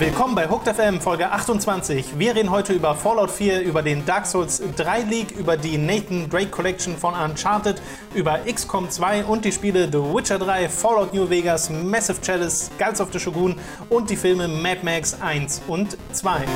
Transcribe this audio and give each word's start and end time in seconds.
Willkommen 0.00 0.34
bei 0.34 0.48
Hooked 0.48 0.74
FM 0.74 1.00
Folge 1.00 1.30
28. 1.30 2.18
Wir 2.18 2.34
reden 2.34 2.50
heute 2.50 2.72
über 2.72 2.94
Fallout 2.94 3.30
4, 3.30 3.60
über 3.60 3.82
den 3.82 4.06
Dark 4.06 4.26
Souls 4.26 4.62
3 4.76 5.02
League, 5.02 5.32
über 5.32 5.56
die 5.56 5.76
Nathan 5.76 6.28
Drake 6.28 6.48
Collection 6.48 6.96
von 6.96 7.14
Uncharted, 7.14 7.82
über 8.14 8.38
XCOM 8.38 8.88
2 8.88 9.24
und 9.24 9.44
die 9.44 9.52
Spiele 9.52 9.88
The 9.92 9.98
Witcher 9.98 10.38
3, 10.38 10.68
Fallout 10.68 11.12
New 11.12 11.28
Vegas, 11.28 11.68
Massive 11.68 12.20
Chalice, 12.22 12.70
Guards 12.78 13.00
of 13.00 13.12
the 13.12 13.18
Shogun 13.18 13.56
und 13.88 14.08
die 14.08 14.16
Filme 14.16 14.48
Mad 14.48 14.80
Max 14.82 15.20
1 15.20 15.62
und 15.68 15.96
2. 16.12 16.46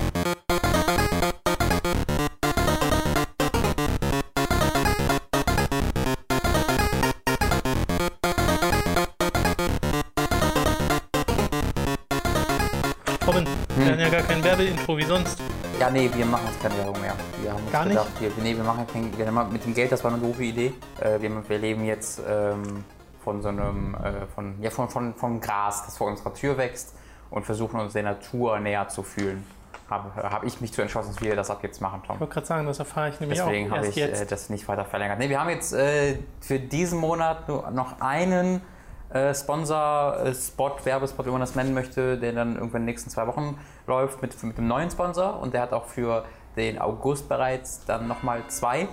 Werbeintro 14.65 14.97
wie 14.97 15.05
sonst. 15.05 15.39
Ja, 15.79 15.91
nee, 15.91 16.11
wir 16.15 16.25
machen 16.25 16.47
jetzt 16.47 16.63
keine 16.63 16.77
Werbung 16.79 17.01
mehr. 17.01 17.15
Wir 17.43 17.53
haben 17.53 17.63
uns 17.63 17.73
Gar 17.73 17.85
nicht? 17.85 17.99
gedacht, 17.99 18.21
Wir, 18.21 18.31
nee, 18.43 18.57
wir 18.57 18.65
machen 18.65 18.87
kein, 18.87 19.17
wir 19.17 19.27
haben 19.27 19.53
mit 19.53 19.65
dem 19.65 19.75
Geld, 19.75 19.93
das 19.93 20.03
war 20.03 20.13
eine 20.13 20.21
doofe 20.21 20.43
Idee. 20.43 20.73
Äh, 21.01 21.21
wir, 21.21 21.49
wir 21.49 21.59
leben 21.59 21.85
jetzt 21.85 22.23
ähm, 22.27 22.85
von 23.23 23.43
so 23.43 23.49
einem, 23.49 23.95
äh, 23.95 24.27
von, 24.35 24.55
ja, 24.63 24.71
von, 24.71 24.89
von, 24.89 25.15
vom 25.15 25.41
Gras, 25.41 25.85
das 25.85 25.99
vor 25.99 26.07
unserer 26.07 26.33
Tür 26.33 26.57
wächst 26.57 26.95
und 27.31 27.45
versuchen 27.45 27.79
uns 27.79 27.93
der 27.93 28.05
Natur 28.05 28.59
näher 28.61 28.89
zu 28.89 29.03
fühlen. 29.03 29.45
Habe 29.91 30.15
hab 30.17 30.45
ich 30.45 30.63
mich 30.63 30.73
zu 30.73 30.81
entschlossen, 30.81 31.13
dass 31.13 31.23
wir 31.23 31.37
das 31.37 31.51
ab 31.51 31.59
jetzt 31.63 31.83
machen, 31.83 32.03
Tom. 32.07 32.17
Ich 32.17 32.21
wollte 32.21 32.33
gerade 32.35 32.47
sagen, 32.47 32.67
das 32.67 32.79
erfahre 32.79 33.11
ich 33.11 33.21
nämlich 33.21 33.39
Deswegen 33.39 33.71
auch 33.71 33.77
habe 33.77 33.87
erst 33.87 33.99
ich 33.99 34.03
äh, 34.03 34.25
das 34.25 34.49
nicht 34.49 34.67
weiter 34.67 34.87
verlängert. 34.87 35.19
Nee, 35.19 35.29
wir 35.29 35.39
haben 35.39 35.51
jetzt 35.51 35.75
äh, 35.75 36.17
für 36.41 36.59
diesen 36.59 37.01
Monat 37.01 37.49
nur 37.49 37.71
noch 37.71 38.01
einen 38.01 38.63
äh, 39.11 39.35
Sponsor, 39.35 40.19
äh, 40.25 40.35
Spot, 40.35 40.73
Werbespot, 40.85 41.27
wie 41.27 41.31
man 41.31 41.41
das 41.41 41.55
nennen 41.55 41.75
möchte, 41.75 42.17
der 42.19 42.33
dann 42.33 42.55
irgendwann 42.55 42.83
in 42.83 42.87
den 42.87 42.93
nächsten 42.93 43.11
zwei 43.11 43.27
Wochen 43.27 43.59
läuft 43.87 44.23
mit, 44.23 44.43
mit 44.43 44.59
dem 44.59 44.67
neuen 44.67 44.91
Sponsor 44.91 45.41
und 45.41 45.55
der 45.55 45.63
hat 45.63 45.73
auch 45.73 45.85
für 45.87 46.25
den 46.57 46.79
August 46.81 47.29
bereits 47.29 47.85
dann 47.85 48.07
nochmal 48.09 48.43
zwei 48.49 48.89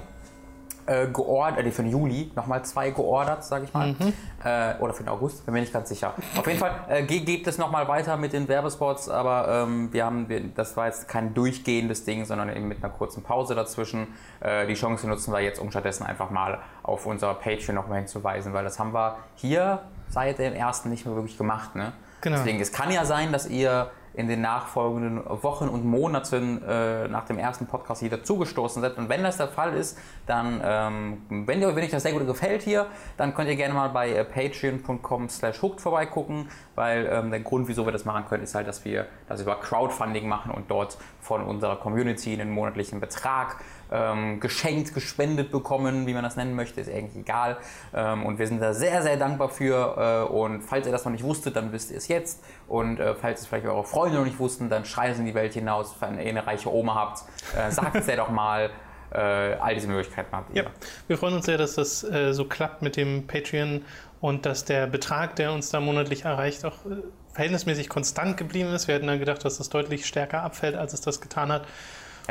äh, 0.87 1.05
geordert, 1.07 1.65
äh, 1.65 1.71
für 1.71 1.83
den 1.83 1.91
Juli 1.91 2.31
nochmal 2.35 2.65
zwei 2.65 2.89
geordert, 2.89 3.43
sage 3.43 3.65
ich 3.65 3.73
mal. 3.73 3.95
Äh, 4.43 4.81
oder 4.81 4.93
für 4.93 5.03
den 5.03 5.09
August, 5.09 5.45
bin 5.45 5.53
mir 5.53 5.59
nicht 5.61 5.71
ganz 5.71 5.89
sicher. 5.89 6.13
Auf 6.35 6.47
jeden 6.47 6.57
Fall 6.59 6.71
äh, 6.89 7.03
ge- 7.03 7.19
geht 7.19 7.45
es 7.45 7.59
nochmal 7.59 7.87
weiter 7.87 8.17
mit 8.17 8.33
den 8.33 8.47
Werbespots, 8.47 9.07
aber 9.07 9.47
ähm, 9.47 9.93
wir 9.93 10.03
haben, 10.05 10.27
wir, 10.27 10.41
das 10.55 10.75
war 10.75 10.87
jetzt 10.87 11.07
kein 11.07 11.35
durchgehendes 11.35 12.03
Ding, 12.03 12.25
sondern 12.25 12.49
eben 12.49 12.67
mit 12.67 12.83
einer 12.83 12.91
kurzen 12.91 13.21
Pause 13.21 13.53
dazwischen. 13.53 14.07
Äh, 14.39 14.65
die 14.65 14.73
Chance 14.73 15.07
nutzen 15.07 15.31
wir 15.31 15.41
jetzt, 15.41 15.59
um 15.59 15.69
stattdessen 15.69 16.03
einfach 16.03 16.31
mal 16.31 16.57
auf 16.81 17.05
unser 17.05 17.35
Patreon 17.35 17.75
nochmal 17.75 17.99
hinzuweisen, 17.99 18.51
weil 18.53 18.63
das 18.63 18.79
haben 18.79 18.91
wir 18.93 19.17
hier 19.35 19.83
seit 20.11 20.39
dem 20.39 20.53
ersten 20.53 20.89
nicht 20.89 21.05
mehr 21.05 21.15
wirklich 21.15 21.37
gemacht. 21.37 21.75
Ne? 21.75 21.93
Genau. 22.21 22.37
Deswegen, 22.37 22.59
es 22.59 22.71
kann 22.71 22.91
ja 22.91 23.05
sein, 23.05 23.31
dass 23.31 23.47
ihr 23.47 23.91
in 24.13 24.27
den 24.27 24.41
nachfolgenden 24.41 25.23
Wochen 25.41 25.69
und 25.69 25.85
Monaten 25.85 26.61
äh, 26.63 27.07
nach 27.07 27.25
dem 27.25 27.37
ersten 27.37 27.65
Podcast 27.65 28.01
hier 28.01 28.09
dazugestoßen 28.09 28.81
seid. 28.81 28.97
Und 28.97 29.07
wenn 29.07 29.23
das 29.23 29.37
der 29.37 29.47
Fall 29.47 29.73
ist, 29.73 29.97
dann, 30.25 30.61
ähm, 30.63 31.45
wenn, 31.47 31.61
ihr, 31.61 31.75
wenn 31.75 31.83
euch 31.83 31.91
das 31.91 32.03
sehr 32.03 32.11
gut 32.11 32.27
gefällt 32.27 32.61
hier, 32.61 32.87
dann 33.15 33.33
könnt 33.33 33.49
ihr 33.49 33.55
gerne 33.55 33.73
mal 33.73 33.89
bei 33.89 34.11
äh, 34.11 34.25
patreon.com 34.25 35.29
slash 35.29 35.61
hooked 35.61 35.79
vorbeigucken, 35.79 36.49
weil 36.75 37.07
ähm, 37.09 37.31
der 37.31 37.39
Grund, 37.39 37.69
wieso 37.69 37.85
wir 37.85 37.93
das 37.93 38.03
machen 38.03 38.25
können, 38.27 38.43
ist 38.43 38.53
halt, 38.53 38.67
dass 38.67 38.83
wir 38.83 39.07
das 39.29 39.41
über 39.41 39.55
Crowdfunding 39.55 40.27
machen 40.27 40.51
und 40.51 40.69
dort 40.69 40.97
von 41.21 41.43
unserer 41.43 41.77
Community 41.77 42.33
einen 42.33 42.51
monatlichen 42.51 42.99
Betrag 42.99 43.63
ähm, 43.91 44.39
geschenkt, 44.39 44.93
gespendet 44.93 45.51
bekommen, 45.51 46.07
wie 46.07 46.13
man 46.13 46.23
das 46.23 46.35
nennen 46.35 46.55
möchte, 46.55 46.81
ist 46.81 46.89
eigentlich 46.89 47.17
egal. 47.17 47.57
Ähm, 47.93 48.25
und 48.25 48.39
wir 48.39 48.47
sind 48.47 48.61
da 48.61 48.73
sehr, 48.73 49.01
sehr 49.01 49.17
dankbar 49.17 49.49
für. 49.49 50.27
Äh, 50.29 50.33
und 50.33 50.61
falls 50.61 50.85
ihr 50.85 50.91
das 50.91 51.05
noch 51.05 51.11
nicht 51.11 51.23
wusstet, 51.23 51.55
dann 51.55 51.71
wisst 51.71 51.91
ihr 51.91 51.97
es 51.97 52.07
jetzt. 52.07 52.43
Und 52.67 52.99
äh, 52.99 53.15
falls 53.15 53.41
es 53.41 53.47
vielleicht 53.47 53.65
eure 53.65 53.83
Freunde 53.83 54.17
noch 54.17 54.25
nicht 54.25 54.39
wussten, 54.39 54.69
dann 54.69 54.85
schreit 54.85 55.13
es 55.13 55.19
in 55.19 55.25
die 55.25 55.35
Welt 55.35 55.53
hinaus, 55.53 55.95
wenn 55.99 56.19
ihr 56.19 56.29
eine 56.29 56.47
reiche 56.47 56.73
Oma 56.73 56.95
habt. 56.95 57.23
Äh, 57.55 57.71
sagt 57.71 57.95
es 57.95 58.07
ja 58.07 58.15
doch 58.15 58.29
mal. 58.29 58.69
Äh, 59.13 59.57
all 59.59 59.75
diese 59.75 59.87
Möglichkeiten 59.87 60.29
habt 60.31 60.55
ihr. 60.55 60.63
Ja, 60.63 60.69
wir 61.07 61.17
freuen 61.17 61.33
uns 61.33 61.45
sehr, 61.45 61.57
dass 61.57 61.75
das 61.75 62.01
äh, 62.01 62.33
so 62.33 62.45
klappt 62.45 62.81
mit 62.81 62.95
dem 62.95 63.27
Patreon 63.27 63.83
und 64.21 64.45
dass 64.45 64.63
der 64.63 64.87
Betrag, 64.87 65.35
der 65.35 65.51
uns 65.51 65.69
da 65.69 65.81
monatlich 65.81 66.23
erreicht, 66.23 66.63
auch 66.63 66.85
äh, 66.85 67.03
verhältnismäßig 67.33 67.89
konstant 67.89 68.37
geblieben 68.37 68.73
ist. 68.73 68.87
Wir 68.87 68.95
hätten 68.95 69.07
dann 69.07 69.19
gedacht, 69.19 69.43
dass 69.43 69.57
das 69.57 69.67
deutlich 69.67 70.05
stärker 70.05 70.43
abfällt, 70.43 70.75
als 70.75 70.93
es 70.93 71.01
das 71.01 71.19
getan 71.19 71.51
hat. 71.51 71.67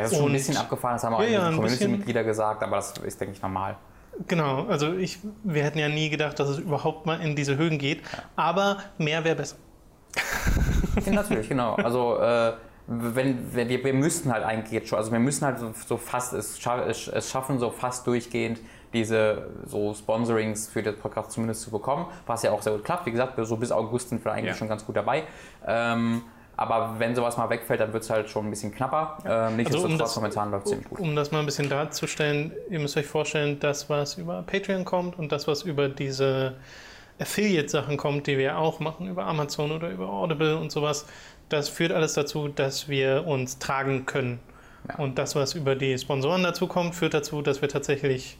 Es 0.05 0.12
ist 0.12 0.19
schon 0.19 0.27
ein 0.28 0.33
bisschen 0.33 0.56
abgefahren, 0.56 0.94
das 0.94 1.05
haben 1.05 1.15
auch 1.15 1.22
Ja, 1.22 1.28
ja. 1.28 1.50
Community-Mitglieder 1.50 2.25
gesagt, 2.25 2.62
aber 2.62 2.77
das 2.77 2.94
ist, 2.99 3.21
denke 3.21 3.34
ich, 3.34 3.43
normal. 3.43 3.77
Genau, 4.27 4.66
also 4.66 4.94
ich, 4.94 5.19
wir 5.44 5.62
hätten 5.65 5.78
ja 5.78 5.88
nie 5.88 6.11
gedacht, 6.11 6.38
dass 6.38 6.49
es 6.49 6.59
überhaupt 6.59 7.06
mal 7.06 7.21
in 7.21 7.37
diese 7.37 7.56
Höhen 7.56 7.78
geht, 7.78 8.03
aber 8.37 8.78
mehr 8.99 9.25
wäre 9.25 9.37
besser. 9.37 9.56
Ja, 11.06 11.12
natürlich, 11.12 11.49
genau. 11.49 11.75
Also 11.77 12.19
äh, 12.19 12.53
wenn, 12.87 13.55
wenn 13.55 13.69
wir, 13.69 13.84
wir 13.84 13.94
müssten 13.94 14.33
halt 14.33 14.44
eigentlich 14.44 14.72
jetzt 14.72 14.88
schon, 14.88 14.99
also 14.99 15.12
wir 15.12 15.21
müssen 15.21 15.47
halt 15.47 15.61
so, 15.61 15.72
so 15.87 15.97
fast 15.97 16.32
es, 16.32 16.59
es 16.67 17.31
schaffen, 17.31 17.59
so 17.61 17.71
fast 17.71 18.06
durchgehend 18.06 18.61
diese 18.93 19.47
so 19.67 19.94
Sponsorings 19.94 20.67
für 20.69 20.82
den 20.82 20.97
Podcast 20.97 21.31
zumindest 21.31 21.62
zu 21.62 21.71
bekommen, 21.71 22.06
was 22.27 22.43
ja 22.43 22.50
auch 22.50 22.61
sehr 22.62 22.72
gut 22.72 22.84
klappt. 22.84 23.06
Wie 23.06 23.12
gesagt, 23.12 23.34
so 23.41 23.56
bis 23.56 23.71
August 23.71 24.09
sind 24.09 24.25
wir 24.25 24.32
eigentlich 24.32 24.47
Ja. 24.50 24.55
schon 24.55 24.69
ganz 24.69 24.84
gut 24.84 24.97
dabei. 24.97 25.22
Ähm, 25.65 26.22
aber 26.60 26.97
wenn 26.98 27.15
sowas 27.16 27.38
mal 27.38 27.48
wegfällt, 27.48 27.81
dann 27.81 27.93
wird 27.94 28.03
es 28.03 28.10
halt 28.10 28.28
schon 28.28 28.47
ein 28.47 28.50
bisschen 28.50 28.72
knapper. 28.75 29.16
Ähm, 29.25 29.56
Nichtsdestotrotz, 29.56 29.93
um 29.93 29.98
das- 29.98 30.16
momentan 30.16 30.50
läuft 30.50 30.66
es 30.66 30.71
ziemlich 30.72 30.88
gut. 30.91 31.00
Um 31.00 31.16
das 31.16 31.31
mal 31.32 31.38
ein 31.41 31.47
bisschen 31.47 31.71
darzustellen, 31.71 32.53
ihr 32.69 32.78
müsst 32.81 32.97
euch 32.98 33.06
vorstellen, 33.06 33.59
das, 33.60 33.88
was 33.88 34.19
über 34.19 34.43
Patreon 34.43 34.84
kommt 34.84 35.19
und 35.19 35.32
das, 35.32 35.49
was 35.49 35.62
über 35.62 35.88
diese 35.88 36.56
Affiliate-Sachen 37.19 37.97
kommt, 37.97 38.26
die 38.26 38.37
wir 38.37 38.59
auch 38.59 38.78
machen, 38.78 39.09
über 39.09 39.25
Amazon 39.26 39.72
oder 39.72 39.88
über 39.91 40.09
Audible 40.10 40.56
und 40.59 40.70
sowas, 40.70 41.06
das 41.49 41.69
führt 41.70 41.93
alles 41.93 42.12
dazu, 42.15 42.49
dass 42.49 42.88
wir 42.88 43.26
uns 43.26 43.59
tragen 43.59 44.04
können. 44.04 44.38
Ja. 44.88 44.97
Und 44.97 45.19
das, 45.19 45.34
was 45.34 45.54
über 45.54 45.75
die 45.76 45.97
Sponsoren 45.99 46.43
dazu 46.43 46.66
kommt, 46.66 46.94
führt 46.94 47.15
dazu, 47.15 47.41
dass 47.43 47.62
wir 47.62 47.69
tatsächlich 47.70 48.37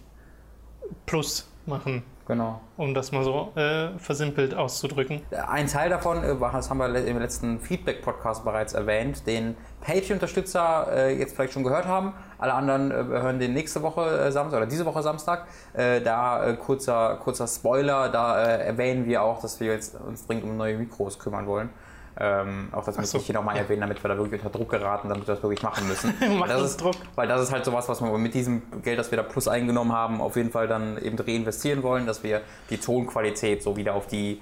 Plus 1.07 1.49
machen, 1.67 2.03
Genau. 2.31 2.61
um 2.77 2.95
das 2.95 3.11
mal 3.13 3.25
so 3.25 3.53
äh, 3.57 3.99
versimpelt 3.99 4.55
auszudrücken. 4.55 5.23
Ein 5.49 5.67
Teil 5.67 5.91
davon, 5.91 6.23
äh, 6.23 6.37
das 6.41 6.71
haben 6.71 6.79
wir 6.79 6.95
im 7.05 7.19
letzten 7.19 7.59
Feedback-Podcast 7.59 8.45
bereits 8.45 8.73
erwähnt, 8.73 9.27
den 9.27 9.57
Patreon-Unterstützer 9.81 10.87
äh, 10.93 11.19
jetzt 11.19 11.35
vielleicht 11.35 11.53
schon 11.53 11.65
gehört 11.65 11.87
haben. 11.87 12.15
Alle 12.39 12.55
anderen 12.55 12.91
äh, 12.91 12.95
hören 12.95 13.41
den 13.41 13.53
nächste 13.53 13.83
Woche 13.83 14.03
äh, 14.03 14.33
Samstag 14.33 14.59
oder 14.59 14.67
diese 14.67 14.87
Woche 14.87 15.03
Samstag. 15.03 15.47
Äh, 15.73 16.01
da 16.01 16.47
äh, 16.47 16.55
kurzer, 16.55 17.17
kurzer 17.17 17.49
Spoiler, 17.49 18.09
da 18.09 18.43
äh, 18.43 18.65
erwähnen 18.65 19.07
wir 19.07 19.23
auch, 19.23 19.41
dass 19.41 19.59
wir 19.59 19.73
jetzt 19.73 19.97
uns 20.01 20.27
dringend 20.27 20.45
um 20.45 20.57
neue 20.57 20.77
Mikros 20.79 21.19
kümmern 21.19 21.47
wollen. 21.47 21.71
Ähm, 22.19 22.69
auch 22.73 22.85
das 22.85 22.99
muss 22.99 23.11
so. 23.11 23.19
ich 23.19 23.27
hier 23.27 23.35
nochmal 23.35 23.57
erwähnen, 23.57 23.83
damit 23.83 24.03
wir 24.03 24.09
da 24.09 24.17
wirklich 24.17 24.43
unter 24.43 24.57
Druck 24.57 24.71
geraten, 24.71 25.09
damit 25.09 25.27
wir 25.27 25.35
das 25.35 25.43
wirklich 25.43 25.63
machen 25.63 25.87
müssen. 25.89 26.13
Weil 26.41 26.49
das 26.49 26.63
ist, 26.63 26.81
Druck. 26.81 26.97
Weil 27.15 27.29
das 27.29 27.43
ist 27.43 27.53
halt 27.53 27.65
sowas, 27.65 27.89
was 27.89 28.01
wir 28.03 28.19
mit 28.19 28.35
diesem 28.35 28.63
Geld, 28.83 28.99
das 28.99 29.11
wir 29.11 29.17
da 29.17 29.23
plus 29.23 29.49
eingenommen 29.49 29.93
haben, 29.93 30.21
auf 30.21 30.37
jeden 30.37 30.51
Fall 30.51 30.69
dann 30.69 30.99
eben 30.99 31.19
reinvestieren 31.19 31.83
wollen, 31.83 32.07
dass 32.07 32.23
wir 32.23 32.43
die 32.69 32.79
Tonqualität 32.79 33.63
so 33.63 33.77
wieder 33.77 33.95
auf 33.95 34.07
die 34.07 34.41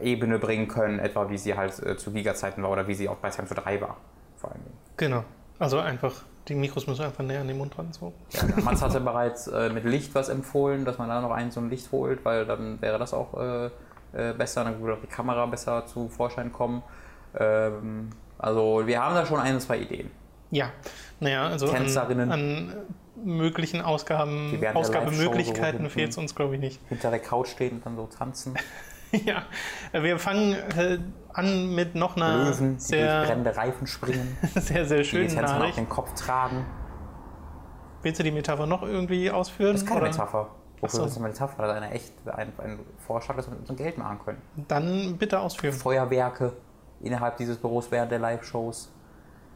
äh, 0.00 0.12
Ebene 0.12 0.38
bringen 0.38 0.68
können, 0.68 0.98
etwa 0.98 1.30
wie 1.30 1.38
sie 1.38 1.56
halt 1.56 1.78
äh, 1.82 1.96
zu 1.96 2.12
Giga-Zeiten 2.12 2.62
war 2.62 2.70
oder 2.70 2.86
wie 2.86 2.94
sie 2.94 3.08
auch 3.08 3.16
bei 3.16 3.30
Time 3.30 3.46
for 3.46 3.56
3 3.56 3.80
war. 3.80 3.96
Vor 4.36 4.52
allem. 4.52 4.60
Genau. 4.96 5.24
Also 5.58 5.78
einfach, 5.78 6.12
die 6.48 6.54
Mikros 6.54 6.86
müssen 6.86 7.04
einfach 7.04 7.24
näher 7.24 7.40
an 7.40 7.48
den 7.48 7.56
Mund 7.56 7.76
ran. 7.78 7.92
So. 7.92 8.12
Ja, 8.30 8.42
Mats 8.62 8.82
hatte 8.82 9.00
bereits 9.00 9.46
äh, 9.48 9.70
mit 9.70 9.84
Licht 9.84 10.14
was 10.14 10.28
empfohlen, 10.28 10.84
dass 10.84 10.98
man 10.98 11.08
da 11.08 11.20
noch 11.20 11.30
ein 11.30 11.50
so 11.50 11.60
ein 11.60 11.70
Licht 11.70 11.90
holt, 11.92 12.24
weil 12.24 12.44
dann 12.44 12.80
wäre 12.82 12.98
das 12.98 13.14
auch 13.14 13.34
äh, 13.40 13.70
äh, 14.12 14.32
besser, 14.32 14.64
dann 14.64 14.80
würde 14.80 14.94
auch 14.94 15.00
die 15.00 15.06
Kamera 15.06 15.46
besser 15.46 15.86
zu 15.86 16.08
Vorschein 16.08 16.52
kommen. 16.52 16.82
Ähm, 17.38 18.10
also 18.38 18.86
wir 18.86 19.02
haben 19.02 19.14
da 19.14 19.26
schon 19.26 19.40
ein, 19.40 19.60
zwei 19.60 19.78
Ideen. 19.78 20.10
Ja, 20.50 20.70
naja, 21.20 21.48
also 21.48 21.66
an, 21.66 21.76
Tänzerinnen. 21.76 22.30
an 22.30 22.74
möglichen 23.24 23.80
Ausgaben, 23.80 24.58
Die 24.60 24.68
Ausgabemöglichkeiten 24.68 25.84
so 25.84 25.90
fehlt 25.90 26.10
es 26.10 26.18
uns, 26.18 26.34
glaube 26.34 26.54
ich, 26.54 26.60
nicht. 26.60 26.80
Hinter 26.88 27.10
der 27.10 27.18
Couch 27.18 27.48
stehen 27.48 27.76
und 27.76 27.86
dann 27.86 27.96
so 27.96 28.06
tanzen. 28.06 28.54
ja, 29.24 29.44
äh, 29.92 30.02
wir 30.02 30.18
fangen 30.18 30.54
äh, 30.54 30.98
an 31.32 31.74
mit 31.74 31.94
noch 31.94 32.16
einer 32.16 32.44
Löwen, 32.44 32.72
die 32.72 32.74
durch 32.76 32.82
sehr, 32.82 33.24
brennende 33.24 33.56
Reifen 33.56 33.86
springen, 33.86 34.36
sehr, 34.54 34.86
sehr 34.86 34.98
die 34.98 35.04
schönen 35.04 35.28
Tänzer 35.28 35.64
auf 35.64 35.74
den 35.74 35.88
Kopf 35.88 36.14
tragen. 36.14 36.64
Willst 38.02 38.20
du 38.20 38.24
die 38.24 38.30
Metapher 38.30 38.66
noch 38.66 38.82
irgendwie 38.82 39.30
ausführen? 39.30 39.72
Das 39.72 39.82
ist 39.82 39.88
keine 39.88 40.02
oder? 40.02 40.10
Metapher. 40.10 40.50
Wofür 40.80 40.98
so. 40.98 41.04
ist 41.04 41.10
das 41.12 41.18
eine 41.18 41.28
Metapher? 41.28 41.62
Das 41.62 41.70
ist 41.70 41.82
eine 41.82 41.90
echt, 41.92 42.12
ein, 42.26 42.52
ein 42.58 42.78
Vorschlag, 43.06 43.36
dass 43.36 43.46
wir 43.46 43.52
mit 43.52 43.60
unserem 43.60 43.76
Geld 43.76 43.98
machen 43.98 44.18
können. 44.24 44.42
Dann 44.68 45.16
bitte 45.16 45.40
ausführen. 45.40 45.74
Feuerwerke 45.74 46.52
innerhalb 47.00 47.36
dieses 47.36 47.56
Büros 47.56 47.90
während 47.90 48.10
der 48.12 48.18
Live-Shows. 48.18 48.90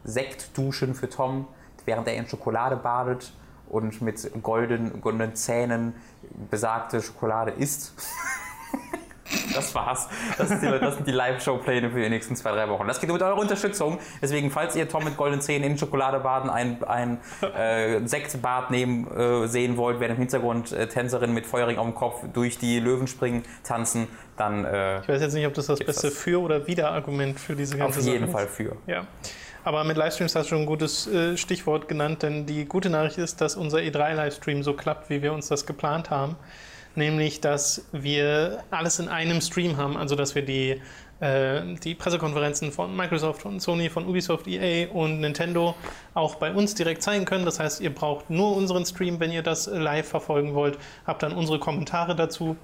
Sektduschen 0.04 0.94
für 0.94 1.10
Tom, 1.10 1.46
während 1.84 2.08
er 2.08 2.14
in 2.14 2.26
Schokolade 2.26 2.76
badet 2.76 3.32
und 3.68 4.00
mit 4.02 4.42
golden, 4.42 5.00
goldenen 5.00 5.34
Zähnen 5.34 5.94
besagte 6.50 7.02
Schokolade 7.02 7.52
isst. 7.52 7.94
das 9.54 9.74
war's. 9.74 10.08
Das, 10.38 10.48
die, 10.48 10.66
das 10.66 10.96
sind 10.96 11.06
die 11.06 11.12
Live-Show-Pläne 11.12 11.90
für 11.90 12.00
die 12.00 12.08
nächsten 12.08 12.36
zwei, 12.36 12.52
drei 12.52 12.68
Wochen. 12.68 12.86
Das 12.86 13.00
geht 13.00 13.10
mit 13.10 13.22
eurer 13.22 13.38
Unterstützung. 13.38 13.98
Deswegen, 14.20 14.50
falls 14.50 14.76
ihr 14.76 14.88
Tom 14.88 15.04
mit 15.04 15.16
goldenen 15.16 15.40
Zähnen 15.40 15.70
in 15.70 15.78
Schokolade 15.78 16.20
baden, 16.20 16.50
ein, 16.50 16.82
ein 16.84 17.18
äh, 17.42 18.06
Sektbad 18.06 18.70
nehmen 18.70 19.06
äh, 19.10 19.46
sehen 19.48 19.76
wollt, 19.76 20.00
während 20.00 20.16
im 20.16 20.22
Hintergrund 20.22 20.72
äh, 20.72 20.86
Tänzerinnen 20.86 21.34
mit 21.34 21.46
Feuerring 21.46 21.78
auf 21.78 21.86
dem 21.86 21.94
Kopf 21.94 22.24
durch 22.32 22.58
die 22.58 22.80
Löwen 22.80 23.06
springen, 23.06 23.42
tanzen, 23.64 24.08
dann. 24.36 24.64
Äh, 24.64 25.00
ich 25.00 25.08
weiß 25.08 25.20
jetzt 25.20 25.34
nicht, 25.34 25.46
ob 25.46 25.54
das 25.54 25.66
das 25.66 25.78
beste 25.78 26.08
das 26.08 26.16
Für- 26.16 26.40
oder 26.40 26.66
Wider-Argument 26.66 27.38
für 27.38 27.54
diese 27.54 27.76
ganze 27.76 28.00
Sache 28.00 28.10
ist. 28.10 28.16
Auf 28.16 28.20
jeden 28.20 28.32
Fall 28.32 28.46
für. 28.46 28.76
Ja. 28.86 29.06
Aber 29.62 29.84
mit 29.84 29.96
Livestreams 29.96 30.34
hast 30.34 30.46
du 30.46 30.48
schon 30.50 30.60
ein 30.60 30.66
gutes 30.66 31.06
äh, 31.06 31.36
Stichwort 31.36 31.86
genannt, 31.86 32.22
denn 32.22 32.46
die 32.46 32.64
gute 32.64 32.88
Nachricht 32.88 33.18
ist, 33.18 33.40
dass 33.40 33.56
unser 33.56 33.78
E3-Livestream 33.78 34.62
so 34.62 34.72
klappt, 34.72 35.10
wie 35.10 35.22
wir 35.22 35.32
uns 35.32 35.48
das 35.48 35.66
geplant 35.66 36.10
haben. 36.10 36.36
Nämlich, 36.94 37.40
dass 37.40 37.86
wir 37.92 38.64
alles 38.70 38.98
in 38.98 39.08
einem 39.08 39.40
Stream 39.40 39.76
haben, 39.76 39.96
also 39.96 40.16
dass 40.16 40.34
wir 40.34 40.42
die, 40.42 40.80
äh, 41.20 41.62
die 41.84 41.94
Pressekonferenzen 41.94 42.72
von 42.72 42.96
Microsoft, 42.96 43.42
von 43.42 43.60
Sony, 43.60 43.88
von 43.90 44.06
Ubisoft, 44.06 44.46
EA 44.48 44.90
und 44.90 45.20
Nintendo 45.20 45.74
auch 46.14 46.36
bei 46.36 46.52
uns 46.52 46.74
direkt 46.74 47.02
zeigen 47.02 47.24
können. 47.24 47.44
Das 47.44 47.60
heißt, 47.60 47.80
ihr 47.80 47.94
braucht 47.94 48.30
nur 48.30 48.56
unseren 48.56 48.84
Stream, 48.84 49.20
wenn 49.20 49.30
ihr 49.30 49.42
das 49.42 49.66
live 49.66 50.08
verfolgen 50.08 50.54
wollt, 50.54 50.78
habt 51.06 51.22
dann 51.22 51.32
unsere 51.32 51.58
Kommentare 51.58 52.16
dazu 52.16 52.56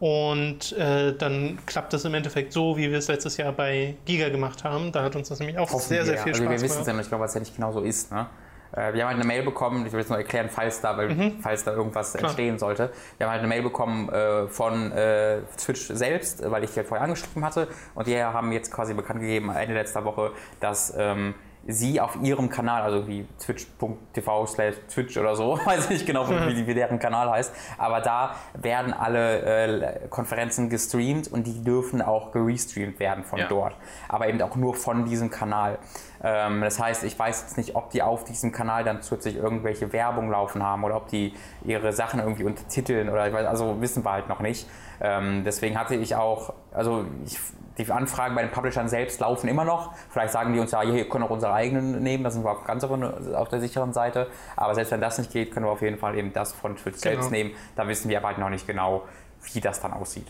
und 0.00 0.72
äh, 0.72 1.14
dann 1.14 1.58
klappt 1.66 1.92
es 1.92 2.06
im 2.06 2.14
Endeffekt 2.14 2.54
so, 2.54 2.78
wie 2.78 2.90
wir 2.90 2.98
es 2.98 3.08
letztes 3.08 3.36
Jahr 3.36 3.52
bei 3.52 3.96
Giga 4.06 4.30
gemacht 4.30 4.64
haben. 4.64 4.92
Da 4.92 5.02
hat 5.02 5.14
uns 5.14 5.28
das 5.28 5.38
nämlich 5.40 5.58
auch 5.58 5.68
sehr, 5.68 6.06
sehr 6.06 6.16
viel 6.16 6.32
also 6.32 6.38
Spaß 6.38 6.38
gemacht. 6.38 6.56
Wir 6.56 6.62
wissen 6.62 6.80
es 6.80 6.86
ja 6.86 6.92
nicht, 6.94 7.02
ich 7.02 7.08
glaube, 7.10 7.24
es 7.26 7.34
ja 7.34 7.40
nicht 7.40 7.54
genau 7.54 7.72
so 7.72 7.80
ist. 7.82 8.10
Ne? 8.10 8.26
Äh, 8.72 8.92
wir 8.92 9.02
haben 9.02 9.10
halt 9.10 9.18
eine 9.18 9.26
Mail 9.26 9.42
bekommen, 9.42 9.86
ich 9.86 9.92
will 9.92 10.00
jetzt 10.00 10.08
nur 10.08 10.18
erklären, 10.18 10.48
falls 10.50 10.80
da, 10.80 10.96
weil, 10.96 11.14
mhm. 11.14 11.38
falls 11.40 11.64
da 11.64 11.72
irgendwas 11.72 12.12
Klar. 12.12 12.24
entstehen 12.24 12.58
sollte. 12.58 12.90
Wir 13.18 13.26
haben 13.26 13.32
halt 13.32 13.40
eine 13.40 13.48
Mail 13.48 13.62
bekommen 13.62 14.08
äh, 14.08 14.46
von 14.48 14.92
äh, 14.92 15.40
Twitch 15.56 15.88
selbst, 15.88 16.48
weil 16.50 16.64
ich 16.64 16.70
die 16.70 16.76
halt 16.76 16.88
vorher 16.88 17.04
angeschrieben 17.04 17.44
hatte. 17.44 17.68
Und 17.94 18.06
die 18.06 18.22
haben 18.22 18.52
jetzt 18.52 18.72
quasi 18.72 18.94
bekannt 18.94 19.20
gegeben, 19.20 19.50
Ende 19.50 19.74
letzter 19.74 20.04
Woche, 20.04 20.32
dass 20.60 20.94
ähm, 20.96 21.34
sie 21.66 22.00
auf 22.00 22.18
ihrem 22.22 22.48
Kanal, 22.48 22.82
also 22.82 23.06
wie 23.06 23.26
twitch.tv 23.38 24.46
slash 24.46 24.76
twitch 24.92 25.16
oder 25.16 25.36
so, 25.36 25.58
weiß 25.64 25.90
nicht 25.90 26.06
genau, 26.06 26.28
wie, 26.28 26.66
wie, 26.66 26.74
deren 26.74 26.98
Kanal 26.98 27.30
heißt, 27.30 27.52
aber 27.78 28.00
da 28.00 28.34
werden 28.54 28.92
alle 28.92 29.42
äh, 29.42 30.08
Konferenzen 30.08 30.70
gestreamt 30.70 31.28
und 31.28 31.46
die 31.46 31.62
dürfen 31.62 32.02
auch 32.02 32.32
gerestreamt 32.32 32.98
werden 32.98 33.24
von 33.24 33.38
ja. 33.38 33.48
dort, 33.48 33.74
aber 34.08 34.28
eben 34.28 34.40
auch 34.42 34.56
nur 34.56 34.74
von 34.74 35.04
diesem 35.04 35.30
Kanal. 35.30 35.78
Ähm, 36.22 36.60
das 36.60 36.78
heißt, 36.78 37.04
ich 37.04 37.18
weiß 37.18 37.42
jetzt 37.42 37.56
nicht, 37.56 37.76
ob 37.76 37.90
die 37.90 38.02
auf 38.02 38.24
diesem 38.24 38.52
Kanal 38.52 38.84
dann 38.84 39.02
zusätzlich 39.02 39.36
irgendwelche 39.36 39.92
Werbung 39.92 40.30
laufen 40.30 40.62
haben 40.62 40.84
oder 40.84 40.96
ob 40.96 41.08
die 41.08 41.34
ihre 41.64 41.92
Sachen 41.92 42.20
irgendwie 42.20 42.44
untertiteln 42.44 43.08
oder 43.08 43.26
ich 43.26 43.32
weiß, 43.32 43.46
also 43.46 43.80
wissen 43.80 44.04
wir 44.04 44.12
halt 44.12 44.28
noch 44.28 44.40
nicht. 44.40 44.68
Ähm, 45.00 45.44
deswegen 45.44 45.78
hatte 45.78 45.94
ich 45.94 46.14
auch, 46.14 46.52
also 46.72 47.06
ich 47.24 47.38
die 47.84 47.90
Anfragen 47.90 48.34
bei 48.34 48.42
den 48.42 48.50
Publishern 48.50 48.88
selbst 48.88 49.20
laufen 49.20 49.48
immer 49.48 49.64
noch. 49.64 49.92
Vielleicht 50.10 50.32
sagen 50.32 50.52
die 50.52 50.60
uns 50.60 50.72
ja, 50.72 50.82
hier 50.82 51.08
können 51.08 51.24
auch 51.24 51.30
unsere 51.30 51.52
eigenen 51.52 52.02
nehmen, 52.02 52.24
da 52.24 52.30
sind 52.30 52.44
wir 52.44 52.56
ganz 52.66 52.84
auf 52.84 53.48
der 53.48 53.60
sicheren 53.60 53.92
Seite. 53.92 54.28
Aber 54.56 54.74
selbst 54.74 54.90
wenn 54.92 55.00
das 55.00 55.18
nicht 55.18 55.32
geht, 55.32 55.52
können 55.52 55.66
wir 55.66 55.70
auf 55.72 55.82
jeden 55.82 55.98
Fall 55.98 56.16
eben 56.16 56.32
das 56.32 56.52
von 56.52 56.76
Twitch 56.76 57.00
genau. 57.00 57.14
selbst 57.14 57.30
nehmen. 57.30 57.52
Da 57.76 57.88
wissen 57.88 58.08
wir 58.08 58.18
aber 58.18 58.28
halt 58.28 58.38
noch 58.38 58.50
nicht 58.50 58.66
genau, 58.66 59.04
wie 59.52 59.60
das 59.60 59.80
dann 59.80 59.92
aussieht. 59.92 60.26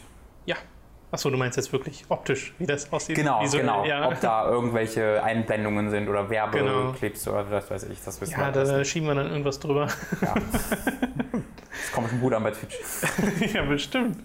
Ja. 0.46 0.56
Achso, 1.12 1.28
du 1.28 1.36
meinst 1.36 1.56
jetzt 1.56 1.72
wirklich 1.72 2.04
optisch, 2.08 2.54
wie 2.58 2.66
das 2.66 2.92
aussieht? 2.92 3.16
Genau, 3.16 3.44
so, 3.44 3.58
genau. 3.58 3.84
Ja. 3.84 4.06
Ob 4.06 4.20
da 4.20 4.48
irgendwelche 4.48 5.20
Einblendungen 5.22 5.90
sind 5.90 6.08
oder 6.08 6.30
Werbeclips 6.30 7.24
genau. 7.24 7.36
oder 7.36 7.50
was 7.50 7.68
weiß 7.68 7.82
ich, 7.84 8.00
das 8.04 8.20
wissen 8.20 8.32
ja, 8.32 8.54
wir. 8.54 8.62
Ja, 8.62 8.76
da 8.76 8.84
schieben 8.84 9.08
wir 9.08 9.16
dann 9.16 9.28
irgendwas 9.28 9.58
drüber. 9.58 9.88
Ja. 10.20 10.34
Das 11.70 11.92
kommt 11.92 12.10
schon 12.10 12.20
gut 12.20 12.34
an 12.34 12.42
bei 12.42 12.50
Twitch. 12.50 12.78
ja, 13.54 13.62
bestimmt. 13.62 14.18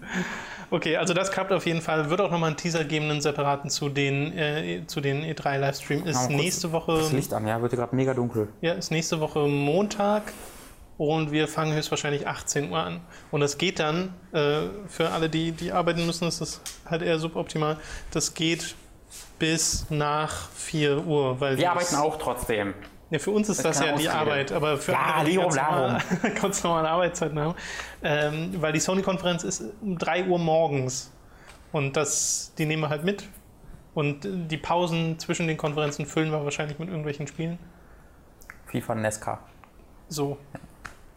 Okay, 0.70 0.98
also 0.98 1.14
das 1.14 1.32
klappt 1.32 1.52
auf 1.52 1.66
jeden 1.66 1.82
Fall. 1.82 2.10
Wird 2.10 2.22
auch 2.22 2.32
nochmal 2.32 2.50
einen 2.50 2.58
Teaser 2.58 2.84
geben, 2.84 3.10
einen 3.10 3.22
separaten 3.22 3.70
zu 3.70 3.90
den, 3.90 4.38
äh, 4.38 4.84
zu 4.88 5.02
den 5.02 5.24
E3-Livestream. 5.24 6.06
Ist 6.06 6.30
nächste 6.30 6.72
Woche. 6.72 6.98
Das 6.98 7.12
Licht 7.12 7.34
an, 7.34 7.48
ja, 7.48 7.62
wird 7.62 7.74
gerade 7.74 7.96
mega 7.96 8.14
dunkel. 8.14 8.50
Ja, 8.62 8.74
ist 8.74 8.92
nächste 8.92 9.20
Woche 9.20 9.40
Montag 9.48 10.24
und 10.98 11.32
wir 11.32 11.48
fangen 11.48 11.74
höchstwahrscheinlich 11.74 12.28
18 12.28 12.72
Uhr 12.72 12.80
an. 12.80 13.02
Und 13.32 13.42
das 13.42 13.58
geht 13.58 13.80
dann, 13.80 14.14
äh, 14.32 14.62
für 14.88 15.10
alle, 15.10 15.30
die, 15.30 15.52
die 15.52 15.72
arbeiten 15.72 16.06
müssen, 16.06 16.28
ist 16.28 16.42
das 16.42 16.62
halt 16.86 17.02
eher 17.02 17.20
suboptimal. 17.20 17.78
Das 18.12 18.34
geht 18.34 18.76
bis 19.40 19.86
nach 19.90 20.50
4 20.52 21.06
Uhr. 21.06 21.40
Weil 21.40 21.58
wir 21.58 21.72
arbeiten 21.72 21.96
auch 21.96 22.18
trotzdem. 22.18 22.74
Ja, 23.12 23.20
für 23.20 23.32
uns 23.32 23.50
ist 23.50 23.64
das, 23.64 23.78
das 23.78 23.88
ja 23.88 23.96
die 23.96 24.10
Arbeit, 24.10 24.52
aber 24.52 24.78
für 24.78 24.94
ja, 24.94 25.00
andere, 25.00 25.30
die 25.30 25.36
ganz, 25.38 25.56
normal, 25.56 26.02
ganz 26.42 26.64
normale 26.64 26.90
Arbeitszeiten 26.90 27.40
haben. 27.40 27.56
Ähm, 28.04 28.56
weil 28.60 28.74
die 28.74 28.80
Sony-Konferenz 28.80 29.44
ist 29.44 29.64
um 29.82 29.98
3 29.98 30.26
Uhr 30.26 30.40
morgens. 30.40 31.12
Und 31.72 31.96
das, 31.98 32.54
die 32.58 32.66
nehmen 32.66 32.82
wir 32.82 32.90
halt 32.90 33.04
mit. 33.04 33.28
Und 33.94 34.22
die 34.24 34.58
Pausen 34.58 35.20
zwischen 35.20 35.48
den 35.48 35.58
Konferenzen 35.58 36.06
füllen 36.06 36.32
wir 36.32 36.44
wahrscheinlich 36.44 36.80
mit 36.80 36.90
irgendwelchen 36.90 37.28
Spielen. 37.28 37.60
FIFA 38.66 38.96
Nesca. 38.96 39.40
So. 40.10 40.38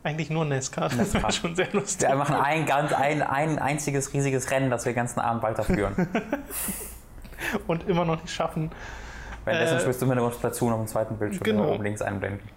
Eigentlich 0.02 0.30
nur 0.30 0.44
Nesca. 0.44 0.88
Das 0.88 1.20
war 1.22 1.32
schon 1.32 1.56
sehr 1.56 1.72
lustig. 1.72 2.08
Wir 2.08 2.16
machen 2.16 2.36
ein, 2.36 2.66
ganz, 2.66 2.92
ein, 2.92 3.22
ein 3.22 3.58
einziges 3.58 4.12
riesiges 4.12 4.50
Rennen, 4.50 4.70
das 4.70 4.84
wir 4.84 4.92
den 4.92 4.96
ganzen 4.96 5.20
Abend 5.20 5.42
weiterführen. 5.42 6.08
Und 7.66 7.88
immer 7.88 8.04
noch 8.04 8.20
nicht 8.20 8.32
schaffen, 8.32 8.70
Währenddessen 9.48 9.78
äh, 9.78 9.80
spielst 9.80 10.02
du 10.02 10.06
mit 10.06 10.18
der 10.18 10.30
Station 10.30 10.72
auf 10.72 10.78
dem 10.78 10.86
zweiten 10.86 11.16
Bildschirm 11.16 11.44
genau. 11.44 11.72
oben 11.72 11.82
links 11.82 12.02
einblenden. 12.02 12.48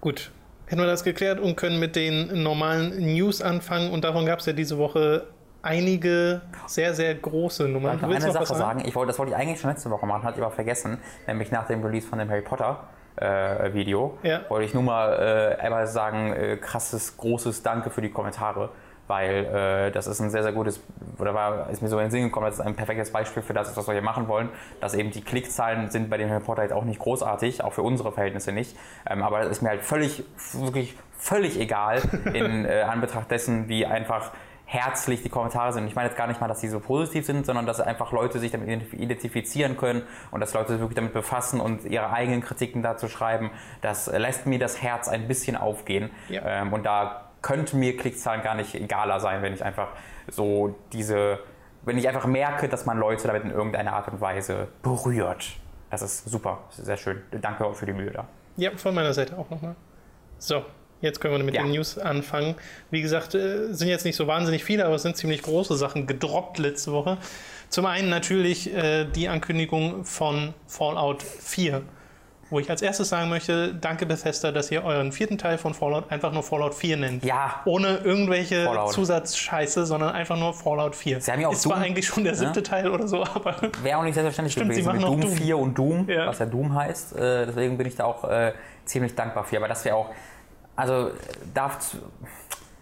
Gut. 0.00 0.30
Hätten 0.66 0.80
wir 0.80 0.86
das 0.86 1.04
geklärt 1.04 1.40
und 1.40 1.56
können 1.56 1.78
mit 1.78 1.94
den 1.94 2.42
normalen 2.42 3.14
News 3.14 3.42
anfangen. 3.42 3.90
Und 3.90 4.04
davon 4.04 4.24
gab 4.24 4.38
es 4.38 4.46
ja 4.46 4.52
diese 4.52 4.78
Woche 4.78 5.26
einige 5.62 6.42
sehr, 6.66 6.94
sehr 6.94 7.14
große 7.14 7.68
Nummern. 7.68 7.96
Ich 7.96 8.02
noch 8.02 8.10
eine 8.10 8.32
Sache 8.32 8.46
sagen? 8.46 8.82
Ich 8.86 8.94
wollte, 8.94 9.08
das 9.08 9.18
wollte 9.18 9.32
ich 9.32 9.36
eigentlich 9.36 9.60
schon 9.60 9.70
letzte 9.70 9.90
Woche 9.90 10.06
machen, 10.06 10.22
hatte 10.22 10.38
ich 10.38 10.44
aber 10.44 10.54
vergessen. 10.54 10.98
Nämlich 11.26 11.50
nach 11.50 11.66
dem 11.66 11.82
Release 11.82 12.06
von 12.06 12.18
dem 12.18 12.30
Harry 12.30 12.42
Potter. 12.42 12.84
Äh, 13.16 13.72
Video, 13.72 14.18
ja. 14.24 14.40
wollte 14.48 14.66
ich 14.66 14.74
nur 14.74 14.82
mal 14.82 15.56
äh, 15.60 15.60
einmal 15.62 15.86
sagen, 15.86 16.32
äh, 16.32 16.56
krasses, 16.56 17.16
großes 17.16 17.62
Danke 17.62 17.90
für 17.90 18.02
die 18.02 18.10
Kommentare 18.10 18.70
weil 19.06 19.44
äh, 19.44 19.90
das 19.92 20.06
ist 20.06 20.20
ein 20.20 20.30
sehr, 20.30 20.42
sehr 20.42 20.52
gutes, 20.52 20.80
oder 21.18 21.34
war, 21.34 21.70
ist 21.70 21.82
mir 21.82 21.88
so 21.88 21.98
in 21.98 22.06
den 22.06 22.10
Sinn 22.10 22.24
gekommen, 22.24 22.46
das 22.46 22.56
ist 22.56 22.60
ein 22.60 22.74
perfektes 22.74 23.12
Beispiel 23.12 23.42
für 23.42 23.54
das, 23.54 23.76
was 23.76 23.86
wir 23.86 23.94
hier 23.94 24.02
machen 24.02 24.28
wollen, 24.28 24.48
dass 24.80 24.94
eben 24.94 25.10
die 25.10 25.22
Klickzahlen 25.22 25.90
sind 25.90 26.10
bei 26.10 26.16
dem 26.16 26.30
Reporter 26.30 26.62
jetzt 26.62 26.72
auch 26.72 26.84
nicht 26.84 26.98
großartig, 26.98 27.62
auch 27.62 27.72
für 27.72 27.82
unsere 27.82 28.12
Verhältnisse 28.12 28.52
nicht, 28.52 28.76
ähm, 29.08 29.22
aber 29.22 29.40
das 29.40 29.50
ist 29.50 29.62
mir 29.62 29.70
halt 29.70 29.82
völlig, 29.82 30.24
wirklich 30.52 30.96
völlig 31.18 31.58
egal 31.58 32.02
in 32.32 32.64
äh, 32.64 32.82
Anbetracht 32.82 33.30
dessen, 33.30 33.68
wie 33.68 33.86
einfach 33.86 34.32
herzlich 34.66 35.22
die 35.22 35.28
Kommentare 35.28 35.72
sind. 35.72 35.86
Ich 35.86 35.94
meine 35.94 36.08
jetzt 36.08 36.16
gar 36.16 36.26
nicht 36.26 36.40
mal, 36.40 36.48
dass 36.48 36.60
sie 36.60 36.68
so 36.68 36.80
positiv 36.80 37.26
sind, 37.26 37.46
sondern 37.46 37.66
dass 37.66 37.80
einfach 37.80 38.12
Leute 38.12 38.38
sich 38.38 38.50
damit 38.50 38.92
identifizieren 38.92 39.76
können 39.76 40.02
und 40.30 40.40
dass 40.40 40.54
Leute 40.54 40.72
sich 40.72 40.80
wirklich 40.80 40.96
damit 40.96 41.12
befassen 41.12 41.60
und 41.60 41.84
ihre 41.84 42.10
eigenen 42.10 42.40
Kritiken 42.40 42.82
dazu 42.82 43.08
schreiben. 43.08 43.50
Das 43.82 44.06
lässt 44.06 44.46
mir 44.46 44.58
das 44.58 44.82
Herz 44.82 45.08
ein 45.08 45.28
bisschen 45.28 45.56
aufgehen. 45.56 46.10
Ja. 46.28 46.62
Ähm, 46.62 46.72
und 46.72 46.84
da 46.84 47.23
könnte 47.44 47.76
mir 47.76 47.94
Klickzahlen 47.96 48.42
gar 48.42 48.54
nicht 48.54 48.74
egaler 48.74 49.20
sein, 49.20 49.42
wenn 49.42 49.52
ich 49.52 49.62
einfach 49.62 49.88
so 50.28 50.74
diese, 50.92 51.38
wenn 51.82 51.98
ich 51.98 52.08
einfach 52.08 52.26
merke, 52.26 52.70
dass 52.70 52.86
man 52.86 52.98
Leute 52.98 53.28
damit 53.28 53.44
in 53.44 53.50
irgendeiner 53.50 53.92
Art 53.92 54.08
und 54.08 54.20
Weise 54.22 54.68
berührt. 54.82 55.52
Das 55.90 56.00
ist 56.00 56.24
super, 56.24 56.60
sehr 56.70 56.96
schön. 56.96 57.20
Danke 57.42 57.66
auch 57.66 57.74
für 57.74 57.84
die 57.84 57.92
Mühe 57.92 58.10
da. 58.10 58.26
Ja, 58.56 58.70
von 58.76 58.94
meiner 58.94 59.12
Seite 59.12 59.36
auch 59.36 59.50
nochmal. 59.50 59.76
So, 60.38 60.64
jetzt 61.02 61.20
können 61.20 61.36
wir 61.36 61.44
mit 61.44 61.54
ja. 61.54 61.62
den 61.62 61.72
News 61.72 61.98
anfangen. 61.98 62.54
Wie 62.90 63.02
gesagt, 63.02 63.34
äh, 63.34 63.74
sind 63.74 63.88
jetzt 63.88 64.06
nicht 64.06 64.16
so 64.16 64.26
wahnsinnig 64.26 64.64
viele, 64.64 64.86
aber 64.86 64.94
es 64.94 65.02
sind 65.02 65.18
ziemlich 65.18 65.42
große 65.42 65.76
Sachen 65.76 66.06
gedroppt 66.06 66.58
letzte 66.58 66.92
Woche. 66.92 67.18
Zum 67.68 67.84
einen 67.84 68.08
natürlich 68.08 68.74
äh, 68.74 69.04
die 69.04 69.28
Ankündigung 69.28 70.06
von 70.06 70.54
Fallout 70.66 71.22
4 71.22 71.82
wo 72.54 72.60
ich 72.60 72.70
als 72.70 72.82
erstes 72.82 73.08
sagen 73.08 73.28
möchte, 73.28 73.74
danke 73.74 74.06
Bethesda, 74.06 74.52
dass 74.52 74.70
ihr 74.70 74.84
euren 74.84 75.10
vierten 75.10 75.38
Teil 75.38 75.58
von 75.58 75.74
Fallout 75.74 76.10
einfach 76.12 76.32
nur 76.32 76.44
Fallout 76.44 76.72
4 76.72 76.96
nennt. 76.96 77.24
Ja. 77.24 77.60
Ohne 77.64 77.98
irgendwelche 77.98 78.64
Fallout. 78.64 78.92
Zusatzscheiße, 78.92 79.84
sondern 79.84 80.10
einfach 80.10 80.38
nur 80.38 80.54
Fallout 80.54 80.94
4. 80.94 81.20
Sie 81.20 81.32
haben 81.32 81.40
ja 81.40 81.48
auch 81.48 81.52
Ist 81.52 81.64
Doom, 81.64 81.72
zwar 81.72 81.82
eigentlich 81.82 82.06
schon 82.06 82.22
der 82.22 82.36
siebte 82.36 82.60
ja? 82.60 82.64
Teil 82.64 82.88
oder 82.88 83.08
so, 83.08 83.24
aber... 83.24 83.56
Wäre 83.82 83.98
auch 83.98 84.04
nicht 84.04 84.14
selbstverständlich 84.14 84.52
Stimmt, 84.52 84.70
gewesen 84.70 84.92
mit 84.92 85.02
Doom, 85.02 85.20
Doom 85.20 85.30
4 85.32 85.58
und 85.58 85.76
Doom, 85.76 86.08
ja. 86.08 86.28
was 86.28 86.38
ja 86.38 86.46
Doom 86.46 86.74
heißt. 86.74 87.16
Äh, 87.16 87.46
deswegen 87.46 87.76
bin 87.76 87.88
ich 87.88 87.96
da 87.96 88.04
auch 88.04 88.22
äh, 88.22 88.52
ziemlich 88.84 89.16
dankbar 89.16 89.42
für. 89.42 89.56
Aber 89.56 89.68
das 89.68 89.84
wäre 89.84 89.96
auch... 89.96 90.10
Also, 90.76 91.10
darf... 91.52 91.96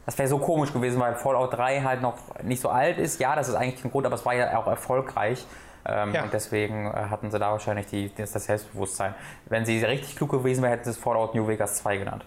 Das 0.05 0.19
wäre 0.19 0.29
so 0.29 0.37
komisch 0.37 0.73
gewesen, 0.73 1.00
weil 1.00 1.14
Fallout 1.14 1.55
3 1.55 1.81
halt 1.81 2.02
noch 2.02 2.19
nicht 2.43 2.61
so 2.61 2.69
alt 2.69 2.99
ist. 2.99 3.21
Ja, 3.21 3.37
das 3.37 3.49
ist 3.49 3.55
eigentlich 3.55 3.83
ein 3.85 3.91
Grund, 3.91 4.05
aber 4.05 4.17
es 4.17 4.26
war 4.26 4.35
ja 4.35 4.59
auch 4.59 4.67
erfolgreich. 4.67 5.47
Ähm, 5.85 6.15
ja. 6.15 6.23
Und 6.25 6.33
deswegen 6.33 6.87
äh, 6.87 6.91
hatten 7.11 7.31
sie 7.31 7.39
da 7.39 7.51
wahrscheinlich 7.53 7.87
die, 7.87 8.11
das 8.17 8.33
Selbstbewusstsein. 8.33 9.15
Wenn 9.47 9.65
sie 9.65 9.83
richtig 9.85 10.17
klug 10.17 10.31
gewesen 10.31 10.62
wären, 10.62 10.71
hätten 10.73 10.85
sie 10.85 10.91
es 10.91 10.97
Fallout 10.99 11.35
New 11.35 11.47
Vegas 11.49 11.77
2 11.79 11.97
genannt. 11.99 12.25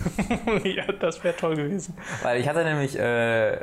ja, 0.64 0.84
das 0.92 1.22
wäre 1.22 1.36
toll 1.36 1.56
gewesen. 1.56 1.96
Weil 2.22 2.40
ich 2.40 2.48
hatte 2.48 2.64
nämlich, 2.64 2.98
äh, 2.98 3.58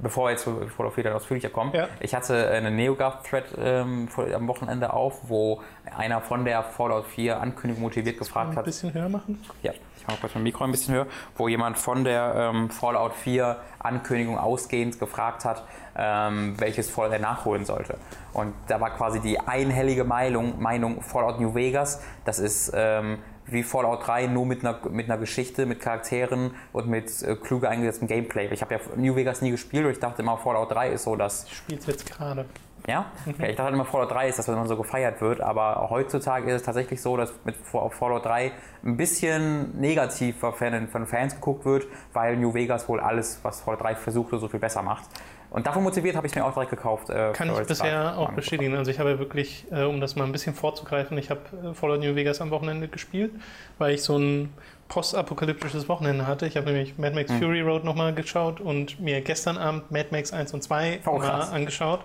bevor 0.00 0.26
wir 0.26 0.30
jetzt 0.32 0.44
zu 0.44 0.66
Fallout 0.68 0.94
4 0.94 1.04
dann 1.04 1.12
ausführlicher 1.14 1.50
kommen, 1.50 1.72
Ja. 1.74 1.88
ich 2.00 2.14
hatte 2.14 2.48
einen 2.50 2.74
NeoGAF-Thread 2.76 3.44
ähm, 3.58 4.08
am 4.34 4.48
Wochenende 4.48 4.92
auf, 4.92 5.28
wo 5.28 5.62
einer 5.96 6.20
von 6.20 6.44
der 6.44 6.62
Fallout 6.62 7.06
4 7.06 7.40
Ankündigung 7.40 7.82
motiviert 7.82 8.18
gefragt 8.18 8.50
Ein 8.50 8.56
hat, 8.56 8.64
bisschen 8.64 8.92
höher 8.94 9.08
machen. 9.08 9.42
ja, 9.62 9.72
ich 10.08 10.12
mache 10.14 10.20
kurz 10.22 10.34
mein 10.34 10.44
Mikro 10.44 10.64
ein 10.64 10.70
bisschen 10.70 10.94
höher, 10.94 11.06
wo 11.36 11.48
jemand 11.48 11.76
von 11.76 12.02
der 12.02 12.34
ähm, 12.34 12.70
Fallout 12.70 13.12
4 13.12 13.58
Ankündigung 13.78 14.38
ausgehend 14.38 14.98
gefragt 14.98 15.44
hat, 15.44 15.64
ähm, 15.96 16.54
welches 16.58 16.88
Fallout 16.88 17.12
er 17.12 17.18
nachholen 17.18 17.66
sollte. 17.66 17.98
Und 18.32 18.54
da 18.68 18.80
war 18.80 18.88
quasi 18.96 19.20
die 19.20 19.38
einhellige 19.38 20.04
Meinung, 20.04 20.62
Meinung 20.62 21.02
Fallout 21.02 21.40
New 21.40 21.54
Vegas, 21.54 22.00
das 22.24 22.38
ist 22.38 22.72
ähm, 22.74 23.18
wie 23.44 23.62
Fallout 23.62 24.06
3, 24.06 24.28
nur 24.28 24.46
mit 24.46 24.64
einer, 24.64 24.78
mit 24.90 25.10
einer 25.10 25.18
Geschichte, 25.18 25.66
mit 25.66 25.80
Charakteren 25.80 26.52
und 26.72 26.88
mit 26.88 27.22
äh, 27.22 27.36
kluge 27.36 27.68
eingesetztem 27.68 28.08
Gameplay. 28.08 28.48
Ich 28.50 28.62
habe 28.62 28.76
ja 28.76 28.80
New 28.96 29.14
Vegas 29.14 29.42
nie 29.42 29.50
gespielt 29.50 29.84
und 29.84 29.90
ich 29.90 30.00
dachte 30.00 30.22
immer, 30.22 30.38
Fallout 30.38 30.70
3 30.72 30.90
ist 30.90 31.04
so 31.04 31.16
das 31.16 31.44
Ich 31.44 31.56
spiele 31.58 31.80
es 31.80 31.86
jetzt 31.86 32.10
gerade. 32.10 32.46
Ja? 32.88 33.06
Okay, 33.28 33.50
ich 33.50 33.56
dachte 33.56 33.72
immer, 33.74 33.84
Fallout 33.84 34.10
3 34.10 34.28
ist 34.28 34.38
das, 34.38 34.48
was 34.48 34.54
immer 34.56 34.66
so 34.66 34.76
gefeiert 34.76 35.20
wird, 35.20 35.40
aber 35.40 35.86
heutzutage 35.90 36.50
ist 36.50 36.56
es 36.56 36.62
tatsächlich 36.64 37.00
so, 37.00 37.16
dass 37.16 37.32
mit 37.44 37.54
Fallout 37.56 38.24
3 38.24 38.50
ein 38.84 38.96
bisschen 38.96 39.78
negativ 39.78 40.38
von 40.38 40.54
Fan- 40.54 40.88
von 40.88 41.06
Fans 41.06 41.34
geguckt 41.34 41.64
wird, 41.64 41.86
weil 42.12 42.36
New 42.36 42.54
Vegas 42.54 42.88
wohl 42.88 42.98
alles, 43.00 43.38
was 43.42 43.60
Fallout 43.60 43.82
3 43.82 43.94
versuchte, 43.94 44.38
so 44.38 44.48
viel 44.48 44.60
besser 44.60 44.82
macht. 44.82 45.04
Und 45.50 45.66
davon 45.66 45.82
motiviert 45.82 46.14
habe 46.14 46.26
ich 46.26 46.34
mir 46.34 46.44
auch 46.44 46.52
direkt 46.52 46.70
gekauft. 46.70 47.08
Äh, 47.08 47.32
Kann 47.32 47.50
ich 47.50 47.58
bisher 47.66 48.18
auch 48.18 48.32
bestätigen. 48.32 48.76
Also 48.76 48.90
ich 48.90 48.98
habe 48.98 49.10
ja 49.12 49.18
wirklich, 49.18 49.64
äh, 49.70 49.84
um 49.84 49.98
das 49.98 50.14
mal 50.14 50.24
ein 50.24 50.32
bisschen 50.32 50.54
vorzugreifen, 50.54 51.16
ich 51.16 51.30
habe 51.30 51.40
äh, 51.70 51.72
Fallout 51.74 52.00
New 52.00 52.14
Vegas 52.14 52.42
am 52.42 52.50
Wochenende 52.50 52.86
gespielt, 52.88 53.32
weil 53.78 53.94
ich 53.94 54.02
so 54.02 54.18
ein 54.18 54.52
postapokalyptisches 54.88 55.88
Wochenende 55.88 56.26
hatte. 56.26 56.46
Ich 56.46 56.56
habe 56.56 56.66
nämlich 56.66 56.98
Mad. 56.98 57.14
Max 57.14 57.32
Fury 57.32 57.60
Road 57.62 57.84
nochmal 57.84 58.12
geschaut 58.14 58.60
und 58.60 59.00
mir 59.00 59.20
gestern 59.22 59.56
Abend 59.56 59.90
Mad 59.90 60.08
Max 60.10 60.32
1 60.32 60.52
und 60.52 60.62
2 60.62 61.00
Oh, 61.06 61.16
angeschaut. 61.18 62.00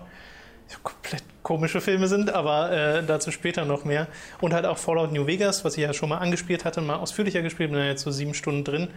Komplett 0.82 1.22
komische 1.42 1.80
Filme 1.80 2.08
sind, 2.08 2.32
aber 2.32 2.72
äh, 2.72 3.02
dazu 3.04 3.30
später 3.30 3.64
noch 3.64 3.84
mehr. 3.84 4.08
Und 4.40 4.52
halt 4.52 4.66
auch 4.66 4.78
Fallout 4.78 5.12
New 5.12 5.26
Vegas, 5.26 5.64
was 5.64 5.76
ich 5.76 5.82
ja 5.82 5.92
schon 5.92 6.08
mal 6.08 6.18
angespielt 6.18 6.64
hatte, 6.64 6.80
mal 6.80 6.96
ausführlicher 6.96 7.42
gespielt, 7.42 7.70
bin 7.70 7.78
ja 7.78 7.86
jetzt 7.86 8.02
so 8.02 8.10
sieben 8.10 8.34
Stunden 8.34 8.64
drin. 8.64 8.88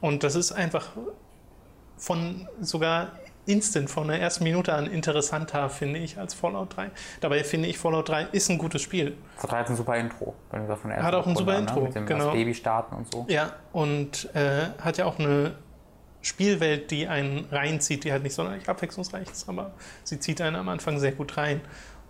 Und 0.00 0.22
das 0.22 0.34
ist 0.36 0.52
einfach 0.52 0.90
von 1.96 2.46
sogar 2.60 3.12
instant 3.46 3.90
von 3.90 4.08
der 4.08 4.20
ersten 4.20 4.44
Minute 4.44 4.72
an 4.72 4.86
interessanter, 4.86 5.68
finde 5.68 5.98
ich, 5.98 6.18
als 6.18 6.34
Fallout 6.34 6.76
3. 6.76 6.90
Dabei 7.20 7.44
finde 7.44 7.68
ich, 7.68 7.78
Fallout 7.78 8.08
3 8.08 8.28
ist 8.32 8.48
ein 8.48 8.58
gutes 8.58 8.82
Spiel. 8.82 9.16
Fallout 9.36 9.52
3 9.52 9.58
hat 9.58 9.70
ein 9.70 9.76
super 9.76 9.96
Intro. 9.96 10.34
Wenn 10.50 10.62
du 10.62 10.68
das 10.68 10.80
von 10.80 10.90
der 10.90 11.02
Hat 11.02 11.14
auch 11.14 11.26
ein 11.26 11.34
Runde 11.34 11.38
super 11.40 11.52
an, 11.52 11.60
Intro, 11.60 11.80
Mit 11.80 11.94
dem 11.94 12.06
genau. 12.06 12.32
Baby 12.32 12.54
starten 12.54 12.94
und 12.96 13.12
so. 13.12 13.26
Ja, 13.28 13.52
und 13.72 14.34
äh, 14.34 14.68
hat 14.80 14.96
ja 14.98 15.04
auch 15.04 15.18
eine 15.18 15.52
Spielwelt, 16.24 16.90
die 16.90 17.06
einen 17.06 17.44
reinzieht, 17.50 18.04
die 18.04 18.12
halt 18.12 18.22
nicht 18.22 18.34
sonderlich 18.34 18.68
abwechslungsreich 18.68 19.30
ist, 19.30 19.48
aber 19.48 19.74
sie 20.04 20.18
zieht 20.18 20.40
einen 20.40 20.56
am 20.56 20.68
Anfang 20.68 20.98
sehr 20.98 21.12
gut 21.12 21.36
rein. 21.36 21.60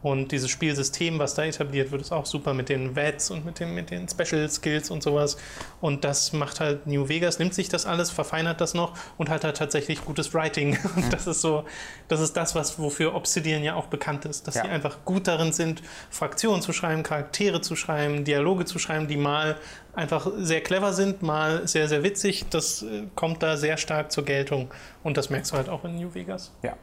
Und 0.05 0.33
dieses 0.33 0.51
Spielsystem, 0.51 1.19
was 1.19 1.33
da 1.35 1.45
etabliert 1.45 1.91
wird, 1.91 2.03
ist 2.03 2.13
auch 2.13 2.27
super 2.27 2.53
mit 2.53 2.69
den 2.69 2.95
VATs 2.95 3.31
und 3.31 3.47
mit, 3.47 3.59
dem, 3.59 3.75
mit 3.75 3.91
den 3.91 4.07
Special 4.07 4.47
Skills 4.51 4.91
und 4.91 5.03
sowas. 5.03 5.39
Und 5.81 6.05
das 6.05 6.35
macht 6.35 6.61
halt 6.61 6.87
New 6.87 7.09
Vegas, 7.09 7.39
nimmt 7.39 7.55
sich 7.55 7.71
das 7.71 7.87
alles, 7.87 8.11
verfeinert 8.11 8.61
das 8.61 8.75
noch 8.75 8.93
und 9.17 9.31
hat 9.31 9.45
halt 9.45 9.57
tatsächlich 9.57 10.05
gutes 10.05 10.35
Writing. 10.35 10.77
Und 10.97 11.11
das 11.11 11.27
ist 11.27 11.41
so, 11.41 11.65
das 12.09 12.21
ist 12.21 12.37
das, 12.37 12.55
was, 12.55 12.79
wofür 12.79 13.15
Obsidian 13.15 13.63
ja 13.65 13.77
auch 13.77 13.87
bekannt 13.87 14.27
ist, 14.27 14.47
dass 14.47 14.57
Ja. 14.57 14.65
sie 14.65 14.69
einfach 14.69 15.07
gut 15.07 15.27
darin 15.27 15.55
sind, 15.55 15.83
Fraktionen 16.11 16.61
zu 16.61 16.75
schreiben, 16.75 17.03
Charaktere 17.03 17.63
zu 17.63 17.75
schreiben, 17.75 18.25
Dialoge 18.25 18.67
zu 18.67 18.79
schreiben, 18.79 19.09
die 19.09 19.17
mal 19.17 19.57
einfach 19.95 20.27
sehr 20.37 20.61
clever 20.61 20.93
sind, 20.93 21.23
mal 21.23 21.67
sehr, 21.67 21.89
sehr 21.89 22.03
witzig. 22.03 22.45
Das 22.51 22.83
äh, 22.83 23.05
kommt 23.15 23.43
da 23.43 23.57
sehr 23.57 23.79
stark 23.79 24.13
zur 24.13 24.27
Geltung. 24.27 24.71
Und 25.03 25.17
das 25.17 25.31
merkst 25.31 25.53
du 25.53 25.57
halt 25.57 25.71
auch 25.71 25.83
in 25.87 25.97
New 25.97 26.13
Vegas. 26.13 26.53
Ja. 26.63 26.77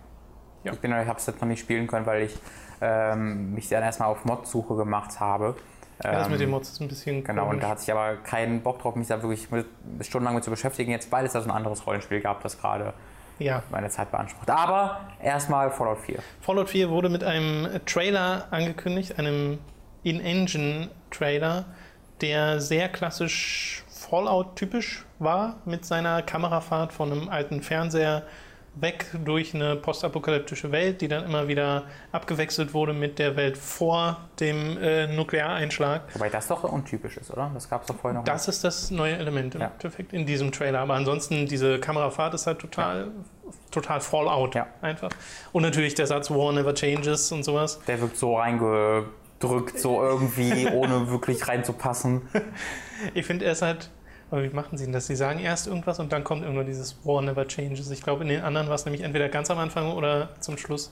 Ja. 0.63 0.73
Ich 0.73 0.79
bin, 0.79 0.91
ich 0.91 1.07
habe 1.07 1.19
es 1.19 1.27
jetzt 1.27 1.39
noch 1.39 1.47
nicht 1.47 1.59
spielen 1.59 1.85
können, 1.85 2.07
weil 2.07 2.23
ich 2.23 2.33
ähm, 2.81 3.53
mich 3.53 3.69
dann 3.69 3.83
erstmal 3.83 4.09
auf 4.09 4.25
Mod-Suche 4.25 4.75
gemacht 4.75 5.19
habe. 5.19 5.55
Ja, 6.03 6.13
das 6.13 6.25
Ähm, 6.25 6.31
mit 6.31 6.41
den 6.41 6.49
Mods 6.49 6.69
ist 6.71 6.81
ein 6.81 6.87
bisschen 6.87 7.23
Genau, 7.23 7.43
und 7.43 7.49
komisch. 7.49 7.61
da 7.61 7.69
hatte 7.69 7.81
ich 7.83 7.91
aber 7.91 8.15
keinen 8.17 8.61
Bock 8.61 8.81
drauf, 8.81 8.95
mich 8.95 9.07
da 9.07 9.21
wirklich 9.21 9.51
mit, 9.51 9.67
stundenlang 10.01 10.35
mit 10.35 10.43
zu 10.43 10.49
beschäftigen, 10.49 10.91
jetzt 10.91 11.11
weil 11.11 11.25
es 11.25 11.33
da 11.33 11.41
so 11.41 11.49
ein 11.49 11.55
anderes 11.55 11.85
Rollenspiel 11.85 12.21
gab, 12.21 12.41
das 12.41 12.59
gerade 12.59 12.93
Ja. 13.37 13.61
meine 13.69 13.89
Zeit 13.89 14.09
beansprucht. 14.11 14.49
Aber 14.49 15.01
erstmal 15.21 15.69
Fallout 15.69 15.99
4. 15.99 16.17
Fallout 16.41 16.69
4 16.69 16.89
wurde 16.89 17.09
mit 17.09 17.23
einem 17.23 17.67
Trailer 17.85 18.47
angekündigt, 18.49 19.19
einem 19.19 19.59
In-Engine-Trailer, 20.03 21.65
der 22.21 22.59
sehr 22.61 22.89
klassisch 22.89 23.83
Fallout-typisch 23.89 25.05
war, 25.19 25.57
mit 25.65 25.85
seiner 25.85 26.21
Kamerafahrt 26.21 26.93
von 26.93 27.11
einem 27.11 27.29
alten 27.29 27.61
Fernseher 27.61 28.23
weg 28.75 29.05
durch 29.25 29.53
eine 29.53 29.75
postapokalyptische 29.75 30.71
Welt, 30.71 31.01
die 31.01 31.07
dann 31.09 31.25
immer 31.25 31.47
wieder 31.49 31.83
abgewechselt 32.13 32.73
wurde 32.73 32.93
mit 32.93 33.19
der 33.19 33.35
Welt 33.35 33.57
vor 33.57 34.17
dem 34.39 34.77
äh, 34.77 35.07
Nukleareinschlag. 35.07 36.03
Wobei 36.13 36.29
das 36.29 36.47
doch 36.47 36.63
untypisch 36.63 37.17
ist, 37.17 37.31
oder? 37.31 37.51
Das 37.53 37.69
gab 37.69 37.81
es 37.81 37.87
doch 37.87 37.97
vorher 37.97 38.19
noch. 38.19 38.25
Das 38.25 38.47
ist 38.47 38.63
das 38.63 38.89
neue 38.89 39.17
Element 39.17 39.55
im 39.55 39.61
Ja. 39.61 39.67
Endeffekt 39.73 40.13
in 40.13 40.25
diesem 40.25 40.51
Trailer. 40.53 40.79
Aber 40.79 40.93
ansonsten, 40.93 41.47
diese 41.47 41.79
Kamerafahrt 41.79 42.33
ist 42.33 42.47
halt 42.47 42.59
total, 42.59 43.09
total 43.71 43.99
Fallout 43.99 44.55
Ja. 44.55 44.67
einfach. 44.81 45.09
Und 45.51 45.63
natürlich 45.63 45.93
der 45.95 46.07
Satz 46.07 46.31
War 46.31 46.53
never 46.53 46.73
changes 46.73 47.31
und 47.33 47.43
sowas. 47.43 47.81
Der 47.87 47.99
wirkt 47.99 48.15
so 48.15 48.37
reingedrückt, 48.37 49.79
so 49.79 50.01
irgendwie, 50.01 50.67
ohne 50.73 51.09
wirklich 51.11 51.45
reinzupassen. 51.47 52.21
Ich 53.13 53.25
finde, 53.25 53.45
er 53.45 53.51
ist 53.51 53.61
halt. 53.63 53.89
Aber 54.31 54.43
wie 54.43 54.49
machen 54.49 54.77
sie 54.77 54.85
denn 54.85 54.93
das? 54.93 55.07
Sie 55.07 55.15
sagen 55.15 55.39
erst 55.39 55.67
irgendwas 55.67 55.99
und 55.99 56.11
dann 56.11 56.23
kommt 56.23 56.41
irgendwann 56.43 56.65
dieses 56.65 57.05
War 57.05 57.21
never 57.21 57.47
changes. 57.47 57.91
Ich 57.91 58.01
glaube, 58.01 58.23
in 58.23 58.29
den 58.29 58.41
anderen 58.41 58.67
war 58.69 58.75
es 58.75 58.85
nämlich 58.85 59.03
entweder 59.03 59.29
ganz 59.29 59.51
am 59.51 59.59
Anfang 59.59 59.91
oder 59.91 60.29
zum 60.39 60.57
Schluss. 60.57 60.91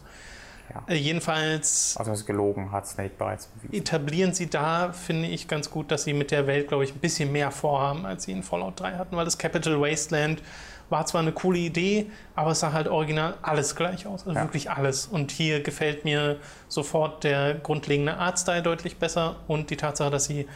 Ja. 0.73 0.83
Äh, 0.87 0.95
jedenfalls 0.97 1.95
Also 1.97 2.11
es 2.11 2.19
ist 2.19 2.25
gelogen, 2.27 2.71
hat 2.71 2.85
Snake 2.87 3.13
bereits 3.17 3.47
bewiesen. 3.47 3.73
etablieren 3.73 4.33
sie 4.33 4.49
da, 4.49 4.91
finde 4.91 5.27
ich, 5.27 5.47
ganz 5.47 5.71
gut, 5.71 5.89
dass 5.89 6.03
sie 6.03 6.13
mit 6.13 6.29
der 6.31 6.45
Welt, 6.45 6.67
glaube 6.67 6.83
ich, 6.83 6.93
ein 6.93 6.99
bisschen 6.99 7.31
mehr 7.31 7.49
vorhaben, 7.49 8.05
als 8.05 8.25
sie 8.25 8.33
in 8.33 8.43
Fallout 8.43 8.79
3 8.79 8.93
hatten, 8.97 9.15
weil 9.15 9.25
das 9.25 9.37
Capital 9.39 9.81
Wasteland 9.81 10.43
war 10.89 11.05
zwar 11.05 11.21
eine 11.21 11.31
coole 11.31 11.57
Idee, 11.59 12.11
aber 12.35 12.51
es 12.51 12.59
sah 12.59 12.73
halt 12.73 12.87
original 12.87 13.35
alles 13.41 13.75
gleich 13.75 14.05
aus, 14.05 14.27
also 14.27 14.37
Ja. 14.37 14.43
wirklich 14.43 14.69
alles. 14.69 15.05
Und 15.07 15.31
hier 15.31 15.61
gefällt 15.63 16.03
mir 16.03 16.37
sofort 16.67 17.23
der 17.23 17.55
grundlegende 17.55 18.17
Artstyle 18.17 18.61
deutlich 18.63 18.97
besser 18.97 19.37
und 19.47 19.69
die 19.69 19.77
Tatsache, 19.77 20.09
dass 20.11 20.25
sie 20.25 20.47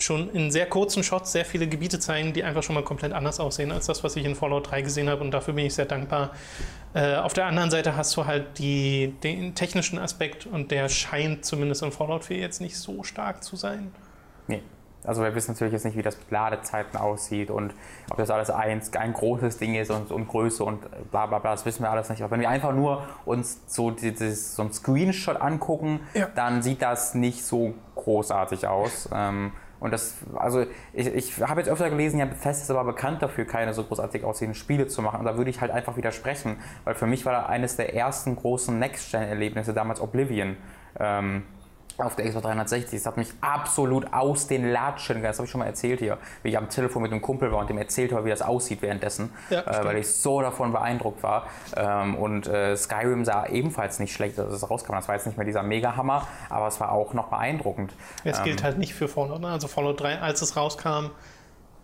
schon 0.00 0.30
in 0.30 0.50
sehr 0.50 0.66
kurzen 0.66 1.02
Shots 1.02 1.32
sehr 1.32 1.44
viele 1.44 1.66
Gebiete 1.68 1.98
zeigen, 2.00 2.32
die 2.32 2.42
einfach 2.44 2.62
schon 2.62 2.74
mal 2.74 2.84
komplett 2.84 3.12
anders 3.12 3.40
aussehen 3.40 3.70
als 3.72 3.86
das, 3.86 4.02
was 4.04 4.16
ich 4.16 4.24
in 4.24 4.34
Fallout 4.34 4.70
3 4.70 4.82
gesehen 4.82 5.08
habe 5.08 5.22
und 5.22 5.30
dafür 5.30 5.54
bin 5.54 5.66
ich 5.66 5.74
sehr 5.74 5.86
dankbar. 5.86 6.30
Äh, 6.94 7.16
auf 7.16 7.32
der 7.34 7.46
anderen 7.46 7.70
Seite 7.70 7.96
hast 7.96 8.16
du 8.16 8.26
halt 8.26 8.58
die, 8.58 9.14
den 9.22 9.54
technischen 9.54 9.98
Aspekt 9.98 10.46
und 10.46 10.70
der 10.70 10.88
scheint 10.88 11.44
zumindest 11.44 11.82
in 11.82 11.92
Fallout 11.92 12.24
4 12.24 12.38
jetzt 12.38 12.60
nicht 12.60 12.76
so 12.76 13.02
stark 13.04 13.44
zu 13.44 13.56
sein. 13.56 13.92
Nee. 14.48 14.62
Also 15.02 15.22
wir 15.22 15.34
wissen 15.34 15.52
natürlich 15.52 15.72
jetzt 15.72 15.86
nicht, 15.86 15.96
wie 15.96 16.02
das 16.02 16.18
mit 16.18 16.30
Ladezeiten 16.30 16.98
aussieht 16.98 17.50
und 17.50 17.72
ob 18.10 18.18
das 18.18 18.28
alles 18.28 18.50
ein, 18.50 18.82
ein 18.98 19.12
großes 19.14 19.56
Ding 19.56 19.74
ist 19.74 19.90
und, 19.90 20.10
und 20.10 20.28
Größe 20.28 20.62
und 20.62 20.82
bla 21.10 21.24
bla 21.24 21.38
bla, 21.38 21.52
das 21.52 21.64
wissen 21.64 21.82
wir 21.82 21.90
alles 21.90 22.10
nicht. 22.10 22.20
Aber 22.22 22.32
wenn 22.32 22.40
wir 22.40 22.50
einfach 22.50 22.74
nur 22.74 23.06
uns 23.24 23.60
so, 23.66 23.90
dieses, 23.92 24.56
so 24.56 24.62
ein 24.62 24.72
Screenshot 24.74 25.40
angucken, 25.40 26.00
Ja. 26.12 26.28
dann 26.34 26.60
sieht 26.62 26.82
das 26.82 27.14
nicht 27.14 27.42
so 27.42 27.72
großartig 27.94 28.66
aus. 28.66 29.08
Ähm, 29.14 29.52
und 29.80 29.92
das, 29.92 30.18
also 30.36 30.66
ich, 30.92 31.06
ich 31.06 31.40
habe 31.40 31.60
jetzt 31.60 31.70
öfter 31.70 31.88
gelesen, 31.88 32.20
ja, 32.20 32.26
Bethesda 32.26 32.62
ist 32.62 32.70
aber 32.70 32.84
bekannt 32.84 33.22
dafür, 33.22 33.46
keine 33.46 33.72
so 33.72 33.82
großartig 33.82 34.24
aussehenden 34.24 34.54
Spiele 34.54 34.86
zu 34.86 35.00
machen. 35.00 35.20
Und 35.20 35.24
da 35.24 35.36
würde 35.38 35.50
ich 35.50 35.62
halt 35.62 35.70
einfach 35.70 35.96
widersprechen, 35.96 36.58
weil 36.84 36.94
für 36.94 37.06
mich 37.06 37.24
war 37.24 37.32
da 37.32 37.46
eines 37.46 37.76
der 37.76 37.94
ersten 37.94 38.36
großen 38.36 38.78
Next-Gen-Erlebnisse 38.78 39.72
damals 39.72 40.00
Oblivion. 40.00 40.56
Ähm, 40.98 41.44
auf 42.06 42.16
der 42.16 42.26
Xbox 42.26 42.44
360. 42.46 42.98
Das 42.98 43.06
hat 43.06 43.16
mich 43.16 43.28
absolut 43.40 44.12
aus 44.12 44.46
den 44.46 44.70
Latschen 44.70 45.16
gegangen. 45.16 45.30
Das 45.32 45.38
habe 45.38 45.44
ich 45.46 45.50
schon 45.50 45.60
mal 45.60 45.66
erzählt 45.66 46.00
hier, 46.00 46.18
wie 46.42 46.50
ich 46.50 46.58
am 46.58 46.68
Telefon 46.68 47.02
mit 47.02 47.12
einem 47.12 47.22
Kumpel 47.22 47.52
war 47.52 47.58
und 47.60 47.70
dem 47.70 47.78
erzählt 47.78 48.12
habe, 48.12 48.24
wie 48.24 48.30
das 48.30 48.42
aussieht 48.42 48.82
währenddessen, 48.82 49.32
Ja, 49.50 49.60
äh, 49.60 49.84
weil 49.84 49.98
ich 49.98 50.08
so 50.08 50.40
davon 50.40 50.72
beeindruckt 50.72 51.22
war. 51.22 51.46
Ähm, 51.76 52.14
und 52.16 52.46
äh, 52.46 52.76
Skyrim 52.76 53.24
sah 53.24 53.46
ebenfalls 53.46 53.98
nicht 53.98 54.12
schlecht, 54.12 54.38
als 54.38 54.52
es 54.52 54.68
rauskam. 54.70 54.92
Das 54.92 55.08
war 55.08 55.14
jetzt 55.14 55.26
nicht 55.26 55.36
mehr 55.36 55.46
dieser 55.46 55.62
Mega-Hammer, 55.62 56.26
aber 56.48 56.66
es 56.68 56.80
war 56.80 56.92
auch 56.92 57.14
noch 57.14 57.28
beeindruckend. 57.28 57.92
Es 58.24 58.38
Ähm, 58.38 58.44
gilt 58.44 58.62
halt 58.62 58.78
nicht 58.78 58.94
für 58.94 59.08
Fallout. 59.08 59.40
Ne? 59.40 59.48
Also 59.48 59.68
Fallout 59.68 60.00
3, 60.00 60.20
als 60.20 60.42
es 60.42 60.56
rauskam, 60.56 61.10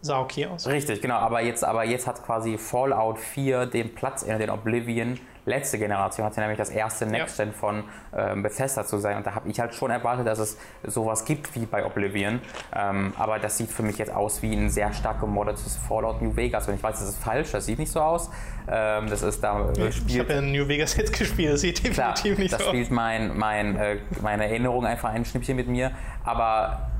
sah 0.02 0.20
okay 0.20 0.46
aus. 0.46 0.66
Richtig, 0.66 1.00
genau. 1.00 1.16
Aber 1.16 1.40
jetzt, 1.42 1.64
aber 1.64 1.84
jetzt 1.84 2.06
hat 2.06 2.24
quasi 2.24 2.58
Fallout 2.58 3.18
4 3.18 3.66
den 3.66 3.94
Platz 3.94 4.22
in 4.22 4.38
den 4.38 4.50
Oblivion. 4.50 5.18
Letzte 5.48 5.78
Generation 5.78 6.26
hatte 6.26 6.40
nämlich 6.40 6.58
das 6.58 6.70
erste 6.70 7.06
Next-Gen 7.06 7.52
von 7.52 7.84
ähm, 8.16 8.42
Bethesda 8.42 8.84
zu 8.84 8.98
sein. 8.98 9.16
Und 9.16 9.26
da 9.26 9.36
habe 9.36 9.48
ich 9.48 9.60
halt 9.60 9.74
schon 9.74 9.92
erwartet, 9.92 10.26
dass 10.26 10.40
es 10.40 10.58
sowas 10.82 11.24
gibt 11.24 11.54
wie 11.54 11.66
bei 11.66 11.86
Oblivion. 11.86 12.40
Ähm, 12.74 13.12
aber 13.16 13.38
das 13.38 13.56
sieht 13.56 13.70
für 13.70 13.84
mich 13.84 13.96
jetzt 13.96 14.12
aus 14.12 14.42
wie 14.42 14.52
ein 14.52 14.70
sehr 14.70 14.92
stark 14.92 15.20
gemoddetes 15.20 15.76
Fallout 15.88 16.20
New 16.20 16.34
Vegas. 16.34 16.66
Und 16.66 16.74
ich 16.74 16.82
weiß, 16.82 16.98
das 16.98 17.10
ist 17.10 17.22
falsch, 17.22 17.52
das 17.52 17.66
sieht 17.66 17.78
nicht 17.78 17.92
so 17.92 18.00
aus. 18.00 18.28
Ähm, 18.68 19.08
das 19.08 19.22
ist 19.22 19.40
da 19.40 19.70
äh, 19.70 19.88
Ich 19.88 20.18
habe 20.18 20.32
ja 20.32 20.40
New 20.40 20.66
Vegas 20.66 20.96
jetzt 20.96 21.16
gespielt, 21.16 21.52
das 21.52 21.60
sieht 21.60 21.80
Klar, 21.92 22.14
definitiv 22.14 22.38
nicht 22.38 22.52
das 22.52 22.62
so 22.62 22.66
aus. 22.66 22.70
spielt 22.72 22.90
mein, 22.90 23.38
mein, 23.38 23.76
äh, 23.76 23.98
meine 24.22 24.46
Erinnerung 24.46 24.84
einfach 24.84 25.10
ein 25.10 25.24
Schnippchen 25.24 25.54
mit 25.54 25.68
mir. 25.68 25.92
Aber 26.24 26.90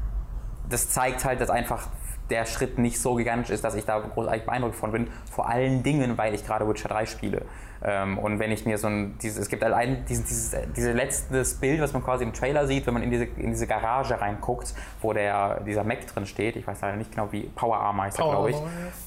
das 0.69 0.89
zeigt 0.91 1.25
halt, 1.25 1.41
dass 1.41 1.51
einfach 1.51 1.89
der 2.31 2.47
Schritt 2.47 2.79
nicht 2.79 3.01
so 3.01 3.15
gigantisch 3.15 3.51
ist, 3.51 3.65
dass 3.65 3.75
ich 3.75 3.85
da 3.85 3.99
großartig 3.99 4.45
beeindruckt 4.45 4.75
von 4.75 4.93
bin. 4.93 5.09
Vor 5.31 5.49
allen 5.49 5.83
Dingen, 5.83 6.19
weil 6.19 6.35
ich 6.35 6.45
gerade 6.45 6.69
Witcher 6.69 6.89
3 6.89 7.07
spiele. 7.07 7.43
Ähm, 7.85 8.19
und 8.19 8.39
wenn 8.39 8.51
ich 8.51 8.65
mir 8.65 8.79
so 8.79 8.89
ein, 8.89 9.17
dieses, 9.19 9.39
es 9.39 9.49
gibt 9.49 9.63
allein 9.63 10.05
diesen, 10.07 10.25
dieses, 10.25 10.57
dieses 10.77 10.95
letztes 10.95 11.55
Bild, 11.55 11.81
was 11.81 11.93
man 11.93 12.03
quasi 12.03 12.25
im 12.25 12.33
Trailer 12.33 12.67
sieht, 12.67 12.87
wenn 12.87 12.95
man 12.95 13.03
in 13.03 13.11
diese, 13.11 13.25
in 13.25 13.51
diese 13.51 13.67
Garage 13.67 14.21
reinguckt, 14.21 14.75
wo 15.03 15.13
der, 15.13 15.61
dieser 15.61 15.85
Mac 15.85 16.07
drin 16.07 16.27
steht, 16.27 16.57
ich 16.57 16.67
weiß 16.67 16.81
leider 16.81 16.97
nicht 16.97 17.13
genau 17.13 17.31
wie, 17.33 17.43
Power 17.43 17.79
Armor 17.79 18.07
heißt 18.07 18.19
er, 18.19 18.25
glaube 18.25 18.51
ich. 18.51 18.57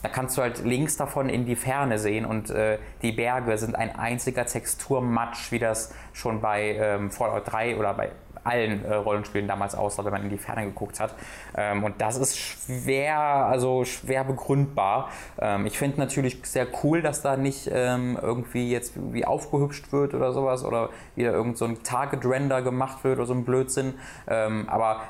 Da 0.01 0.09
kannst 0.09 0.37
du 0.37 0.41
halt 0.41 0.63
links 0.63 0.97
davon 0.97 1.29
in 1.29 1.45
die 1.45 1.55
Ferne 1.55 1.99
sehen 1.99 2.25
und 2.25 2.51
äh, 2.51 2.77
die 3.01 3.11
Berge 3.11 3.57
sind 3.57 3.75
ein 3.75 3.95
einziger 3.97 4.45
Texturmatsch, 4.45 5.51
wie 5.51 5.59
das 5.59 5.93
schon 6.13 6.41
bei 6.41 6.75
ähm, 6.79 7.11
Fallout 7.11 7.51
3 7.51 7.77
oder 7.77 7.93
bei 7.93 8.11
allen 8.43 8.85
äh, 8.85 8.95
Rollenspielen 8.95 9.47
damals 9.47 9.75
aussah, 9.75 10.05
wenn 10.05 10.11
man 10.11 10.23
in 10.23 10.29
die 10.29 10.37
Ferne 10.37 10.65
geguckt 10.65 10.99
hat. 10.99 11.13
Ähm, 11.55 11.83
und 11.83 12.01
das 12.01 12.17
ist 12.17 12.37
schwer, 12.37 13.17
also 13.17 13.85
schwer 13.85 14.23
begründbar. 14.23 15.09
Ähm, 15.39 15.65
ich 15.65 15.77
finde 15.77 15.99
natürlich 15.99 16.39
sehr 16.43 16.67
cool, 16.83 17.01
dass 17.01 17.21
da 17.21 17.37
nicht 17.37 17.69
ähm, 17.71 18.17
irgendwie 18.21 18.71
jetzt 18.71 18.93
wie 19.13 19.25
aufgehübscht 19.25 19.91
wird 19.91 20.13
oder 20.13 20.33
sowas 20.33 20.63
oder 20.63 20.89
wieder 21.15 21.31
irgend 21.31 21.57
so 21.57 21.65
ein 21.65 21.83
Target-Render 21.83 22.61
gemacht 22.61 23.03
wird 23.03 23.17
oder 23.17 23.25
so 23.25 23.33
ein 23.33 23.45
Blödsinn. 23.45 23.93
Ähm, 24.27 24.67
aber 24.69 25.01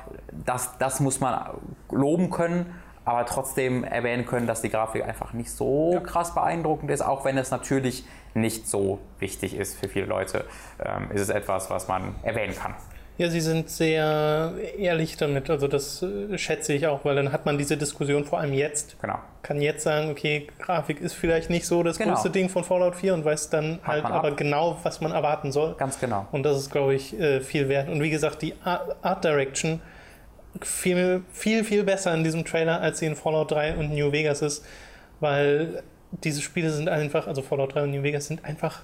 das, 0.45 0.77
das 0.77 0.99
muss 0.99 1.19
man 1.19 1.39
loben 1.91 2.29
können 2.29 2.73
aber 3.09 3.25
trotzdem 3.25 3.83
erwähnen 3.83 4.27
können, 4.27 4.45
dass 4.45 4.61
die 4.61 4.69
Grafik 4.69 5.03
einfach 5.03 5.33
nicht 5.33 5.49
so 5.49 5.99
krass 6.03 6.35
beeindruckend 6.35 6.91
ist, 6.91 7.01
auch 7.01 7.25
wenn 7.25 7.39
es 7.39 7.49
natürlich 7.49 8.05
nicht 8.35 8.67
so 8.67 8.99
wichtig 9.17 9.55
ist 9.55 9.79
für 9.79 9.89
viele 9.89 10.05
Leute, 10.05 10.45
ähm, 10.83 11.09
ist 11.11 11.21
es 11.21 11.29
etwas, 11.29 11.71
was 11.71 11.87
man 11.87 12.15
erwähnen 12.21 12.55
kann. 12.55 12.75
Ja, 13.19 13.29
sie 13.29 13.41
sind 13.41 13.69
sehr 13.69 14.53
ehrlich 14.77 15.17
damit. 15.17 15.49
Also 15.49 15.67
das 15.67 16.01
äh, 16.01 16.37
schätze 16.37 16.71
ich 16.73 16.87
auch, 16.87 17.03
weil 17.03 17.15
dann 17.15 17.31
hat 17.33 17.45
man 17.45 17.57
diese 17.57 17.75
Diskussion 17.75 18.23
vor 18.23 18.39
allem 18.39 18.53
jetzt. 18.53 18.95
Genau. 19.01 19.19
Kann 19.43 19.61
jetzt 19.61 19.83
sagen, 19.83 20.09
okay, 20.09 20.47
Grafik 20.57 21.01
ist 21.01 21.13
vielleicht 21.13 21.49
nicht 21.49 21.65
so 21.67 21.83
das 21.83 21.97
Genau. 21.97 22.13
größte 22.13 22.29
Ding 22.29 22.47
von 22.47 22.63
Fallout 22.63 22.95
4 22.95 23.13
und 23.13 23.25
weiß 23.25 23.49
dann 23.49 23.79
halt 23.83 24.05
ab. 24.05 24.13
aber 24.13 24.31
genau, 24.31 24.79
was 24.83 25.01
man 25.01 25.11
erwarten 25.11 25.51
soll. 25.51 25.75
Ganz 25.75 25.99
genau. 25.99 26.27
Und 26.31 26.43
das 26.43 26.57
ist, 26.57 26.71
glaube 26.71 26.95
ich, 26.95 27.19
äh, 27.19 27.41
viel 27.41 27.67
wert. 27.67 27.89
Und 27.89 28.01
wie 28.01 28.09
gesagt, 28.09 28.41
die 28.41 28.53
Art 28.63 28.95
Art 29.03 29.23
Direction 29.25 29.81
viel, 30.61 31.21
viel, 31.31 31.63
viel 31.65 31.83
besser 31.83 32.13
in 32.13 32.23
diesem 32.23 32.45
Trailer, 32.45 32.81
als 32.81 32.99
sie 32.99 33.05
in 33.05 33.15
Fallout 33.17 33.51
3 33.51 33.75
und 33.75 33.91
New 33.93 34.11
Vegas 34.13 34.41
ist, 34.41 34.65
weil 35.19 35.83
diese 36.11 36.41
Spiele 36.41 36.69
sind 36.71 36.89
einfach, 36.89 37.27
also 37.27 37.41
Fallout 37.41 37.75
3 37.75 37.83
und 37.83 37.91
New 37.91 38.01
Vegas 38.03 38.27
sind 38.27 38.43
einfach 38.45 38.81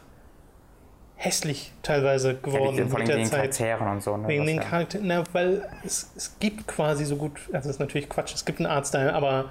hässlich 1.17 1.71
teilweise 1.81 2.35
geworden 2.35 2.75
Ja, 2.77 2.83
die, 2.83 2.93
mit 2.93 3.07
der 3.07 3.15
den 3.17 3.25
Zeit. 3.25 3.39
Charakteren 3.57 3.87
und 3.87 4.03
so. 4.03 4.17
Ne, 4.17 4.27
Wegen 4.27 4.45
den 4.45 4.57
ja- 4.57 4.63
Charakteren, 4.63 5.07
na, 5.07 5.23
weil 5.33 5.61
es, 5.85 6.11
es 6.15 6.35
gibt 6.39 6.67
quasi 6.67 7.05
so 7.05 7.15
gut, 7.15 7.39
also 7.53 7.69
es 7.69 7.75
ist 7.75 7.79
natürlich 7.79 8.09
Quatsch, 8.09 8.33
es 8.35 8.43
gibt 8.45 8.59
einen 8.59 8.67
Artstyle, 8.67 9.13
aber 9.13 9.45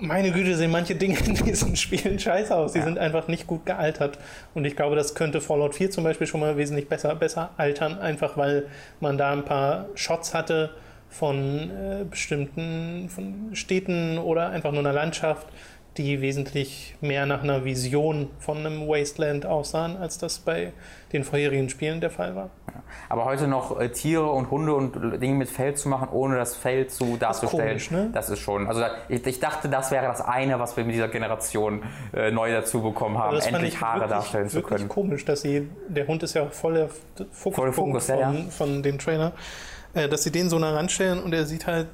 meine 0.00 0.30
Güte, 0.30 0.54
sehen 0.54 0.70
manche 0.70 0.94
Dinge 0.94 1.18
in 1.26 1.34
diesen 1.34 1.74
Spielen 1.74 2.18
scheiße 2.20 2.54
aus. 2.54 2.72
Die 2.72 2.78
Ja. 2.78 2.84
sind 2.84 2.98
einfach 2.98 3.26
nicht 3.26 3.48
gut 3.48 3.66
gealtert. 3.66 4.18
Und 4.54 4.64
ich 4.64 4.76
glaube, 4.76 4.94
das 4.94 5.16
könnte 5.16 5.40
Fallout 5.40 5.74
4 5.74 5.90
zum 5.90 6.04
Beispiel 6.04 6.28
schon 6.28 6.38
mal 6.40 6.56
wesentlich 6.56 6.88
besser, 6.88 7.14
besser 7.16 7.50
altern, 7.56 7.98
einfach 7.98 8.36
weil 8.36 8.66
man 9.00 9.18
da 9.18 9.32
ein 9.32 9.44
paar 9.44 9.86
Shots 9.96 10.34
hatte 10.34 10.70
von 11.10 11.70
äh, 11.70 12.04
bestimmten 12.08 13.08
von 13.08 13.50
Städten 13.56 14.18
oder 14.18 14.50
einfach 14.50 14.70
nur 14.70 14.80
einer 14.80 14.92
Landschaft, 14.92 15.48
die 15.98 16.20
wesentlich 16.20 16.94
mehr 17.00 17.26
nach 17.26 17.42
einer 17.42 17.64
Vision 17.64 18.30
von 18.38 18.58
einem 18.58 18.88
Wasteland 18.88 19.44
aussahen, 19.44 19.96
als 19.96 20.18
das 20.18 20.38
bei 20.38 20.72
den 21.12 21.24
vorherigen 21.24 21.68
Spielen 21.68 22.00
der 22.00 22.10
Fall 22.10 22.36
war. 22.36 22.50
Aber 23.08 23.24
heute 23.24 23.48
noch 23.48 23.80
äh, 23.80 23.88
Tiere 23.90 24.26
und 24.26 24.50
Hunde 24.50 24.74
und 24.74 25.20
Dinge 25.20 25.34
mit 25.34 25.48
Fell 25.48 25.74
zu 25.74 25.88
machen, 25.88 26.08
ohne 26.10 26.36
das 26.36 26.54
Fell 26.54 26.86
zu 26.86 27.16
darzustellen, 27.16 27.68
komisch, 27.68 27.90
ne? 27.90 28.10
das 28.12 28.30
ist 28.30 28.38
schon. 28.38 28.66
Also 28.66 28.82
ich, 29.08 29.26
ich 29.26 29.40
dachte, 29.40 29.68
das 29.68 29.90
wäre 29.90 30.06
das 30.06 30.20
eine, 30.20 30.58
was 30.58 30.76
wir 30.76 30.84
mit 30.84 30.94
dieser 30.94 31.08
Generation 31.08 31.82
äh, 32.14 32.30
neu 32.30 32.52
dazu 32.52 32.82
bekommen 32.82 33.18
haben, 33.18 33.34
das 33.34 33.46
endlich 33.46 33.74
ich 33.74 33.80
Haare 33.80 34.00
wirklich, 34.00 34.10
darstellen 34.10 34.48
zu 34.48 34.56
wirklich 34.56 34.78
können. 34.78 34.88
komisch, 34.88 35.24
dass 35.24 35.42
sie, 35.42 35.68
der 35.88 36.06
Hund 36.06 36.22
ist 36.22 36.34
ja 36.34 36.46
voll 36.46 36.74
der 36.74 36.88
Fokus, 37.32 37.56
Voll 37.56 37.72
Fokus, 37.72 38.06
von, 38.06 38.18
ja, 38.18 38.32
ja. 38.32 38.50
von 38.50 38.82
dem 38.82 38.98
Trailer, 38.98 39.32
äh, 39.94 40.08
dass 40.08 40.22
sie 40.22 40.30
den 40.30 40.48
so 40.48 40.58
nah 40.58 40.72
ranstellen 40.74 41.20
und 41.22 41.34
er 41.34 41.44
sieht 41.44 41.66
halt 41.66 41.88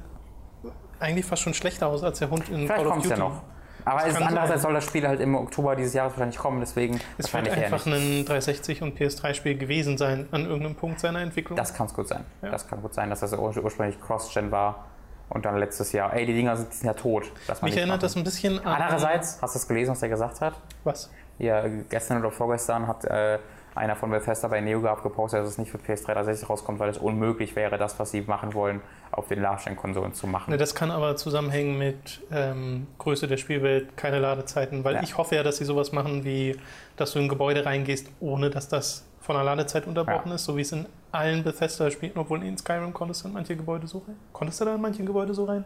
eigentlich 0.99 1.25
fast 1.25 1.41
schon 1.41 1.53
schlechter 1.53 1.87
aus 1.87 2.03
als 2.03 2.19
der 2.19 2.29
Hund 2.29 2.47
in 2.49 2.67
Vielleicht 2.67 2.75
Call 2.75 2.87
of 2.87 2.95
Duty. 2.95 3.09
ja 3.09 3.17
noch. 3.17 3.41
Aber 3.85 3.99
Das 3.99 4.09
es 4.09 4.15
ist 4.15 4.21
andererseits 4.21 4.61
soll 4.63 4.73
das 4.73 4.85
Spiel 4.85 5.07
halt 5.07 5.19
im 5.21 5.35
Oktober 5.35 5.75
dieses 5.75 5.93
Jahres 5.93 6.13
wahrscheinlich 6.13 6.37
kommen, 6.37 6.59
deswegen 6.59 6.95
Es 7.17 7.33
wird 7.33 7.45
wahrscheinlich 7.45 7.57
eher 7.57 7.65
einfach 7.65 7.85
ein 7.85 8.25
360 8.25 8.81
und 8.81 8.97
PS3-Spiel 8.99 9.57
gewesen 9.57 9.97
sein 9.97 10.27
an 10.31 10.45
irgendeinem 10.45 10.75
Punkt 10.75 10.99
seiner 10.99 11.21
Entwicklung. 11.21 11.55
Das 11.55 11.73
kann 11.73 11.87
es 11.87 11.93
gut 11.93 12.07
sein. 12.07 12.25
Ja. 12.41 12.49
Das 12.49 12.67
kann 12.67 12.81
gut 12.81 12.93
sein, 12.93 13.09
dass 13.09 13.19
das 13.21 13.33
ur 13.33 13.55
ursprünglich 13.55 14.01
Cross-Gen 14.01 14.51
war 14.51 14.85
und 15.29 15.45
dann 15.45 15.57
letztes 15.57 15.91
Jahr, 15.91 16.13
ey, 16.13 16.25
die 16.25 16.33
Dinger 16.33 16.57
sind, 16.57 16.71
die 16.71 16.77
sind 16.77 16.87
ja 16.87 16.93
tot. 16.93 17.31
Mich 17.61 17.75
erinnert 17.77 17.97
machen. 17.97 17.99
das 18.01 18.15
ein 18.15 18.23
bisschen 18.23 18.59
an. 18.65 18.81
Andererseits, 18.81 19.39
hast 19.41 19.55
du 19.55 19.59
es 19.59 19.67
gelesen, 19.67 19.91
was 19.91 19.99
der 19.99 20.09
gesagt 20.09 20.41
hat? 20.41 20.53
Was? 20.83 21.11
Ja, 21.37 21.63
gestern 21.89 22.19
oder 22.19 22.31
vorgestern 22.31 22.87
hat 22.87 23.05
äh, 23.05 23.39
einer 23.75 23.95
von 23.95 24.09
Bethesda 24.09 24.47
bei 24.47 24.61
NeoGAF 24.61 25.03
gepostet, 25.03 25.41
dass 25.41 25.49
es 25.49 25.57
nicht 25.57 25.69
für 25.69 25.77
PS3 25.77 26.13
360 26.13 26.49
rauskommt, 26.49 26.79
weil 26.79 26.89
es 26.89 26.97
unmöglich 26.97 27.55
wäre, 27.55 27.77
das, 27.77 27.99
was 27.99 28.11
sie 28.11 28.21
machen 28.21 28.53
wollen, 28.53 28.81
auf 29.11 29.27
den 29.27 29.41
Last-Gen-Konsolen 29.41 30.13
zu 30.13 30.27
machen. 30.27 30.51
Ne, 30.51 30.57
das 30.57 30.73
kann 30.75 30.91
aber 30.91 31.15
zusammenhängen 31.17 31.77
mit 31.77 32.21
ähm, 32.31 32.87
Größe 32.97 33.27
der 33.27 33.37
Spielwelt, 33.37 33.97
keine 33.97 34.19
Ladezeiten, 34.19 34.83
weil 34.83 34.95
Ja. 34.95 35.03
ich 35.03 35.17
hoffe 35.17 35.35
ja, 35.35 35.43
dass 35.43 35.57
sie 35.57 35.65
sowas 35.65 35.91
machen 35.91 36.23
wie, 36.23 36.57
dass 36.95 37.11
du 37.11 37.19
in 37.19 37.25
ein 37.25 37.29
Gebäude 37.29 37.65
reingehst, 37.65 38.09
ohne 38.21 38.49
dass 38.49 38.67
das 38.69 39.05
von 39.19 39.35
der 39.35 39.43
Ladezeit 39.43 39.87
unterbrochen 39.87 40.29
Ja. 40.29 40.35
ist, 40.35 40.45
so 40.45 40.55
wie 40.55 40.61
es 40.61 40.71
in 40.71 40.85
allen 41.11 41.43
Bethesda-Spielen, 41.43 42.13
obwohl 42.15 42.43
in 42.43 42.57
Skyrim 42.57 42.93
konntest 42.93 43.23
du 43.23 43.27
in 43.27 43.33
manche 43.33 43.55
Gebäude 43.55 43.87
so 43.87 43.99
rein. 44.07 44.15
Konntest 44.33 44.61
du 44.61 44.65
da 44.65 44.75
in 44.75 44.81
manche 44.81 45.03
Gebäude 45.03 45.33
so 45.33 45.45
rein? 45.45 45.65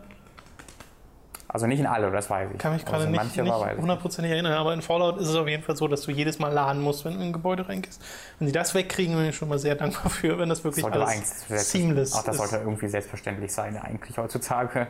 Also 1.51 1.65
nicht 1.65 1.79
in 1.79 1.88
alle, 1.88 2.12
das 2.12 2.29
weiß 2.29 2.51
ich. 2.53 2.59
Kann 2.59 2.73
mich 2.73 2.85
gerade 2.85 3.05
in 3.05 3.12
nicht, 3.12 3.35
nicht 3.35 3.77
hundertprozentig 3.77 4.31
erinnern, 4.31 4.53
aber 4.53 4.71
in 4.71 4.83
Fallout 4.83 5.17
ist 5.17 5.29
es 5.29 5.35
auf 5.35 5.47
jeden 5.47 5.63
Fall 5.63 5.75
so, 5.75 5.88
dass 5.88 6.03
du 6.03 6.12
jedes 6.12 6.38
Mal 6.38 6.53
laden 6.53 6.79
musst, 6.79 7.05
wenn 7.05 7.13
du 7.13 7.19
in 7.21 7.29
ein 7.29 7.33
Gebäude 7.33 7.67
reingehst. 7.67 7.99
Wenn 8.38 8.47
sie 8.47 8.51
das 8.51 8.75
wegkriegen, 8.75 9.15
bin 9.15 9.25
ich 9.25 9.35
schon 9.35 9.49
mal 9.49 9.57
sehr 9.57 9.73
dankbar 9.75 10.12
für, 10.12 10.38
wenn 10.38 10.47
das 10.47 10.63
wirklich 10.63 10.83
sollte 10.83 11.01
alles 11.01 11.71
seamless 11.71 12.13
Auch 12.13 12.23
das 12.23 12.35
ist. 12.35 12.41
sollte 12.41 12.63
irgendwie 12.63 12.88
selbstverständlich 12.88 13.51
sein, 13.51 13.75
eigentlich 13.77 14.15
heutzutage. 14.15 14.88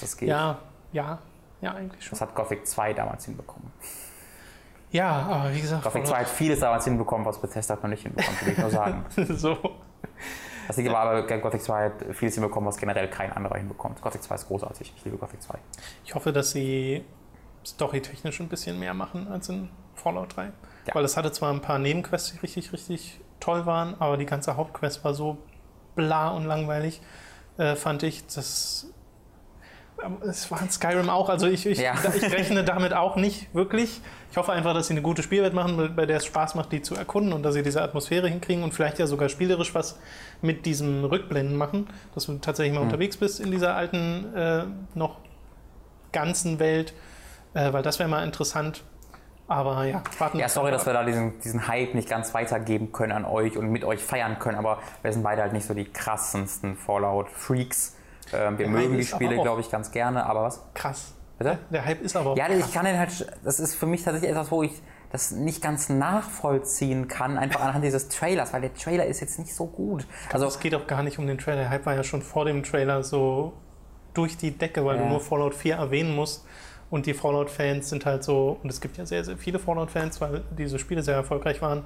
Das 0.00 0.16
geht. 0.16 0.28
Ja, 0.28 0.58
ja, 0.92 1.20
ja, 1.60 1.74
eigentlich 1.74 2.04
schon. 2.04 2.10
Das 2.18 2.22
hat 2.22 2.34
Gothic 2.34 2.66
2 2.66 2.94
damals 2.94 3.24
hinbekommen. 3.26 3.70
Ja, 4.90 5.10
aber 5.10 5.54
wie 5.54 5.60
gesagt, 5.60 5.84
Gothic 5.84 6.08
2 6.08 6.16
hat 6.18 6.28
vieles 6.28 6.58
damals 6.58 6.86
hinbekommen, 6.86 7.24
was 7.24 7.40
Bethesda 7.40 7.76
noch 7.76 7.84
nicht 7.84 8.02
hinbekommen, 8.02 8.40
will 8.40 8.52
ich 8.52 8.58
nur 8.58 8.70
sagen. 8.70 9.04
so. 9.36 9.56
Das 10.68 10.76
liegt 10.76 10.90
aber, 10.90 10.98
aber 11.00 11.38
Gothic 11.38 11.62
2 11.62 11.84
hat 11.84 11.92
vieles 12.12 12.34
hinbekommen, 12.34 12.68
was 12.68 12.76
generell 12.76 13.08
kein 13.08 13.32
anderer 13.32 13.56
hinbekommt. 13.56 14.00
Gothic 14.00 14.22
2 14.22 14.34
ist 14.34 14.46
großartig. 14.46 14.92
Ich 14.96 15.04
liebe 15.04 15.16
Gothic 15.16 15.42
2. 15.42 15.58
Ich 16.04 16.14
hoffe, 16.14 16.32
dass 16.32 16.52
sie 16.52 17.04
storytechnisch 17.66 18.40
ein 18.40 18.48
bisschen 18.48 18.78
mehr 18.78 18.94
machen 18.94 19.28
als 19.28 19.48
in 19.48 19.70
Fallout 19.94 20.36
3. 20.36 20.44
Ja. 20.44 20.94
Weil 20.94 21.04
es 21.04 21.16
hatte 21.16 21.32
zwar 21.32 21.52
ein 21.52 21.60
paar 21.60 21.78
Nebenquests, 21.78 22.32
die 22.32 22.38
richtig, 22.38 22.72
richtig 22.72 23.20
toll 23.40 23.66
waren, 23.66 23.94
aber 23.98 24.16
die 24.16 24.26
ganze 24.26 24.56
Hauptquest 24.56 25.04
war 25.04 25.14
so 25.14 25.38
bla 25.94 26.30
und 26.30 26.44
langweilig, 26.44 27.00
äh, 27.56 27.74
fand 27.74 28.02
ich. 28.02 28.26
Das, 28.26 28.86
aber 28.86 28.97
es 30.22 30.50
war 30.50 30.60
in 30.62 30.70
Skyrim 30.70 31.10
auch. 31.10 31.28
Also 31.28 31.46
ich, 31.46 31.66
ich, 31.66 31.78
Ja. 31.78 31.94
ich 32.14 32.22
rechne 32.32 32.64
damit 32.64 32.94
auch 32.94 33.16
nicht 33.16 33.52
wirklich. 33.54 34.00
Ich 34.30 34.36
hoffe 34.36 34.52
einfach, 34.52 34.74
dass 34.74 34.86
sie 34.88 34.94
eine 34.94 35.02
gute 35.02 35.22
Spielwelt 35.22 35.54
machen, 35.54 35.94
bei 35.96 36.06
der 36.06 36.18
es 36.18 36.26
Spaß 36.26 36.54
macht, 36.54 36.70
die 36.72 36.82
zu 36.82 36.94
erkunden 36.94 37.32
und 37.32 37.42
dass 37.42 37.54
sie 37.54 37.62
diese 37.62 37.82
Atmosphäre 37.82 38.28
hinkriegen 38.28 38.62
und 38.62 38.72
vielleicht 38.74 38.98
ja 38.98 39.06
sogar 39.06 39.28
spielerisch 39.28 39.74
was 39.74 39.98
mit 40.42 40.66
diesem 40.66 41.04
Rückblenden 41.04 41.56
machen, 41.56 41.88
dass 42.14 42.26
du 42.26 42.38
tatsächlich 42.38 42.74
mal 42.74 42.80
Mhm. 42.80 42.86
unterwegs 42.88 43.16
bist 43.16 43.40
in 43.40 43.50
dieser 43.50 43.74
alten, 43.74 44.34
äh, 44.34 44.64
noch 44.94 45.16
ganzen 46.12 46.58
Welt, 46.58 46.94
äh, 47.54 47.72
weil 47.72 47.82
das 47.82 47.98
wäre 47.98 48.08
mal 48.08 48.24
interessant. 48.24 48.84
Aber 49.50 49.84
ja, 49.86 50.02
warten 50.18 50.38
Ja, 50.38 50.48
sorry, 50.48 50.70
dass 50.70 50.84
wir 50.84 50.92
da 50.92 51.04
diesen, 51.04 51.40
diesen 51.40 51.66
Hype 51.68 51.94
nicht 51.94 52.08
ganz 52.08 52.34
weitergeben 52.34 52.92
können 52.92 53.12
an 53.12 53.24
euch 53.24 53.56
und 53.56 53.70
mit 53.70 53.82
euch 53.82 54.02
feiern 54.04 54.38
können, 54.38 54.58
aber 54.58 54.78
wir 55.02 55.10
sind 55.12 55.22
beide 55.22 55.40
halt 55.40 55.54
nicht 55.54 55.66
so 55.66 55.72
die 55.72 55.86
krassesten 55.86 56.76
Fallout-Freaks. 56.76 57.96
Ähm, 58.32 58.58
wir 58.58 58.66
Der 58.66 58.68
mögen 58.68 58.90
Hype 58.92 58.98
die 59.00 59.06
Spiele, 59.06 59.34
glaube 59.40 59.60
ich, 59.60 59.70
ganz 59.70 59.90
gerne, 59.90 60.24
aber 60.26 60.42
was? 60.42 60.62
krass. 60.74 61.14
Bitte? 61.38 61.58
Der 61.70 61.84
Hype 61.84 62.02
ist 62.02 62.16
aber 62.16 62.30
auch 62.30 62.36
Ja, 62.36 62.46
krass. 62.46 62.58
ich 62.66 62.72
kann 62.74 62.84
den 62.84 62.98
halt, 62.98 63.26
das 63.44 63.60
ist 63.60 63.74
für 63.76 63.86
mich 63.86 64.02
tatsächlich 64.02 64.30
etwas, 64.30 64.50
wo 64.50 64.62
ich 64.64 64.72
das 65.10 65.30
nicht 65.30 65.62
ganz 65.62 65.88
nachvollziehen 65.88 67.08
kann, 67.08 67.38
einfach 67.38 67.60
anhand 67.60 67.84
dieses 67.84 68.08
Trailers, 68.08 68.52
weil 68.52 68.60
der 68.60 68.74
Trailer 68.74 69.06
ist 69.06 69.20
jetzt 69.20 69.38
nicht 69.38 69.54
so 69.54 69.66
gut. 69.66 70.06
Also 70.32 70.46
es 70.46 70.58
geht 70.60 70.74
auch 70.74 70.86
gar 70.86 71.02
nicht 71.02 71.18
um 71.18 71.26
den 71.26 71.38
Trailer. 71.38 71.60
Der 71.62 71.70
Hype 71.70 71.86
war 71.86 71.94
ja 71.94 72.02
schon 72.04 72.22
vor 72.22 72.44
dem 72.44 72.62
Trailer 72.62 73.02
so 73.02 73.52
durch 74.14 74.36
die 74.36 74.50
Decke, 74.50 74.84
weil 74.84 74.96
Ja. 74.96 75.02
du 75.04 75.08
nur 75.08 75.20
Fallout 75.20 75.54
4 75.54 75.76
erwähnen 75.76 76.14
musst. 76.14 76.44
Und 76.90 77.04
die 77.04 77.12
Fallout-Fans 77.12 77.90
sind 77.90 78.06
halt 78.06 78.24
so, 78.24 78.58
und 78.62 78.70
es 78.70 78.80
gibt 78.80 78.96
ja 78.96 79.04
sehr, 79.04 79.22
sehr 79.22 79.36
viele 79.36 79.58
Fallout-Fans, 79.58 80.22
weil 80.22 80.42
diese 80.56 80.78
Spiele 80.78 81.02
sehr 81.02 81.16
erfolgreich 81.16 81.60
waren, 81.60 81.80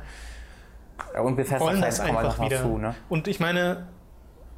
und 1.14 1.20
wollen 1.24 1.36
Bethesda-Fans 1.36 1.80
das 1.80 1.98
kommen 2.06 2.16
einfach 2.18 2.40
wieder. 2.44 2.58
dazu, 2.58 2.78
ne? 2.78 2.94
Und 3.08 3.26
ich 3.26 3.40
meine, 3.40 3.88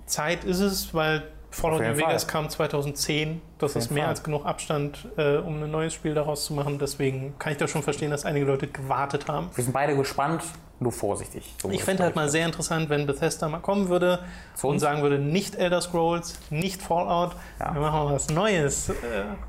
Zeit 0.04 0.44
ist 0.44 0.60
es, 0.60 0.92
weil 0.92 1.22
Fallout 1.54 1.80
New 1.80 1.96
Vegas 1.96 2.26
kam 2.26 2.48
2010. 2.50 3.40
Das 3.58 3.76
ist 3.76 3.90
mehr 3.90 4.04
Fall. 4.04 4.10
als 4.10 4.22
genug 4.22 4.44
Abstand, 4.44 5.08
äh, 5.16 5.36
um 5.38 5.62
ein 5.62 5.70
neues 5.70 5.94
Spiel 5.94 6.14
daraus 6.14 6.44
zu 6.44 6.52
machen. 6.54 6.78
Deswegen 6.78 7.34
kann 7.38 7.52
ich 7.52 7.58
da 7.58 7.68
schon 7.68 7.82
verstehen, 7.82 8.10
dass 8.10 8.24
einige 8.24 8.44
Leute 8.46 8.66
gewartet 8.66 9.28
haben. 9.28 9.50
Wir 9.54 9.62
sind 9.64 9.72
beide 9.72 9.96
gespannt, 9.96 10.42
nur 10.80 10.90
vorsichtig. 10.92 11.54
So 11.62 11.70
Ich 11.70 11.84
fände 11.84 12.02
halt 12.02 12.16
mal 12.16 12.28
sehr 12.28 12.44
interessant, 12.44 12.90
wenn 12.90 13.06
Bethesda 13.06 13.48
mal 13.48 13.60
kommen 13.60 13.88
würde 13.88 14.18
Zu 14.56 14.66
und 14.66 14.72
uns? 14.74 14.82
sagen 14.82 15.02
würde, 15.02 15.18
nicht 15.18 15.54
Elder 15.54 15.80
Scrolls, 15.80 16.38
nicht 16.50 16.82
Fallout, 16.82 17.36
Ja. 17.60 17.72
wir 17.72 17.80
machen 17.80 18.04
mal 18.04 18.14
was 18.14 18.28
Neues. 18.30 18.88
Äh, 18.90 18.94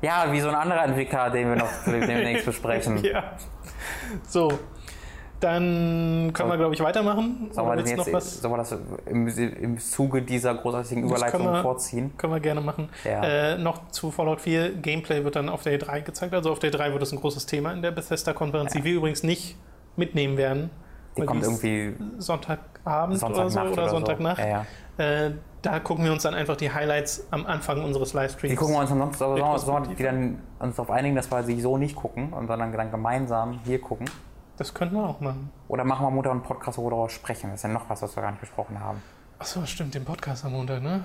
Ja, 0.02 0.32
wie 0.32 0.40
so 0.40 0.48
ein 0.48 0.54
anderer 0.54 0.84
Entwickler, 0.84 1.30
den 1.30 1.48
wir 1.48 1.56
noch 1.56 1.68
demnächst 1.86 2.46
besprechen. 2.46 3.02
ja. 3.04 3.32
So, 4.28 4.52
Dann 5.40 6.30
können 6.32 6.48
wir, 6.50 6.56
glaube 6.56 6.74
ich, 6.74 6.80
weitermachen. 6.82 7.48
Sollen 7.52 7.68
wir, 7.68 7.76
das 7.76 7.90
jetzt, 7.90 7.98
noch 8.06 8.12
was? 8.12 8.40
sollen 8.40 8.54
wir 8.54 8.58
das 8.58 8.74
im, 9.06 9.28
im 9.28 9.78
Zuge 9.78 10.22
dieser 10.22 10.54
großartigen 10.54 11.02
Das 11.02 11.10
Überleitung 11.12 11.40
können 11.42 11.52
wir- 11.54 11.62
vorziehen? 11.62 12.16
Können 12.16 12.32
wir 12.32 12.40
gerne 12.40 12.60
machen. 12.62 12.88
Ja. 13.04 13.22
Äh, 13.22 13.58
noch 13.58 13.88
zu 13.90 14.10
Fallout 14.10 14.40
4. 14.40 14.76
Gameplay 14.76 15.24
wird 15.24 15.36
dann 15.36 15.48
auf 15.50 15.62
der 15.62 15.78
E3 15.78 16.00
gezeigt. 16.02 16.32
Also 16.32 16.50
auf 16.52 16.58
der 16.58 16.72
E3 16.72 16.92
wird 16.92 17.02
es 17.02 17.12
ein 17.12 17.20
großes 17.20 17.44
Thema 17.46 17.72
in 17.72 17.82
der 17.82 17.90
Bethesda-Konferenz, 17.90 18.72
die 18.72 18.82
wir 18.84 18.94
übrigens 18.94 19.22
nicht 19.22 19.56
mitnehmen 19.96 20.36
werden. 20.38 20.70
Die 21.18 21.22
kommt 21.22 21.42
irgendwie 21.42 21.94
Sonntagabend 22.18 23.22
oder 23.22 23.34
so 23.34 23.48
Sonntagnacht 23.48 23.72
oder, 23.72 23.82
oder, 23.82 23.88
Sonntagnacht. 23.90 24.36
so. 24.36 24.42
Ja, 24.42 24.64
ja. 24.98 25.26
Äh, 25.26 25.32
da 25.62 25.80
gucken 25.80 26.04
wir 26.04 26.12
uns 26.12 26.22
dann 26.22 26.34
einfach 26.34 26.56
die 26.56 26.70
Highlights 26.72 27.26
am 27.30 27.44
Anfang 27.46 27.82
unseres 27.84 28.12
Livestreams. 28.14 28.50
Die 28.52 28.56
gucken 28.56 28.74
wir 28.74 28.80
uns 28.80 28.90
ansonsten 28.92 29.24
aber 29.24 29.34
sollen 29.58 29.96
wir- 29.98 30.30
uns 30.60 30.76
darauf 30.76 30.90
einigen, 30.90 31.16
dass 31.16 31.30
wir 31.30 31.42
sie 31.42 31.60
so 31.60 31.76
nicht 31.76 31.96
gucken 31.96 32.32
und 32.32 32.46
dann, 32.48 32.72
dann 32.72 32.90
gemeinsam 32.90 33.58
hier 33.64 33.80
gucken. 33.80 34.06
Das 34.56 34.72
könnten 34.72 34.96
wir 34.96 35.06
auch 35.06 35.20
machen. 35.20 35.50
Oder 35.68 35.84
machen 35.84 36.06
wir 36.06 36.10
Mutter 36.10 36.30
einen 36.30 36.42
Podcast, 36.42 36.78
wo 36.78 36.86
wir 36.86 36.90
darüber 36.90 37.08
sprechen. 37.10 37.50
Das 37.50 37.60
ist 37.60 37.62
ja 37.64 37.68
noch 37.68 37.88
was, 37.90 38.00
was 38.02 38.16
wir 38.16 38.22
gar 38.22 38.30
nicht 38.30 38.40
besprochen 38.40 38.80
haben. 38.80 39.02
Achso, 39.38 39.64
stimmt, 39.66 39.94
den 39.94 40.04
Podcast 40.04 40.44
am 40.44 40.52
Montag, 40.52 40.82
ne? 40.82 41.04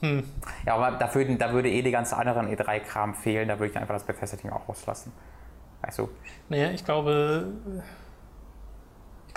Ja, 0.00 0.74
aber 0.74 0.92
da 0.96 1.12
würde, 1.14 1.36
da 1.36 1.52
würde 1.52 1.70
eh 1.70 1.82
die 1.82 1.90
ganze 1.90 2.16
anderen 2.16 2.48
E3-Kram 2.48 3.14
fehlen. 3.14 3.48
Da 3.48 3.58
würde 3.58 3.72
ich 3.72 3.78
einfach 3.78 3.94
das 3.94 4.04
Bethesda-Ding 4.04 4.50
auch 4.50 4.68
rauslassen. 4.68 5.12
Weißt 5.82 5.98
du? 5.98 6.08
Naja, 6.48 6.70
ich 6.70 6.84
glaube, 6.84 7.52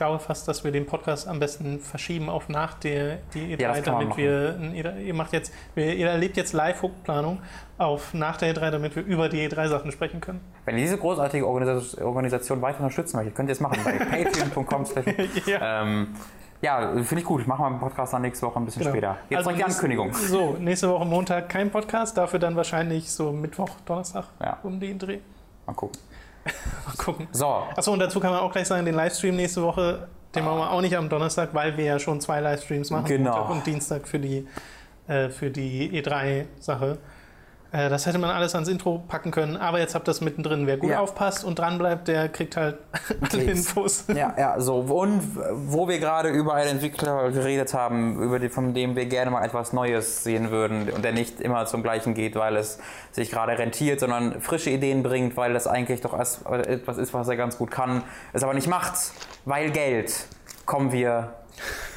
ich 0.01 0.07
glaube 0.07 0.17
fast, 0.19 0.47
dass 0.47 0.63
wir 0.63 0.71
den 0.71 0.87
Podcast 0.87 1.27
am 1.27 1.39
besten 1.39 1.79
verschieben 1.79 2.27
auf 2.27 2.49
nach 2.49 2.73
der 2.73 3.17
die 3.35 3.55
E3, 3.55 3.61
Ja, 3.61 3.81
damit 3.81 4.17
wir 4.17 4.57
E3, 4.59 4.97
ihr 4.99 5.13
macht 5.13 5.31
jetzt, 5.31 5.53
wir, 5.75 5.93
ihr 5.93 6.09
erlebt 6.09 6.37
jetzt 6.37 6.53
Live-Planung 6.53 7.37
auf 7.77 8.15
nach 8.15 8.37
der 8.37 8.55
E3, 8.55 8.71
damit 8.71 8.95
wir 8.95 9.03
über 9.05 9.29
die 9.29 9.47
E3-Sachen 9.47 9.91
sprechen 9.91 10.19
können. 10.19 10.41
Wenn 10.65 10.75
ihr 10.79 10.85
diese 10.85 10.97
großartige 10.97 11.45
Organis- 11.45 12.01
Organisation 12.01 12.63
weiter 12.63 12.79
unterstützen 12.79 13.17
möchtet, 13.17 13.35
könnt 13.35 13.49
ihr 13.49 13.53
es 13.53 13.59
machen 13.59 13.77
bei 13.83 13.91
patreon.com. 14.23 14.85
Ja. 15.45 15.83
ähm, 15.83 16.15
ja, 16.63 16.91
finde 17.03 17.19
ich 17.21 17.25
gut. 17.25 17.45
Machen 17.45 17.63
wir 17.65 17.69
den 17.69 17.79
Podcast 17.79 18.11
dann 18.13 18.23
nächste 18.23 18.47
Woche 18.47 18.57
ein 18.59 18.65
bisschen 18.65 18.81
Genau. 18.81 18.93
später. 18.95 19.17
Jetzt 19.29 19.37
Also 19.37 19.49
noch 19.51 19.57
die 19.57 19.63
Ankündigung. 19.65 20.13
So, 20.15 20.57
nächste 20.59 20.89
Woche 20.89 21.05
Montag 21.05 21.47
kein 21.47 21.69
Podcast, 21.69 22.17
dafür 22.17 22.39
dann 22.39 22.55
wahrscheinlich 22.55 23.11
so 23.11 23.31
Mittwoch, 23.31 23.69
Donnerstag 23.85 24.25
Ja. 24.39 24.57
um 24.63 24.79
den 24.79 24.97
Dreh. 24.97 25.19
Mal 25.67 25.73
gucken. 25.73 25.99
Mal 26.85 26.95
gucken. 26.97 27.27
So, 27.31 27.45
Achso, 27.75 27.93
und 27.93 27.99
dazu 27.99 28.19
kann 28.19 28.31
man 28.31 28.39
auch 28.41 28.51
gleich 28.51 28.67
sagen, 28.67 28.85
den 28.85 28.95
Livestream 28.95 29.35
nächste 29.35 29.61
Woche, 29.61 30.07
den 30.35 30.45
machen 30.45 30.57
wir 30.59 30.71
auch 30.71 30.81
nicht 30.81 30.95
am 30.95 31.09
Donnerstag, 31.09 31.53
weil 31.53 31.77
wir 31.77 31.85
ja 31.85 31.99
schon 31.99 32.21
zwei 32.21 32.39
Livestreams 32.39 32.89
machen. 32.89 33.05
Genau. 33.05 33.31
Montag 33.31 33.49
und 33.49 33.67
Dienstag 33.67 34.07
für 34.07 34.19
die, 34.19 34.47
äh, 35.07 35.29
für 35.29 35.49
die 35.49 36.01
E3-Sache. 36.01 36.97
Äh, 37.73 37.89
das 37.89 38.05
hätte 38.05 38.17
man 38.17 38.29
alles 38.29 38.53
ans 38.53 38.67
Intro 38.67 38.99
packen 39.07 39.31
können, 39.31 39.55
aber 39.55 39.79
jetzt 39.79 39.95
habt 39.95 40.05
ihr 40.07 40.11
das 40.11 40.19
mittendrin. 40.21 40.67
Wer 40.67 40.77
gut 40.77 40.89
Ja. 40.89 40.99
aufpasst 40.99 41.43
und 41.45 41.57
dranbleibt, 41.57 42.07
der 42.07 42.27
kriegt 42.27 42.57
halt 42.57 42.77
alle. 43.31 43.43
Infos. 43.43 44.05
Ja, 44.13 44.33
ja, 44.37 44.59
so. 44.59 44.79
Und 44.79 45.21
wo 45.53 45.87
wir 45.87 45.99
gerade 45.99 46.29
über 46.29 46.53
einen 46.55 46.71
Entwickler 46.71 47.31
geredet 47.31 47.73
haben, 47.73 48.21
über 48.21 48.39
die, 48.39 48.49
von 48.49 48.73
dem 48.73 48.95
wir 48.95 49.05
gerne 49.05 49.31
mal 49.31 49.45
etwas 49.45 49.71
Neues 49.71 50.23
sehen 50.23 50.51
würden 50.51 50.89
und 50.89 51.03
der 51.05 51.13
nicht 51.13 51.39
immer 51.39 51.65
zum 51.65 51.81
Gleichen 51.81 52.13
geht, 52.13 52.35
weil 52.35 52.57
es 52.57 52.77
sich 53.11 53.31
gerade 53.31 53.57
rentiert, 53.57 54.01
sondern 54.01 54.41
frische 54.41 54.69
Ideen 54.69 55.01
bringt, 55.01 55.37
weil 55.37 55.53
das 55.53 55.65
eigentlich 55.67 56.01
doch 56.01 56.13
etwas 56.13 56.97
ist, 56.97 57.13
was 57.13 57.27
er 57.29 57.37
ganz 57.37 57.57
gut 57.57 57.71
kann, 57.71 58.03
es 58.33 58.43
aber 58.43 58.53
nicht 58.53 58.67
macht, 58.67 58.95
weil 59.45 59.71
Geld. 59.71 60.13
Kommen 60.65 60.91
wir 60.91 61.33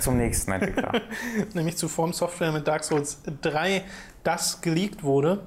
zum 0.01 0.17
nächsten 0.17 0.53
Entwickler. 0.53 0.93
Nämlich 1.55 1.77
zu 1.77 1.89
Form 1.89 2.13
Software 2.13 2.51
mit 2.53 2.67
Dark 2.67 2.85
Souls 2.85 3.21
3, 3.43 3.83
das 4.23 4.61
geleakt 4.61 5.03
wurde. 5.05 5.47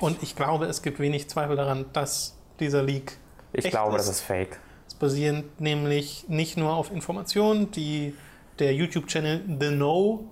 Und 0.00 0.22
ich 0.22 0.36
glaube, 0.36 0.66
es 0.66 0.82
gibt 0.82 0.98
wenig 1.00 1.28
Zweifel 1.28 1.56
daran, 1.56 1.86
dass 1.92 2.36
dieser 2.60 2.82
Leak 2.82 3.18
Ich 3.52 3.64
echt 3.64 3.70
glaube, 3.70 3.96
ist. 3.96 4.06
das 4.06 4.16
ist 4.16 4.20
fake. 4.22 4.60
Es 4.86 4.94
basiert 4.94 5.60
nämlich 5.60 6.26
nicht 6.28 6.56
nur 6.56 6.72
auf 6.72 6.90
Informationen, 6.90 7.70
die 7.70 8.14
der 8.58 8.74
YouTube-Channel 8.74 9.42
The 9.60 9.68
Know 9.70 10.28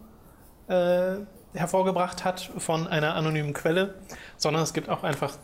äh, 0.68 1.16
hervorgebracht 1.54 2.24
hat 2.24 2.50
von 2.58 2.86
einer 2.86 3.14
anonymen 3.14 3.54
Quelle, 3.54 3.94
sondern 4.36 4.62
es 4.62 4.72
gibt 4.72 4.88
auch 4.88 5.02
einfach 5.02 5.36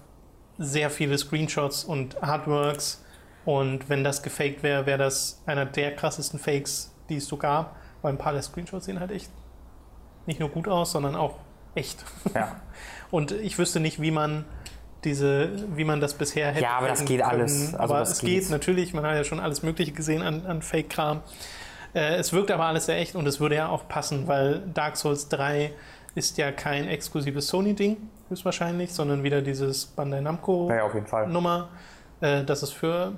sehr 0.58 0.90
viele 0.90 1.18
Screenshots 1.18 1.84
und 1.84 2.22
Artworks. 2.22 3.04
Und 3.44 3.88
wenn 3.88 4.04
das 4.04 4.22
gefaked 4.22 4.62
wäre, 4.62 4.86
wäre 4.86 4.98
das 4.98 5.42
einer 5.46 5.66
der 5.66 5.94
krassesten 5.96 6.38
Fakes, 6.38 6.94
die 7.08 7.16
es 7.16 7.26
so 7.26 7.36
gab, 7.36 7.76
weil 8.02 8.12
ein 8.12 8.18
paar 8.18 8.32
der 8.32 8.42
Screenshots 8.42 8.86
sehen 8.86 9.00
halt 9.00 9.10
echt 9.10 9.30
nicht 10.26 10.40
nur 10.40 10.48
gut 10.48 10.68
aus, 10.68 10.92
sondern 10.92 11.16
auch 11.16 11.38
echt. 11.74 12.04
Ja. 12.34 12.56
Und 13.14 13.30
ich 13.30 13.58
wüsste 13.58 13.78
nicht, 13.78 14.02
wie 14.02 14.10
man 14.10 14.44
diese, 15.04 15.50
wie 15.76 15.84
man 15.84 16.00
das 16.00 16.14
bisher 16.14 16.48
hätte. 16.48 16.62
Ja, 16.64 16.78
aber 16.78 16.88
das 16.88 17.04
geht 17.04 17.20
können. 17.20 17.30
alles. 17.30 17.72
Also 17.74 17.94
aber 17.94 18.02
es 18.02 18.18
geht. 18.18 18.40
geht 18.40 18.50
natürlich. 18.50 18.92
Man 18.92 19.04
hat 19.04 19.14
ja 19.14 19.22
schon 19.22 19.38
alles 19.38 19.62
Mögliche 19.62 19.92
gesehen 19.92 20.20
an, 20.20 20.44
an 20.46 20.62
Fake-Kram. 20.62 21.20
Äh, 21.94 22.16
es 22.16 22.32
wirkt 22.32 22.50
aber 22.50 22.64
alles 22.64 22.86
sehr 22.86 22.96
echt 22.98 23.14
und 23.14 23.24
es 23.28 23.38
würde 23.38 23.54
ja 23.54 23.68
auch 23.68 23.86
passen, 23.86 24.26
weil 24.26 24.62
Dark 24.74 24.96
Souls 24.96 25.28
3 25.28 25.70
ist 26.16 26.38
ja 26.38 26.50
kein 26.50 26.88
exklusives 26.88 27.46
Sony-Ding, 27.46 27.98
höchstwahrscheinlich, 28.30 28.92
sondern 28.92 29.22
wieder 29.22 29.42
dieses 29.42 29.86
Bandai 29.86 30.20
Namco 30.20 30.68
Ja, 30.70 30.76
ja, 30.78 30.82
auf 30.82 30.94
jeden 30.94 31.06
Fall. 31.06 31.28
Nummer, 31.28 31.68
äh, 32.20 32.42
dass 32.42 32.64
es 32.64 32.72
für 32.72 33.12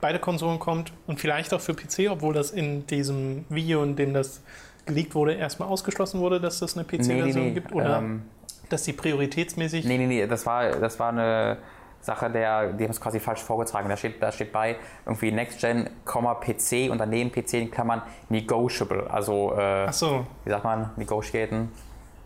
beide 0.00 0.20
Konsolen 0.20 0.60
kommt 0.60 0.92
und 1.08 1.18
vielleicht 1.18 1.52
auch 1.52 1.60
für 1.60 1.74
PC, 1.74 2.10
obwohl 2.10 2.32
das 2.32 2.52
in 2.52 2.86
diesem 2.86 3.44
Video, 3.48 3.82
in 3.82 3.96
dem 3.96 4.14
das 4.14 4.40
geleakt 4.84 5.16
wurde, 5.16 5.34
erstmal 5.34 5.68
ausgeschlossen 5.68 6.20
wurde, 6.20 6.40
dass 6.40 6.62
es 6.62 6.76
eine 6.76 6.86
Nee, 6.88 6.96
PC-Version 6.98 7.24
nee, 7.42 7.48
nee. 7.48 7.54
gibt 7.54 7.72
oder 7.72 7.98
Ähm, 7.98 8.22
dass 8.68 8.84
die 8.84 8.92
prioritätsmäßig. 8.92 9.84
Nee, 9.84 9.98
nee, 9.98 10.06
nee, 10.06 10.26
das 10.26 10.46
war, 10.46 10.70
das 10.70 10.98
war 10.98 11.10
eine 11.10 11.58
Sache, 12.00 12.30
der, 12.30 12.72
die 12.72 12.84
haben 12.84 12.90
es 12.90 13.00
quasi 13.00 13.20
falsch 13.20 13.42
vorgetragen. 13.42 13.88
Da 13.88 13.96
steht, 13.96 14.22
da 14.22 14.32
steht 14.32 14.52
bei 14.52 14.76
irgendwie 15.04 15.32
Next 15.32 15.60
Gen, 15.60 15.90
PC 16.04 16.90
und 16.90 16.98
daneben 16.98 17.30
PC 17.30 17.54
in 17.54 17.70
Klammern 17.70 18.02
negotiable. 18.28 19.10
Also, 19.10 19.54
äh, 19.54 19.92
so, 19.92 20.26
wie 20.44 20.50
sagt 20.50 20.64
man, 20.64 20.90
negotiaten? 20.96 21.72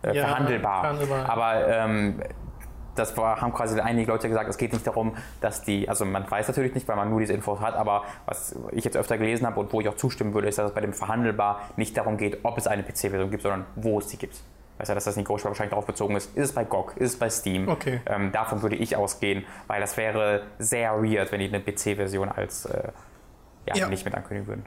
Äh, 0.02 0.14
Ja, 0.14 0.26
verhandelbar. 0.26 0.80
verhandelbar. 0.80 1.28
Aber 1.28 1.68
ähm, 1.68 2.22
das 2.94 3.16
war, 3.16 3.40
haben 3.40 3.54
quasi 3.54 3.78
einige 3.80 4.10
Leute 4.10 4.28
gesagt, 4.28 4.48
es 4.48 4.58
geht 4.58 4.72
nicht 4.72 4.86
darum, 4.86 5.16
dass 5.40 5.62
die, 5.62 5.88
also 5.88 6.04
man 6.04 6.30
weiß 6.30 6.48
natürlich 6.48 6.74
nicht, 6.74 6.86
weil 6.88 6.96
man 6.96 7.08
nur 7.08 7.20
diese 7.20 7.32
Infos 7.32 7.60
hat, 7.60 7.74
aber 7.74 8.04
was 8.26 8.54
ich 8.72 8.84
jetzt 8.84 8.96
öfter 8.96 9.16
gelesen 9.16 9.46
habe 9.46 9.58
und 9.60 9.72
wo 9.72 9.80
ich 9.80 9.88
auch 9.88 9.96
zustimmen 9.96 10.34
würde, 10.34 10.48
ist, 10.48 10.58
dass 10.58 10.68
es 10.68 10.74
bei 10.74 10.80
dem 10.80 10.92
Verhandelbar 10.92 11.60
nicht 11.76 11.96
darum 11.96 12.16
geht, 12.16 12.40
ob 12.42 12.58
es 12.58 12.66
eine 12.66 12.82
PC-Version 12.82 13.30
gibt, 13.30 13.42
sondern 13.42 13.64
wo 13.76 13.98
es 13.98 14.10
sie 14.10 14.16
gibt. 14.18 14.42
Weißt 14.80 14.88
du, 14.88 14.94
dass 14.94 15.04
das 15.04 15.16
Negotiable 15.16 15.50
wahrscheinlich 15.50 15.72
darauf 15.72 15.84
bezogen 15.84 16.16
ist, 16.16 16.34
ist 16.34 16.44
es 16.46 16.52
bei 16.52 16.64
GOG, 16.64 16.96
ist 16.96 17.12
es 17.12 17.18
bei 17.18 17.28
Steam. 17.28 17.68
Okay. 17.68 18.00
Ähm, 18.06 18.32
davon 18.32 18.62
würde 18.62 18.76
ich 18.76 18.96
ausgehen, 18.96 19.44
weil 19.66 19.78
das 19.78 19.98
wäre 19.98 20.44
sehr 20.58 21.02
weird, 21.02 21.30
wenn 21.32 21.40
die 21.40 21.48
eine 21.48 21.60
PC-Version 21.60 22.30
als 22.30 22.64
äh, 22.64 22.88
ja, 23.66 23.76
Ja. 23.76 23.88
nicht 23.88 24.06
mit 24.06 24.14
ankündigen 24.14 24.48
würden. 24.48 24.64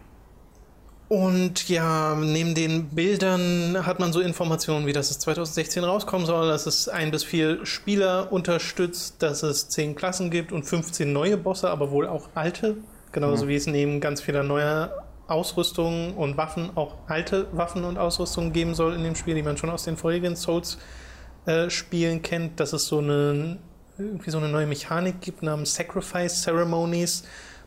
Und 1.10 1.68
ja, 1.68 2.14
neben 2.16 2.54
den 2.54 2.90
Bildern 2.90 3.88
hat 3.88 4.00
man 4.00 4.14
so 4.14 4.22
Informationen 4.22 4.86
wie, 4.86 4.94
dass 4.94 5.10
es 5.10 5.18
2016 5.18 5.84
rauskommen 5.84 6.28
soll, 6.28 6.48
dass 6.48 6.68
es 6.68 6.88
ein 6.88 7.10
bis 7.10 7.24
vier 7.24 7.66
Spieler 7.66 8.32
unterstützt, 8.32 9.24
dass 9.24 9.42
es 9.42 9.68
zehn 9.70 9.96
Klassen 9.96 10.30
gibt 10.30 10.52
und 10.52 10.64
15 10.64 11.12
neue 11.12 11.38
Bosse, 11.38 11.72
aber 11.72 11.90
wohl 11.90 12.08
auch 12.08 12.30
alte. 12.36 12.78
Genauso 13.12 13.48
wie 13.48 13.56
es 13.56 13.66
neben 13.66 14.00
ganz 14.00 14.22
vieler 14.22 14.44
neuer 14.44 14.92
Ausrüstung 15.28 16.16
und 16.18 16.38
Waffen 16.38 16.72
auch 16.76 16.96
alte 17.08 17.48
Waffen 17.54 17.84
und 17.84 17.98
Ausrüstung 17.98 18.52
geben 18.52 18.76
soll 18.76 18.96
in 18.96 19.04
dem 19.04 19.16
Spiel, 19.16 19.36
die 19.36 19.44
man 19.44 19.58
schon 19.58 19.70
aus 19.70 19.84
den 19.84 19.98
vorherigen 19.98 20.36
Souls-Spielen 20.36 22.22
kennt, 22.22 22.60
dass 22.60 22.74
es 22.74 22.88
so 22.88 23.00
eine, 23.00 23.58
irgendwie 23.98 24.32
so 24.32 24.38
eine 24.38 24.50
neue 24.50 24.68
Mechanik 24.68 25.22
gibt 25.22 25.44
namens 25.44 25.76
Sacrifice 25.76 26.42
Ceremonies, 26.44 27.24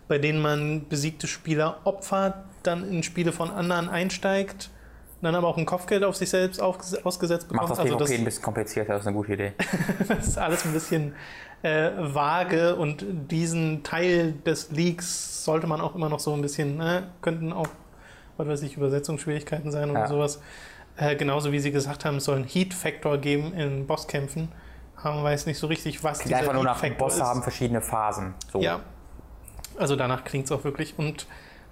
bei 0.09 0.19
denen 0.19 0.41
man 0.41 0.89
besiegte 0.89 1.27
Spieler 1.27 1.81
opfert, 1.85 2.35
dann 2.63 2.89
in 2.89 3.03
Spiele 3.03 3.33
von 3.33 3.51
anderen 3.51 3.89
einsteigt, 3.89 4.71
dann 5.23 5.35
aber 5.35 5.49
auch 5.49 5.57
ein 5.57 5.67
Kopfgeld 5.67 6.05
auf 6.05 6.15
sich 6.17 6.31
selbst 6.31 6.61
aufges- 6.63 7.03
ausgesetzt 7.03 7.49
bekommt. 7.49 7.71
Macht 7.71 7.73
das 7.73 7.79
also 7.81 7.97
das, 7.97 8.11
ein 8.11 8.25
bisschen 8.25 8.43
komplizierter, 8.43 8.93
das 8.93 9.03
ist 9.03 9.07
eine 9.09 9.17
gute 9.17 9.33
Idee. 9.33 9.53
das 10.09 10.29
ist 10.29 10.39
alles 10.39 10.65
ein 10.65 10.73
bisschen 10.73 11.15
äh, 11.63 11.91
vage 11.99 12.77
und 12.77 13.05
diesen 13.31 13.83
Teil 13.83 14.33
des 14.45 14.71
Leaks 14.71 15.45
sollte 15.45 15.67
man 15.67 15.81
auch 15.81 15.95
immer 15.95 16.09
noch 16.09 16.21
so 16.21 16.33
ein 16.35 16.43
bisschen, 16.43 16.81
äh, 16.81 17.03
könnten 17.23 17.53
auch, 17.53 17.69
was 18.37 18.47
weiß 18.49 18.63
ich, 18.63 18.77
Übersetzungsschwierigkeiten 18.77 19.71
sein 19.71 19.91
oder 19.91 20.01
Ja. 20.01 20.07
sowas. 20.09 20.41
Äh, 20.97 21.17
genauso 21.17 21.53
wie 21.53 21.59
sie 21.59 21.73
gesagt 21.73 22.05
haben, 22.05 22.17
es 22.17 22.25
soll 22.25 22.37
einen 22.37 22.45
Heat-Factor 22.47 23.19
geben 23.19 23.53
in 23.55 23.87
Bosskämpfen. 23.87 24.49
Man 25.05 25.23
weiß 25.23 25.47
nicht 25.47 25.59
so 25.59 25.67
richtig, 25.67 26.03
was 26.03 26.21
Die 26.21 26.35
einfach 26.35 26.55
nur 26.55 26.65
nach 26.65 26.83
Bosse 26.97 27.19
ist. 27.19 27.23
haben 27.23 27.43
verschiedene 27.43 27.81
Phasen. 27.83 28.35
So. 28.51 28.61
Ja, 28.61 28.81
also 29.79 29.95
danach 29.95 30.25
klingt 30.25 30.47
es 30.47 30.53
auch 30.53 30.65
wirklich. 30.65 30.95
Und 30.99 31.27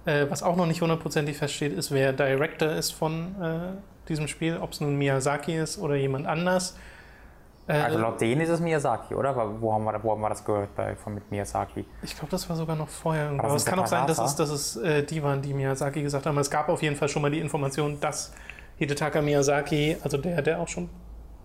äh, 0.05 0.27
was 0.29 0.43
auch 0.43 0.55
noch 0.55 0.67
nicht 0.67 0.81
hundertprozentig 0.81 1.37
feststeht, 1.37 1.73
ist, 1.73 1.91
wer 1.91 2.13
Director 2.13 2.69
ist 2.69 2.91
von 2.91 3.35
äh, 3.41 4.07
diesem 4.09 4.27
Spiel, 4.27 4.57
ob 4.57 4.71
es 4.73 4.79
nun 4.81 4.95
Miyazaki 4.97 5.57
ist 5.57 5.79
oder 5.79 5.95
jemand 5.95 6.27
anders. 6.27 6.77
Äh, 7.67 7.73
Also 7.73 7.97
laut 7.97 8.21
denen 8.21 8.41
ist 8.41 8.49
es 8.49 8.59
Miyazaki, 8.59 9.15
oder? 9.15 9.35
Wo 9.59 9.73
haben 9.73 9.83
wir, 9.85 10.03
wo 10.03 10.11
haben 10.11 10.21
wir 10.21 10.29
das 10.29 10.45
gehört 10.45 10.75
bei, 10.75 10.95
von 10.95 11.15
mit 11.15 11.29
Miyazaki? 11.31 11.85
ich 12.03 12.15
glaube, 12.15 12.31
das 12.31 12.47
war 12.49 12.55
sogar 12.55 12.75
noch 12.75 12.89
vorher. 12.89 13.25
irgendwo. 13.25 13.45
Aber 13.45 13.55
es 13.55 13.65
kann 13.65 13.79
auch 13.79 13.87
sein, 13.87 14.05
dass 14.07 14.19
es, 14.19 14.35
dass 14.35 14.49
es 14.49 14.75
äh, 14.77 15.03
die 15.03 15.23
waren, 15.23 15.41
die 15.41 15.53
Miyazaki 15.53 16.01
gesagt 16.01 16.25
haben. 16.25 16.37
Es 16.37 16.51
gab 16.51 16.69
auf 16.69 16.81
jeden 16.83 16.95
Fall 16.95 17.09
schon 17.09 17.21
mal 17.21 17.31
die 17.31 17.39
Information, 17.39 17.99
dass 17.99 18.33
Hidetaka 18.77 19.21
Miyazaki, 19.21 19.97
also 20.03 20.17
der, 20.17 20.41
der 20.41 20.59
auch 20.59 20.67
schon 20.67 20.89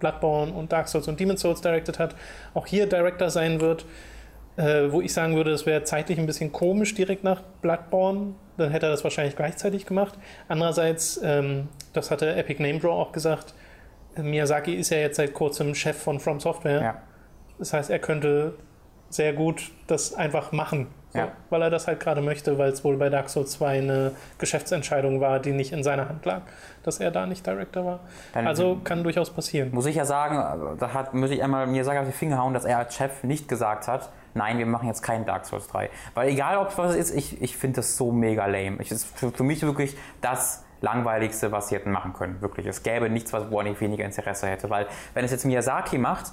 Bloodborne 0.00 0.52
und 0.52 0.72
Dark 0.72 0.88
Souls 0.88 1.08
und 1.08 1.20
Demon's 1.20 1.40
Souls 1.40 1.60
directed 1.60 1.98
hat, 1.98 2.14
auch 2.54 2.66
hier 2.66 2.86
Director 2.86 3.30
sein 3.30 3.60
wird. 3.60 3.86
Äh, 4.56 4.90
wo 4.92 5.00
ich 5.00 5.14
sagen 5.14 5.36
würde, 5.36 5.52
es 5.52 5.64
wäre 5.64 5.84
zeitlich 5.84 6.18
ein 6.18 6.26
bisschen 6.26 6.52
komisch 6.52 6.94
direkt 6.94 7.22
nach 7.24 7.40
Bloodborne. 7.62 8.34
Dann 8.58 8.70
hätte 8.72 8.86
er 8.86 8.90
das 8.90 9.04
wahrscheinlich 9.04 9.36
gleichzeitig 9.36 9.86
gemacht. 9.86 10.18
Andererseits, 10.48 11.18
ähm, 11.22 11.68
das 11.92 12.10
hatte 12.10 12.34
Epic 12.34 12.60
Name 12.62 12.78
Draw 12.80 12.90
auch 12.90 13.12
gesagt, 13.12 13.54
Miyazaki 14.16 14.74
ist 14.74 14.90
ja 14.90 14.98
jetzt 14.98 15.16
seit 15.16 15.34
kurzem 15.34 15.74
Chef 15.74 15.96
von 16.00 16.20
From 16.20 16.40
Software. 16.40 16.82
Ja. 16.82 16.94
Das 17.58 17.72
heißt, 17.72 17.90
er 17.90 17.98
könnte 17.98 18.54
sehr 19.08 19.32
gut 19.32 19.70
das 19.86 20.14
einfach 20.14 20.52
machen. 20.52 20.88
So, 21.12 21.18
Ja. 21.18 21.28
Weil 21.50 21.62
er 21.62 21.70
das 21.70 21.88
halt 21.88 21.98
gerade 21.98 22.20
möchte, 22.20 22.56
weil 22.58 22.70
es 22.70 22.84
wohl 22.84 22.96
bei 22.96 23.08
Dark 23.08 23.28
Souls 23.28 23.50
2 23.52 23.78
eine 23.78 24.12
Geschäftsentscheidung 24.38 25.20
war, 25.20 25.40
die 25.40 25.50
nicht 25.50 25.72
in 25.72 25.82
seiner 25.82 26.08
Hand 26.08 26.24
lag, 26.24 26.42
dass 26.84 27.00
er 27.00 27.10
da 27.10 27.26
nicht 27.26 27.44
Director 27.44 27.84
war. 27.84 28.00
Dann- 28.32 28.46
also 28.46 28.80
kann 28.84 29.02
durchaus 29.02 29.30
passieren. 29.30 29.70
Muss 29.72 29.86
ich 29.86 29.96
ja 29.96 30.04
sagen, 30.04 30.76
da 30.78 30.94
hat, 30.94 31.12
muss 31.12 31.30
ich 31.30 31.42
einmal 31.42 31.66
mir 31.66 31.84
sagen, 31.84 31.98
auf 31.98 32.06
die 32.06 32.12
Finger 32.12 32.38
hauen, 32.38 32.54
dass 32.54 32.64
er 32.64 32.78
als 32.78 32.94
Chef 32.94 33.24
nicht 33.24 33.48
gesagt 33.48 33.88
hat, 33.88 34.10
nein, 34.34 34.58
wir 34.58 34.66
machen 34.66 34.86
jetzt 34.86 35.02
keinen 35.02 35.26
Dark 35.26 35.44
Souls 35.46 35.66
3. 35.66 35.90
Weil 36.14 36.28
egal, 36.28 36.58
ob 36.58 36.68
es 36.68 36.78
was 36.78 36.94
ist, 36.94 37.12
ich, 37.12 37.42
ich 37.42 37.56
finde 37.56 37.76
das 37.76 37.96
so 37.96 38.12
mega 38.12 38.46
lame. 38.46 38.76
Ich, 38.80 38.92
ist 38.92 39.04
für, 39.18 39.32
für 39.32 39.42
mich 39.42 39.62
wirklich 39.64 39.96
das 40.20 40.64
langweiligste, 40.80 41.52
was 41.52 41.68
sie 41.68 41.74
hätten 41.74 41.90
machen 41.90 42.12
können. 42.12 42.40
Wirklich. 42.40 42.66
Es 42.66 42.82
gäbe 42.82 43.10
nichts, 43.10 43.32
was- 43.32 43.50
woran 43.50 43.66
ich 43.66 43.80
weniger 43.80 44.04
Interesse 44.04 44.46
hätte. 44.46 44.70
Weil, 44.70 44.86
wenn 45.14 45.24
es 45.24 45.30
jetzt 45.30 45.44
Miyazaki 45.44 45.98
macht, 45.98 46.32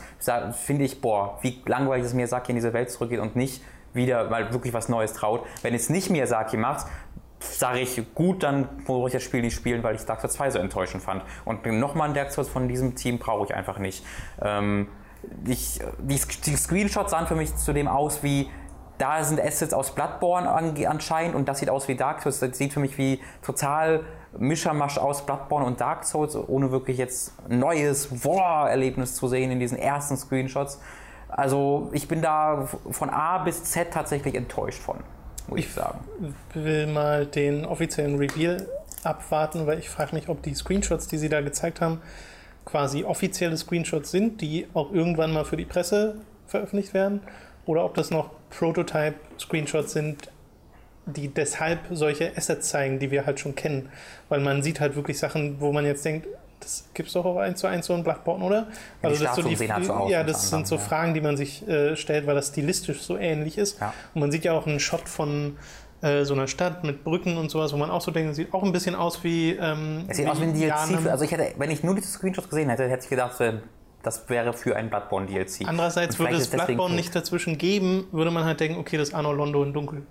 finde 0.66 0.86
ich, 0.86 1.02
boah, 1.02 1.38
wie 1.42 1.62
langweilig 1.66 2.06
es 2.06 2.14
Miyazaki 2.14 2.52
in 2.52 2.56
diese 2.56 2.74
Welt 2.74 2.90
zurückgeht 2.90 3.20
und 3.20 3.36
nicht 3.36 3.64
wieder 3.94 4.30
mal 4.30 4.54
wirklich 4.54 4.74
was 4.74 4.90
Neues 4.90 5.14
traut. 5.14 5.46
Wenn 5.62 5.74
es 5.74 5.90
nicht 5.90 6.10
Miyazaki 6.10 6.58
macht, 6.58 6.88
sage 7.40 7.80
ich, 7.80 8.02
gut, 8.16 8.44
dann 8.44 8.68
brauche 8.86 9.08
ich 9.08 9.14
das 9.14 9.24
Spiel 9.24 9.42
nicht 9.42 9.56
spielen, 9.56 9.84
weil 9.84 9.96
ich 9.96 10.06
Dark 10.06 10.22
Souls 10.22 10.34
2 10.34 10.52
so 10.52 10.60
enttäuschend 10.60 11.04
fand. 11.04 11.24
Und 11.46 11.66
nochmal 11.66 12.10
ein 12.10 12.14
Dark 12.14 12.32
Souls 12.32 12.50
von 12.50 12.68
diesem 12.68 12.96
Team 12.96 13.20
brauche 13.20 13.46
ich 13.46 13.54
einfach 13.56 13.80
nicht. 13.80 14.06
Ähm, 14.42 14.88
ich, 15.46 15.80
die, 16.00 16.20
die 16.46 16.56
Screenshots 16.56 17.12
sahen 17.12 17.28
für 17.28 17.36
mich 17.36 17.56
zudem 17.56 17.88
aus 17.88 18.24
wie, 18.24 18.50
da 18.98 19.24
sind 19.24 19.40
Assets 19.40 19.74
aus 19.74 19.94
Bloodborne 19.94 20.50
anscheinend 20.88 21.36
und 21.36 21.48
das 21.48 21.60
sieht 21.60 21.70
aus 21.70 21.88
wie 21.88 21.96
Dark 21.96 22.22
Souls. 22.22 22.40
Das 22.40 22.58
sieht 22.58 22.74
für 22.74 22.80
mich 22.80 22.98
wie 22.98 23.22
total 23.42 24.04
Mischermasch 24.38 24.98
aus 24.98 25.26
Bloodborne 25.26 25.66
und 25.66 25.80
Dark 25.80 26.04
Souls, 26.04 26.36
ohne 26.36 26.72
wirklich 26.72 26.98
jetzt 26.98 27.34
neues 27.50 28.24
Wow-Erlebnis 28.24 29.16
zu 29.16 29.28
sehen 29.28 29.52
in 29.52 29.60
diesen 29.60 29.78
ersten 29.78 30.18
Screenshots. 30.18 30.80
Also 31.30 31.90
ich 31.94 32.08
bin 32.08 32.22
da 32.22 32.68
von 32.92 33.10
A 33.10 33.40
bis 33.40 33.64
Z 33.64 33.92
tatsächlich 33.92 34.36
enttäuscht 34.36 34.82
von, 34.82 34.98
muss 35.48 35.60
ich 35.60 35.74
sagen. 35.74 36.00
will 36.54 36.88
mal 36.88 37.26
den 37.26 37.66
offiziellen 37.66 38.18
Reveal 38.18 38.68
abwarten, 39.04 39.68
weil 39.68 39.80
ich 39.80 39.90
frage 39.90 40.16
mich, 40.16 40.30
ob 40.30 40.42
die 40.42 40.54
Screenshots, 40.54 41.08
die 41.08 41.18
sie 41.18 41.30
da 41.30 41.42
gezeigt 41.42 41.82
haben, 41.82 42.02
quasi 42.66 43.04
offizielle 43.04 43.58
Screenshots 43.58 44.12
sind, 44.12 44.42
die 44.42 44.68
auch 44.74 44.92
irgendwann 44.92 45.32
mal 45.34 45.46
für 45.46 45.58
die 45.58 45.66
Presse 45.66 46.16
veröffentlicht 46.48 46.94
werden, 46.94 47.22
oder 47.66 47.84
ob 47.84 47.96
das 47.96 48.12
noch 48.12 48.30
Prototype-Screenshots 48.50 49.92
sind, 49.92 50.32
die 51.08 51.30
deshalb 51.30 51.80
solche 51.92 52.32
Assets 52.36 52.70
zeigen, 52.70 53.00
die 53.00 53.12
wir 53.12 53.26
halt 53.26 53.40
schon 53.40 53.56
kennen. 53.56 53.90
Weil 54.30 54.40
man 54.42 54.62
sieht 54.62 54.80
halt 54.80 54.96
wirklich 54.96 55.18
Sachen, 55.18 55.60
wo 55.60 55.72
man 55.72 55.86
jetzt 55.86 56.06
denkt, 56.06 56.28
das 56.60 56.86
gibt 56.94 57.08
es 57.08 57.14
doch 57.14 57.26
auch 57.26 57.38
eins 57.38 57.60
zu 57.60 57.68
eins 57.68 57.86
so 57.86 57.94
in 57.94 58.04
Bloodborne, 58.04 58.44
oder? 58.44 58.68
Ja, 59.02 59.10
die 59.10 59.18
das 59.18 59.34
Statuen 59.34 59.56
sehen 59.56 59.74
halt 59.74 59.86
so 59.86 60.08
Ja, 60.10 60.24
das 60.24 60.50
sind 60.50 60.68
so. 60.68 60.78
Fragen, 60.78 61.14
die 61.14 61.22
man 61.22 61.38
sich 61.38 61.68
äh, 61.68 61.96
stellt, 61.96 62.28
weil 62.28 62.36
das 62.36 62.48
stilistisch 62.50 63.02
so 63.02 63.18
ähnlich 63.18 63.58
ist. 63.58 63.80
Ja. 63.80 63.94
Und 64.14 64.22
man 64.22 64.32
sieht 64.32 64.44
ja 64.44 64.54
auch 64.54 64.66
einen 64.66 64.80
Shot 64.80 65.08
von 65.08 65.58
äh, 66.02 66.26
so 66.26 66.34
einer 66.34 66.48
Stadt 66.48 66.84
mit 66.84 67.04
Brücken 67.04 67.38
und 67.38 67.50
sowas, 67.50 67.74
wo 67.74 67.78
man 67.78 67.90
auch 67.90 68.02
so 68.02 68.12
denkt, 68.12 68.36
sieht 68.36 68.54
auch 68.54 68.64
ein 68.64 68.72
bisschen 68.72 68.96
aus 68.96 69.24
wie. 69.24 69.52
Ähm, 69.52 70.06
Es 70.08 70.18
sieht 70.18 70.28
aus 70.28 70.40
wie 70.40 70.46
ein 70.46 70.54
DLC. 70.54 71.08
Also 71.10 71.26
ich 71.26 71.32
hätte, 71.32 71.54
wenn 71.58 71.72
ich 71.72 71.84
nur 71.84 71.96
diese 71.96 72.08
Screenshots 72.08 72.50
gesehen 72.50 72.70
hätte, 72.70 72.88
hätte 72.90 73.04
ich 73.04 73.10
gedacht, 73.10 73.40
äh, 73.40 73.54
das 74.04 74.30
wäre 74.30 74.54
für 74.54 74.76
ein 74.76 74.90
Bloodborne 74.90 75.28
DLC. 75.28 75.68
Andererseits 75.68 76.18
würde 76.18 76.36
es 76.36 76.48
Bloodborne 76.48 76.96
nicht 76.96 77.16
dazwischen 77.16 77.58
geben, 77.58 78.08
würde 78.12 78.32
man 78.32 78.46
halt 78.46 78.60
denken, 78.60 78.80
okay, 78.80 78.98
das 78.98 79.10
ist 79.10 79.14
Arno 79.14 79.32
Londo 79.32 79.64
in 79.64 79.74
Dunkel. 79.74 80.04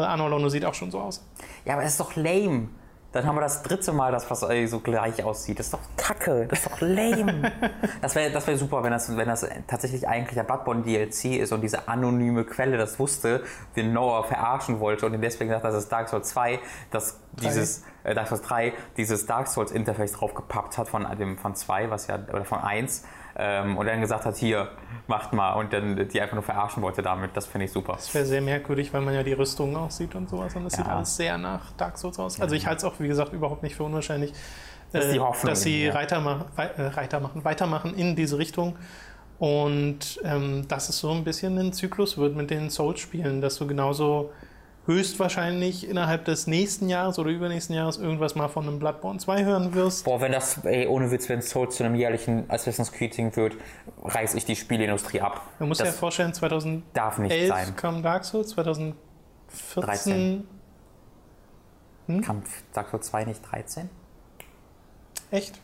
Weil 0.00 0.08
Arno 0.08 0.28
Londo 0.28 0.48
sieht 0.48 0.64
auch 0.64 0.72
schon 0.72 0.90
so 0.90 0.98
aus. 0.98 1.22
Ja, 1.66 1.74
aber 1.74 1.82
das 1.82 1.92
ist 1.92 2.00
doch 2.00 2.16
lame. 2.16 2.68
Dann 3.12 3.26
haben 3.26 3.34
wir 3.34 3.42
das 3.42 3.62
dritte 3.62 3.92
Mal, 3.92 4.12
das 4.12 4.30
was 4.30 4.42
äh, 4.44 4.64
so 4.66 4.80
gleich 4.80 5.22
aussieht. 5.22 5.58
Das 5.58 5.66
ist 5.66 5.74
doch 5.74 5.80
kacke. 5.98 6.46
Das 6.46 6.60
ist 6.60 6.70
doch 6.70 6.80
lame. 6.80 7.52
das 8.00 8.14
wäre 8.14 8.30
das 8.30 8.46
wär 8.46 8.56
super, 8.56 8.82
wenn 8.82 8.92
das, 8.92 9.14
wenn 9.14 9.28
das 9.28 9.46
tatsächlich 9.66 10.08
eigentlich 10.08 10.40
ein 10.40 10.46
Bloodborne 10.46 10.82
DLC 10.82 11.38
ist 11.38 11.52
und 11.52 11.60
diese 11.60 11.86
anonyme 11.86 12.44
Quelle 12.44 12.78
das 12.78 12.98
wusste, 12.98 13.42
den 13.76 13.92
Noah 13.92 14.24
verarschen 14.24 14.80
wollte 14.80 15.04
und 15.04 15.12
ihm 15.12 15.20
deswegen 15.20 15.50
gesagt, 15.50 15.66
das 15.66 15.74
ist 15.74 15.90
Dark 15.90 16.08
Souls 16.08 16.30
2, 16.30 16.60
dass 16.90 17.20
dieses 17.32 17.84
äh, 18.04 18.14
Dark 18.14 18.28
Souls 18.28 18.40
3 18.40 18.72
dieses 18.96 19.26
Dark 19.26 19.48
Souls 19.48 19.70
Interface 19.70 20.12
draufgepappt 20.12 20.78
hat 20.78 20.88
von 20.88 21.06
dem 21.18 21.36
von 21.36 21.54
2, 21.54 21.90
was 21.90 22.06
ja 22.06 22.18
oder 22.32 22.46
von 22.46 22.60
1 22.60 23.04
ähm, 23.36 23.76
und 23.76 23.86
dann 23.86 24.00
gesagt 24.00 24.24
hat, 24.26 24.36
hier 24.36 24.68
macht 25.06 25.32
mal 25.32 25.54
und 25.54 25.72
dann 25.72 26.08
die 26.08 26.20
einfach 26.20 26.34
nur 26.34 26.42
verarschen 26.42 26.82
wollte 26.82 27.02
damit. 27.02 27.36
Das 27.36 27.46
finde 27.46 27.66
ich 27.66 27.72
super. 27.72 27.94
Das 27.94 28.12
wäre 28.14 28.24
sehr 28.24 28.40
merkwürdig, 28.40 28.92
weil 28.92 29.00
man 29.00 29.14
ja 29.14 29.22
die 29.22 29.32
Rüstungen 29.32 29.76
auch 29.76 29.90
sieht 29.90 30.14
und 30.14 30.28
sowas. 30.28 30.54
Und 30.56 30.64
das 30.64 30.74
sieht 30.74 30.86
Ja. 30.86 30.96
alles 30.96 31.16
sehr 31.16 31.38
nach 31.38 31.72
Dark 31.72 31.98
Souls 31.98 32.18
aus. 32.18 32.40
Also 32.40 32.54
ich 32.54 32.66
halte 32.66 32.78
es 32.78 32.84
auch, 32.84 32.98
wie 33.00 33.08
gesagt, 33.08 33.32
überhaupt 33.32 33.62
nicht 33.62 33.74
für 33.76 33.84
unwahrscheinlich, 33.84 34.32
Das 34.92 35.06
äh, 35.06 35.18
dass 35.44 35.62
sie 35.62 35.84
ja. 35.86 35.92
Reiter, 35.92 36.24
wei- 36.56 36.64
äh, 36.66 36.86
Reiter 36.88 37.20
machen, 37.20 37.44
weitermachen 37.44 37.94
in 37.94 38.16
diese 38.16 38.38
Richtung. 38.38 38.76
Und 39.38 40.20
ähm, 40.22 40.68
dass 40.68 40.88
es 40.90 40.98
so 40.98 41.10
ein 41.12 41.24
bisschen 41.24 41.56
ein 41.58 41.72
Zyklus 41.72 42.18
wird 42.18 42.36
mit 42.36 42.50
den 42.50 42.68
Souls-Spielen, 42.68 43.40
dass 43.40 43.56
du 43.56 43.66
genauso 43.66 44.32
höchstwahrscheinlich 44.90 45.88
innerhalb 45.88 46.24
des 46.24 46.46
nächsten 46.46 46.88
Jahres 46.88 47.18
oder 47.18 47.30
übernächsten 47.30 47.74
Jahres 47.76 47.96
irgendwas 47.96 48.34
mal 48.34 48.48
von 48.48 48.66
einem 48.66 48.78
Bloodborne 48.78 49.18
2 49.18 49.44
hören 49.44 49.74
wirst. 49.74 50.04
Boah, 50.04 50.20
wenn 50.20 50.32
das, 50.32 50.64
ey, 50.64 50.86
ohne 50.86 51.10
Witz, 51.10 51.28
wenn 51.28 51.42
Souls 51.42 51.76
zu 51.76 51.84
einem 51.84 51.94
jährlichen 51.94 52.44
Assassin's 52.48 52.92
Creed 52.92 53.16
Ding 53.16 53.34
wird, 53.36 53.54
reiß 54.02 54.34
ich 54.34 54.44
die 54.44 54.56
Spielindustrie 54.56 55.20
ab. 55.20 55.42
Man 55.58 55.68
muss 55.68 55.78
dir 55.78 55.86
ja 55.86 55.92
vorstellen, 55.92 56.34
2011 56.34 56.82
darf 56.92 57.18
nicht 57.18 57.48
sein. 57.48 57.76
kam 57.76 58.02
Dark 58.02 58.24
Souls, 58.24 58.48
2014 58.50 58.96
13. 59.74 60.46
Kam 62.22 62.42
Dark 62.72 62.90
Souls 62.90 63.06
2 63.06 63.24
nicht 63.24 63.42
13? 63.50 63.88
echt? 65.30 65.60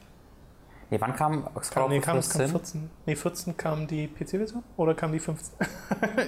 Nee, 0.90 1.00
wann 1.00 1.16
kam 1.16 1.48
Skull 1.62 1.88
nee, 1.88 1.98
of 1.98 2.04
kam, 2.04 2.14
the 2.14 2.20
es 2.20 2.30
kam 2.30 2.48
First 2.48 2.66
Sin? 2.66 2.80
14. 2.80 2.90
Nee, 3.06 3.16
14 3.16 3.56
kam 3.56 3.86
die 3.88 4.06
PC-Version 4.06 4.62
oder 4.76 4.94
kam 4.94 5.12
die 5.12 5.18
15? 5.18 5.54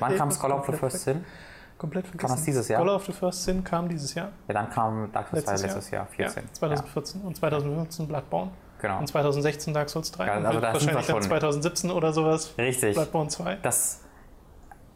Wann 0.01 0.17
kam 0.19 0.31
Skull 0.33 0.51
of 0.51 0.67
the 0.67 0.73
First 0.73 1.01
Sin? 1.01 1.25
Komplett 1.79 2.07
vergessen. 2.07 2.27
Kam 2.27 2.37
das 2.37 2.45
dieses 2.45 2.69
Jahr? 2.69 2.81
Scholar 2.81 2.97
of 2.97 3.05
the 3.07 3.13
First 3.13 3.45
Sin 3.45 3.63
kam 3.63 3.89
dieses 3.89 4.13
Jahr. 4.15 4.31
Ja, 4.49 4.55
dann 4.55 4.69
kam 4.69 5.11
Dark 5.13 5.29
Souls 5.29 5.45
2 5.45 5.51
Letztes 5.53 5.63
letztes 5.63 5.91
Jahr, 5.91 6.07
14. 6.07 6.43
Ja, 6.43 6.53
2014 6.53 7.21
und 7.23 7.37
2015 7.37 8.09
Bloodborne. 8.09 8.51
Genau. 8.81 8.99
Und 8.99 9.07
2016 9.07 9.75
Dark 9.75 9.89
Souls 9.89 10.11
3. 10.13 10.27
Ja, 10.27 10.37
und 10.37 10.47
also 10.47 10.55
wird 10.55 10.65
da 10.65 10.73
wahrscheinlich 10.73 11.07
dann 11.07 11.17
schon. 11.17 11.23
2017 11.23 11.91
oder 11.91 12.13
sowas 12.13 12.55
Richtig. 12.59 12.95
Bloodborne 12.95 13.29
2. 13.29 13.59
Das, 13.63 14.01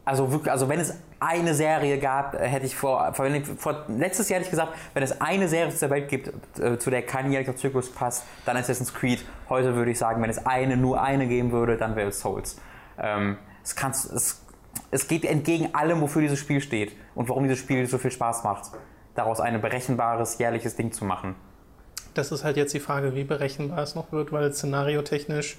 also 0.04 0.32
wirklich, 0.32 0.50
also 0.50 0.68
wenn 0.68 0.80
es 0.80 0.98
eine 1.20 1.54
Serie 1.54 1.98
gab, 1.98 2.34
hätte 2.34 2.66
ich 2.66 2.74
vor, 2.74 3.12
vor, 3.14 3.26
vor 3.56 3.84
letztes 3.88 4.28
Jahr 4.28 4.38
hätte 4.38 4.46
ich 4.46 4.50
gesagt, 4.50 4.72
wenn 4.94 5.04
es 5.04 5.20
eine 5.20 5.48
Serie 5.48 5.68
auf 5.68 5.78
der 5.78 5.90
Welt 5.90 6.08
gibt, 6.08 6.32
äh, 6.58 6.78
zu 6.78 6.90
der 6.90 7.02
kein 7.02 7.30
jährlicher 7.30 7.54
Zyklus 7.54 7.92
passt, 7.92 8.24
dann 8.44 8.56
Assassin's 8.56 8.92
Creed. 8.92 9.24
Heute 9.48 9.76
würde 9.76 9.92
ich 9.92 9.98
sagen, 9.98 10.20
wenn 10.20 10.30
es 10.30 10.44
eine, 10.44 10.76
nur 10.76 11.00
eine 11.00 11.28
geben 11.28 11.52
würde, 11.52 11.76
dann 11.76 11.94
wäre 11.94 12.08
es 12.08 12.20
Souls. 12.20 12.56
Ähm, 12.98 13.38
es, 13.62 13.76
kann's, 13.76 14.04
es, 14.04 14.41
es 14.92 15.08
geht 15.08 15.24
entgegen 15.24 15.74
allem, 15.74 16.00
wofür 16.00 16.22
dieses 16.22 16.38
Spiel 16.38 16.60
steht 16.60 16.94
und 17.14 17.28
warum 17.28 17.42
dieses 17.44 17.58
Spiel 17.58 17.86
so 17.88 17.98
viel 17.98 18.12
Spaß 18.12 18.44
macht, 18.44 18.70
daraus 19.14 19.40
ein 19.40 19.60
berechenbares 19.60 20.38
jährliches 20.38 20.76
Ding 20.76 20.92
zu 20.92 21.04
machen. 21.04 21.34
Das 22.14 22.30
ist 22.30 22.44
halt 22.44 22.58
jetzt 22.58 22.74
die 22.74 22.80
Frage, 22.80 23.14
wie 23.14 23.24
berechenbar 23.24 23.78
es 23.78 23.94
noch 23.94 24.12
wird, 24.12 24.32
weil 24.32 24.52
szenariotechnisch 24.52 25.56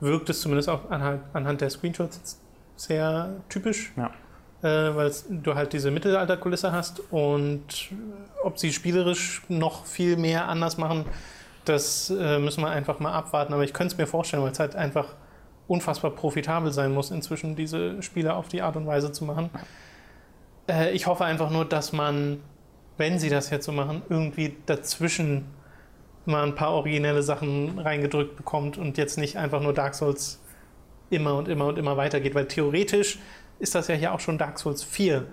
wirkt 0.00 0.28
es 0.28 0.40
zumindest 0.40 0.68
auch 0.68 0.90
anhand, 0.90 1.22
anhand 1.32 1.60
der 1.60 1.70
Screenshots 1.70 2.40
sehr 2.76 3.36
typisch. 3.48 3.92
Ja. 3.96 4.10
äh, 4.62 4.94
weil 4.96 5.12
du 5.30 5.54
halt 5.54 5.72
diese 5.72 5.92
Mittelalterkulisse 5.92 6.72
hast 6.72 7.00
und 7.12 7.92
ob 8.42 8.58
sie 8.58 8.72
spielerisch 8.72 9.42
noch 9.48 9.86
viel 9.86 10.16
mehr 10.16 10.48
anders 10.48 10.78
machen, 10.78 11.04
das 11.64 12.10
äh, 12.10 12.40
müssen 12.40 12.62
wir 12.62 12.70
einfach 12.70 12.98
mal 12.98 13.12
abwarten. 13.12 13.52
Aber 13.52 13.62
ich 13.62 13.72
könnte 13.72 13.92
es 13.94 13.98
mir 13.98 14.06
vorstellen, 14.06 14.42
weil 14.42 14.52
es 14.52 14.58
halt 14.58 14.74
einfach 14.74 15.14
unfassbar 15.68 16.10
profitabel 16.10 16.72
sein 16.72 16.92
muss, 16.92 17.10
inzwischen 17.10 17.54
diese 17.54 18.02
Spiele 18.02 18.34
auf 18.34 18.48
die 18.48 18.62
Art 18.62 18.76
und 18.76 18.86
Weise 18.86 19.12
zu 19.12 19.24
machen. 19.24 19.50
Äh, 20.68 20.90
ich 20.92 21.06
hoffe 21.06 21.24
einfach 21.24 21.50
nur, 21.50 21.64
dass 21.64 21.92
man, 21.92 22.40
wenn 22.96 23.18
sie 23.18 23.28
das 23.28 23.50
jetzt 23.50 23.66
so 23.66 23.72
machen, 23.72 24.02
irgendwie 24.08 24.56
dazwischen 24.66 25.44
mal 26.24 26.44
ein 26.44 26.54
paar 26.54 26.72
originelle 26.72 27.22
Sachen 27.22 27.78
reingedrückt 27.78 28.36
bekommt 28.36 28.76
und 28.78 28.98
jetzt 28.98 29.18
nicht 29.18 29.36
einfach 29.36 29.60
nur 29.62 29.72
Dark 29.72 29.94
Souls 29.94 30.40
immer 31.10 31.36
und 31.36 31.48
immer 31.48 31.66
und 31.66 31.78
immer 31.78 31.96
weitergeht, 31.96 32.34
weil 32.34 32.46
theoretisch 32.46 33.18
ist 33.58 33.74
das 33.74 33.88
ja 33.88 33.94
hier 33.94 34.12
auch 34.12 34.20
schon 34.20 34.38
Dark 34.38 34.58
Souls 34.58 34.84
4, 34.84 35.26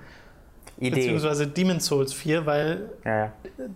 Idee. 0.77 0.89
beziehungsweise 0.95 1.47
Demon's 1.47 1.85
Souls 1.85 2.13
4, 2.13 2.45
weil 2.45 2.89
Ja, 3.05 3.17
ja. 3.17 3.31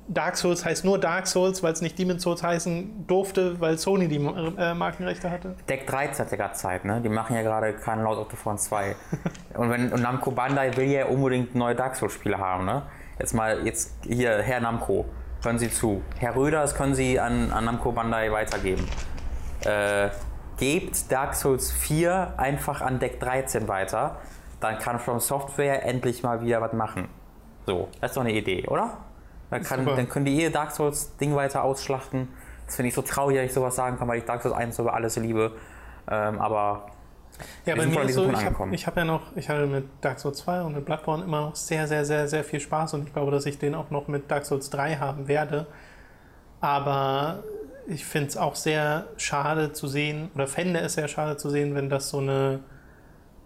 Dark 0.07 0.35
Souls 0.35 0.65
heißt 0.65 0.83
nur 0.83 0.99
Dark 0.99 1.27
Souls, 1.27 1.63
weil 1.63 1.71
es 1.73 1.81
nicht 1.81 1.97
Demon's 1.97 2.23
Souls 2.23 2.43
heißen 2.43 3.05
durfte, 3.07 3.59
weil 3.61 3.77
Sony 3.77 4.07
die 4.07 4.17
äh, 4.17 4.73
Markenrechte 4.73 5.29
hatte. 5.31 5.55
Deck 5.69 5.87
13 5.87 6.25
hat 6.25 6.31
ja 6.31 6.37
gerade 6.37 6.53
Zeit, 6.55 6.83
ne? 6.85 6.99
Die 7.01 7.09
machen 7.09 7.35
ja 7.35 7.41
gerade 7.41 7.73
keinen 7.73 8.03
Lord 8.03 8.17
of 8.19 8.27
the 8.31 8.35
Fallen 8.37 8.57
2. 8.59 8.95
und, 9.55 9.69
wenn, 9.69 9.91
und 9.93 10.01
Namco 10.01 10.31
Bandai 10.31 10.75
will 10.75 10.89
ja 10.91 11.05
unbedingt 11.05 11.55
neue 11.55 11.75
Dark 11.75 11.95
Souls-Spiele 11.95 12.37
haben, 12.37 12.65
ne? 12.65 12.83
Jetzt 13.17 13.33
mal, 13.33 13.65
jetzt 13.65 13.93
hier, 14.05 14.41
Herr 14.41 14.59
Namco, 14.59 15.05
hören 15.43 15.59
Sie 15.59 15.69
zu. 15.69 16.01
Herr 16.17 16.35
Röder, 16.35 16.61
das 16.61 16.75
können 16.75 16.95
Sie 16.95 17.19
an, 17.19 17.51
an 17.51 17.65
Namco 17.65 17.91
Bandai 17.91 18.31
weitergeben. 18.31 18.85
Äh, 19.65 20.09
gebt 20.57 21.11
Dark 21.11 21.35
Souls 21.35 21.71
4 21.71 22.33
einfach 22.37 22.81
an 22.81 22.99
Deck 22.99 23.19
13 23.19 23.67
weiter. 23.69 24.17
Dann 24.59 24.77
kann 24.79 24.99
From 24.99 25.19
Software 25.19 25.85
endlich 25.85 26.23
mal 26.23 26.41
wieder 26.41 26.61
was 26.61 26.73
machen. 26.73 27.07
So, 27.65 27.87
das 28.01 28.11
ist 28.11 28.17
doch 28.17 28.23
eine 28.23 28.33
Idee, 28.33 28.65
oder? 28.67 28.97
Dann, 29.49 29.63
kann, 29.63 29.85
dann 29.85 30.09
können 30.09 30.25
die 30.25 30.41
ihr 30.41 30.51
Dark 30.51 30.71
Souls 30.71 31.15
Ding 31.17 31.35
weiter 31.35 31.63
ausschlachten. 31.63 32.27
Das 32.65 32.75
finde 32.75 32.89
ich 32.89 32.95
so 32.95 33.01
traurig, 33.01 33.37
dass 33.37 33.45
ich 33.45 33.53
sowas 33.53 33.75
sagen 33.75 33.97
kann, 33.97 34.07
weil 34.07 34.19
ich 34.19 34.25
Dark 34.25 34.41
Souls 34.41 34.53
1 34.53 34.77
über 34.79 34.93
alles 34.93 35.15
liebe. 35.17 35.53
Ähm, 36.09 36.39
aber 36.39 36.85
Ja, 37.65 37.75
bei 37.75 37.85
mir 37.87 38.01
ist 38.01 38.13
so, 38.13 38.29
ich 38.29 38.45
habe 38.45 38.75
hab 38.75 38.97
ja 38.97 39.05
noch, 39.05 39.35
ich 39.35 39.49
hatte 39.49 39.65
mit 39.65 39.85
Dark 40.01 40.19
Souls 40.19 40.37
2 40.39 40.61
und 40.61 40.75
mit 40.75 40.85
Bloodborne 40.85 41.23
immer 41.23 41.41
noch 41.41 41.55
sehr, 41.55 41.87
sehr, 41.87 42.05
sehr, 42.05 42.27
sehr 42.27 42.43
viel 42.43 42.59
Spaß 42.59 42.93
und 42.93 43.07
ich 43.07 43.13
glaube, 43.13 43.31
dass 43.31 43.45
ich 43.45 43.57
den 43.57 43.75
auch 43.75 43.89
noch 43.89 44.07
mit 44.07 44.29
Dark 44.29 44.45
Souls 44.45 44.69
3 44.69 44.97
haben 44.97 45.27
werde. 45.27 45.65
Aber 46.61 47.43
ich 47.87 48.05
finde 48.05 48.29
es 48.29 48.37
auch 48.37 48.55
sehr 48.55 49.07
schade 49.17 49.73
zu 49.73 49.87
sehen, 49.87 50.29
oder 50.35 50.47
fände 50.47 50.79
es 50.79 50.93
sehr 50.93 51.07
schade 51.07 51.37
zu 51.37 51.49
sehen, 51.49 51.73
wenn 51.75 51.89
das 51.89 52.09
so 52.09 52.19
eine, 52.19 52.59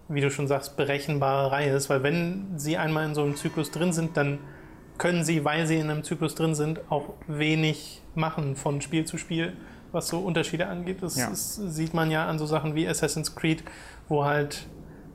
wie 0.09 0.21
du 0.21 0.29
schon 0.29 0.47
sagst, 0.47 0.77
berechenbare 0.77 1.51
Reihe 1.51 1.71
ist, 1.73 1.89
weil 1.89 2.03
wenn 2.03 2.57
sie 2.57 2.77
einmal 2.77 3.05
in 3.05 3.15
so 3.15 3.21
einem 3.23 3.35
Zyklus 3.35 3.71
drin 3.71 3.93
sind, 3.93 4.17
dann 4.17 4.39
können 4.97 5.23
sie, 5.23 5.43
weil 5.43 5.65
sie 5.65 5.77
in 5.77 5.89
einem 5.89 6.03
Zyklus 6.03 6.35
drin 6.35 6.55
sind, 6.55 6.79
auch 6.91 7.13
wenig 7.27 8.01
machen 8.15 8.55
von 8.55 8.81
Spiel 8.81 9.05
zu 9.05 9.17
Spiel, 9.17 9.53
was 9.91 10.07
so 10.07 10.19
Unterschiede 10.19 10.67
angeht. 10.67 11.01
Das, 11.01 11.17
Ja. 11.17 11.29
ist, 11.29 11.55
sieht 11.55 11.93
man 11.93 12.11
ja 12.11 12.27
an 12.27 12.37
so 12.37 12.45
Sachen 12.45 12.75
wie 12.75 12.87
Assassin's 12.87 13.35
Creed, 13.35 13.63
wo 14.07 14.25
halt 14.25 14.67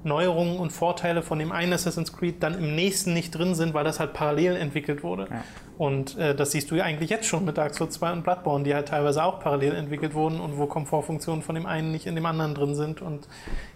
Neuerungen 0.05 0.59
und 0.59 0.71
Vorteile 0.73 1.23
von 1.23 1.39
dem 1.39 1.53
einen 1.53 1.73
Assassin's 1.73 2.13
Creed 2.13 2.43
dann 2.43 2.55
im 2.55 2.75
nächsten 2.75 3.15
nicht 3.15 3.33
drin 3.33 3.55
sind, 3.55 3.75
weil 3.75 3.85
das 3.85 3.99
halt 4.01 4.13
parallel 4.15 4.57
entwickelt 4.57 5.03
wurde. 5.03 5.27
Ja. 5.31 5.45
Und 5.77 6.17
äh, 6.17 6.35
das 6.35 6.53
siehst 6.53 6.71
du 6.71 6.77
ja 6.77 6.85
eigentlich 6.85 7.11
jetzt 7.11 7.27
schon 7.27 7.45
mit 7.45 7.59
Dark 7.59 7.75
Souls 7.75 7.95
2 7.95 8.13
und 8.13 8.23
Bloodborne, 8.25 8.65
die 8.65 8.75
halt 8.75 8.89
teilweise 8.89 9.23
auch 9.23 9.39
parallel 9.41 9.75
entwickelt 9.75 10.15
wurden 10.15 10.41
und 10.41 10.57
wo 10.57 10.67
Komfortfunktionen 10.67 11.43
von 11.43 11.55
dem 11.55 11.67
einen 11.67 11.91
nicht 11.93 12.07
in 12.07 12.15
dem 12.15 12.27
anderen 12.27 12.55
drin 12.55 12.75
sind. 12.75 13.03
Und 13.03 13.29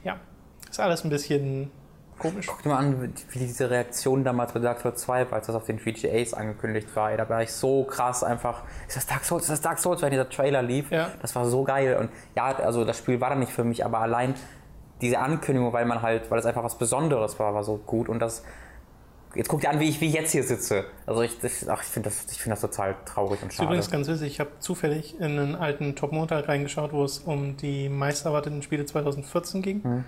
ja, 0.05 0.16
ist 0.72 0.80
alles 0.80 1.04
ein 1.04 1.11
bisschen 1.11 1.70
komisch. 2.18 2.46
guck 2.46 2.62
dir 2.62 2.70
mal 2.70 2.78
an, 2.78 3.12
wie 3.30 3.38
diese 3.38 3.70
Reaktion 3.70 4.24
damals 4.24 4.52
bei 4.52 4.61
Dark 4.61 4.80
Souls 4.80 5.00
2, 5.02 5.26
als 5.30 5.46
das 5.46 5.56
auf 5.56 5.64
den 5.64 5.78
VGAs 5.78 6.35
angekündigt 6.35 6.94
war. 6.96 7.11
Ey, 7.11 7.16
da 7.16 7.28
war 7.28 7.42
ich 7.42 7.52
so 7.52 7.85
krass 7.85 8.24
einfach. 8.24 8.62
Ist 8.88 8.96
das 8.96 9.06
Dark 9.06 9.24
Souls? 9.24 9.42
Ist 9.44 9.50
das 9.50 9.61
Dark 9.61 9.78
Souls, 9.78 10.02
wenn 10.02 10.11
dieser 10.11 10.28
Trailer 10.28 10.62
lief? 10.62 10.90
Ja. 10.90 11.11
Das 11.20 11.35
war 11.35 11.44
so 11.46 11.64
geil. 11.64 11.96
Und 11.98 12.11
ja, 12.35 12.46
also 12.56 12.85
das 12.85 12.98
Spiel 12.98 13.20
war 13.20 13.30
dann 13.30 13.40
nicht 13.40 13.52
für 13.52 13.64
mich, 13.64 13.85
aber 13.85 13.98
allein 13.98 14.35
diese 15.00 15.18
Ankündigung, 15.18 15.72
weil 15.72 15.85
man 15.85 16.00
halt, 16.00 16.30
weil 16.30 16.38
es 16.38 16.46
einfach 16.46 16.64
was 16.64 16.78
Besonderes 16.78 17.38
war, 17.38 17.54
war 17.54 17.64
so 17.64 17.76
gut. 17.76 18.08
Und 18.08 18.20
das. 18.20 18.44
Jetzt 19.35 19.48
guck 19.48 19.62
dir 19.62 19.70
an, 19.70 19.80
wie 19.80 19.88
ich, 19.88 19.98
wie 20.02 20.08
ich 20.08 20.12
jetzt 20.12 20.32
hier 20.32 20.44
sitze. 20.44 20.85
Also 21.06 21.22
ich, 21.22 21.38
ach, 21.66 21.82
ich 21.82 21.88
finde 21.88 22.11
das, 22.11 22.26
ich 22.30 22.38
finde 22.38 22.50
das 22.50 22.61
total 22.61 22.96
traurig 23.06 23.42
und 23.42 23.50
schade. 23.50 23.66
übrigens 23.66 23.90
ganz 23.90 24.06
witzig, 24.06 24.32
ich 24.32 24.40
habe 24.40 24.50
zufällig 24.58 25.18
in 25.18 25.38
einen 25.38 25.54
alten 25.54 25.96
Top 25.96 26.12
Montag 26.12 26.48
reingeschaut, 26.48 26.92
wo 26.92 27.02
es 27.02 27.18
um 27.18 27.56
die 27.56 27.88
meisterwarteten 27.88 28.61
Spiele 28.61 28.85
2014 28.85 29.62
ging. 29.62 29.80
Mhm. 29.82 30.04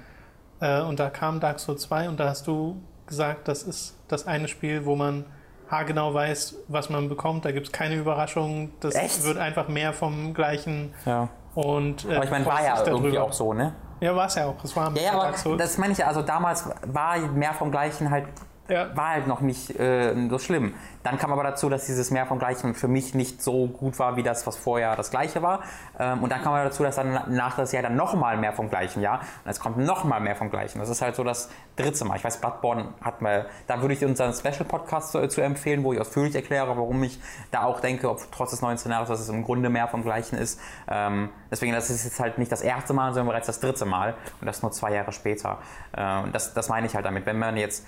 Äh, 0.60 0.82
und 0.82 0.98
da 1.00 1.10
kam 1.10 1.40
Dark 1.40 1.60
Souls 1.60 1.82
2 1.82 2.08
und 2.08 2.18
da 2.20 2.28
hast 2.28 2.46
du 2.46 2.76
gesagt, 3.06 3.48
das 3.48 3.62
ist 3.62 3.96
das 4.08 4.26
eine 4.26 4.48
Spiel, 4.48 4.84
wo 4.86 4.96
man 4.96 5.24
haargenau 5.70 6.12
weiß, 6.14 6.56
was 6.68 6.90
man 6.90 7.08
bekommt. 7.08 7.44
Da 7.44 7.52
gibt 7.52 7.66
es 7.66 7.72
keine 7.72 7.96
Überraschungen. 7.96 8.72
Das 8.80 8.94
Echt? 8.94 9.24
wird 9.24 9.38
einfach 9.38 9.68
mehr 9.68 9.92
vom 9.92 10.34
Gleichen. 10.34 10.92
ja. 11.06 11.28
Und, 11.54 12.04
äh, 12.06 12.16
Aber 12.16 12.24
ich 12.24 12.30
meine, 12.32 12.46
war 12.46 12.64
ja 12.64 12.76
irgendwie 12.84 13.12
darüber. 13.12 13.22
auch 13.22 13.32
so, 13.32 13.52
ne? 13.52 13.74
Ja, 14.00 14.16
war 14.16 14.26
es 14.26 14.34
ja 14.34 14.46
auch. 14.46 14.56
Es 14.64 14.74
war 14.74 14.90
Ja, 14.96 15.02
ja, 15.02 15.12
Dark 15.12 15.24
aber 15.28 15.36
Souls. 15.38 15.62
das 15.62 15.78
meine 15.78 15.92
ich 15.92 15.98
ja, 16.00 16.08
also 16.08 16.20
damals 16.22 16.68
war 16.86 17.16
mehr 17.18 17.52
vom 17.54 17.70
Gleichen 17.70 18.10
halt, 18.10 18.26
Ja. 18.68 18.96
war 18.96 19.10
halt 19.10 19.26
noch 19.26 19.40
nicht 19.40 19.78
äh, 19.78 20.14
so 20.28 20.38
schlimm. 20.38 20.74
Dann 21.02 21.18
kam 21.18 21.30
aber 21.32 21.42
dazu, 21.42 21.68
dass 21.68 21.84
dieses 21.84 22.10
mehr 22.10 22.24
vom 22.24 22.38
Gleichen 22.38 22.74
für 22.74 22.88
mich 22.88 23.14
nicht 23.14 23.42
so 23.42 23.66
gut 23.66 23.98
war, 23.98 24.16
wie 24.16 24.22
das, 24.22 24.46
was 24.46 24.56
vorher 24.56 24.96
das 24.96 25.10
Gleiche 25.10 25.42
war. 25.42 25.62
Ähm, 25.98 26.22
und 26.22 26.32
dann 26.32 26.42
kam 26.42 26.54
aber 26.54 26.64
dazu, 26.64 26.82
dass 26.82 26.96
dann 26.96 27.34
nach 27.34 27.56
das 27.56 27.72
Jahr 27.72 27.82
dann 27.82 27.94
nochmal 27.94 28.38
mehr 28.38 28.54
vom 28.54 28.70
Gleichen, 28.70 29.02
ja. 29.02 29.20
Und 29.44 29.50
es 29.50 29.60
kommt 29.60 29.76
nochmal 29.76 30.20
mehr 30.20 30.34
vom 30.34 30.50
Gleichen. 30.50 30.78
Das 30.78 30.88
ist 30.88 31.02
halt 31.02 31.14
so 31.14 31.24
das 31.24 31.50
dritte 31.76 32.06
Mal. 32.06 32.16
Ich 32.16 32.24
weiß, 32.24 32.40
Bloodborne 32.40 32.94
hat 33.02 33.20
mal, 33.20 33.46
da 33.66 33.82
würde 33.82 33.92
ich 33.92 34.04
unseren 34.04 34.32
Special-Podcast 34.32 35.12
zu, 35.12 35.28
zu 35.28 35.42
empfehlen, 35.42 35.84
wo 35.84 35.92
ich 35.92 36.00
ausführlich 36.00 36.34
erkläre, 36.34 36.68
warum 36.76 37.02
ich 37.02 37.20
da 37.50 37.64
auch 37.64 37.80
denke, 37.80 38.08
ob 38.08 38.20
trotz 38.32 38.52
des 38.52 38.62
neuen 38.62 38.78
Szenarios, 38.78 39.08
dass 39.08 39.20
es 39.20 39.28
im 39.28 39.44
Grunde 39.44 39.68
mehr 39.68 39.88
vom 39.88 40.02
Gleichen 40.02 40.38
ist. 40.38 40.58
Ähm, 40.88 41.28
deswegen, 41.50 41.74
das 41.74 41.90
ist 41.90 42.04
jetzt 42.04 42.18
halt 42.18 42.38
nicht 42.38 42.50
das 42.50 42.62
erste 42.62 42.94
Mal, 42.94 43.12
sondern 43.12 43.28
bereits 43.28 43.46
das 43.46 43.60
dritte 43.60 43.84
Mal. 43.84 44.14
Und 44.40 44.46
das 44.46 44.62
nur 44.62 44.72
zwei 44.72 44.94
Jahre 44.94 45.12
später. 45.12 45.58
Äh, 45.92 46.22
und 46.22 46.34
das, 46.34 46.54
das 46.54 46.70
meine 46.70 46.86
ich 46.86 46.94
halt 46.94 47.04
damit. 47.04 47.26
Wenn 47.26 47.38
man 47.38 47.58
jetzt 47.58 47.84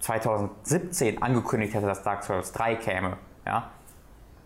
2017 0.00 1.22
angekündigt 1.22 1.74
hätte, 1.74 1.86
dass 1.86 2.02
Dark 2.02 2.22
Souls 2.24 2.52
3 2.52 2.76
käme, 2.76 3.16
ja, 3.46 3.68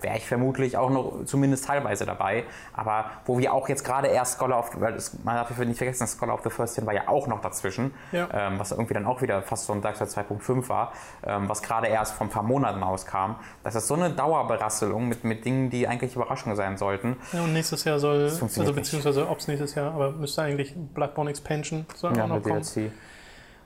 wäre 0.01 0.17
ich 0.17 0.27
vermutlich 0.27 0.77
auch 0.77 0.91
noch 0.91 1.25
zumindest 1.27 1.67
teilweise 1.67 2.05
dabei. 2.05 2.43
Aber 2.73 3.05
wo 3.25 3.39
wir 3.39 3.53
auch 3.55 3.69
jetzt 3.69 3.85
gerade 3.85 4.09
erst 4.09 4.37
Scholar 4.37 4.59
of, 4.59 4.71
weil 4.81 4.97
man 5.23 5.37
darf 5.37 5.57
nicht 5.57 5.79
vergessen, 5.79 6.09
Scholar 6.09 6.35
of 6.35 6.43
the 6.43 6.51
First 6.51 6.75
Sin 6.75 6.87
war 6.87 6.93
ja 6.93 7.03
auch 7.07 7.29
noch 7.29 7.41
dazwischen, 7.41 7.95
Ja. 8.11 8.29
ähm, 8.33 8.59
was 8.59 8.73
irgendwie 8.73 8.95
dann 8.95 9.07
auch 9.07 9.23
wieder 9.23 9.43
fast 9.43 9.67
so 9.67 9.73
ein 9.73 9.81
Dark 9.81 9.97
Souls 9.97 10.17
2.5 10.17 10.69
war, 10.69 10.93
ähm, 11.25 11.49
was 11.49 11.63
gerade 11.63 11.87
erst 11.87 12.15
vor 12.15 12.27
ein 12.27 12.31
paar 12.31 12.43
Monaten 12.43 12.83
rauskam. 12.83 13.37
Das 13.63 13.77
ist 13.77 13.87
so 13.87 13.95
eine 13.95 14.11
Dauerberasselung 14.11 15.09
mit, 15.09 15.23
mit 15.23 15.45
Dingen, 15.45 15.71
die 15.71 15.87
eigentlich 15.87 16.17
Überraschungen 16.17 16.57
sein 16.57 16.77
sollten. 16.77 17.17
Ja, 17.33 17.43
und 17.43 17.53
nächstes 17.53 17.85
Jahr 17.85 18.01
soll, 18.01 18.25
also 18.25 18.73
beziehungsweise 18.73 19.29
ob 19.29 19.39
es 19.39 19.47
nächstes 19.47 19.77
Jahr, 19.77 19.95
aber 19.95 20.11
müsste 20.11 20.43
eigentlich 20.43 20.75
Bloodborne 20.77 21.31
Expansion 21.31 21.87
soll 21.95 22.11
auch 22.21 22.27
noch 22.27 22.43
kommen. 22.43 22.63
DLC. 22.63 22.91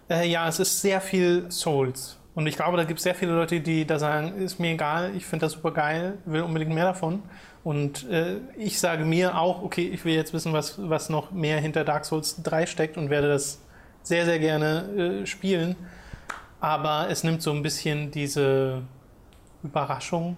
Äh, 0.09 0.29
ja, 0.29 0.49
es 0.49 0.61
ist 0.61 0.81
sehr 0.81 1.01
viel 1.01 1.51
Souls. 1.51 2.19
Und 2.35 2.47
ich 2.47 2.57
glaube, 2.57 2.77
da 2.77 2.85
gibt 2.85 2.99
es 2.99 3.05
sehr 3.05 3.15
viele 3.15 3.33
Leute, 3.33 3.61
die 3.61 3.87
da 3.87 3.99
sagen, 3.99 4.35
ist 4.37 4.61
mir 4.61 4.73
egal, 4.73 5.13
ich 5.17 5.25
finde 5.25 5.47
das 5.47 5.53
super 5.53 5.71
geil, 5.71 6.19
will 6.27 6.43
unbedingt 6.43 6.73
mehr 6.73 6.85
davon. 6.85 7.23
Und 7.65 8.09
äh, 8.11 8.37
ich 8.57 8.79
sage 8.79 9.05
mir 9.05 9.39
auch, 9.39 9.63
okay, 9.63 9.89
ich 9.89 10.05
will 10.05 10.15
jetzt 10.15 10.33
wissen, 10.33 10.53
was, 10.53 10.77
was 10.89 11.09
noch 11.09 11.31
mehr 11.33 11.61
hinter 11.61 11.83
Dark 11.83 12.05
Souls 12.05 12.43
3 12.43 12.67
steckt 12.67 12.97
und 12.97 13.11
werde 13.11 13.29
das 13.29 13.61
sehr, 14.03 14.25
sehr 14.25 14.39
gerne 14.39 15.23
äh, 15.23 15.27
spielen. 15.27 15.75
Aber 16.61 17.09
es 17.11 17.25
nimmt 17.25 17.43
so 17.43 17.51
ein 17.51 17.63
bisschen 17.63 18.11
diese 18.11 18.83
Überraschung. 19.63 20.37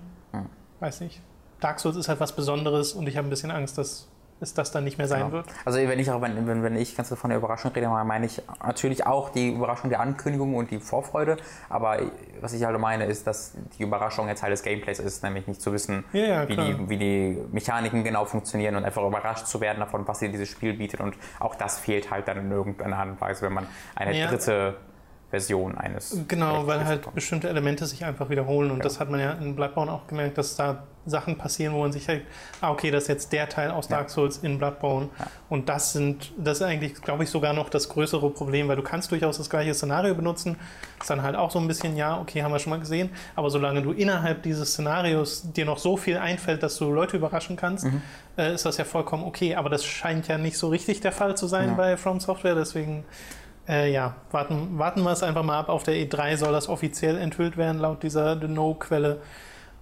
Weiß 0.80 1.00
nicht. 1.00 1.20
Dark 1.60 1.80
Souls 1.80 1.96
ist 1.96 2.08
halt 2.08 2.20
was 2.20 2.34
Besonderes 2.34 2.92
und 2.92 3.08
ich 3.08 3.16
habe 3.16 3.26
ein 3.26 3.30
bisschen 3.30 3.50
Angst, 3.50 3.76
dass 3.76 4.07
es 4.40 4.54
das 4.54 4.70
dann 4.70 4.84
nicht 4.84 4.98
mehr 4.98 5.08
sein 5.08 5.20
Genau. 5.20 5.32
wird. 5.32 5.46
Also 5.64 5.78
wenn 5.78 5.98
ich 5.98 6.10
auch, 6.10 6.20
wenn, 6.22 6.46
wenn, 6.46 6.62
wenn 6.62 6.76
ich 6.76 6.96
ganz 6.96 7.12
von 7.14 7.30
der 7.30 7.38
Überraschung 7.38 7.72
rede, 7.72 7.88
meine 7.88 8.26
ich 8.26 8.42
natürlich 8.64 9.06
auch 9.06 9.30
die 9.30 9.50
Überraschung 9.52 9.90
der 9.90 10.00
Ankündigung 10.00 10.54
und 10.54 10.70
die 10.70 10.78
Vorfreude. 10.80 11.36
Aber 11.68 11.98
was 12.40 12.52
ich 12.52 12.64
halt 12.64 12.78
meine, 12.78 13.06
ist, 13.06 13.26
dass 13.26 13.54
die 13.78 13.82
Überraschung 13.82 14.28
jetzt 14.28 14.40
Teil 14.40 14.50
des 14.50 14.62
Gameplays 14.62 14.98
ist, 15.00 15.22
nämlich 15.24 15.46
nicht 15.46 15.60
zu 15.60 15.72
wissen, 15.72 16.04
Ja, 16.12 16.20
ja, 16.44 16.48
wie, 16.48 16.56
die, 16.56 16.88
wie 16.88 16.96
die 16.96 17.38
Mechaniken 17.52 18.04
genau 18.04 18.24
funktionieren 18.24 18.76
und 18.76 18.84
einfach 18.84 19.02
überrascht 19.04 19.46
zu 19.46 19.60
werden 19.60 19.80
davon, 19.80 20.06
was 20.06 20.20
dir 20.20 20.28
dieses 20.28 20.48
Spiel 20.48 20.74
bietet. 20.74 21.00
Und 21.00 21.16
auch 21.40 21.54
das 21.54 21.78
fehlt 21.78 22.10
halt 22.10 22.28
dann 22.28 22.38
in 22.38 22.50
irgendeiner 22.50 22.96
Art 22.98 23.08
und 23.08 23.20
Weise, 23.20 23.42
wenn 23.46 23.52
man 23.54 23.66
eine 23.96 24.16
Ja. 24.16 24.28
dritte 24.28 24.76
Version 25.30 25.76
eines. 25.76 26.16
Genau, 26.26 26.66
weil 26.66 26.84
halt 26.86 27.00
bekommt. 27.00 27.14
bestimmte 27.16 27.48
Elemente 27.50 27.84
sich 27.86 28.04
einfach 28.04 28.30
wiederholen. 28.30 28.70
Und 28.70 28.78
Ja. 28.78 28.82
das 28.84 28.98
hat 28.98 29.10
man 29.10 29.20
ja 29.20 29.32
in 29.32 29.54
Bloodborne 29.56 29.92
auch 29.92 30.06
gemerkt, 30.06 30.38
dass 30.38 30.56
da 30.56 30.84
Sachen 31.04 31.36
passieren, 31.38 31.74
wo 31.74 31.80
man 31.80 31.92
sich 31.92 32.06
denkt, 32.06 32.26
ah, 32.62 32.70
okay, 32.70 32.90
das 32.90 33.04
ist 33.04 33.08
jetzt 33.08 33.32
der 33.32 33.48
Teil 33.48 33.70
aus 33.70 33.88
Dark 33.88 34.08
Souls 34.10 34.38
in 34.38 34.58
Bloodborne. 34.58 35.08
Ja. 35.18 35.26
Und 35.50 35.68
das 35.68 35.92
sind, 35.92 36.32
das 36.38 36.58
ist 36.58 36.62
eigentlich, 36.66 36.94
glaube 37.02 37.24
ich, 37.24 37.30
sogar 37.30 37.52
noch 37.52 37.68
das 37.70 37.88
größere 37.90 38.28
Problem, 38.30 38.68
weil 38.68 38.76
du 38.76 38.82
kannst 38.82 39.10
durchaus 39.10 39.36
das 39.38 39.48
gleiche 39.50 39.72
Szenario 39.74 40.14
benutzen. 40.14 40.56
Ist 41.00 41.08
dann 41.10 41.22
halt 41.22 41.36
auch 41.36 41.50
so 41.50 41.58
ein 41.58 41.66
bisschen, 41.68 41.96
ja, 41.96 42.18
okay, 42.20 42.42
haben 42.42 42.52
wir 42.52 42.58
schon 42.58 42.70
mal 42.70 42.80
gesehen. 42.80 43.10
Aber 43.36 43.50
solange 43.50 43.82
du 43.82 43.92
innerhalb 43.92 44.42
dieses 44.42 44.70
Szenarios 44.72 45.50
dir 45.52 45.64
noch 45.66 45.78
so 45.78 45.96
viel 45.98 46.16
einfällt, 46.18 46.62
dass 46.62 46.76
du 46.78 46.90
Leute 46.90 47.16
überraschen 47.18 47.56
kannst, 47.56 47.84
Mhm. 47.84 48.02
äh, 48.38 48.54
ist 48.54 48.64
das 48.66 48.76
ja 48.78 48.84
vollkommen 48.84 49.24
okay. 49.24 49.56
Aber 49.56 49.68
das 49.70 49.84
scheint 49.84 50.28
ja 50.28 50.36
nicht 50.38 50.56
so 50.58 50.68
richtig 50.68 51.00
der 51.00 51.12
Fall 51.12 51.36
zu 51.36 51.46
sein 51.46 51.68
Ja. 51.70 51.74
bei 51.74 51.96
From 51.98 52.20
Software. 52.20 52.54
Deswegen 52.54 53.04
äh, 53.68 53.92
ja, 53.92 54.16
warten, 54.30 54.78
warten 54.78 55.02
wir 55.02 55.12
es 55.12 55.22
einfach 55.22 55.42
mal 55.42 55.58
ab. 55.58 55.68
Auf 55.68 55.82
der 55.82 55.94
E3 55.94 56.36
soll 56.36 56.52
das 56.52 56.68
offiziell 56.68 57.18
enthüllt 57.18 57.56
werden, 57.56 57.78
laut 57.78 58.02
dieser 58.02 58.36
No-Quelle. 58.36 59.20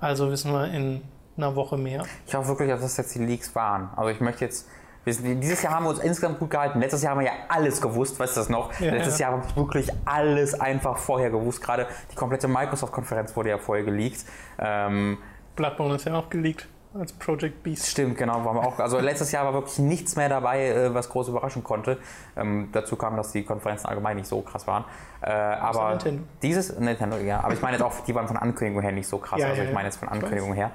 Also 0.00 0.30
wissen 0.30 0.52
wir 0.52 0.68
in 0.68 1.02
einer 1.36 1.54
Woche 1.54 1.76
mehr. 1.76 2.02
Ich 2.26 2.34
hoffe 2.34 2.48
wirklich, 2.48 2.68
dass 2.68 2.80
das 2.80 2.96
jetzt 2.96 3.14
die 3.14 3.24
Leaks 3.24 3.54
waren. 3.54 3.90
Also 3.96 4.10
ich 4.10 4.20
möchte 4.20 4.44
jetzt. 4.44 4.68
wissen, 5.04 5.40
Dieses 5.40 5.62
Jahr 5.62 5.74
haben 5.74 5.84
wir 5.84 5.90
uns 5.90 6.00
insgesamt 6.00 6.38
gut 6.38 6.50
gehalten. 6.50 6.80
Letztes 6.80 7.02
Jahr 7.02 7.12
haben 7.12 7.20
wir 7.20 7.26
ja 7.26 7.34
alles 7.48 7.80
gewusst, 7.80 8.18
weißt 8.18 8.36
du 8.36 8.40
das 8.40 8.48
noch? 8.48 8.78
Ja, 8.80 8.92
Letztes 8.92 9.18
ja. 9.18 9.28
Jahr 9.28 9.38
haben 9.38 9.48
wir 9.48 9.56
wirklich 9.56 9.90
alles 10.04 10.58
einfach 10.58 10.98
vorher 10.98 11.30
gewusst. 11.30 11.62
Gerade 11.62 11.86
die 12.10 12.16
komplette 12.16 12.48
Microsoft-Konferenz 12.48 13.36
wurde 13.36 13.50
ja 13.50 13.58
vorher 13.58 13.84
geleakt. 13.84 14.24
Ähm, 14.58 15.18
Bloodborne 15.54 15.94
ist 15.94 16.06
ja 16.06 16.14
auch 16.14 16.28
geleakt 16.28 16.68
als 17.00 17.12
Project 17.12 17.62
Beast. 17.62 17.86
stimmt, 17.86 18.16
genau. 18.18 18.44
Waren 18.44 18.56
wir 18.56 18.66
auch, 18.66 18.78
also 18.78 18.98
letztes 19.00 19.32
Jahr 19.32 19.44
war 19.44 19.52
wirklich 19.54 19.78
nichts 19.78 20.16
mehr 20.16 20.28
dabei, 20.28 20.66
äh, 20.68 20.94
was 20.94 21.08
groß 21.08 21.28
überraschen 21.28 21.62
konnte. 21.64 21.98
Ähm, 22.36 22.68
dazu 22.72 22.96
kam, 22.96 23.16
dass 23.16 23.32
die 23.32 23.44
Konferenzen 23.44 23.86
allgemein 23.86 24.16
nicht 24.16 24.28
so 24.28 24.40
krass 24.42 24.66
waren. 24.66 24.84
Äh, 25.22 25.30
aber 25.30 25.90
Nintendo. 25.90 26.22
dieses 26.42 26.78
Nintendo, 26.78 27.16
ja. 27.18 27.40
Aber 27.42 27.52
ich 27.54 27.62
meine 27.62 27.76
jetzt 27.76 27.84
auch, 27.84 28.00
die 28.06 28.14
waren 28.14 28.26
von 28.28 28.36
Ankündigung 28.36 28.82
her 28.82 28.92
nicht 28.92 29.08
so 29.08 29.18
krass. 29.18 29.40
Ja, 29.40 29.48
also 29.48 29.62
ja, 29.62 29.68
ich 29.68 29.74
meine 29.74 29.86
jetzt 29.88 29.96
von. 29.98 30.08
Ankündigung 30.08 30.52
her. 30.54 30.70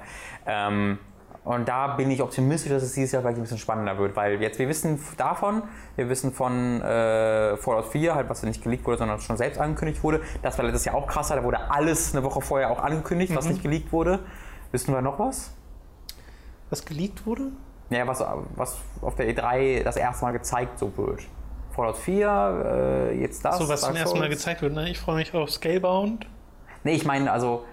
Ähm, 0.46 0.98
und 1.44 1.66
da 1.66 1.88
bin 1.96 2.08
ich 2.12 2.22
optimistisch, 2.22 2.70
dass 2.70 2.84
es 2.84 2.92
dieses 2.92 3.10
Jahr 3.10 3.20
vielleicht 3.22 3.38
ein 3.38 3.42
bisschen 3.42 3.58
spannender 3.58 3.98
wird, 3.98 4.14
weil 4.14 4.40
jetzt, 4.40 4.60
wir 4.60 4.68
wissen 4.68 5.00
davon, 5.16 5.64
wir 5.96 6.08
wissen 6.08 6.32
von 6.32 6.80
äh, 6.80 7.56
Fallout 7.56 7.86
4, 7.86 8.14
halt, 8.14 8.28
was 8.28 8.44
nicht 8.44 8.62
geleakt 8.62 8.86
wurde, 8.86 8.98
sondern 8.98 9.18
schon 9.18 9.36
selbst 9.36 9.60
angekündigt 9.60 10.04
wurde. 10.04 10.20
Das 10.42 10.56
war 10.58 10.64
letztes 10.64 10.84
Jahr 10.84 10.94
auch 10.94 11.08
krasser, 11.08 11.34
da 11.34 11.42
wurde 11.42 11.58
alles 11.70 12.14
eine 12.14 12.22
Woche 12.22 12.40
vorher 12.40 12.70
auch 12.70 12.78
angekündigt, 12.80 13.32
Mhm. 13.32 13.36
was 13.36 13.46
nicht 13.46 13.60
geleakt 13.60 13.92
wurde. 13.92 14.20
Wissen 14.70 14.94
wir 14.94 15.02
noch 15.02 15.18
was? 15.18 15.52
Was 16.72 16.86
geleakt 16.86 17.26
wurde? 17.26 17.48
Ja, 17.90 18.06
was, 18.06 18.24
was 18.56 18.78
auf 19.02 19.14
der 19.16 19.28
E3 19.28 19.82
das 19.82 19.96
erste 19.96 20.24
Mal 20.24 20.32
gezeigt 20.32 20.78
so 20.78 20.90
wird. 20.96 21.20
Fallout 21.72 21.98
4, 21.98 23.10
äh, 23.12 23.20
jetzt 23.20 23.44
das. 23.44 23.58
So 23.58 23.68
was 23.68 23.82
zum 23.82 23.94
ersten 23.94 24.18
Mal 24.18 24.30
gezeigt 24.30 24.62
wird. 24.62 24.72
Ne? 24.72 24.88
Ich 24.88 24.98
freue 24.98 25.16
mich 25.16 25.34
auf 25.34 25.50
Scalebound. 25.50 26.26
Nee, 26.82 26.94
ich 26.94 27.04
meine, 27.04 27.30
also, 27.30 27.66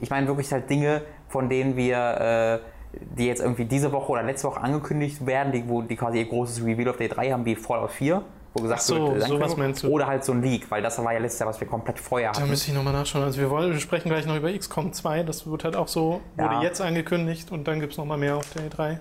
ich 0.00 0.08
meine 0.08 0.26
wirklich 0.28 0.50
halt 0.50 0.70
Dinge, 0.70 1.02
von 1.28 1.50
denen 1.50 1.76
wir, 1.76 2.62
äh, 2.94 2.98
die 3.18 3.26
jetzt 3.26 3.42
irgendwie 3.42 3.66
diese 3.66 3.92
Woche 3.92 4.12
oder 4.12 4.22
letzte 4.22 4.48
Woche 4.48 4.62
angekündigt 4.62 5.26
werden, 5.26 5.52
die, 5.52 5.68
wo 5.68 5.82
die 5.82 5.96
quasi 5.96 6.20
ihr 6.20 6.26
großes 6.26 6.64
Reveal 6.64 6.88
auf 6.88 6.96
Day 6.96 7.08
3 7.08 7.32
haben, 7.32 7.44
wie 7.44 7.54
Fallout 7.54 7.90
4, 7.90 8.22
wo 8.54 8.62
gesagt 8.62 8.82
so, 8.82 9.14
wird, 9.14 9.22
sowas 9.22 9.56
meinst 9.56 9.82
du. 9.82 9.88
Oder 9.88 10.06
halt 10.06 10.24
so 10.24 10.32
ein 10.32 10.42
Leak, 10.42 10.70
weil 10.70 10.82
das 10.82 11.02
war 11.02 11.12
ja 11.12 11.18
letztes 11.18 11.40
Jahr, 11.40 11.48
was 11.48 11.60
wir 11.60 11.66
komplett 11.66 11.98
Da 12.10 12.28
hatten. 12.28 12.48
müsste 12.48 12.70
ich 12.70 12.76
nochmal 12.76 12.92
nachschauen. 12.92 13.24
Also 13.24 13.40
wir, 13.40 13.48
wollen, 13.50 13.72
wir 13.72 13.80
sprechen 13.80 14.08
gleich 14.10 14.26
noch 14.26 14.36
über 14.36 14.52
XCOM 14.52 14.92
2. 14.92 15.22
Das 15.22 15.46
wird 15.50 15.64
halt 15.64 15.76
auch 15.76 15.88
so, 15.88 16.20
wurde 16.36 16.54
Ja. 16.54 16.62
jetzt 16.62 16.80
angekündigt 16.80 17.50
und 17.50 17.66
dann 17.66 17.80
gibt 17.80 17.92
es 17.92 17.98
nochmal 17.98 18.18
mehr 18.18 18.36
auf 18.36 18.48
der 18.52 18.68
E3. 18.70 18.98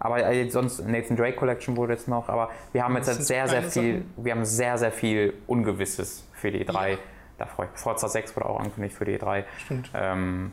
Aber 0.00 0.24
äh, 0.24 0.42
jetzt 0.44 0.52
sonst 0.52 0.86
Nathan 0.86 1.16
Drake 1.16 1.36
Collection 1.36 1.76
wurde 1.76 1.94
jetzt 1.94 2.06
noch, 2.06 2.28
aber 2.28 2.50
wir 2.72 2.84
haben 2.84 2.94
jetzt 2.94 3.08
Das 3.08 3.16
halt 3.16 3.26
sind 3.26 3.34
sehr, 3.34 3.48
sehr 3.48 3.62
viel, 3.64 4.04
wir 4.16 4.30
haben 4.32 4.44
sehr, 4.44 4.78
sehr 4.78 4.92
viel 4.92 5.34
Ungewisses 5.48 6.24
für 6.34 6.52
die 6.52 6.64
E3. 6.64 6.98
Da 7.36 7.46
freue 7.46 7.66
ich 7.66 7.72
mich. 7.72 7.80
Forza 7.80 8.08
6 8.08 8.36
wurde 8.36 8.46
auch 8.48 8.58
angekündigt 8.60 8.94
für 8.96 9.04
die 9.04 9.18
E3. 9.18 9.44
Stimmt. 9.64 9.90
Ähm, 9.94 10.52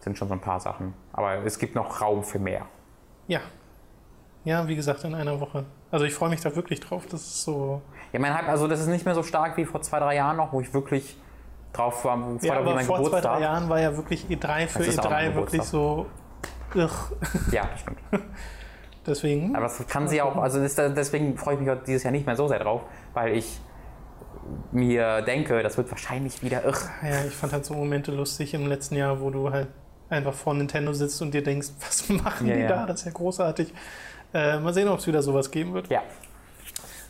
sind 0.00 0.16
schon 0.16 0.28
so 0.28 0.34
ein 0.34 0.40
paar 0.40 0.60
Sachen. 0.60 0.94
Aber 1.12 1.44
es 1.44 1.58
gibt 1.58 1.74
noch 1.74 2.00
Raum 2.00 2.24
für 2.24 2.38
mehr. 2.38 2.66
Ja. 3.28 3.40
Ja, 4.44 4.66
wie 4.66 4.76
gesagt, 4.76 5.04
in 5.04 5.14
einer 5.14 5.38
Woche. 5.38 5.64
Also 5.92 6.04
ich 6.06 6.14
freue 6.14 6.30
mich 6.30 6.40
da 6.40 6.56
wirklich 6.56 6.80
drauf. 6.80 7.04
Das 7.08 7.20
ist 7.20 7.44
so. 7.44 7.80
Ja, 8.12 8.18
mein 8.18 8.34
Hype, 8.34 8.48
also 8.48 8.66
das 8.66 8.80
ist 8.80 8.88
nicht 8.88 9.04
mehr 9.04 9.14
so 9.14 9.22
stark 9.22 9.56
wie 9.56 9.64
vor 9.64 9.80
zwei, 9.82 10.00
drei 10.00 10.16
Jahren 10.16 10.36
noch, 10.38 10.52
wo 10.52 10.60
ich 10.60 10.74
wirklich 10.74 11.16
drauf 11.72 12.04
war, 12.04 12.18
wo 12.20 12.38
Ja, 12.44 12.54
vor 12.54 12.62
aber 12.62 12.70
vor 12.80 12.82
zwei, 12.82 12.96
Geburtstag. 13.04 13.22
drei 13.22 13.40
Jahren 13.42 13.68
war 13.68 13.80
ja 13.80 13.96
wirklich 13.96 14.26
E3 14.26 14.66
für 14.66 14.78
Das 14.80 14.88
ist 14.88 14.98
auch 15.00 15.10
mein 15.10 15.32
E3 15.32 15.34
wirklich 15.36 15.62
so. 15.62 16.06
Ugh. 16.74 16.90
Ja, 17.52 17.68
das 17.70 17.80
stimmt. 17.80 17.98
Deswegen. 19.06 19.54
Aber 19.54 19.64
das 19.66 19.86
kann 19.86 20.08
sie 20.08 20.22
auch, 20.22 20.36
also 20.36 20.60
das, 20.62 20.74
deswegen 20.76 21.36
freue 21.36 21.54
ich 21.54 21.60
mich 21.60 21.70
auch 21.70 21.82
dieses 21.84 22.04
Jahr 22.04 22.12
nicht 22.12 22.24
mehr 22.24 22.36
so 22.36 22.46
sehr 22.48 22.60
drauf, 22.60 22.82
weil 23.14 23.36
ich 23.36 23.60
mir 24.70 25.22
denke, 25.22 25.62
das 25.62 25.76
wird 25.76 25.90
wahrscheinlich 25.90 26.42
wieder 26.42 26.64
irr. 26.64 26.76
Ja, 27.02 27.24
ich 27.26 27.34
fand 27.34 27.52
halt 27.52 27.64
so 27.64 27.74
Momente 27.74 28.12
lustig 28.12 28.54
im 28.54 28.66
letzten 28.66 28.96
Jahr, 28.96 29.20
wo 29.20 29.30
du 29.30 29.50
halt 29.50 29.68
einfach 30.08 30.34
vor 30.34 30.54
Nintendo 30.54 30.92
sitzt 30.92 31.20
und 31.20 31.32
dir 31.34 31.42
denkst, 31.42 31.68
was 31.80 32.08
machen 32.08 32.46
Ja, 32.46 32.54
die 32.54 32.60
ja. 32.62 32.68
da? 32.68 32.86
Das 32.86 33.00
ist 33.00 33.06
ja 33.06 33.12
großartig. 33.12 33.74
Äh, 34.34 34.58
mal 34.58 34.72
sehen, 34.72 34.88
ob 34.88 34.98
es 34.98 35.06
wieder 35.06 35.22
sowas 35.22 35.50
geben 35.50 35.74
wird. 35.74 35.88
Ja. 35.88 36.02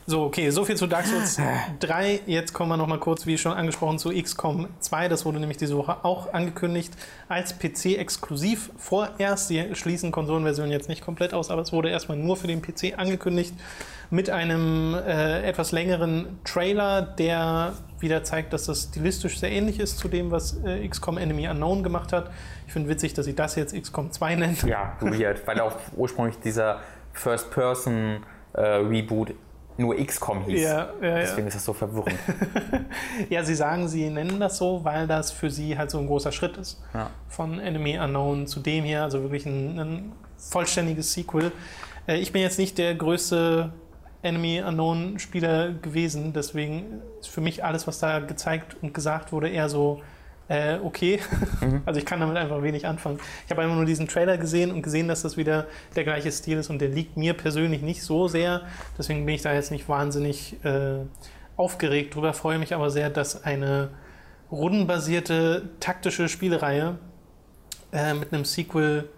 So, 0.05 0.25
okay, 0.25 0.51
so 0.51 0.65
viel 0.65 0.77
zu 0.77 0.89
Dark 0.89 1.07
Souls 1.07 1.41
3. 1.79 2.23
Jetzt 2.27 2.53
kommen 2.53 2.71
wir 2.71 2.77
noch 2.77 2.89
mal 2.89 2.99
kurz, 2.99 3.25
wie 3.25 3.39
schon 3.39 3.53
angesprochen, 3.53 4.01
zu 4.01 4.11
XCOM 4.11 4.67
2. 4.81 5.09
Das 5.09 5.25
wurde 5.25 5.39
nämlich 5.39 5.59
diese 5.59 5.77
Woche 5.77 6.05
auch 6.05 6.33
angekündigt 6.33 6.93
als 7.29 7.57
PC-exklusiv. 7.57 8.71
Vorerst, 8.77 9.47
sie 9.47 9.77
schließen 9.77 10.11
Konsolenversion 10.11 10.71
jetzt 10.71 10.89
nicht 10.89 11.05
komplett 11.05 11.35
aus, 11.35 11.51
aber 11.51 11.63
es 11.63 11.73
wurde 11.73 11.89
erstmal 11.89 12.19
nur 12.19 12.37
für 12.37 12.49
den 12.49 12.63
PC 12.63 12.99
angekündigt 12.99 13.55
mit 14.11 14.29
einem 14.29 14.95
äh, 14.95 15.43
etwas 15.45 15.71
längeren 15.71 16.41
Trailer, 16.45 17.03
der 17.03 17.75
wieder 18.01 18.25
zeigt, 18.25 18.53
dass 18.53 18.67
das 18.67 18.89
stilistisch 18.91 19.39
sehr 19.39 19.53
ähnlich 19.53 19.79
ist 19.79 19.99
zu 19.99 20.09
dem, 20.09 20.33
was 20.33 20.59
äh, 20.65 20.87
XCOM 20.87 21.17
Enemy 21.17 21.49
Unknown 21.49 21.85
gemacht 21.85 22.13
hat. 22.13 22.29
Ich 22.67 22.73
finde 22.73 22.89
witzig, 22.89 23.15
dass 23.15 23.27
sie 23.27 23.37
das 23.37 23.55
jetzt 23.55 23.73
XCOM 23.81 24.11
2 24.11 24.35
nennen. 24.35 24.59
Ja, 24.67 24.97
weird, 25.01 25.47
weil 25.47 25.61
auch 25.61 25.77
ursprünglich 25.97 26.41
dieser 26.41 26.81
First-Person-Reboot 27.13 29.35
nur 29.79 29.97
XCOM 29.97 30.45
hieß. 30.45 30.61
Ja, 30.61 30.91
ja, 31.01 31.09
ja. 31.09 31.15
Deswegen 31.17 31.47
ist 31.47 31.55
das 31.55 31.65
so 31.65 31.73
verwirrend. 31.73 32.19
Ja, 33.31 33.45
sie 33.45 33.55
sagen, 33.55 33.89
sie 33.89 34.11
nennen 34.11 34.41
das 34.41 34.59
so, 34.59 34.85
weil 34.85 35.07
das 35.07 35.31
für 35.31 35.51
sie 35.51 35.79
halt 35.79 35.91
so 35.91 35.99
ein 35.99 36.07
großer 36.07 36.33
Schritt 36.33 36.57
ist. 36.57 36.83
Ja. 36.93 37.11
Von 37.29 37.59
Enemy 37.59 37.99
Unknown 37.99 38.47
zu 38.47 38.61
dem 38.61 38.85
hier, 38.85 39.03
also 39.03 39.23
wirklich 39.23 39.47
ein, 39.47 39.79
ein 39.79 40.13
vollständiges 40.37 41.13
Sequel. 41.13 41.53
Äh, 42.07 42.19
ich 42.19 42.33
bin 42.33 42.43
jetzt 42.43 42.59
nicht 42.59 42.79
der 42.79 42.95
größte 42.95 43.73
Enemy 44.23 44.63
Unknown 44.67 45.19
Spieler 45.19 45.73
gewesen, 45.73 46.33
deswegen 46.33 47.03
ist 47.21 47.29
für 47.29 47.41
mich 47.41 47.65
alles, 47.65 47.87
was 47.87 47.99
da 47.99 48.21
gezeigt 48.21 48.77
und 48.83 48.95
gesagt 48.95 49.33
wurde, 49.33 49.49
eher 49.49 49.69
so 49.69 50.01
äh, 50.49 50.79
okay. 50.79 51.21
Also 51.87 51.99
ich 51.99 52.07
kann 52.07 52.21
damit 52.21 52.37
einfach 52.37 52.63
wenig 52.63 52.87
anfangen. 52.87 53.19
Ich 53.45 53.51
habe 53.51 53.63
einfach 53.63 53.77
nur 53.77 53.85
diesen 53.85 54.09
Trailer 54.09 54.37
gesehen 54.39 54.71
und 54.71 54.83
gesehen, 54.83 55.09
dass 55.09 55.23
das 55.23 55.37
wieder 55.37 55.67
der 55.97 56.05
gleiche 56.05 56.31
Stil 56.31 56.59
ist 56.59 56.71
und 56.71 56.81
der 56.81 56.89
liegt 56.89 57.17
mir 57.17 57.35
persönlich 57.35 57.83
nicht 57.83 58.03
so 58.03 58.29
sehr. 58.29 58.63
Deswegen 58.99 59.25
bin 59.27 59.35
ich 59.35 59.43
da 59.43 59.53
jetzt 59.53 59.71
nicht 59.71 59.89
wahnsinnig 59.89 60.57
äh, 60.65 61.01
aufgeregt 61.57 62.15
drüber, 62.15 62.33
freue 62.33 62.59
mich 62.59 62.75
aber 62.75 62.91
sehr, 62.91 63.11
dass 63.11 63.45
eine 63.45 63.91
rundenbasierte 64.51 65.71
taktische 65.81 66.29
Spielereihe 66.29 66.99
äh, 67.93 68.15
mit 68.15 68.33
einem 68.33 68.45
Sequel 68.45 69.09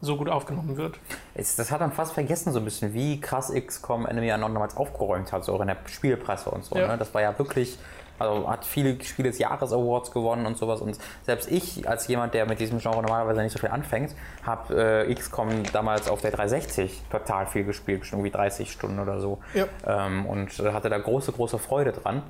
so 0.00 0.16
gut 0.16 0.28
aufgenommen 0.28 0.76
wird. 0.76 0.98
Das 1.34 1.70
hat 1.70 1.80
man 1.80 1.92
fast 1.92 2.12
vergessen, 2.12 2.52
so 2.52 2.58
ein 2.58 2.64
bisschen, 2.64 2.92
wie 2.92 3.20
krass 3.20 3.52
XCOM 3.54 4.06
Enemy 4.06 4.32
Unknown 4.32 4.54
damals 4.54 4.76
aufgeräumt 4.76 5.32
hat, 5.32 5.44
so 5.44 5.54
auch 5.54 5.60
in 5.60 5.68
der 5.68 5.78
Spielpresse 5.86 6.50
und 6.50 6.64
so. 6.64 6.76
Ja. 6.76 6.88
Ne? 6.88 6.98
Das 6.98 7.14
war 7.14 7.22
ja 7.22 7.36
wirklich, 7.38 7.78
also 8.18 8.48
hat 8.48 8.64
viele 8.64 9.02
Spiele 9.02 9.30
des 9.30 9.38
Jahres 9.38 9.72
Awards 9.72 10.10
gewonnen 10.10 10.46
und 10.46 10.56
sowas. 10.56 10.80
Und 10.80 10.98
selbst 11.22 11.50
ich, 11.50 11.88
als 11.88 12.06
jemand, 12.08 12.34
der 12.34 12.46
mit 12.46 12.60
diesem 12.60 12.78
Genre 12.78 13.02
normalerweise 13.02 13.42
nicht 13.42 13.52
so 13.52 13.58
viel 13.58 13.70
anfängt, 13.70 14.14
habe 14.44 15.06
äh, 15.08 15.14
XCOM 15.14 15.64
damals 15.72 16.08
auf 16.08 16.20
der 16.20 16.30
360 16.30 17.02
total 17.10 17.46
viel 17.46 17.64
gespielt, 17.64 18.00
bestimmt 18.00 18.20
irgendwie 18.20 18.36
30 18.36 18.70
Stunden 18.70 18.98
oder 18.98 19.20
so. 19.20 19.38
Ja. 19.54 19.66
Ähm, 19.86 20.26
und 20.26 20.50
hatte 20.58 20.90
da 20.90 20.98
große, 20.98 21.32
große 21.32 21.58
Freude 21.58 21.92
dran. 21.92 22.22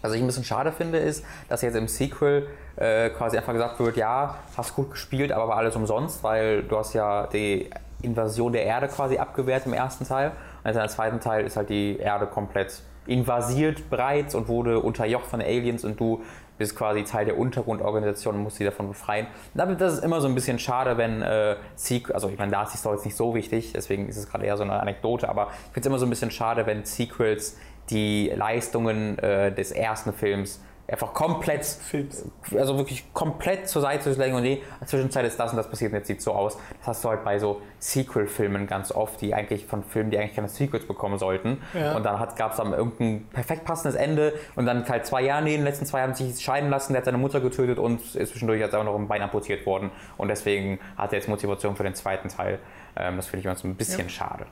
Was 0.00 0.14
ich 0.14 0.20
ein 0.20 0.26
bisschen 0.26 0.44
schade 0.44 0.72
finde, 0.72 0.98
ist, 0.98 1.24
dass 1.48 1.62
jetzt 1.62 1.76
im 1.76 1.86
Sequel 1.86 2.48
äh, 2.74 3.10
quasi 3.10 3.36
einfach 3.36 3.52
gesagt 3.52 3.78
wird, 3.78 3.96
ja, 3.96 4.36
hast 4.56 4.74
gut 4.74 4.90
gespielt, 4.90 5.30
aber 5.30 5.46
war 5.46 5.56
alles 5.56 5.76
umsonst, 5.76 6.24
weil 6.24 6.64
du 6.64 6.76
hast 6.76 6.92
ja 6.92 7.28
die 7.28 7.70
Invasion 8.02 8.52
der 8.52 8.64
Erde 8.64 8.88
quasi 8.88 9.18
abgewehrt 9.18 9.64
im 9.66 9.74
ersten 9.74 10.04
Teil. 10.04 10.32
Und 10.64 10.74
jetzt 10.74 10.82
im 10.82 10.88
zweiten 10.88 11.20
Teil 11.20 11.44
ist 11.44 11.56
halt 11.56 11.68
die 11.68 11.98
Erde 11.98 12.26
komplett 12.26 12.82
invasiert 13.06 13.90
bereits 13.90 14.34
und 14.34 14.48
wurde 14.48 14.80
unterjocht 14.80 15.26
von 15.26 15.40
Aliens 15.40 15.84
und 15.84 15.98
du 15.98 16.22
bist 16.58 16.76
quasi 16.76 17.02
Teil 17.02 17.24
der 17.24 17.38
Untergrundorganisation 17.38 18.36
und 18.36 18.42
musst 18.42 18.56
sie 18.58 18.64
davon 18.64 18.88
befreien. 18.88 19.26
Und 19.26 19.58
damit- 19.58 19.80
Das 19.80 19.94
ist 19.94 20.04
immer 20.04 20.20
so 20.20 20.28
ein 20.28 20.34
bisschen 20.34 20.58
schade, 20.58 20.96
wenn 20.98 21.22
äh, 21.22 21.56
Sequel, 21.74 22.14
also 22.14 22.28
ich 22.28 22.38
meine, 22.38 22.52
da 22.52 22.62
ist 22.62 22.72
die 22.74 22.78
Story 22.78 22.96
jetzt 22.96 23.04
nicht 23.04 23.16
so 23.16 23.34
wichtig, 23.34 23.72
deswegen 23.74 24.08
ist 24.08 24.16
es 24.16 24.28
gerade 24.30 24.44
eher 24.46 24.56
so 24.56 24.62
eine 24.62 24.74
Anekdote, 24.80 25.28
aber 25.28 25.48
ich 25.50 25.72
finde 25.72 25.80
es 25.80 25.86
immer 25.86 25.98
so 25.98 26.06
ein 26.06 26.10
bisschen 26.10 26.30
schade, 26.30 26.66
wenn 26.66 26.84
Sequels 26.84 27.56
die 27.90 28.30
Leistungen 28.34 29.18
äh, 29.18 29.52
des 29.52 29.72
ersten 29.72 30.12
Films 30.12 30.62
einfach 30.92 31.14
komplett, 31.14 31.64
Films. 31.64 32.24
also 32.54 32.76
wirklich 32.76 33.12
komplett 33.14 33.68
zur 33.68 33.82
Seite 33.82 34.12
zu 34.12 34.20
legen 34.20 34.34
und 34.34 34.42
nee, 34.42 34.54
in 34.54 34.60
der 34.80 34.88
Zwischenzeit 34.88 35.24
ist 35.24 35.40
das 35.40 35.50
und 35.50 35.56
das 35.56 35.68
passiert 35.68 35.92
und 35.92 35.98
jetzt 35.98 36.06
sieht 36.06 36.20
so 36.20 36.32
aus. 36.32 36.58
Das 36.78 36.88
hast 36.88 37.04
du 37.04 37.08
halt 37.08 37.24
bei 37.24 37.38
so 37.38 37.62
Sequel-Filmen 37.78 38.66
ganz 38.66 38.92
oft, 38.92 39.20
die 39.20 39.34
eigentlich 39.34 39.64
von 39.66 39.82
Filmen, 39.82 40.10
die 40.10 40.18
eigentlich 40.18 40.36
keine 40.36 40.48
Sequels 40.48 40.86
bekommen 40.86 41.18
sollten. 41.18 41.62
Ja. 41.72 41.96
Und 41.96 42.04
dann 42.04 42.18
gab 42.36 42.52
es 42.52 42.58
dann 42.58 42.72
irgendein 42.72 43.26
perfekt 43.32 43.64
passendes 43.64 43.96
Ende 43.96 44.34
und 44.54 44.66
dann 44.66 44.86
halt 44.88 45.06
zwei 45.06 45.22
Jahre, 45.22 45.42
nee, 45.42 45.54
in 45.54 45.60
den 45.60 45.66
letzten 45.66 45.86
zwei 45.86 46.00
Jahren 46.00 46.14
sich 46.14 46.38
scheiden 46.40 46.68
lassen, 46.68 46.92
der 46.92 47.00
hat 47.00 47.06
seine 47.06 47.18
Mutter 47.18 47.40
getötet 47.40 47.78
und 47.78 48.00
ist 48.14 48.30
zwischendurch 48.30 48.60
jetzt 48.60 48.74
auch 48.74 48.84
noch 48.84 48.94
ein 48.94 49.08
Bein 49.08 49.22
amputiert 49.22 49.64
worden. 49.64 49.90
Und 50.18 50.28
deswegen 50.28 50.78
hat 50.96 51.12
er 51.12 51.18
jetzt 51.18 51.28
Motivation 51.28 51.74
für 51.74 51.84
den 51.84 51.94
zweiten 51.94 52.28
Teil. 52.28 52.58
Ähm, 52.96 53.16
das 53.16 53.26
finde 53.26 53.40
ich 53.40 53.44
immer 53.46 53.56
so 53.56 53.66
ein 53.66 53.74
bisschen 53.74 54.10
schade. 54.10 54.46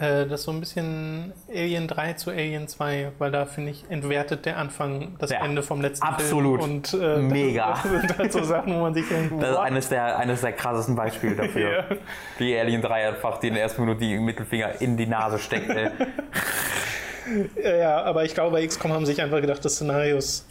Äh, 0.00 0.26
das 0.26 0.40
ist 0.40 0.44
so 0.46 0.50
ein 0.52 0.60
bisschen 0.60 1.32
Alien 1.48 1.86
3 1.86 2.14
zu 2.14 2.30
Alien 2.30 2.66
2, 2.68 3.12
weil 3.18 3.30
da 3.30 3.44
finde 3.44 3.70
ich, 3.72 3.84
entwertet 3.90 4.46
der 4.46 4.56
Anfang 4.56 5.16
das 5.18 5.30
Ja, 5.30 5.44
Ende 5.44 5.62
vom 5.62 5.82
letzten 5.82 6.06
absolut. 6.06 6.62
Film. 6.62 6.76
Und, 6.76 6.94
äh, 6.94 7.18
Mega. 7.18 7.74
Das 7.74 7.82
sind 7.82 8.18
halt 8.18 8.32
so 8.32 8.42
Sachen, 8.42 8.74
wo 8.74 8.80
man 8.80 8.94
sich 8.94 9.06
denkt, 9.08 9.32
Das 9.42 9.50
ist 9.50 9.56
eines 9.58 9.88
der, 9.90 10.18
eines 10.18 10.40
der 10.40 10.52
krassesten 10.52 10.96
Beispiele 10.96 11.36
dafür. 11.36 11.70
Ja. 11.70 11.84
Wie 12.38 12.58
Alien 12.58 12.80
3 12.80 13.08
einfach 13.08 13.38
den 13.38 13.56
ersten 13.56 13.82
Minute 13.82 14.00
die 14.00 14.18
Mittelfinger 14.18 14.80
in 14.80 14.96
die 14.96 15.06
Nase 15.06 15.38
steckt. 15.38 15.70
Ja, 17.62 18.02
aber 18.02 18.24
ich 18.24 18.34
glaube, 18.34 18.52
bei 18.52 18.66
XCOM 18.66 18.92
haben 18.92 19.06
sich 19.06 19.22
einfach 19.22 19.40
gedacht, 19.40 19.64
das 19.64 19.74
Szenario 19.74 20.16
ist 20.16 20.48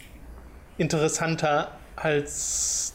interessanter, 0.78 1.72
als 1.94 2.94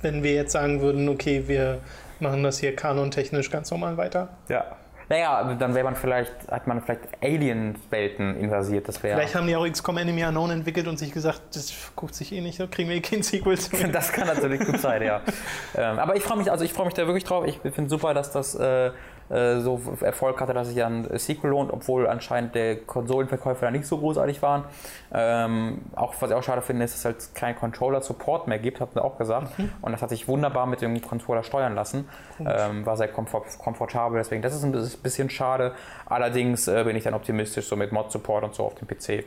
wenn 0.00 0.22
wir 0.22 0.32
jetzt 0.32 0.52
sagen 0.52 0.80
würden, 0.80 1.06
okay, 1.08 1.44
wir 1.46 1.80
machen 2.18 2.42
das 2.42 2.60
hier 2.60 2.74
kanontechnisch 2.74 3.50
ganz 3.50 3.70
normal 3.70 3.96
weiter. 3.98 4.28
ja. 4.48 4.64
Naja, 5.08 5.54
dann 5.54 5.74
wäre 5.74 5.84
man 5.84 5.94
vielleicht, 5.94 6.32
hat 6.50 6.66
man 6.66 6.82
vielleicht 6.82 7.02
Alien-Welten 7.22 8.36
invasiert. 8.36 8.88
Das 8.88 9.02
wäre. 9.02 9.16
Vielleicht 9.16 9.34
haben 9.34 9.46
die 9.46 9.54
auch 9.54 9.66
XCOM 9.66 9.98
Enemy 9.98 10.24
Unknown 10.24 10.50
entwickelt 10.50 10.88
und 10.88 10.98
sich 10.98 11.12
gesagt, 11.12 11.42
das 11.54 11.72
guckt 11.94 12.14
sich 12.14 12.32
eh 12.32 12.40
nicht, 12.40 12.58
da 12.58 12.66
kriegen 12.66 12.88
wir 12.88 12.96
eh 12.96 13.00
kein 13.00 13.22
Sequel 13.22 13.58
zu. 13.58 13.76
Das 13.92 14.12
kann 14.12 14.26
natürlich 14.26 14.60
gut 14.60 14.80
sein, 14.80 15.02
ja. 15.02 15.20
ähm, 15.76 15.98
aber 15.98 16.16
ich 16.16 16.22
freue 16.22 16.38
mich, 16.38 16.50
also 16.50 16.64
ich 16.64 16.72
freue 16.72 16.86
mich 16.86 16.94
da 16.94 17.06
wirklich 17.06 17.24
drauf. 17.24 17.46
Ich 17.46 17.58
finde 17.72 17.88
super, 17.88 18.14
dass 18.14 18.32
das 18.32 18.54
äh, 18.56 18.90
äh, 19.30 19.60
so 19.60 19.80
Erfolg 20.00 20.40
hatte, 20.40 20.54
dass 20.54 20.68
sich 20.68 20.82
ein 20.82 21.06
Sequel 21.18 21.50
lohnt, 21.50 21.72
obwohl 21.72 22.06
anscheinend 22.06 22.54
der 22.54 22.76
Konsolenverkäufe 22.76 23.64
da 23.64 23.70
nicht 23.70 23.86
so 23.86 23.98
großartig 23.98 24.42
waren. 24.42 24.64
Ähm, 25.12 25.82
auch 25.94 26.14
was 26.20 26.30
ich 26.30 26.36
auch 26.36 26.42
schade 26.42 26.62
finde, 26.62 26.84
ist, 26.84 26.94
dass 26.94 27.00
es 27.00 27.04
halt 27.04 27.34
keinen 27.34 27.56
Controller-Support 27.56 28.48
mehr 28.48 28.58
gibt, 28.58 28.80
habt 28.80 28.96
ihr 28.96 29.04
auch 29.04 29.18
gesagt. 29.18 29.48
Und 29.82 29.92
das 29.92 30.02
hat 30.02 30.10
sich 30.10 30.28
wunderbar 30.28 30.66
mit 30.66 30.80
dem 30.80 31.00
Controller 31.00 31.42
steuern 31.42 31.74
lassen. 31.74 32.08
Ähm, 32.40 32.86
war 32.86 32.96
sehr 32.96 33.08
komfort 33.08 33.46
komfortabel, 33.58 34.18
deswegen 34.18 34.42
das 34.42 34.54
ist 34.54 34.64
ein 34.64 34.72
bisschen 35.02 35.30
schade. 35.30 35.72
Allerdings 36.06 36.68
äh, 36.68 36.84
bin 36.84 36.96
ich 36.96 37.04
dann 37.04 37.14
optimistisch, 37.14 37.66
so 37.66 37.76
mit 37.76 37.92
Mod-Support 37.92 38.44
und 38.44 38.54
so 38.54 38.64
auf 38.64 38.74
dem 38.74 38.86
PC. 38.86 39.24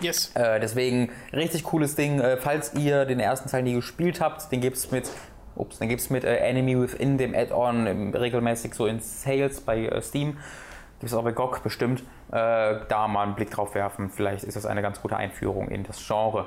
Yes. 0.00 0.30
Äh, 0.34 0.60
deswegen 0.60 1.10
richtig 1.32 1.64
cooles 1.64 1.96
Ding. 1.96 2.20
Äh, 2.20 2.36
falls 2.36 2.74
ihr 2.74 3.04
den 3.04 3.20
ersten 3.20 3.48
Teil 3.48 3.62
nie 3.62 3.74
gespielt 3.74 4.20
habt, 4.20 4.50
den 4.52 4.60
gibt 4.60 4.76
es 4.76 4.90
mit, 4.90 5.10
ups, 5.58 5.78
den 5.78 5.88
gibt's 5.88 6.10
mit 6.10 6.24
äh, 6.24 6.36
Enemy 6.36 6.80
Within 6.80 7.18
dem 7.18 7.34
Add-on 7.34 8.14
regelmäßig 8.14 8.74
so 8.74 8.86
in 8.86 9.00
Sales 9.00 9.60
bei 9.60 9.86
äh, 9.86 10.02
Steam. 10.02 10.38
gibt 11.00 11.10
es 11.10 11.14
auch 11.14 11.24
bei 11.24 11.32
GOG 11.32 11.62
bestimmt, 11.62 12.00
äh, 12.30 12.76
da 12.88 13.08
mal 13.08 13.24
einen 13.24 13.34
Blick 13.34 13.50
drauf 13.50 13.74
werfen. 13.74 14.10
Vielleicht 14.10 14.44
ist 14.44 14.56
das 14.56 14.66
eine 14.66 14.82
ganz 14.82 15.00
gute 15.00 15.16
Einführung 15.16 15.68
in 15.68 15.84
das 15.84 16.04
Genre. 16.06 16.46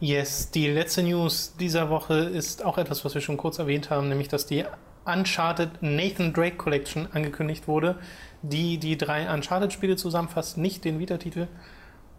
Yes, 0.00 0.50
die 0.50 0.68
letzte 0.68 1.02
News 1.02 1.54
dieser 1.58 1.88
Woche 1.88 2.14
ist 2.14 2.64
auch 2.64 2.78
etwas, 2.78 3.04
was 3.04 3.14
wir 3.14 3.20
schon 3.20 3.36
kurz 3.36 3.58
erwähnt 3.58 3.90
haben, 3.90 4.08
nämlich 4.08 4.28
dass 4.28 4.44
die 4.46 4.64
Uncharted 5.04 5.82
Nathan 5.82 6.32
Drake 6.32 6.56
Collection 6.56 7.08
angekündigt 7.12 7.68
wurde, 7.68 7.98
die 8.42 8.78
die 8.78 8.98
drei 8.98 9.32
Uncharted-Spiele 9.32 9.96
zusammenfasst, 9.96 10.58
nicht 10.58 10.84
den 10.84 10.98
Vita-Titel 10.98 11.46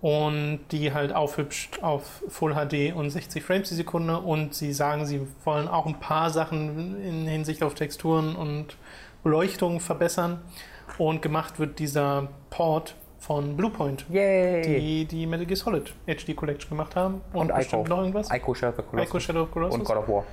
und 0.02 0.60
die 0.72 0.94
halt 0.94 1.14
aufhübscht 1.14 1.82
auf 1.82 2.24
Full 2.28 2.54
HD 2.54 2.94
und 2.96 3.10
60 3.10 3.44
Frames 3.44 3.70
die 3.70 3.76
Sekunde 3.76 4.20
und 4.20 4.54
sie 4.54 4.74
sagen, 4.74 5.06
sie 5.06 5.22
wollen 5.44 5.68
auch 5.68 5.86
ein 5.86 6.00
paar 6.00 6.30
Sachen 6.30 7.02
in 7.04 7.26
Hinsicht 7.28 7.64
auf 7.64 7.74
Texturen 7.76 8.36
und 8.36 8.78
Beleuchtung 9.24 9.80
verbessern 9.80 10.42
und 10.98 11.22
gemacht 11.22 11.60
wird 11.60 11.80
dieser 11.80 12.28
Port 12.52 12.96
von 13.18 13.58
Bluepoint, 13.58 14.06
Yay! 14.10 14.62
die 14.62 15.06
die 15.06 15.26
Metal 15.26 15.48
Gear 15.48 15.58
Solid 15.58 15.94
HD 16.06 16.36
Collection 16.36 16.70
gemacht 16.70 16.96
haben 16.96 17.22
Und 17.34 17.48
bestimmt 17.48 17.86
Ico. 17.88 17.90
noch 17.96 17.98
irgendwas. 18.02 18.30
Ico 18.32 18.54
Shadow 18.54 18.80
of 18.82 18.88
Colossus 18.92 19.10
Ico 19.10 19.20
Shadow 19.20 19.42
of 19.44 19.52
Colossus. 19.52 19.80
und 19.80 19.86
God 19.86 19.98
of 19.98 20.08
War. 20.08 20.24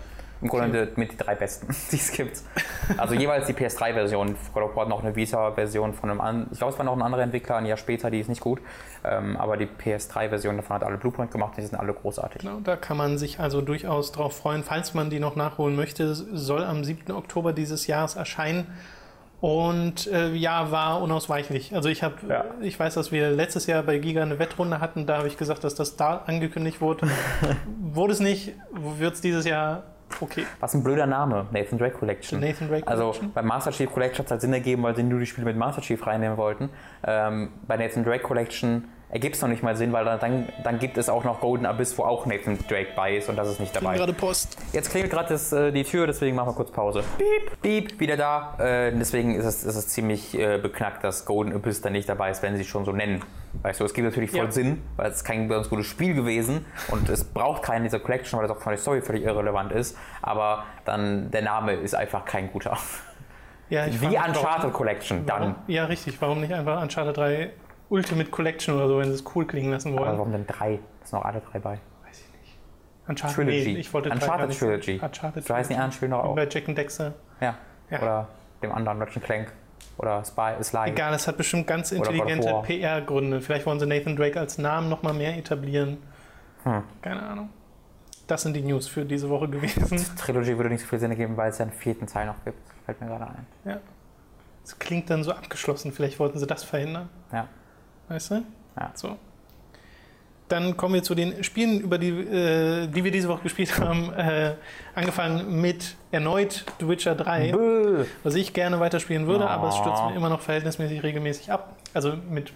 Im 0.42 0.48
Grunde 0.48 0.92
mit 0.96 1.12
die 1.12 1.16
drei 1.16 1.34
besten, 1.36 1.68
die 1.92 1.96
es 1.96 2.10
gibt. 2.12 2.42
Also 2.98 3.14
jeweils 3.14 3.46
die 3.46 3.52
PS3-Version. 3.54 4.36
God 4.52 4.62
of 4.64 4.74
War 4.76 4.82
hat 4.82 4.88
noch 4.88 5.02
eine 5.04 5.14
Vita-Version 5.14 5.94
von 5.94 6.10
einem 6.10 6.20
anderen. 6.20 6.48
Ich 6.52 6.58
glaube, 6.58 6.72
es 6.72 6.78
war 6.78 6.84
noch 6.84 6.96
ein 6.96 7.02
anderer 7.02 7.22
Entwickler, 7.22 7.56
ein 7.56 7.66
Jahr 7.66 7.76
später, 7.76 8.10
die 8.10 8.20
ist 8.20 8.28
nicht 8.28 8.40
gut. 8.40 8.60
Ähm, 9.04 9.36
aber 9.36 9.56
die 9.56 9.66
PS3-Version 9.66 10.56
davon 10.56 10.76
hat 10.76 10.84
alle 10.84 10.98
Bluepoint 10.98 11.30
gemacht, 11.30 11.54
die 11.56 11.62
sind 11.62 11.78
alle 11.78 11.94
großartig. 11.94 12.42
Genau, 12.42 12.60
da 12.60 12.76
kann 12.76 12.96
man 12.96 13.18
sich 13.18 13.38
also 13.40 13.60
durchaus 13.60 14.12
drauf 14.12 14.36
freuen, 14.36 14.64
falls 14.64 14.94
man 14.94 15.10
die 15.10 15.20
noch 15.20 15.36
nachholen 15.36 15.76
möchte. 15.76 16.14
Soll 16.14 16.64
am 16.64 16.82
7. 16.84 17.12
Oktober 17.14 17.52
dieses 17.52 17.86
Jahres 17.86 18.16
erscheinen. 18.16 18.66
Und 19.40 20.06
äh, 20.06 20.32
ja, 20.34 20.70
war 20.70 21.02
unausweichlich. 21.02 21.74
Also 21.74 21.88
ich 21.88 22.04
habe, 22.04 22.14
Ja. 22.28 22.44
ich 22.60 22.78
weiß, 22.78 22.94
dass 22.94 23.10
wir 23.10 23.30
letztes 23.32 23.66
Jahr 23.66 23.82
bei 23.82 23.98
Giga 23.98 24.22
eine 24.22 24.38
Wettrunde 24.38 24.78
hatten. 24.80 25.04
Da 25.04 25.18
habe 25.18 25.26
ich 25.26 25.36
gesagt, 25.36 25.64
dass 25.64 25.74
das 25.74 25.96
da 25.96 26.22
angekündigt 26.26 26.80
wurde. 26.80 27.08
wurde 27.80 28.12
es 28.12 28.20
nicht, 28.20 28.52
wird 28.72 29.14
es 29.14 29.20
dieses 29.20 29.44
Jahr 29.44 29.82
okay. 30.20 30.44
Was 30.60 30.74
ein 30.74 30.82
blöder 30.82 31.06
Name, 31.06 31.46
Nathan 31.52 31.78
Drake 31.78 31.96
Collection. 31.98 32.40
Nathan 32.40 32.68
Drake 32.68 32.86
Also 32.86 33.04
Collection. 33.04 33.32
bei 33.32 33.42
Master 33.42 33.70
Chief 33.70 33.90
Collection 33.90 34.18
hat 34.18 34.26
es 34.26 34.30
halt 34.32 34.40
Sinn 34.40 34.52
ergeben, 34.52 34.82
weil 34.82 34.94
sie 34.96 35.02
nur 35.02 35.20
die 35.20 35.26
Spiele 35.26 35.46
mit 35.46 35.56
Master 35.56 35.82
Chief 35.82 36.04
reinnehmen 36.06 36.36
wollten. 36.36 36.70
Ähm, 37.06 37.50
bei 37.66 37.76
Nathan 37.76 38.04
Drake 38.04 38.22
Collection 38.22 38.88
ergibt 39.12 39.36
es 39.36 39.42
noch 39.42 39.48
nicht 39.48 39.62
mal 39.62 39.76
Sinn, 39.76 39.92
weil 39.92 40.04
dann, 40.04 40.48
dann 40.64 40.78
gibt 40.78 40.96
es 40.96 41.08
auch 41.10 41.22
noch 41.22 41.40
Golden 41.40 41.66
Abyss, 41.66 41.96
wo 41.98 42.02
auch 42.04 42.24
Nathan 42.26 42.58
Drake 42.68 42.88
bei 42.96 43.16
ist 43.16 43.28
und 43.28 43.36
das 43.36 43.48
ist 43.48 43.60
nicht 43.60 43.76
dabei. 43.76 43.96
Gerade 43.96 44.14
Post. 44.14 44.56
Jetzt 44.72 44.90
klingelt 44.90 45.12
gerade 45.12 45.34
äh, 45.34 45.70
die 45.70 45.84
Tür, 45.84 46.06
deswegen 46.06 46.34
machen 46.34 46.48
wir 46.48 46.54
kurz 46.54 46.70
Pause. 46.70 47.04
Piep, 47.18 47.62
piep, 47.62 48.00
wieder 48.00 48.16
da. 48.16 48.56
Äh, 48.58 48.92
deswegen 48.96 49.34
ist 49.34 49.44
es, 49.44 49.64
ist 49.64 49.76
es 49.76 49.88
ziemlich 49.88 50.34
äh, 50.38 50.58
beknackt, 50.58 51.04
dass 51.04 51.26
Golden 51.26 51.54
Abyss 51.54 51.82
da 51.82 51.90
nicht 51.90 52.08
dabei 52.08 52.30
ist, 52.30 52.42
wenn 52.42 52.56
sie 52.56 52.62
es 52.62 52.68
schon 52.68 52.84
so 52.86 52.92
nennen. 52.92 53.22
Weißt 53.60 53.80
du, 53.80 53.84
es 53.84 53.92
gibt 53.92 54.06
natürlich 54.06 54.30
voll 54.30 54.46
Ja. 54.46 54.50
Sinn, 54.50 54.82
weil 54.96 55.10
es 55.10 55.18
ist 55.18 55.24
kein 55.24 55.48
ganz 55.48 55.68
gutes 55.68 55.86
Spiel 55.86 56.14
gewesen 56.14 56.64
und 56.88 57.08
es 57.10 57.22
braucht 57.22 57.62
keinen 57.62 57.84
dieser 57.84 58.00
Collection, 58.00 58.40
weil 58.40 58.48
das 58.48 58.56
auch 58.56 58.60
von 58.62 58.70
der 58.72 58.78
Story 58.78 59.02
völlig 59.02 59.24
irrelevant 59.24 59.72
ist. 59.72 59.96
Aber 60.22 60.64
dann 60.84 61.30
der 61.30 61.42
Name 61.42 61.72
ist 61.74 61.94
einfach 61.94 62.24
kein 62.24 62.50
guter. 62.50 62.78
Ja, 63.68 63.86
ich 63.86 64.00
Wie 64.00 64.06
Uncharted 64.06 64.42
warum- 64.42 64.72
Collection, 64.72 65.22
Warum, 65.26 65.42
dann. 65.54 65.54
ja, 65.66 65.84
richtig. 65.84 66.20
Warum 66.20 66.40
nicht 66.40 66.52
einfach 66.52 66.80
Uncharted 66.82 67.16
3 67.16 67.50
Ultimate 67.88 68.30
Collection 68.30 68.74
oder 68.76 68.88
so, 68.88 68.98
wenn 68.98 69.08
sie 69.08 69.14
es 69.14 69.24
cool 69.34 69.46
klingen 69.46 69.70
lassen 69.70 69.92
Aber 69.94 70.06
wollen? 70.06 70.18
warum 70.18 70.32
denn 70.32 70.46
drei? 70.46 70.78
Da 71.00 71.06
sind 71.06 71.18
noch 71.18 71.24
alle 71.26 71.40
drei 71.40 71.58
bei. 71.58 71.78
Weiß 72.04 72.20
ich 72.20 72.40
nicht. 72.40 72.58
Uncharted 73.06 73.36
Trilogy. 73.36 73.72
Nee, 73.74 73.80
ich 73.80 73.92
wollte 73.92 74.10
Uncharted 74.10 74.48
nicht 74.48 74.58
Trilogy. 74.60 74.98
Uncharted 75.02 75.44
So 75.44 75.54
heißen 75.54 75.68
die 75.68 75.74
anderen 75.74 75.92
Spiele 75.92 76.10
noch 76.10 76.24
auch. 76.24 76.34
Bei 76.34 76.48
Jack 76.48 76.68
and 76.68 76.78
Dexter. 76.78 77.12
Ja. 77.40 77.54
Ja. 77.90 77.98
Oder 78.02 78.28
dem 78.62 78.72
anderen, 78.72 78.98
Ratchet 78.98 79.22
Clank. 79.24 79.52
Oder 79.98 80.24
Spy, 80.24 80.62
Sly. 80.62 80.88
Egal, 80.90 81.14
es 81.14 81.28
hat 81.28 81.36
bestimmt 81.36 81.66
ganz 81.66 81.92
intelligente. 81.92 82.62
PR-Gründe. 82.66 83.40
Vielleicht 83.40 83.66
wollen 83.66 83.78
sie 83.78 83.86
Nathan 83.86 84.16
Drake 84.16 84.38
als 84.38 84.58
Namen 84.58 84.88
noch 84.88 85.02
mal 85.02 85.12
mehr 85.12 85.36
etablieren. 85.36 85.98
Hm. 86.64 86.82
Keine 87.02 87.22
Ahnung. 87.22 87.50
Das 88.26 88.42
sind 88.42 88.54
die 88.54 88.62
News 88.62 88.88
für 88.88 89.04
diese 89.04 89.28
Woche 89.28 89.48
gewesen. 89.48 90.04
Trilogy 90.16 90.56
würde 90.56 90.70
nicht 90.70 90.82
so 90.82 90.86
viel 90.86 90.98
Sinn 90.98 91.10
ergeben, 91.10 91.36
weil 91.36 91.50
es 91.50 91.58
ja 91.58 91.64
einen 91.64 91.74
vierten 91.74 92.06
Teil 92.06 92.26
noch 92.26 92.42
gibt. 92.44 92.58
Fällt 92.86 93.00
mir 93.00 93.08
gerade 93.08 93.26
ein. 93.26 93.46
Ja. 93.64 93.78
Es 94.64 94.78
klingt 94.78 95.10
dann 95.10 95.24
so 95.24 95.32
abgeschlossen. 95.32 95.92
Vielleicht 95.92 96.18
wollten 96.18 96.38
sie 96.38 96.46
das 96.46 96.62
verhindern. 96.64 97.08
Ja. 97.32 97.48
Weißt 98.08 98.30
du? 98.30 98.44
Ja. 98.78 98.90
So. 98.94 99.18
Dann 100.52 100.76
kommen 100.76 100.92
wir 100.94 101.02
zu 101.02 101.14
den 101.14 101.42
Spielen, 101.42 101.80
über 101.80 101.96
die, 101.96 102.10
äh, 102.10 102.86
die 102.86 103.04
wir 103.04 103.10
diese 103.10 103.28
Woche 103.28 103.42
gespielt 103.44 103.78
haben. 103.80 104.12
Äh, 104.12 104.54
angefangen 104.94 105.60
mit 105.62 105.96
erneut 106.10 106.66
The 106.78 106.86
Witcher 106.88 107.14
3, 107.14 107.52
Bö. 107.52 108.04
was 108.22 108.34
ich 108.34 108.52
gerne 108.52 108.78
weiterspielen 108.78 109.26
würde, 109.26 109.44
Oh. 109.44 109.48
aber 109.48 109.68
es 109.68 109.76
stürzt 109.76 110.04
mir 110.04 110.14
immer 110.14 110.28
noch 110.28 110.40
verhältnismäßig 110.42 111.02
regelmäßig 111.02 111.50
ab. 111.50 111.76
Also 111.94 112.12
mit, 112.28 112.52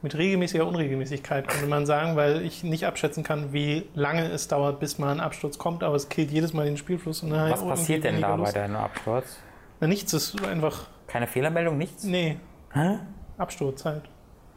mit 0.00 0.16
regelmäßiger 0.16 0.64
Unregelmäßigkeit, 0.64 1.48
könnte 1.48 1.66
man 1.66 1.86
sagen, 1.86 2.14
weil 2.14 2.42
ich 2.42 2.62
nicht 2.62 2.86
abschätzen 2.86 3.24
kann, 3.24 3.52
wie 3.52 3.88
lange 3.94 4.28
es 4.30 4.46
dauert, 4.46 4.78
bis 4.78 4.98
mal 4.98 5.10
ein 5.10 5.18
Absturz 5.20 5.58
kommt, 5.58 5.82
aber 5.82 5.96
es 5.96 6.08
killt 6.08 6.30
jedes 6.30 6.52
Mal 6.52 6.66
den 6.66 6.76
Spielfluss. 6.76 7.22
Und 7.24 7.32
Was 7.32 7.66
passiert 7.66 8.04
denn 8.04 8.20
da 8.20 8.30
bei 8.30 8.36
Lust. 8.36 8.54
deinem 8.54 8.76
Absturz? 8.76 9.38
Na, 9.80 9.88
nichts, 9.88 10.12
es 10.12 10.34
ist 10.34 10.44
einfach, 10.46 10.86
Keine 11.08 11.26
Fehlermeldung, 11.26 11.76
nichts? 11.78 12.04
nee, 12.04 12.36
Hä? 12.72 12.98
Absturz 13.38 13.84
halt. 13.84 14.02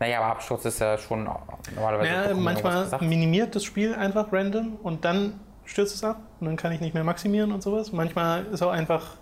Naja, 0.04 0.20
aber 0.20 0.32
Absturz 0.32 0.66
ist 0.66 0.80
ja 0.80 0.98
schon 0.98 1.30
normalerweise. 1.76 2.30
Ja, 2.30 2.34
manchmal 2.36 2.88
minimiert 3.00 3.56
das 3.56 3.64
Spiel 3.64 3.96
einfach 3.96 4.34
random 4.34 4.76
und 4.84 5.06
dann 5.06 5.40
stürzt 5.64 5.96
es 5.96 6.04
ab 6.04 6.20
und 6.42 6.48
dann 6.48 6.58
kann 6.58 6.74
ich 6.74 6.82
nicht 6.82 6.94
mehr 6.94 7.06
maximieren 7.06 7.54
und 7.54 7.64
sowas. 7.64 7.94
Manchmal 7.94 8.46
ist 8.48 8.62
auch 8.62 8.72
einfach 8.72 9.16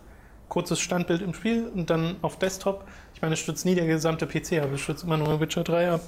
kurzes 0.49 0.79
Standbild 0.79 1.21
im 1.21 1.36
Spiel 1.36 1.67
und 1.67 1.91
dann 1.91 2.15
auf 2.23 2.39
Desktop. 2.39 2.86
Ich 3.13 3.21
meine, 3.21 3.36
es 3.36 3.39
stürzt 3.39 3.63
nie 3.63 3.75
der 3.75 3.86
gesamte 3.86 4.25
PC 4.25 4.63
ab, 4.63 4.69
es 4.73 4.82
stürzt 4.82 5.03
immer 5.03 5.17
nur 5.17 5.39
Witcher 5.39 5.63
3 5.63 5.91
ab. 5.91 6.01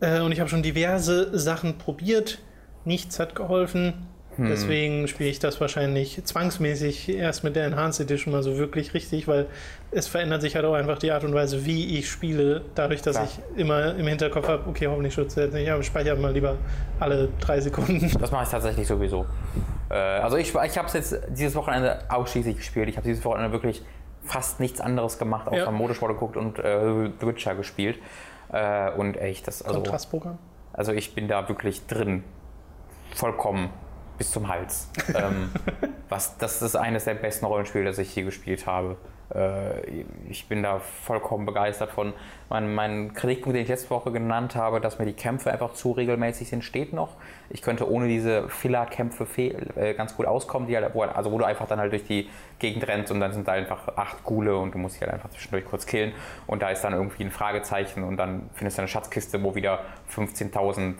Äh, 0.00 0.20
und 0.20 0.32
ich 0.32 0.40
habe 0.40 0.50
schon 0.50 0.62
diverse 0.62 1.38
Sachen 1.38 1.78
probiert, 1.78 2.40
nichts 2.84 3.18
hat 3.18 3.34
geholfen. 3.34 4.06
Hm. 4.38 4.46
Deswegen 4.46 5.08
spiele 5.08 5.28
ich 5.30 5.40
das 5.40 5.60
wahrscheinlich 5.60 6.24
zwangsmäßig 6.24 7.08
erst 7.08 7.42
mit 7.42 7.56
der 7.56 7.66
Enhanced 7.66 8.00
Edition 8.00 8.32
mal 8.32 8.44
so 8.44 8.56
wirklich 8.56 8.94
richtig, 8.94 9.26
weil 9.26 9.46
es 9.90 10.06
verändert 10.06 10.42
sich 10.42 10.54
halt 10.54 10.64
auch 10.64 10.74
einfach 10.74 10.98
die 10.98 11.10
Art 11.10 11.24
und 11.24 11.34
Weise, 11.34 11.66
wie 11.66 11.98
ich 11.98 12.08
spiele, 12.08 12.62
dadurch, 12.76 13.02
dass 13.02 13.16
Klar. 13.16 13.26
ich 13.26 13.60
immer 13.60 13.96
im 13.96 14.06
Hinterkopf 14.06 14.46
habe, 14.46 14.68
okay, 14.68 14.86
hoffentlich 14.86 15.12
stürzt 15.12 15.36
er 15.36 15.46
jetzt 15.46 15.54
nicht, 15.54 15.68
aber 15.68 15.80
ich 15.80 15.86
speichere 15.86 16.16
mal 16.16 16.32
lieber 16.32 16.54
alle 17.00 17.28
drei 17.40 17.60
Sekunden. 17.60 17.98
Das 18.20 18.30
mache 18.30 18.44
ich 18.44 18.48
tatsächlich 18.50 18.86
sowieso. 18.86 19.26
Äh, 19.90 19.94
also 19.94 20.36
ich, 20.36 20.54
ich 20.54 20.78
habe 20.78 20.86
es 20.86 20.92
jetzt 20.92 21.18
dieses 21.30 21.56
Wochenende 21.56 21.98
ausschließlich 22.08 22.56
gespielt. 22.56 22.88
Ich 22.88 22.96
habe 22.96 23.06
dieses 23.08 23.24
Wochenende 23.24 23.50
wirklich 23.52 23.82
fast 24.24 24.60
nichts 24.60 24.80
anderes 24.80 25.18
gemacht, 25.18 25.48
außer 25.48 25.56
Ja. 25.56 25.70
Modesport 25.72 26.12
geguckt 26.12 26.36
und 26.36 26.60
äh, 26.60 27.10
The 27.20 27.26
Witcher 27.26 27.56
gespielt. 27.56 27.98
Äh, 28.52 28.92
und 28.92 29.16
echt, 29.16 29.48
das 29.48 29.62
also, 29.62 29.80
Kontrastprogramm. 29.80 30.38
also 30.72 30.92
ich 30.92 31.14
bin 31.14 31.26
da 31.26 31.48
wirklich 31.48 31.86
drin. 31.86 32.22
Vollkommen 33.14 33.70
bis 34.18 34.30
zum 34.30 34.48
Hals. 34.48 34.88
ähm, 35.14 35.50
was, 36.08 36.36
das 36.36 36.60
ist 36.60 36.76
eines 36.76 37.04
der 37.04 37.14
besten 37.14 37.46
Rollenspiele, 37.46 37.84
das 37.84 37.98
ich 37.98 38.14
je 38.14 38.24
gespielt 38.24 38.66
habe. 38.66 38.96
Äh, 39.34 39.80
ich 40.28 40.48
bin 40.48 40.62
da 40.62 40.78
vollkommen 40.78 41.46
begeistert 41.46 41.90
von. 41.90 42.12
Mein, 42.50 42.74
mein 42.74 43.12
Kritikpunkt, 43.12 43.56
den 43.56 43.62
ich 43.62 43.68
letzte 43.68 43.90
Woche 43.90 44.10
genannt 44.10 44.56
habe, 44.56 44.80
dass 44.80 44.98
mir 44.98 45.04
die 45.04 45.12
Kämpfe 45.12 45.52
einfach 45.52 45.74
zu 45.74 45.92
regelmäßig 45.92 46.48
sind, 46.48 46.64
steht 46.64 46.94
noch. 46.94 47.16
Ich 47.50 47.60
könnte 47.60 47.90
ohne 47.90 48.08
diese 48.08 48.48
Filler-Kämpfe 48.48 49.26
äh, 49.76 49.92
ganz 49.94 50.16
gut 50.16 50.26
auskommen, 50.26 50.66
die 50.66 50.76
halt, 50.76 50.94
wo, 50.94 51.02
also 51.02 51.30
wo 51.30 51.38
du 51.38 51.44
einfach 51.44 51.66
dann 51.66 51.78
halt 51.78 51.92
durch 51.92 52.04
die 52.04 52.28
Gegend 52.58 52.88
rennst 52.88 53.12
und 53.12 53.20
dann 53.20 53.32
sind 53.32 53.46
da 53.46 53.52
einfach 53.52 53.96
acht 53.96 54.24
Gule 54.24 54.56
und 54.56 54.74
du 54.74 54.78
musst 54.78 54.96
die 54.96 55.00
halt 55.00 55.12
einfach 55.12 55.30
zwischendurch 55.30 55.64
kurz 55.66 55.86
killen 55.86 56.12
und 56.46 56.62
da 56.62 56.70
ist 56.70 56.82
dann 56.82 56.94
irgendwie 56.94 57.24
ein 57.24 57.30
Fragezeichen 57.30 58.02
und 58.02 58.16
dann 58.16 58.48
findest 58.54 58.78
du 58.78 58.82
eine 58.82 58.88
Schatzkiste, 58.88 59.42
wo 59.42 59.54
wieder 59.54 59.80
15.000, 60.14 60.90
äh, 60.90 60.94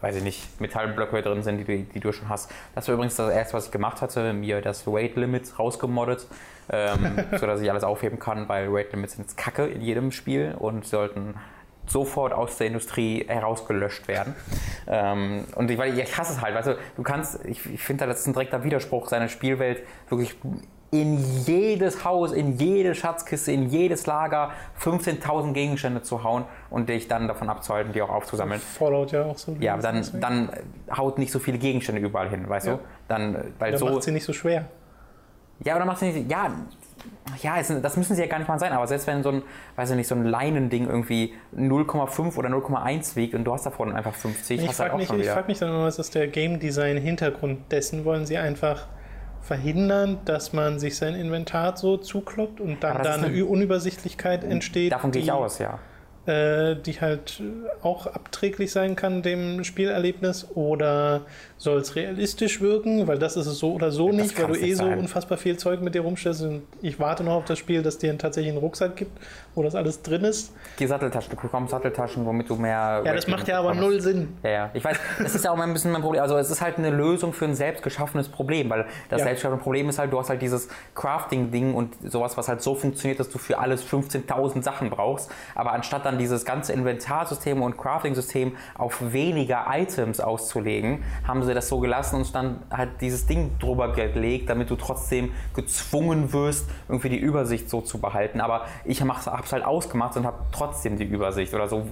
weiß 0.00 0.16
ich 0.16 0.22
nicht, 0.22 0.60
Metallblöcke 0.60 1.20
drin 1.22 1.42
sind, 1.42 1.66
die, 1.68 1.84
die 1.84 2.00
du 2.00 2.12
schon 2.12 2.28
hast. 2.28 2.50
Das 2.74 2.88
war 2.88 2.94
übrigens 2.94 3.16
das 3.16 3.32
erste, 3.32 3.54
was 3.54 3.66
ich 3.66 3.70
gemacht 3.70 4.00
hatte, 4.00 4.32
mir 4.32 4.62
das 4.62 4.86
Weight 4.86 5.16
Limit 5.16 5.58
rausgemoddet, 5.58 6.26
ähm, 6.70 7.18
sodass 7.38 7.60
ich 7.60 7.70
alles 7.70 7.84
aufheben 7.84 8.18
kann, 8.18 8.48
weil 8.48 8.72
Weight 8.72 8.92
Limits 8.92 9.14
sind 9.16 9.36
kacke 9.36 9.66
in 9.66 9.80
jedem 9.80 10.10
Spiel 10.12 10.54
und 10.58 10.86
sollten 10.86 11.34
sofort 11.86 12.32
aus 12.32 12.56
der 12.56 12.68
Industrie 12.68 13.24
herausgelöscht 13.28 14.08
werden. 14.08 14.34
Ähm, 14.86 15.44
und 15.54 15.70
ich, 15.70 15.76
weil 15.78 15.98
ich 15.98 16.16
hasse 16.18 16.32
es 16.32 16.40
halt, 16.40 16.54
weißt 16.54 16.68
du, 16.68 16.76
du 16.96 17.02
kannst, 17.02 17.44
ich, 17.44 17.64
ich 17.74 17.82
finde, 17.82 18.06
das 18.06 18.20
ist 18.20 18.26
ein 18.26 18.32
direkter 18.32 18.64
Widerspruch, 18.64 19.08
seine 19.08 19.28
Spielwelt 19.28 19.82
wirklich 20.08 20.34
in 20.90 21.18
jedes 21.44 22.04
Haus, 22.04 22.32
in 22.32 22.56
jede 22.56 22.94
Schatzkiste, 22.94 23.50
in 23.50 23.68
jedes 23.68 24.06
Lager 24.06 24.52
15.000 24.80 25.52
Gegenstände 25.52 26.02
zu 26.02 26.22
hauen 26.22 26.44
und 26.70 26.88
dich 26.88 27.08
dann 27.08 27.26
davon 27.26 27.50
abzuhalten, 27.50 27.92
die 27.92 28.00
auch 28.00 28.10
aufzusammeln. 28.10 28.60
Fallout 28.60 29.10
ja 29.10 29.24
auch 29.24 29.36
so. 29.36 29.56
Ja, 29.58 29.76
dann, 29.76 29.96
Deswegen. 29.96 30.20
dann 30.20 30.50
haut 30.96 31.18
nicht 31.18 31.32
so 31.32 31.40
viele 31.40 31.58
Gegenstände 31.58 32.00
überall 32.00 32.28
hin, 32.30 32.48
weißt 32.48 32.68
Ja. 32.68 32.74
du? 32.74 32.80
Dann, 33.08 33.52
weil 33.58 33.72
Dann 33.72 33.80
so. 33.80 33.86
macht 33.86 34.04
sie 34.04 34.12
nicht 34.12 34.24
so 34.24 34.32
schwer. 34.32 34.66
Ja, 35.64 35.76
oder 35.76 35.84
macht 35.84 35.98
sie 35.98 36.12
nicht. 36.12 36.30
Ja, 36.30 36.50
ja 37.42 37.58
es, 37.58 37.72
das 37.82 37.96
müssen 37.96 38.14
sie 38.14 38.22
ja 38.22 38.28
gar 38.28 38.38
nicht 38.38 38.48
mal 38.48 38.58
sein, 38.58 38.72
aber 38.72 38.86
selbst 38.86 39.06
wenn 39.06 39.22
so 39.22 39.30
ein, 39.30 39.42
weiß 39.76 39.90
ich 39.90 39.96
nicht, 39.96 40.08
so 40.08 40.14
ein 40.14 40.24
Leinending 40.24 40.86
irgendwie 40.88 41.34
0,5 41.56 42.36
oder 42.36 42.48
0,1 42.50 43.16
wiegt 43.16 43.34
und 43.34 43.44
du 43.44 43.52
hast 43.52 43.64
davon 43.66 43.92
einfach 43.94 44.14
50, 44.14 44.60
Ich 44.60 44.68
hast 44.68 44.78
du 44.78 44.82
halt 44.82 44.90
frage 44.90 44.94
auch 44.94 44.98
mich, 44.98 45.06
schon 45.08 45.16
ich 45.18 45.22
wieder. 45.24 45.34
frag 45.34 45.48
mich 45.48 45.58
dann 45.58 45.70
immer, 45.70 45.84
was 45.84 45.98
ist 45.98 46.14
der 46.14 46.28
Game 46.28 46.60
Design 46.60 46.96
Hintergrund 46.98 47.72
dessen? 47.72 48.04
Wollen 48.04 48.26
sie 48.26 48.36
einfach 48.38 48.86
verhindern, 49.40 50.18
dass 50.24 50.52
man 50.52 50.78
sich 50.78 50.96
sein 50.96 51.14
Inventar 51.14 51.76
so 51.76 51.96
zukloppt 51.98 52.60
und 52.60 52.82
dann 52.82 53.02
da 53.02 53.14
eine 53.14 53.26
eine- 53.26 53.44
Unübersichtlichkeit 53.44 54.42
entsteht. 54.44 54.92
Davon 54.92 55.10
gehe 55.10 55.22
ich 55.22 55.32
aus, 55.32 55.58
ja. 55.58 55.78
Äh, 56.26 56.76
die 56.76 57.00
halt 57.00 57.42
auch 57.82 58.06
abträglich 58.06 58.72
sein 58.72 58.96
kann 58.96 59.22
dem 59.22 59.64
Spielerlebnis? 59.64 60.46
Oder 60.54 61.22
soll 61.58 61.80
es 61.80 61.96
realistisch 61.96 62.60
wirken, 62.60 63.06
weil 63.06 63.18
das 63.18 63.36
ist 63.36 63.46
es 63.46 63.58
so 63.58 63.72
oder 63.72 63.90
so 63.90 64.08
Das 64.08 64.16
nicht, 64.16 64.38
weil 64.38 64.46
du 64.48 64.54
eh 64.54 64.62
nicht 64.62 64.76
so 64.76 64.84
sein. 64.84 64.98
unfassbar 64.98 65.38
viel 65.38 65.56
Zeug 65.56 65.80
mit 65.80 65.94
dir 65.94 66.02
rumstellst 66.02 66.42
und 66.42 66.62
ich 66.82 66.98
warte 66.98 67.24
noch 67.24 67.34
auf 67.34 67.44
das 67.44 67.58
Spiel, 67.58 67.82
das 67.82 67.98
dir 67.98 68.16
tatsächlich 68.18 68.52
einen 68.52 68.60
Rucksack 68.60 68.96
gibt, 68.96 69.12
wo 69.54 69.62
das 69.62 69.74
alles 69.74 70.02
drin 70.02 70.24
ist. 70.24 70.52
Die 70.78 70.86
Satteltaschen, 70.86 71.30
du 71.30 71.36
bekommst 71.40 71.70
Satteltaschen, 71.70 72.24
womit 72.26 72.50
du 72.50 72.56
mehr. 72.56 73.02
Ja, 73.04 73.14
das 73.14 73.26
macht 73.28 73.46
ja 73.48 73.58
aber 73.58 73.74
null 73.74 74.00
Sinn. 74.00 74.36
Ja, 74.42 74.50
ja. 74.50 74.70
Ich 74.74 74.84
weiß, 74.84 74.96
das 75.22 75.34
ist 75.34 75.44
ja 75.44 75.50
auch 75.52 75.56
mal 75.56 75.64
ein 75.64 75.72
bisschen 75.72 75.92
mein 75.92 76.02
Problem. 76.02 76.22
Also 76.22 76.36
es 76.36 76.50
ist 76.50 76.60
halt 76.60 76.78
eine 76.78 76.90
Lösung 76.90 77.32
für 77.32 77.44
ein 77.44 77.54
selbst 77.54 77.82
geschaffenes 77.82 78.28
Problem, 78.28 78.70
weil 78.70 78.86
das 79.08 79.20
Ja. 79.20 79.26
selbst 79.26 79.40
geschaffene 79.42 79.62
Problem 79.62 79.88
ist 79.88 79.98
halt, 79.98 80.12
du 80.12 80.18
hast 80.18 80.28
halt 80.30 80.42
dieses 80.42 80.68
Crafting-Ding 80.94 81.74
und 81.74 81.94
sowas, 82.10 82.36
was 82.36 82.48
halt 82.48 82.62
so 82.62 82.74
funktioniert, 82.74 83.20
dass 83.20 83.28
du 83.28 83.38
für 83.38 83.58
alles 83.58 83.84
15.000 83.84 84.62
Sachen 84.62 84.90
brauchst. 84.90 85.30
Aber 85.54 85.72
anstatt 85.72 86.04
dann 86.04 86.18
dieses 86.18 86.44
ganze 86.44 86.72
Inventarsystem 86.72 87.62
und 87.62 87.76
Crafting-System 87.78 88.56
auf 88.76 89.12
weniger 89.12 89.66
Items 89.70 90.20
auszulegen, 90.20 91.04
haben 91.26 91.42
sie 91.44 91.54
das 91.54 91.68
so 91.68 91.78
gelassen 91.80 92.16
und 92.16 92.34
dann 92.34 92.62
halt 92.70 93.00
dieses 93.00 93.26
Ding 93.26 93.52
drüber 93.58 93.92
gelegt, 93.92 94.50
damit 94.50 94.70
du 94.70 94.76
trotzdem 94.76 95.32
gezwungen 95.54 96.32
wirst, 96.32 96.68
irgendwie 96.88 97.10
die 97.10 97.18
Übersicht 97.18 97.70
so 97.70 97.80
zu 97.80 98.00
behalten. 98.00 98.40
Aber 98.40 98.62
ich 98.84 99.00
habe 99.44 99.46
es 99.46 99.52
halt 99.52 99.64
ausgemacht 99.64 100.16
und 100.16 100.26
habe 100.26 100.38
trotzdem 100.52 100.96
die 100.96 101.04
Übersicht 101.04 101.54
oder 101.54 101.68
so 101.68 101.86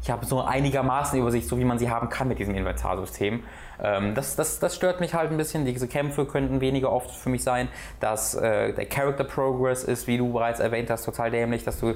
ich 0.00 0.10
habe 0.10 0.24
so 0.24 0.40
einigermaßen 0.40 1.18
Übersicht, 1.18 1.48
so 1.48 1.58
wie 1.58 1.64
man 1.64 1.78
sie 1.78 1.90
haben 1.90 2.08
kann 2.08 2.28
mit 2.28 2.38
diesem 2.38 2.54
Inventarsystem. 2.54 3.42
Ähm, 3.82 4.14
das, 4.14 4.36
das, 4.36 4.60
das 4.60 4.76
stört 4.76 5.00
mich 5.00 5.14
halt 5.14 5.32
ein 5.32 5.36
bisschen. 5.36 5.64
Diese 5.64 5.88
Kämpfe 5.88 6.24
könnten 6.24 6.60
weniger 6.60 6.92
oft 6.92 7.10
für 7.10 7.30
mich 7.30 7.42
sein. 7.42 7.68
Dass 7.98 8.34
äh, 8.34 8.72
der 8.74 8.86
Character 8.86 9.24
Progress 9.24 9.82
ist, 9.82 10.06
wie 10.06 10.16
du 10.16 10.32
bereits 10.32 10.60
erwähnt 10.60 10.88
hast, 10.90 11.04
total 11.04 11.32
dämlich, 11.32 11.64
dass 11.64 11.80
du 11.80 11.94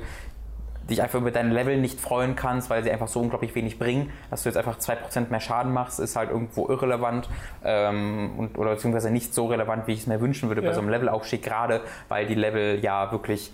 dich 0.90 1.00
einfach 1.00 1.20
über 1.20 1.30
deine 1.30 1.54
Level 1.54 1.78
nicht 1.78 2.00
freuen 2.00 2.34
kannst, 2.34 2.70
weil 2.70 2.82
sie 2.82 2.90
einfach 2.90 3.06
so 3.06 3.20
unglaublich 3.20 3.54
wenig 3.54 3.78
bringen. 3.78 4.10
Dass 4.30 4.42
du 4.42 4.48
jetzt 4.48 4.56
einfach 4.56 4.78
2% 4.78 5.30
mehr 5.30 5.38
Schaden 5.40 5.72
machst, 5.72 6.00
ist 6.00 6.16
halt 6.16 6.30
irgendwo 6.30 6.68
irrelevant 6.68 7.28
ähm, 7.64 8.32
und, 8.36 8.58
oder 8.58 8.70
beziehungsweise 8.72 9.10
nicht 9.12 9.32
so 9.32 9.46
relevant, 9.46 9.86
wie 9.86 9.92
ich 9.92 10.00
es 10.00 10.06
mir 10.08 10.20
wünschen 10.20 10.48
würde 10.48 10.60
bei 10.60 10.68
Ja. 10.68 10.74
so 10.74 10.80
einem 10.80 10.88
Levelaufstieg, 10.90 11.42
gerade 11.44 11.82
weil 12.08 12.26
die 12.26 12.34
Level 12.34 12.80
ja 12.82 13.12
wirklich 13.12 13.52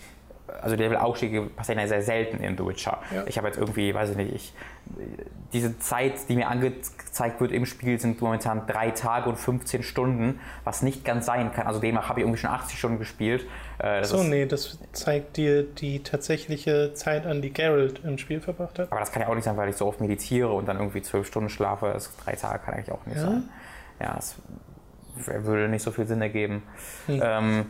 also 0.62 0.76
die 0.76 0.82
Levelaufstiege 0.82 1.42
passieren 1.42 1.78
ja 1.80 1.86
sehr 1.86 2.02
selten 2.02 2.42
in 2.42 2.56
The 2.56 2.64
Witcher. 2.66 2.98
Ja. 3.14 3.24
Ich 3.26 3.36
habe 3.38 3.46
jetzt 3.48 3.58
irgendwie, 3.58 3.94
weiß 3.94 4.10
ich 4.10 4.16
nicht, 4.16 4.34
ich, 4.34 4.52
diese 5.52 5.78
Zeit, 5.78 6.28
die 6.28 6.36
mir 6.36 6.48
angezeigt 6.48 7.40
wird 7.40 7.52
im 7.52 7.66
Spiel, 7.66 7.98
sind 8.00 8.20
momentan 8.20 8.66
drei 8.66 8.90
Tage 8.90 9.28
und 9.28 9.36
15 9.36 9.82
Stunden, 9.82 10.40
was 10.64 10.82
nicht 10.82 11.04
ganz 11.04 11.26
sein 11.26 11.52
kann. 11.52 11.66
Also 11.66 11.80
demnach 11.80 12.08
habe 12.08 12.20
ich 12.20 12.24
irgendwie 12.24 12.40
schon 12.40 12.50
80 12.50 12.78
Stunden 12.78 12.98
gespielt. 12.98 13.46
Äh, 13.78 14.04
So, 14.04 14.22
nee, 14.22 14.46
das 14.46 14.78
zeigt 14.92 15.36
dir 15.36 15.62
die 15.62 16.02
tatsächliche 16.02 16.92
Zeit 16.94 17.26
an, 17.26 17.42
die 17.42 17.52
Geralt 17.52 18.00
im 18.04 18.18
Spiel 18.18 18.40
verbracht 18.40 18.78
hat. 18.78 18.90
Aber 18.90 19.00
das 19.00 19.12
kann 19.12 19.22
ja 19.22 19.28
auch 19.28 19.34
nicht 19.34 19.44
sein, 19.44 19.56
weil 19.56 19.68
ich 19.68 19.76
so 19.76 19.86
oft 19.86 20.00
meditiere 20.00 20.52
und 20.52 20.66
dann 20.66 20.78
irgendwie 20.78 21.02
zwölf 21.02 21.26
Stunden 21.26 21.48
schlafe. 21.48 21.90
Das 21.92 22.14
drei 22.24 22.32
Tage 22.34 22.58
kann 22.64 22.74
eigentlich 22.74 22.92
auch 22.92 23.04
nicht 23.06 23.16
Ja? 23.16 23.22
sein. 23.24 23.48
Ja, 24.00 24.14
das 24.14 24.36
würde 25.16 25.68
nicht 25.68 25.82
so 25.82 25.90
viel 25.90 26.06
Sinn 26.06 26.22
ergeben. 26.22 26.62
Hm. 27.06 27.20
Ähm, 27.22 27.66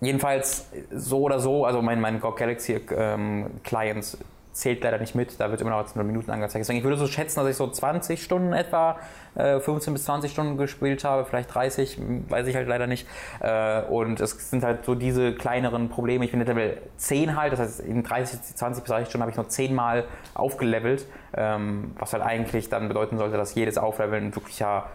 jedenfalls 0.00 0.68
so 0.90 1.22
oder 1.22 1.40
so, 1.40 1.64
also 1.64 1.82
mein, 1.82 2.00
mein 2.00 2.20
GOG 2.20 2.36
Galaxy 2.36 2.80
ähm, 2.90 3.46
Client 3.64 4.18
zählt 4.56 4.82
leider 4.82 4.98
nicht 4.98 5.14
mit, 5.14 5.38
da 5.38 5.50
wird 5.50 5.60
immer 5.60 5.70
noch 5.70 5.78
als 5.78 5.94
0 5.94 6.04
Minuten 6.04 6.30
angezeigt. 6.30 6.62
Deswegen 6.62 6.78
ich 6.78 6.84
würde 6.84 6.96
so 6.96 7.06
schätzen, 7.06 7.40
dass 7.40 7.48
ich 7.48 7.56
so 7.56 7.68
20 7.68 8.22
Stunden 8.22 8.54
etwa, 8.54 8.98
äh, 9.34 9.60
15 9.60 9.92
bis 9.92 10.04
20 10.04 10.32
Stunden 10.32 10.56
gespielt 10.56 11.04
habe, 11.04 11.26
vielleicht 11.26 11.54
30, 11.54 11.98
weiß 12.28 12.46
ich 12.46 12.56
halt 12.56 12.66
leider 12.66 12.86
nicht. 12.86 13.06
Äh, 13.40 13.82
und 13.82 14.18
es 14.18 14.50
sind 14.50 14.64
halt 14.64 14.86
so 14.86 14.94
diese 14.94 15.34
kleineren 15.34 15.90
Probleme. 15.90 16.24
Ich 16.24 16.30
bin 16.30 16.40
jetzt 16.40 16.48
Level 16.48 16.78
10 16.96 17.36
halt, 17.36 17.52
das 17.52 17.60
heißt 17.60 17.80
in 17.80 18.02
30, 18.02 18.40
20 18.56 18.82
bis 18.82 18.90
30 18.90 19.08
Stunden 19.10 19.22
habe 19.22 19.30
ich 19.30 19.36
nur 19.36 19.48
10 19.48 19.74
Mal 19.74 20.04
aufgelevelt, 20.32 21.06
ähm, 21.36 21.92
was 21.98 22.14
halt 22.14 22.22
eigentlich 22.22 22.70
dann 22.70 22.88
bedeuten 22.88 23.18
sollte, 23.18 23.36
dass 23.36 23.54
jedes 23.54 23.76
Aufleveln 23.76 24.28
ein 24.28 24.34
wirklicher 24.34 24.86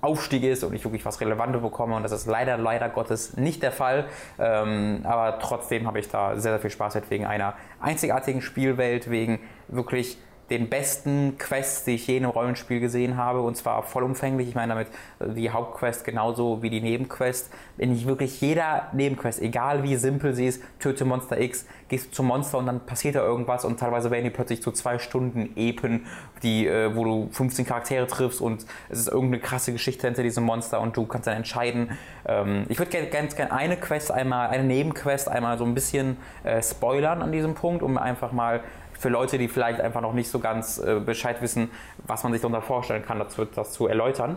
Aufstieg 0.00 0.44
ist 0.44 0.62
und 0.62 0.74
ich 0.74 0.84
wirklich 0.84 1.04
was 1.04 1.20
Relevantes 1.20 1.60
bekomme 1.60 1.96
und 1.96 2.02
das 2.02 2.12
ist 2.12 2.26
leider, 2.26 2.56
leider 2.56 2.88
Gottes 2.88 3.36
nicht 3.36 3.62
der 3.62 3.72
Fall. 3.72 4.06
Ähm, 4.38 5.00
aber 5.04 5.38
trotzdem 5.40 5.86
habe 5.86 5.98
ich 5.98 6.08
da 6.08 6.34
sehr, 6.36 6.52
sehr 6.52 6.60
viel 6.60 6.70
Spaß 6.70 6.94
mit 6.96 7.10
wegen 7.10 7.26
einer 7.26 7.54
einzigartigen 7.80 8.40
Spielwelt, 8.40 9.10
wegen 9.10 9.40
wirklich 9.66 10.18
den 10.50 10.68
besten 10.68 11.36
Quests, 11.38 11.84
die 11.84 11.92
ich 11.92 12.06
je 12.06 12.16
in 12.16 12.24
einem 12.24 12.32
Rollenspiel 12.32 12.80
gesehen 12.80 13.16
habe 13.16 13.42
und 13.42 13.56
zwar 13.56 13.82
vollumfänglich. 13.82 14.48
Ich 14.48 14.54
meine 14.54 14.74
damit 14.74 14.88
äh, 15.18 15.34
die 15.34 15.50
Hauptquest 15.50 16.04
genauso 16.04 16.62
wie 16.62 16.70
die 16.70 16.80
Nebenquest. 16.80 17.50
Ich 17.76 18.06
wirklich 18.06 18.40
jeder 18.40 18.88
Nebenquest, 18.92 19.40
egal 19.40 19.82
wie 19.82 19.96
simpel 19.96 20.34
sie 20.34 20.46
ist, 20.46 20.62
töte 20.80 21.04
Monster 21.04 21.40
X, 21.40 21.66
gehst 21.88 22.08
du 22.08 22.10
zum 22.10 22.26
Monster 22.26 22.58
und 22.58 22.66
dann 22.66 22.80
passiert 22.80 23.14
da 23.14 23.20
irgendwas 23.20 23.64
und 23.64 23.78
teilweise 23.78 24.10
werden 24.10 24.24
die 24.24 24.30
plötzlich 24.30 24.62
zu 24.62 24.72
zwei 24.72 24.98
Stunden 24.98 25.50
Epen, 25.56 26.06
die, 26.42 26.66
äh, 26.66 26.94
wo 26.94 27.04
du 27.04 27.28
15 27.30 27.66
Charaktere 27.66 28.06
triffst 28.06 28.40
und 28.40 28.66
es 28.88 28.98
ist 29.00 29.08
irgendeine 29.08 29.40
krasse 29.40 29.72
Geschichte 29.72 30.06
hinter 30.06 30.22
diesem 30.22 30.44
Monster 30.44 30.80
und 30.80 30.96
du 30.96 31.06
kannst 31.06 31.26
dann 31.26 31.36
entscheiden. 31.36 31.90
Ähm, 32.26 32.64
ich 32.68 32.78
würde 32.78 32.90
gerne 32.90 33.08
ganz 33.08 33.36
gerne 33.36 33.52
eine 33.52 33.76
Quest 33.76 34.10
einmal, 34.10 34.48
eine 34.48 34.64
Nebenquest 34.64 35.28
einmal 35.28 35.58
so 35.58 35.64
ein 35.64 35.74
bisschen 35.74 36.16
äh, 36.44 36.62
spoilern 36.62 37.22
an 37.22 37.32
diesem 37.32 37.54
Punkt, 37.54 37.82
um 37.82 37.98
einfach 37.98 38.32
mal 38.32 38.60
für 38.98 39.08
Leute, 39.08 39.38
die 39.38 39.48
vielleicht 39.48 39.80
einfach 39.80 40.00
noch 40.00 40.12
nicht 40.12 40.30
so 40.30 40.38
ganz 40.38 40.78
äh, 40.78 41.00
Bescheid 41.00 41.40
wissen, 41.40 41.70
was 42.06 42.22
man 42.22 42.32
sich 42.32 42.42
darunter 42.42 42.62
vorstellen 42.62 43.04
kann, 43.04 43.18
dazu, 43.18 43.44
das 43.44 43.72
zu 43.72 43.86
erläutern. 43.86 44.36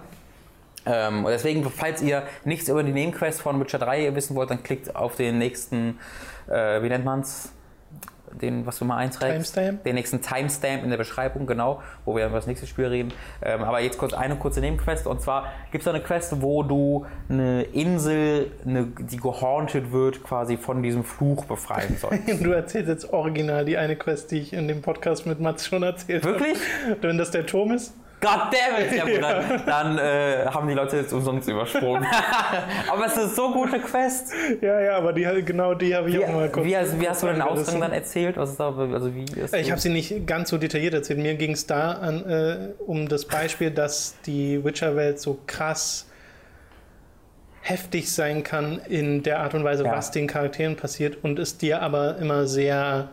Ähm, 0.86 1.26
und 1.26 1.32
deswegen, 1.32 1.64
falls 1.70 2.02
ihr 2.02 2.24
nichts 2.44 2.70
über 2.70 2.84
die 2.84 2.92
Nebenquest 2.92 3.42
von 3.42 3.60
Witcher 3.60 3.80
3 3.80 4.16
wissen 4.16 4.36
wollt, 4.36 4.50
dann 4.50 4.64
klickt 4.64 4.96
auf 4.96 5.16
den 5.16 5.38
nächsten, 5.38 6.00
äh, 6.48 6.82
wie 6.82 6.90
nennt 6.90 7.06
man's? 7.06 7.52
Den, 8.40 8.66
was 8.66 8.80
du 8.80 8.86
mal 8.86 8.98
einträgst. 8.98 9.54
Timestamp? 9.56 9.84
Den 9.84 9.96
nächsten 9.96 10.22
Timestamp 10.22 10.84
in 10.84 10.90
der 10.90 10.98
Beschreibung, 10.98 11.46
genau, 11.48 11.82
wo 12.06 12.16
wir 12.16 12.26
über 12.26 12.36
das 12.36 12.48
nächste 12.48 12.68
Spiel 12.68 12.86
reden. 12.86 13.14
Ähm, 13.42 13.64
aber 13.64 13.80
jetzt 13.80 13.98
kurz 13.98 14.14
eine 14.14 14.36
kurze 14.36 14.62
Nebenquest. 14.62 15.08
Und 15.08 15.22
zwar 15.22 15.52
gibt 15.72 15.82
es 15.82 15.86
da 15.86 15.92
eine 15.92 16.02
Quest, 16.02 16.42
wo 16.42 16.64
du 16.64 17.06
eine 17.30 17.64
Insel, 17.64 18.52
eine, 18.66 18.86
die 18.86 19.18
gehaunted 19.18 19.92
wird, 19.92 20.24
quasi 20.24 20.58
von 20.58 20.82
diesem 20.84 21.04
Fluch 21.04 21.46
befreien 21.46 21.98
sollst. 21.98 22.22
Du 22.42 22.52
erzählst 22.52 22.90
jetzt 22.90 23.14
original 23.14 23.66
die 23.66 23.78
eine 23.78 23.96
Quest, 23.96 24.32
die 24.32 24.40
ich 24.40 24.54
in 24.54 24.68
dem 24.68 24.82
Podcast 24.82 25.26
mit 25.26 25.40
Mats 25.40 25.66
schon 25.68 25.84
erzählt 25.84 26.24
Wirklich? 26.24 26.58
habe. 26.88 26.98
Wenn 27.02 27.18
das 27.18 27.32
der 27.32 27.46
Turm 27.46 27.72
ist? 27.72 27.94
God 28.22 28.52
damn 28.52 28.80
it! 28.86 28.92
Ja, 28.96 29.04
gut, 29.06 29.68
dann, 29.68 29.98
äh, 29.98 30.46
haben 30.46 30.68
die 30.68 30.76
Leute 30.76 30.98
jetzt 30.98 31.12
umsonst 31.12 31.50
übersprungen. 31.50 32.06
Aber 32.92 33.06
es 33.08 33.14
ist 33.14 33.18
eine 33.18 33.28
so 33.30 33.52
gute 33.52 33.80
Quest. 33.80 34.32
Ja, 34.62 34.80
ja, 34.80 34.98
aber 34.98 35.12
die, 35.12 35.24
genau 35.44 35.74
die 35.74 35.96
habe 35.96 36.10
ich 36.10 36.18
Wie, 36.20 36.26
auch 36.26 36.30
mal 36.32 36.50
kurz. 36.50 36.66
wie, 36.66 36.78
hast, 36.78 37.00
wie 37.02 37.10
hast 37.10 37.24
du 37.24 37.28
den. 37.28 37.42
Ausgang 37.42 37.82
dann 37.82 37.92
erzählt? 37.94 38.38
Was 38.38 38.52
ist 38.52 38.60
da, 38.60 38.68
also 38.76 39.14
wie 39.16 39.24
ist 39.24 39.56
Ich 39.56 39.72
habe 39.72 39.82
sie 39.82 39.90
nicht 39.90 40.28
ganz 40.28 40.50
so 40.50 40.58
detailliert 40.60 40.94
erzählt. 40.94 41.20
Mir 41.20 41.34
ging 41.36 41.52
es 41.54 41.66
da 41.66 41.94
an, 41.94 42.24
äh, 42.30 42.70
um 42.86 43.08
das 43.10 43.26
Beispiel, 43.26 43.72
dass 43.72 44.16
die 44.26 44.64
Witcher-Welt 44.64 45.20
so 45.20 45.40
krass 45.48 46.08
heftig 47.62 48.12
sein 48.12 48.44
kann 48.44 48.80
in 48.88 49.24
der 49.24 49.40
Art 49.40 49.54
und 49.54 49.64
Weise, 49.64 49.84
Ja. 49.84 49.92
was 49.94 50.12
den 50.12 50.28
Charakteren 50.28 50.76
passiert 50.76 51.18
und 51.24 51.40
es 51.40 51.58
dir 51.58 51.82
aber 51.82 52.18
immer 52.18 52.46
sehr 52.48 53.10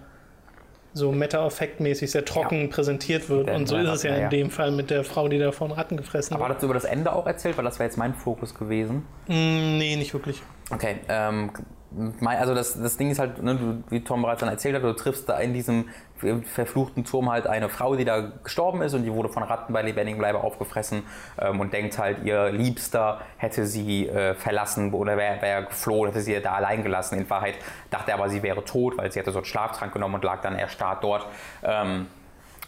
so 0.95 1.13
Meta-Effekt-mäßig 1.13 2.11
sehr 2.11 2.25
trocken 2.25 2.71
präsentiert 2.71 3.29
wird. 3.29 3.51
Und 3.51 3.69
so 3.69 3.77
ja, 3.77 3.83
ist 3.83 3.99
es 3.99 4.03
ja, 4.05 4.11
ja, 4.11 4.17
ja. 4.17 4.25
in 4.25 4.31
dem 4.31 4.51
Fall 4.51 4.71
mit 4.71 4.91
der 4.91 5.05
Frau, 5.05 5.29
die 5.29 5.39
da 5.39 5.53
von 5.53 5.71
Ratten 5.71 5.97
gefressen 5.97 6.35
Aber 6.35 6.45
wird. 6.45 6.55
hast 6.55 6.63
du 6.63 6.67
über 6.67 6.75
das 6.75 6.85
Ende 6.85 7.13
auch 7.13 7.27
erzählt? 7.27 7.57
Weil 7.57 7.65
das 7.65 7.79
wäre 7.79 7.89
jetzt 7.89 7.97
mein 7.97 8.15
Fokus 8.15 8.55
gewesen. 8.55 9.05
Mm, 9.27 9.79
nee, 9.79 9.97
nicht 9.97 10.13
wirklich. 10.13 10.43
Okay, 10.71 10.97
ähm, 11.09 11.51
also 12.25 12.55
das, 12.55 12.81
das 12.81 12.97
Ding 12.97 13.11
ist 13.11 13.19
halt, 13.19 13.43
ne, 13.43 13.57
du, 13.57 13.83
wie 13.91 14.03
Tom 14.03 14.23
bereits 14.23 14.41
dann 14.41 14.49
erzählt 14.49 14.77
hat, 14.77 14.83
du 14.83 14.93
triffst 14.93 15.29
da 15.29 15.39
in 15.39 15.53
diesem 15.53 15.87
verfluchten 16.45 17.05
Turm 17.05 17.31
halt 17.31 17.47
eine 17.47 17.69
Frau, 17.69 17.95
die 17.95 18.05
da 18.05 18.33
gestorben 18.43 18.83
ist 18.83 18.95
und 18.95 19.05
die 19.05 19.13
wurde 19.13 19.29
von 19.29 19.43
Ratten 19.43 19.73
bei 19.73 19.83
lebendigem 19.83 20.21
Leibe 20.21 20.43
aufgefressen 20.43 21.05
ähm, 21.41 21.61
und 21.61 21.73
denkt 21.73 21.97
halt, 21.99 22.25
ihr 22.25 22.51
Liebster 22.51 23.21
hätte 23.37 23.67
sie 23.67 24.09
äh, 24.09 24.35
verlassen 24.35 24.93
oder 24.93 25.17
wäre 25.17 25.41
wär 25.41 25.63
geflohen, 25.63 26.11
hätte 26.11 26.23
sie 26.23 26.41
da 26.41 26.55
allein 26.55 26.83
gelassen. 26.83 27.19
In 27.19 27.31
Wahrheit 27.31 27.55
dachte 27.91 28.11
er 28.11 28.19
aber, 28.19 28.29
sie 28.29 28.43
wäre 28.43 28.65
tot, 28.65 28.99
weil 28.99 29.13
sie 29.13 29.21
hätte 29.21 29.31
so 29.31 29.39
einen 29.39 29.45
Schlaftrank 29.45 29.93
genommen 29.93 30.17
und 30.17 30.25
lag 30.25 30.41
dann 30.41 30.57
erstarrt 30.57 31.05
dort. 31.05 31.27
Ähm, 31.63 32.09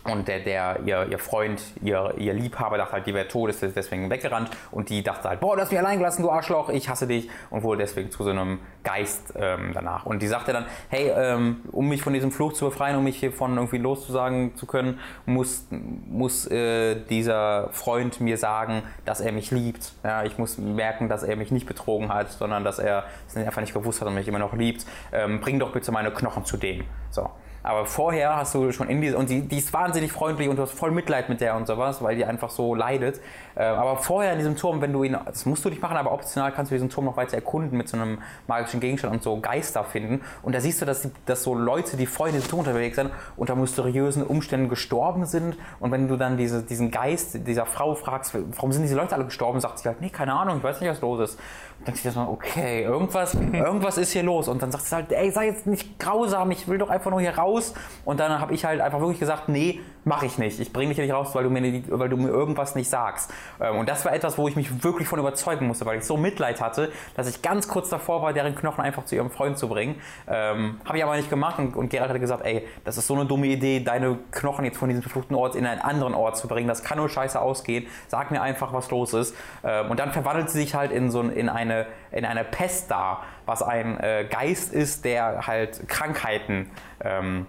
und 0.04 0.28
der, 0.28 0.40
der 0.40 0.80
ihr, 0.86 1.06
ihr 1.10 1.18
Freund, 1.18 1.60
ihr, 1.82 2.14
ihr 2.16 2.32
Liebhaber 2.32 2.78
dachte 2.78 2.92
halt, 2.94 3.06
die 3.06 3.12
wäre 3.12 3.28
tot, 3.28 3.50
ist 3.50 3.62
deswegen 3.62 4.08
weggerannt. 4.08 4.50
Und 4.70 4.88
die 4.88 5.02
dachte 5.02 5.28
halt, 5.28 5.40
boah, 5.40 5.56
du 5.56 5.62
hast 5.62 5.70
mich 5.70 5.78
allein 5.78 5.98
gelassen, 5.98 6.22
du 6.22 6.30
Arschloch, 6.30 6.70
ich 6.70 6.88
hasse 6.88 7.06
dich. 7.06 7.28
Und 7.50 7.62
wurde 7.62 7.82
deswegen 7.82 8.10
zu 8.10 8.24
so 8.24 8.30
einem 8.30 8.60
Geist 8.82 9.34
ähm, 9.36 9.72
danach. 9.74 10.06
Und 10.06 10.22
die 10.22 10.26
sagte 10.26 10.52
dann, 10.52 10.64
hey, 10.88 11.12
ähm, 11.14 11.60
um 11.70 11.88
mich 11.88 12.02
von 12.02 12.14
diesem 12.14 12.32
Fluch 12.32 12.54
zu 12.54 12.64
befreien, 12.64 12.96
um 12.96 13.04
mich 13.04 13.18
hiervon 13.18 13.56
irgendwie 13.56 13.76
loszusagen 13.78 14.56
zu 14.56 14.64
können, 14.66 14.98
muss, 15.26 15.66
muss 15.70 16.46
äh, 16.50 16.96
dieser 17.10 17.68
Freund 17.72 18.20
mir 18.20 18.38
sagen, 18.38 18.82
dass 19.04 19.20
er 19.20 19.32
mich 19.32 19.50
liebt. 19.50 19.92
Ja, 20.02 20.24
ich 20.24 20.38
muss 20.38 20.56
merken, 20.56 21.10
dass 21.10 21.22
er 21.22 21.36
mich 21.36 21.50
nicht 21.50 21.66
betrogen 21.66 22.08
hat, 22.08 22.30
sondern 22.30 22.64
dass 22.64 22.78
er 22.78 23.04
es 23.28 23.36
einfach 23.36 23.60
nicht 23.60 23.74
gewusst 23.74 24.00
hat 24.00 24.08
und 24.08 24.14
mich 24.14 24.28
immer 24.28 24.38
noch 24.38 24.54
liebt. 24.54 24.86
Ähm, 25.12 25.40
bring 25.40 25.58
doch 25.58 25.72
bitte 25.72 25.92
meine 25.92 26.10
Knochen 26.10 26.46
zu 26.46 26.56
dem. 26.56 26.84
So. 27.10 27.28
Aber 27.62 27.84
vorher 27.84 28.36
hast 28.36 28.54
du 28.54 28.72
schon 28.72 28.88
in 28.88 29.00
diese, 29.00 29.18
und 29.18 29.28
die, 29.28 29.42
die 29.42 29.58
ist 29.58 29.72
wahnsinnig 29.72 30.12
freundlich 30.12 30.48
und 30.48 30.56
du 30.56 30.62
hast 30.62 30.72
voll 30.72 30.90
Mitleid 30.90 31.28
mit 31.28 31.40
der 31.40 31.56
und 31.56 31.66
sowas, 31.66 32.02
weil 32.02 32.16
die 32.16 32.24
einfach 32.24 32.50
so 32.50 32.74
leidet. 32.74 33.20
Äh, 33.54 33.64
aber 33.64 33.96
vorher 33.96 34.32
in 34.32 34.38
diesem 34.38 34.56
Turm, 34.56 34.80
wenn 34.80 34.92
du 34.92 35.04
ihn, 35.04 35.16
das 35.26 35.44
musst 35.44 35.64
du 35.64 35.68
nicht 35.68 35.82
machen, 35.82 35.96
aber 35.96 36.12
optional 36.12 36.52
kannst 36.52 36.70
du 36.70 36.74
diesen 36.74 36.88
Turm 36.88 37.04
noch 37.04 37.16
weiter 37.16 37.34
erkunden 37.34 37.76
mit 37.76 37.88
so 37.88 37.96
einem 37.96 38.18
magischen 38.46 38.80
Gegenstand 38.80 39.14
und 39.14 39.22
so 39.22 39.40
Geister 39.40 39.84
finden. 39.84 40.22
Und 40.42 40.54
da 40.54 40.60
siehst 40.60 40.80
du, 40.80 40.86
dass, 40.86 41.02
die, 41.02 41.10
dass 41.26 41.42
so 41.42 41.54
Leute, 41.54 41.96
die 41.96 42.06
vorher 42.06 42.34
in 42.34 42.40
diesem 42.40 42.50
Turm 42.50 42.60
unterwegs 42.60 42.96
sind, 42.96 43.10
unter 43.36 43.56
mysteriösen 43.56 44.22
Umständen 44.26 44.68
gestorben 44.68 45.26
sind. 45.26 45.56
Und 45.80 45.90
wenn 45.92 46.08
du 46.08 46.16
dann 46.16 46.38
diese, 46.38 46.62
diesen 46.62 46.90
Geist 46.90 47.46
dieser 47.46 47.66
Frau 47.66 47.94
fragst, 47.94 48.34
warum 48.34 48.72
sind 48.72 48.82
diese 48.82 48.96
Leute 48.96 49.14
alle 49.14 49.26
gestorben, 49.26 49.60
sagt 49.60 49.80
sie 49.80 49.88
halt, 49.88 50.00
nee, 50.00 50.10
keine 50.10 50.32
Ahnung, 50.32 50.58
ich 50.58 50.64
weiß 50.64 50.80
nicht, 50.80 50.90
was 50.90 51.00
los 51.00 51.30
ist. 51.30 51.40
Denkst 51.86 52.02
du 52.02 52.08
dir 52.08 52.12
so, 52.12 52.20
okay, 52.20 52.82
irgendwas, 52.82 53.34
irgendwas 53.34 53.96
ist 53.96 54.12
hier 54.12 54.22
los. 54.22 54.48
Und 54.48 54.60
dann 54.62 54.70
sagt 54.70 54.84
sie 54.84 54.94
halt, 54.94 55.12
ey, 55.12 55.30
sei 55.30 55.46
jetzt 55.46 55.66
nicht 55.66 55.98
grausam, 55.98 56.50
ich 56.50 56.68
will 56.68 56.76
doch 56.76 56.90
einfach 56.90 57.10
nur 57.10 57.20
hier 57.20 57.36
raus. 57.38 57.72
Und 58.04 58.20
dann 58.20 58.38
habe 58.38 58.52
ich 58.52 58.64
halt 58.66 58.80
einfach 58.80 59.00
wirklich 59.00 59.20
gesagt, 59.20 59.48
nee, 59.48 59.80
mache 60.04 60.26
ich 60.26 60.38
nicht. 60.38 60.60
Ich 60.60 60.72
bringe 60.72 60.94
dich 60.94 60.98
nicht 60.98 61.12
raus, 61.12 61.34
weil 61.34 61.44
du, 61.44 61.50
mir, 61.50 61.60
nicht, 61.60 61.86
weil 61.90 62.08
du 62.08 62.16
mir 62.16 62.28
irgendwas 62.28 62.74
nicht 62.74 62.88
sagst. 62.88 63.32
Ähm, 63.60 63.76
und 63.76 63.88
das 63.88 64.04
war 64.04 64.12
etwas, 64.12 64.38
wo 64.38 64.48
ich 64.48 64.56
mich 64.56 64.82
wirklich 64.82 65.08
von 65.08 65.18
überzeugen 65.18 65.66
musste, 65.66 65.86
weil 65.86 65.98
ich 65.98 66.04
so 66.04 66.16
Mitleid 66.16 66.60
hatte, 66.60 66.90
dass 67.16 67.28
ich 67.28 67.42
ganz 67.42 67.68
kurz 67.68 67.88
davor 67.88 68.22
war, 68.22 68.32
deren 68.32 68.54
Knochen 68.54 68.82
einfach 68.82 69.04
zu 69.04 69.14
ihrem 69.14 69.30
Freund 69.30 69.58
zu 69.58 69.68
bringen. 69.68 70.00
Ähm, 70.28 70.80
habe 70.84 70.98
ich 70.98 71.04
aber 71.04 71.16
nicht 71.16 71.30
gemacht 71.30 71.58
und, 71.58 71.76
und 71.76 71.90
Gerald 71.90 72.10
hatte 72.10 72.20
gesagt, 72.20 72.44
ey, 72.44 72.66
das 72.84 72.96
ist 72.96 73.06
so 73.06 73.14
eine 73.14 73.26
dumme 73.26 73.46
Idee, 73.46 73.80
deine 73.80 74.18
Knochen 74.30 74.64
jetzt 74.64 74.78
von 74.78 74.88
diesem 74.88 75.02
verfluchten 75.02 75.36
Ort 75.36 75.54
in 75.54 75.66
einen 75.66 75.80
anderen 75.80 76.14
Ort 76.14 76.36
zu 76.36 76.48
bringen. 76.48 76.68
Das 76.68 76.82
kann 76.82 76.98
nur 76.98 77.08
scheiße 77.08 77.40
ausgehen. 77.40 77.86
Sag 78.08 78.30
mir 78.30 78.42
einfach, 78.42 78.72
was 78.72 78.90
los 78.90 79.14
ist. 79.14 79.34
Ähm, 79.64 79.90
und 79.90 80.00
dann 80.00 80.12
verwandelt 80.12 80.50
sie 80.50 80.60
sich 80.60 80.74
halt 80.74 80.92
in 80.92 81.10
so 81.10 81.20
in 81.20 81.48
eine, 81.48 81.86
in 82.10 82.24
eine 82.24 82.44
Pest 82.44 82.90
da, 82.90 83.22
was 83.46 83.62
ein 83.62 83.98
äh, 84.00 84.26
Geist 84.30 84.72
ist, 84.72 85.04
der 85.04 85.46
halt 85.46 85.88
Krankheiten 85.88 86.70
ähm, 87.02 87.46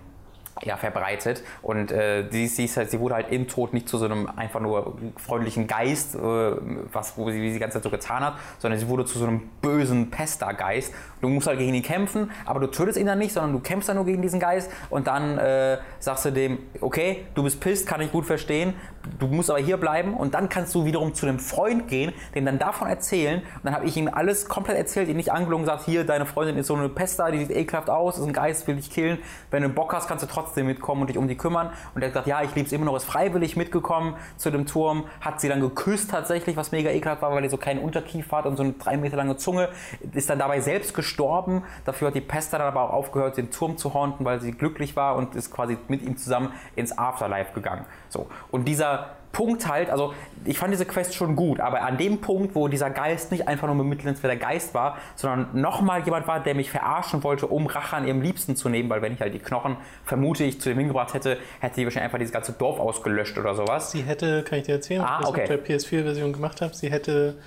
ja, 0.63 0.77
verbreitet. 0.77 1.43
Und 1.61 1.91
äh, 1.91 2.25
sie, 2.29 2.47
sie, 2.47 2.67
halt, 2.67 2.91
sie 2.91 2.99
wurde 2.99 3.15
halt 3.15 3.31
im 3.31 3.47
Tod 3.47 3.73
nicht 3.73 3.89
zu 3.89 3.97
so 3.97 4.05
einem 4.05 4.27
einfach 4.35 4.59
nur 4.59 4.97
freundlichen 5.17 5.67
Geist, 5.67 6.15
äh, 6.15 6.19
was 6.19 7.17
wo 7.17 7.29
sie, 7.31 7.41
wie 7.41 7.47
sie 7.47 7.53
die 7.53 7.59
ganze 7.59 7.77
Zeit 7.77 7.83
so 7.83 7.89
getan 7.89 8.23
hat, 8.23 8.35
sondern 8.59 8.79
sie 8.79 8.87
wurde 8.87 9.05
zu 9.05 9.17
so 9.17 9.25
einem 9.25 9.49
bösen 9.61 10.11
Pester-Geist. 10.11 10.93
Du 11.21 11.29
musst 11.29 11.47
halt 11.47 11.59
gegen 11.59 11.73
ihn 11.73 11.83
kämpfen, 11.83 12.31
aber 12.45 12.59
du 12.59 12.67
tötest 12.67 12.97
ihn 12.97 13.07
dann 13.07 13.19
nicht, 13.19 13.33
sondern 13.33 13.53
du 13.53 13.59
kämpfst 13.59 13.89
dann 13.89 13.95
nur 13.95 14.05
gegen 14.05 14.21
diesen 14.21 14.39
Geist 14.39 14.71
und 14.89 15.07
dann 15.07 15.37
äh, 15.37 15.77
sagst 15.99 16.25
du 16.25 16.31
dem, 16.31 16.59
okay, 16.79 17.25
du 17.35 17.43
bist 17.43 17.59
pisst, 17.59 17.87
kann 17.87 18.01
ich 18.01 18.11
gut 18.11 18.25
verstehen, 18.25 18.73
du 19.19 19.27
musst 19.27 19.49
aber 19.49 19.59
hier 19.59 19.77
bleiben 19.77 20.13
und 20.13 20.33
dann 20.33 20.49
kannst 20.49 20.73
du 20.75 20.85
wiederum 20.85 21.13
zu 21.13 21.25
dem 21.25 21.39
Freund 21.39 21.87
gehen, 21.87 22.13
dem 22.35 22.45
dann 22.45 22.59
davon 22.59 22.87
erzählen 22.87 23.41
und 23.41 23.65
dann 23.65 23.75
habe 23.75 23.85
ich 23.85 23.97
ihm 23.97 24.09
alles 24.11 24.47
komplett 24.47 24.77
erzählt, 24.77 25.09
ihn 25.09 25.17
nicht 25.17 25.31
angelogen, 25.31 25.65
sagt, 25.65 25.85
hier, 25.85 26.03
deine 26.03 26.25
Freundin 26.25 26.57
ist 26.57 26.67
so 26.67 26.75
eine 26.75 26.89
Pester, 26.89 27.31
die 27.31 27.39
sieht 27.39 27.51
ekelhaft 27.51 27.89
aus, 27.89 28.17
ist 28.17 28.25
ein 28.25 28.33
Geist, 28.33 28.67
will 28.67 28.75
dich 28.75 28.89
killen, 28.89 29.19
wenn 29.49 29.63
du 29.63 29.69
Bock 29.69 29.93
hast, 29.93 30.07
kannst 30.07 30.23
du 30.23 30.27
trotzdem 30.27 30.50
trotzdem 30.51 30.67
mitkommen 30.67 31.01
und 31.01 31.07
dich 31.07 31.17
um 31.17 31.27
die 31.27 31.35
kümmern. 31.35 31.71
Und 31.95 32.01
er 32.01 32.07
hat 32.07 32.13
gesagt, 32.13 32.27
ja, 32.27 32.41
ich 32.41 32.53
liebe 32.55 32.67
es 32.67 32.73
immer 32.73 32.85
noch, 32.85 32.95
ist 32.95 33.05
freiwillig 33.05 33.55
mitgekommen 33.55 34.15
zu 34.37 34.51
dem 34.51 34.65
Turm, 34.65 35.05
hat 35.21 35.39
sie 35.39 35.47
dann 35.47 35.61
geküsst 35.61 36.11
tatsächlich, 36.11 36.57
was 36.57 36.71
mega 36.71 36.89
ekelhaft 36.89 37.21
war, 37.21 37.31
weil 37.31 37.43
er 37.43 37.49
so 37.49 37.57
keinen 37.57 37.79
Unterkiefer 37.79 38.37
hat 38.37 38.45
und 38.45 38.57
so 38.57 38.63
eine 38.63 38.73
drei 38.73 38.97
Meter 38.97 39.17
lange 39.17 39.37
Zunge, 39.37 39.69
ist 40.13 40.29
dann 40.29 40.39
dabei 40.39 40.59
selbst 40.59 40.93
gestorben. 40.93 41.63
Dafür 41.85 42.09
hat 42.09 42.15
die 42.15 42.21
Pester 42.21 42.57
dann 42.57 42.67
aber 42.67 42.81
auch 42.81 42.93
aufgehört, 42.93 43.37
den 43.37 43.51
Turm 43.51 43.77
zu 43.77 43.93
haunten, 43.93 44.25
weil 44.25 44.41
sie 44.41 44.51
glücklich 44.51 44.95
war 44.95 45.15
und 45.15 45.35
ist 45.35 45.51
quasi 45.51 45.77
mit 45.87 46.01
ihm 46.01 46.17
zusammen 46.17 46.51
ins 46.75 46.97
Afterlife 46.97 47.53
gegangen. 47.53 47.85
So. 48.09 48.27
Und 48.51 48.65
dieser 48.67 49.20
Punkt 49.31 49.67
halt, 49.67 49.89
also 49.89 50.13
ich 50.45 50.57
fand 50.57 50.73
diese 50.73 50.85
Quest 50.85 51.13
schon 51.15 51.35
gut, 51.35 51.59
aber 51.59 51.81
an 51.83 51.97
dem 51.97 52.19
Punkt, 52.19 52.55
wo 52.55 52.67
dieser 52.67 52.89
Geist 52.89 53.31
nicht 53.31 53.47
einfach 53.47 53.67
nur 53.67 53.77
bemittelnswerter 53.77 54.35
Geist 54.37 54.73
war, 54.73 54.97
sondern 55.15 55.61
nochmal 55.61 56.03
jemand 56.03 56.27
war, 56.27 56.39
der 56.39 56.55
mich 56.55 56.69
verarschen 56.71 57.23
wollte, 57.23 57.47
um 57.47 57.67
Rache 57.67 57.95
an 57.95 58.07
ihrem 58.07 58.21
Liebsten 58.21 58.55
zu 58.55 58.67
nehmen, 58.69 58.89
weil 58.89 59.01
wenn 59.01 59.13
ich 59.13 59.21
halt 59.21 59.33
die 59.33 59.39
Knochen, 59.39 59.77
vermute 60.03 60.43
ich, 60.43 60.59
zu 60.59 60.71
ihm 60.71 60.77
hingebracht 60.79 61.13
hätte, 61.13 61.37
hätte 61.59 61.75
sie 61.75 61.83
wahrscheinlich 61.85 62.05
einfach 62.05 62.17
dieses 62.17 62.33
ganze 62.33 62.53
Dorf 62.53 62.79
ausgelöscht 62.79 63.37
oder 63.37 63.55
sowas. 63.55 63.91
Sie 63.91 64.01
hätte, 64.01 64.43
kann 64.43 64.59
ich 64.59 64.65
dir 64.65 64.75
erzählen, 64.75 65.01
ah, 65.01 65.19
was 65.21 65.29
okay. 65.29 65.43
ich 65.43 65.49
mit 65.49 65.67
der 65.67 65.77
PS4-Version 65.79 66.33
gemacht 66.33 66.61
habe, 66.61 66.73
sie 66.73 66.91
hätte 66.91 67.37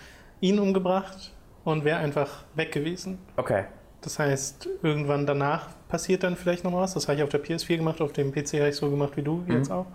ihn 0.41 0.59
umgebracht 0.59 1.33
und 1.65 1.85
wäre 1.85 1.99
einfach 1.99 2.45
weg 2.55 2.73
gewesen. 2.73 3.19
Okay. 3.37 3.65
Das 4.03 4.19
heißt, 4.19 4.69
irgendwann 4.83 5.27
danach 5.27 5.69
passiert 5.89 6.23
dann 6.23 6.37
vielleicht 6.37 6.63
noch 6.65 6.73
was. 6.75 6.95
Das 6.95 7.09
habe 7.09 7.17
ich 7.17 7.23
auf 7.23 7.31
der 7.31 7.43
PS4 7.43 7.79
gemacht, 7.79 8.01
auf 8.03 8.13
dem 8.13 8.33
PC 8.33 8.55
habe 8.61 8.69
ich 8.69 8.77
so 8.77 8.91
gemacht 8.91 9.17
wie 9.17 9.23
du 9.23 9.43
Mhm. 9.47 9.53
jetzt 9.57 9.71
auch. 9.71 9.87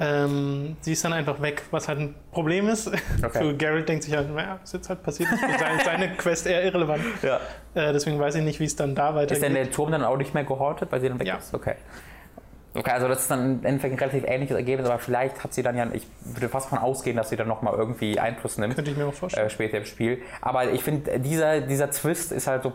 Ähm, 0.00 0.76
sie 0.80 0.92
ist 0.92 1.04
dann 1.04 1.12
einfach 1.12 1.40
weg, 1.42 1.62
was 1.70 1.86
halt 1.86 1.98
ein 2.00 2.14
Problem 2.32 2.68
ist. 2.68 2.88
Okay. 2.88 2.98
Für 3.32 3.54
Garrett 3.54 3.88
denkt 3.88 4.04
sich 4.04 4.16
halt, 4.16 4.34
naja, 4.34 4.58
was 4.60 4.72
jetzt 4.72 4.88
halt 4.88 5.02
passiert 5.02 5.30
ist, 5.30 5.40
seine 5.84 6.14
Quest 6.16 6.46
eher 6.46 6.64
irrelevant. 6.64 7.02
Ja. 7.22 7.36
Äh, 7.74 7.92
deswegen 7.92 8.18
weiß 8.18 8.34
ich 8.36 8.42
nicht, 8.42 8.58
wie 8.58 8.64
es 8.64 8.74
dann 8.74 8.94
da 8.94 9.14
weitergeht. 9.14 9.32
Ist 9.38 9.42
denn 9.42 9.54
der 9.54 9.70
Turm 9.70 9.92
dann 9.92 10.02
auch 10.04 10.16
nicht 10.16 10.34
mehr 10.34 10.44
gehortet, 10.44 10.90
weil 10.90 11.00
sie 11.00 11.08
dann 11.08 11.20
weg 11.20 11.26
Ja. 11.28 11.36
ist? 11.36 11.54
Okay. 11.54 11.74
Okay, 12.74 12.90
also 12.90 13.06
das 13.06 13.20
ist 13.22 13.30
dann 13.30 13.58
im 13.60 13.64
Endeffekt 13.66 13.92
ein 13.94 13.98
relativ 13.98 14.24
ähnliches 14.26 14.56
Ergebnis, 14.56 14.88
aber 14.88 14.98
vielleicht 14.98 15.44
hat 15.44 15.52
sie 15.52 15.62
dann 15.62 15.76
ja, 15.76 15.86
ich 15.92 16.06
würde 16.24 16.48
fast 16.48 16.70
von 16.70 16.78
ausgehen, 16.78 17.16
dass 17.18 17.28
sie 17.28 17.36
dann 17.36 17.46
nochmal 17.48 17.74
irgendwie 17.74 18.18
Einfluss 18.18 18.56
nimmt. 18.56 18.74
Könnte 18.74 18.90
ich 18.90 18.96
mir 18.96 19.04
auch 19.06 19.12
vorstellen. 19.12 19.46
äh, 19.46 19.50
später 19.50 19.76
im 19.76 19.84
Spiel. 19.84 20.22
Aber 20.40 20.70
ich 20.72 20.82
finde, 20.82 21.20
dieser, 21.20 21.60
dieser 21.60 21.90
Twist 21.90 22.32
ist 22.32 22.46
halt 22.46 22.62
so 22.62 22.72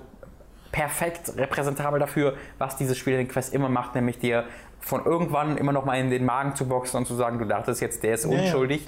perfekt 0.72 1.34
repräsentabel 1.38 2.00
dafür, 2.00 2.36
was 2.58 2.78
dieses 2.78 2.98
Spiel 2.98 3.14
in 3.14 3.20
den 3.20 3.28
Quest 3.28 3.54
immer 3.54 3.70
macht, 3.70 3.96
nämlich 3.96 4.20
dir 4.20 4.46
von 4.80 5.06
irgendwann 5.06 5.58
immer 5.58 5.72
noch 5.72 5.86
mal 5.86 6.00
in 6.00 6.10
den 6.10 6.26
Magen 6.26 6.56
zu 6.56 6.68
boxen 6.68 6.98
und 6.98 7.06
zu 7.08 7.16
sagen, 7.16 7.40
du 7.40 7.46
dachtest 7.46 7.82
jetzt, 7.82 8.04
der 8.04 8.14
ist 8.14 8.26
Ja, 8.26 8.32
ja. 8.32 8.44
unschuldig. 8.44 8.88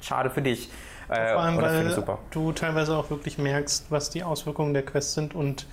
Schade 0.00 0.30
für 0.30 0.42
dich. 0.42 0.70
Äh, 1.08 1.32
Vor 1.32 1.42
allem, 1.42 1.60
weil 1.60 2.04
du 2.30 2.52
teilweise 2.52 2.96
auch 2.96 3.10
wirklich 3.10 3.38
merkst, 3.38 3.86
was 3.90 4.10
die 4.10 4.22
Auswirkungen 4.22 4.74
der 4.74 4.84
Quest 4.84 5.14
sind. 5.14 5.34
Und 5.34 5.66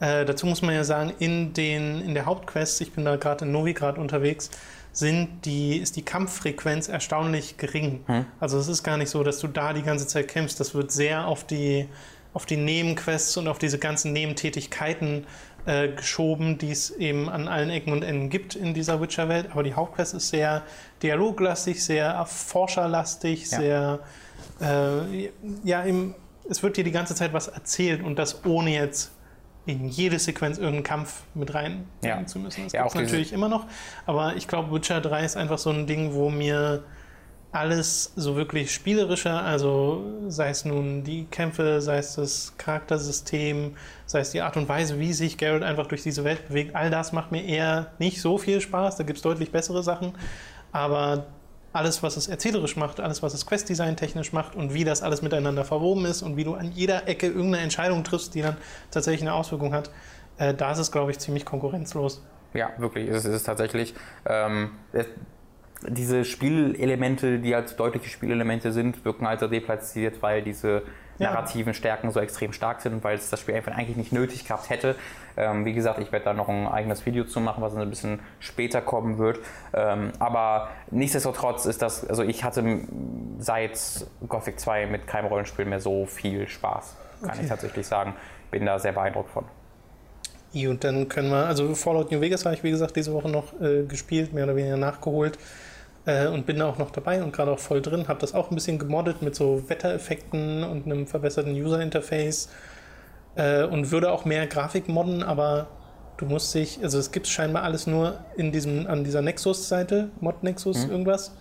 äh, 0.00 0.24
dazu 0.24 0.46
muss 0.46 0.62
man 0.62 0.74
ja 0.74 0.84
sagen, 0.84 1.12
in, 1.18 1.52
den, 1.52 2.00
in 2.02 2.14
der 2.14 2.26
Hauptquest, 2.26 2.80
ich 2.80 2.92
bin 2.92 3.04
da 3.04 3.16
gerade 3.16 3.44
in 3.44 3.52
Novigrad 3.52 3.98
unterwegs, 3.98 4.50
sind 4.92 5.44
die, 5.44 5.78
ist 5.78 5.96
die 5.96 6.02
Kampffrequenz 6.02 6.88
erstaunlich 6.88 7.56
gering. 7.58 8.00
Hm. 8.06 8.26
Also 8.38 8.58
es 8.58 8.68
ist 8.68 8.82
gar 8.82 8.96
nicht 8.96 9.10
so, 9.10 9.22
dass 9.22 9.38
du 9.38 9.48
da 9.48 9.72
die 9.72 9.82
ganze 9.82 10.06
Zeit 10.06 10.28
kämpfst. 10.28 10.58
Das 10.58 10.74
wird 10.74 10.90
sehr 10.90 11.26
auf 11.26 11.44
die, 11.44 11.88
auf 12.32 12.46
die 12.46 12.56
Nebenquests 12.56 13.36
und 13.36 13.48
auf 13.48 13.58
diese 13.58 13.78
ganzen 13.78 14.12
Nebentätigkeiten 14.12 15.26
äh, 15.66 15.88
geschoben, 15.88 16.56
die 16.58 16.70
es 16.70 16.90
eben 16.90 17.28
an 17.28 17.48
allen 17.48 17.70
Ecken 17.70 17.92
und 17.92 18.02
Enden 18.02 18.30
gibt 18.30 18.54
in 18.54 18.72
dieser 18.72 19.00
Witcher-Welt. 19.00 19.48
Aber 19.52 19.62
die 19.62 19.74
Hauptquest 19.74 20.14
ist 20.14 20.28
sehr 20.30 20.62
dialoglastig, 21.02 21.84
sehr 21.84 22.24
forscherlastig, 22.26 23.50
Ja. 23.50 23.58
sehr 23.58 23.98
äh, 24.60 25.28
ja, 25.64 25.82
im, 25.82 26.14
es 26.48 26.62
wird 26.62 26.76
dir 26.76 26.84
die 26.84 26.90
ganze 26.92 27.14
Zeit 27.14 27.32
was 27.32 27.48
erzählt 27.48 28.02
und 28.02 28.18
das 28.18 28.44
ohne 28.44 28.70
jetzt 28.72 29.12
in 29.66 29.88
jede 29.88 30.18
Sequenz 30.18 30.56
irgendeinen 30.58 30.84
Kampf 30.84 31.22
mit 31.34 31.52
rein 31.54 31.86
Ja. 32.02 32.24
zu 32.26 32.38
müssen. 32.38 32.64
Das 32.64 32.72
Ja, 32.72 32.84
auch 32.84 32.92
diese- 32.92 33.04
natürlich 33.04 33.32
immer 33.32 33.48
noch. 33.48 33.66
Aber 34.06 34.36
ich 34.36 34.48
glaube, 34.48 34.72
Witcher 34.74 35.00
3 35.00 35.24
ist 35.24 35.36
einfach 35.36 35.58
so 35.58 35.70
ein 35.70 35.86
Ding, 35.86 36.14
wo 36.14 36.30
mir 36.30 36.82
alles 37.52 38.12
so 38.14 38.36
wirklich 38.36 38.72
spielerischer, 38.72 39.42
also 39.42 40.04
sei 40.28 40.50
es 40.50 40.64
nun 40.64 41.02
die 41.02 41.24
Kämpfe, 41.24 41.80
sei 41.80 41.98
es 41.98 42.14
das 42.14 42.54
Charaktersystem, 42.58 43.76
sei 44.06 44.20
es 44.20 44.30
die 44.30 44.40
Art 44.40 44.56
und 44.56 44.68
Weise, 44.68 45.00
wie 45.00 45.12
sich 45.12 45.36
Geralt 45.36 45.64
einfach 45.64 45.86
durch 45.86 46.02
diese 46.02 46.22
Welt 46.22 46.46
bewegt, 46.48 46.76
all 46.76 46.90
das 46.90 47.12
macht 47.12 47.32
mir 47.32 47.44
eher 47.44 47.88
nicht 47.98 48.20
so 48.20 48.38
viel 48.38 48.60
Spaß. 48.60 48.96
Da 48.96 49.04
gibt 49.04 49.16
es 49.16 49.22
deutlich 49.22 49.50
bessere 49.50 49.82
Sachen. 49.82 50.12
Aber 50.70 51.26
alles, 51.72 52.02
was 52.02 52.16
es 52.16 52.28
erzählerisch 52.28 52.76
macht, 52.76 53.00
alles, 53.00 53.22
was 53.22 53.34
es 53.34 53.46
Questdesign 53.46 53.96
technisch 53.96 54.32
macht 54.32 54.54
und 54.54 54.72
wie 54.72 54.84
das 54.84 55.02
alles 55.02 55.22
miteinander 55.22 55.64
verwoben 55.64 56.04
ist 56.04 56.22
und 56.22 56.36
wie 56.36 56.44
du 56.44 56.54
an 56.54 56.70
jeder 56.70 57.08
Ecke 57.08 57.26
irgendeine 57.26 57.58
Entscheidung 57.58 58.04
triffst, 58.04 58.34
die 58.34 58.42
dann 58.42 58.56
tatsächlich 58.92 59.22
eine 59.22 59.34
Auswirkung 59.34 59.72
hat, 59.72 59.90
äh, 60.38 60.54
da 60.54 60.70
ist 60.72 60.78
es, 60.78 60.92
glaube 60.92 61.10
ich, 61.10 61.18
ziemlich 61.18 61.44
konkurrenzlos. 61.44 62.22
Ja, 62.54 62.70
wirklich, 62.78 63.08
es 63.08 63.24
ist 63.24 63.34
es 63.34 63.42
tatsächlich. 63.44 63.94
Ähm, 64.26 64.72
es, 64.92 65.06
diese 65.88 66.24
Spielelemente, 66.24 67.38
die 67.38 67.54
halt 67.54 67.78
deutliche 67.78 68.08
Spielelemente 68.08 68.72
sind, 68.72 69.04
wirken 69.04 69.26
halt 69.26 69.40
so 69.40 69.48
deplatziert, 69.48 70.22
weil 70.22 70.42
diese 70.42 70.82
narrativen 71.18 71.74
Stärken 71.74 72.10
so 72.10 72.18
extrem 72.20 72.52
stark 72.52 72.80
sind 72.80 72.94
und 72.94 73.04
weil 73.04 73.16
es 73.16 73.28
das 73.28 73.40
Spiel 73.40 73.54
einfach 73.54 73.76
eigentlich 73.76 73.96
nicht 73.96 74.12
nötig 74.12 74.46
gehabt 74.46 74.70
hätte. 74.70 74.94
Ähm, 75.36 75.66
wie 75.66 75.74
gesagt, 75.74 75.98
ich 75.98 76.12
werde 76.12 76.24
da 76.24 76.32
noch 76.32 76.48
ein 76.48 76.66
eigenes 76.66 77.04
Video 77.04 77.24
zu 77.24 77.40
machen, 77.40 77.62
was 77.62 77.76
ein 77.76 77.90
bisschen 77.90 78.20
später 78.38 78.80
kommen 78.80 79.18
wird. 79.18 79.38
Ähm, 79.74 80.12
aber 80.18 80.70
nichtsdestotrotz 80.90 81.66
ist 81.66 81.82
das, 81.82 82.06
also 82.08 82.22
ich 82.22 82.42
hatte 82.42 82.80
seit 83.38 83.78
Gothic 84.28 84.58
2 84.58 84.86
mit 84.86 85.06
keinem 85.06 85.26
Rollenspiel 85.26 85.66
mehr 85.66 85.80
so 85.80 86.06
viel 86.06 86.48
Spaß, 86.48 86.96
kann 87.20 87.30
Okay. 87.30 87.40
ich 87.42 87.48
tatsächlich 87.48 87.86
sagen. 87.86 88.14
Bin 88.50 88.66
da 88.66 88.78
sehr 88.78 88.92
beeindruckt 88.92 89.30
von. 89.30 89.44
Und 90.54 90.82
dann 90.82 91.08
können 91.08 91.30
wir, 91.30 91.46
also 91.46 91.74
Fallout 91.74 92.10
New 92.10 92.20
Vegas 92.20 92.44
habe 92.44 92.56
ich, 92.56 92.64
wie 92.64 92.70
gesagt, 92.70 92.96
diese 92.96 93.12
Woche 93.12 93.28
noch 93.28 93.60
äh, 93.60 93.84
gespielt, 93.84 94.32
mehr 94.32 94.44
oder 94.44 94.56
weniger 94.56 94.76
nachgeholt. 94.76 95.38
Äh, 96.06 96.28
und 96.28 96.46
bin 96.46 96.58
da 96.58 96.66
auch 96.66 96.78
noch 96.78 96.90
dabei 96.90 97.22
und 97.22 97.32
gerade 97.32 97.50
auch 97.50 97.58
voll 97.58 97.82
drin. 97.82 98.08
Habe 98.08 98.20
das 98.20 98.34
auch 98.34 98.50
ein 98.50 98.54
bisschen 98.54 98.78
gemoddet 98.78 99.22
mit 99.22 99.34
so 99.34 99.68
Wettereffekten 99.68 100.64
und 100.64 100.86
einem 100.86 101.06
verbesserten 101.06 101.52
User-Interface. 101.52 102.48
Äh, 103.36 103.64
und 103.64 103.90
würde 103.90 104.10
auch 104.10 104.24
mehr 104.24 104.46
Grafik 104.46 104.88
modden, 104.88 105.22
aber 105.22 105.68
du 106.16 106.26
musst 106.26 106.54
dich, 106.54 106.80
also 106.82 106.98
es 106.98 107.12
gibt 107.12 107.26
scheinbar 107.26 107.62
alles 107.62 107.86
nur 107.86 108.18
in 108.36 108.52
diesem, 108.52 108.86
an 108.86 109.04
dieser 109.04 109.22
Nexus-Seite, 109.22 110.10
Mod 110.20 110.42
Nexus 110.42 110.84
irgendwas. 110.84 111.32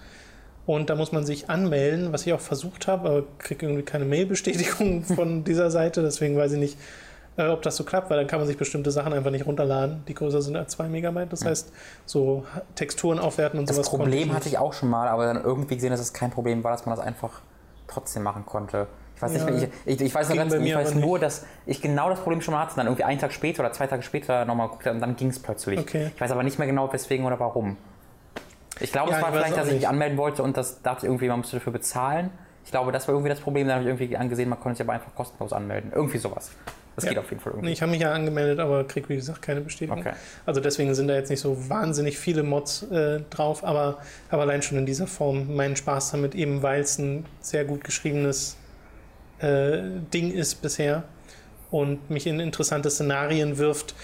Und 0.66 0.91
da 0.91 0.95
muss 0.95 1.12
man 1.12 1.26
sich 1.26 1.49
anmelden, 1.49 2.14
was 2.14 2.28
ich 2.28 2.34
auch 2.34 2.39
versucht 2.39 2.88
habe, 2.88 3.10
aber 3.10 3.24
kriege 3.39 3.66
irgendwie 3.66 3.84
keine 3.84 4.05
Mail-Bestätigung 4.05 5.03
von 5.16 5.43
dieser 5.43 5.72
Seite, 5.72 6.03
deswegen 6.03 6.38
weiß 6.38 6.51
ich 6.51 6.60
nicht, 6.60 6.78
äh, 7.40 7.48
ob 7.50 7.62
das 7.62 7.76
so 7.78 7.84
klappt, 7.84 8.10
weil 8.10 8.18
dann 8.18 8.28
kann 8.28 8.40
man 8.40 8.48
sich 8.48 8.58
bestimmte 8.58 8.92
Sachen 8.92 9.14
einfach 9.14 9.32
nicht 9.32 9.46
runterladen, 9.46 10.04
die 10.08 10.14
größer 10.14 10.42
sind 10.42 10.56
als 10.56 10.74
2 10.74 10.88
Megabyte. 10.90 11.32
Das 11.32 11.46
heißt, 11.46 11.72
so 12.06 12.46
Texturen 12.76 13.18
aufwerten 13.20 13.60
und 13.60 13.70
Das 13.70 13.76
sowas. 13.78 13.90
konnte 13.90 14.04
Problem 14.06 14.28
ich 14.30 14.34
hatte 14.36 14.50
ich 14.50 14.58
auch 14.58 14.74
schon 14.74 14.90
mal, 14.90 15.08
aber 15.08 15.26
dann 15.26 15.44
irgendwie 15.44 15.76
gesehen, 15.76 15.92
dass 15.92 16.00
es 16.00 16.14
kein 16.14 16.32
Problem 16.32 16.64
war, 16.64 16.72
dass 16.72 16.86
man 16.86 16.96
das 16.96 17.04
einfach 17.06 17.42
trotzdem 17.88 18.24
machen 18.24 18.46
konnte. 18.46 18.88
Ich 19.16 19.22
weiß, 19.22 19.36
Ja. 19.36 19.50
nicht, 19.50 19.70
ich, 19.86 19.96
ich, 19.96 20.02
ich 20.02 20.16
weiß, 20.16 20.30
ganz, 20.30 20.54
ich 20.54 20.76
weiß 20.76 20.96
nur, 20.96 21.20
dass 21.20 21.46
ich 21.66 21.82
genau 21.82 22.10
das 22.10 22.20
Problem 22.22 22.42
schon 22.42 22.54
mal 22.54 22.62
hatte, 22.62 22.76
dann 22.78 22.86
irgendwie 22.88 23.04
einen 23.04 23.20
Tag 23.20 23.34
später 23.34 23.62
oder 23.62 23.72
zwei 23.74 23.88
Tage 23.88 24.02
später 24.04 24.46
nochmal 24.46 24.68
geguckt 24.68 24.86
habe 24.86 24.96
und 24.96 25.02
dann 25.02 25.16
ging 25.16 25.30
es 25.30 25.40
plötzlich. 25.40 25.80
Okay. 25.80 26.12
Ich 26.16 26.22
weiß 26.22 26.32
aber 26.32 26.44
nicht 26.44 26.58
mehr 26.60 26.68
genau, 26.68 26.92
weswegen 26.94 27.26
oder 27.26 27.40
warum. 27.40 27.76
Ich 28.80 28.92
glaube, 28.94 29.12
Ja, 29.12 29.18
es 29.18 29.24
war 29.24 29.32
vielleicht, 29.34 29.58
dass 29.58 29.66
ich 29.68 29.74
mich 29.74 29.82
nicht. 29.82 29.90
anmelden 29.90 30.18
wollte 30.18 30.42
und 30.42 30.56
das 30.56 30.82
dachte 30.82 31.06
irgendwie, 31.06 31.28
man 31.28 31.40
musste 31.40 31.58
dafür 31.58 31.74
bezahlen. 31.74 32.30
Ich 32.64 32.72
glaube, 32.72 32.92
das 32.92 33.08
war 33.08 33.14
irgendwie 33.16 33.30
das 33.30 33.40
Problem. 33.42 33.68
Dann 33.68 33.80
habe 33.80 33.84
ich 33.84 33.90
irgendwie 34.00 34.16
angesehen, 34.16 34.48
man 34.48 34.60
konnte 34.60 34.78
sich 34.78 34.86
aber 34.86 34.94
einfach 34.94 35.14
kostenlos 35.16 35.52
anmelden. 35.52 35.92
Irgendwie 35.94 36.18
sowas. 36.20 36.52
Das 37.02 37.06
Ja. 37.06 37.10
geht 37.12 37.20
auf 37.20 37.30
jeden 37.30 37.41
Fall 37.41 37.54
irgendwie. 37.54 37.72
Ich 37.72 37.82
habe 37.82 37.91
mich 37.91 38.02
ja 38.02 38.12
angemeldet, 38.12 38.60
aber 38.60 38.84
krieg 38.86 39.10
wie 39.10 39.16
gesagt 39.16 39.41
keine 39.41 39.62
Bestätigung. 39.62 40.00
Okay. 40.00 40.14
Also 40.45 40.62
deswegen 40.62 40.93
sind 40.95 41.08
da 41.08 41.16
jetzt 41.16 41.30
nicht 41.30 41.39
so 41.41 41.70
wahnsinnig 41.70 42.18
viele 42.18 42.43
Mods 42.43 42.84
äh, 42.91 43.22
drauf, 43.30 43.64
aber, 43.64 44.00
aber 44.30 44.41
allein 44.43 44.62
schon 44.62 44.78
in 44.78 44.86
dieser 44.86 45.08
Form 45.08 45.56
meinen 45.56 45.76
Spaß 45.76 46.12
damit, 46.12 46.36
eben 46.36 46.62
weil 46.62 46.82
es 46.82 46.97
ein 46.97 47.26
sehr 47.41 47.66
gut 47.66 47.84
geschriebenes 47.84 48.58
äh, 49.39 49.80
Ding 50.14 50.32
ist 50.34 50.62
bisher 50.62 51.04
und 51.72 52.10
mich 52.10 52.28
in 52.28 52.39
interessante 52.39 52.89
Szenarien 52.89 53.58
wirft. 53.58 53.95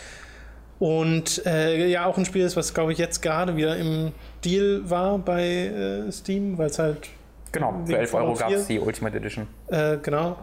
Und 0.78 1.46
äh, 1.46 1.88
ja, 1.88 2.06
auch 2.06 2.18
ein 2.18 2.26
Spiel 2.26 2.44
ist, 2.46 2.56
was 2.58 2.74
glaube 2.74 2.92
ich 2.92 2.98
jetzt 2.98 3.22
gerade 3.22 3.56
wieder 3.56 3.78
im 3.78 4.12
Deal 4.44 4.82
war 4.90 5.18
bei 5.18 5.44
äh, 5.46 6.12
Steam, 6.12 6.58
weil 6.58 6.68
es 6.70 6.80
halt, 6.80 7.10
Genau, 7.54 7.72
für 7.86 7.88
Wegen 7.90 8.00
11 8.00 8.14
Euro 8.16 8.34
gab 8.34 8.52
es 8.52 8.66
4. 8.68 8.80
die 8.80 8.86
Ultimate 8.86 9.16
Edition. 9.16 9.48
äh, 9.68 9.96
genau, 10.04 10.38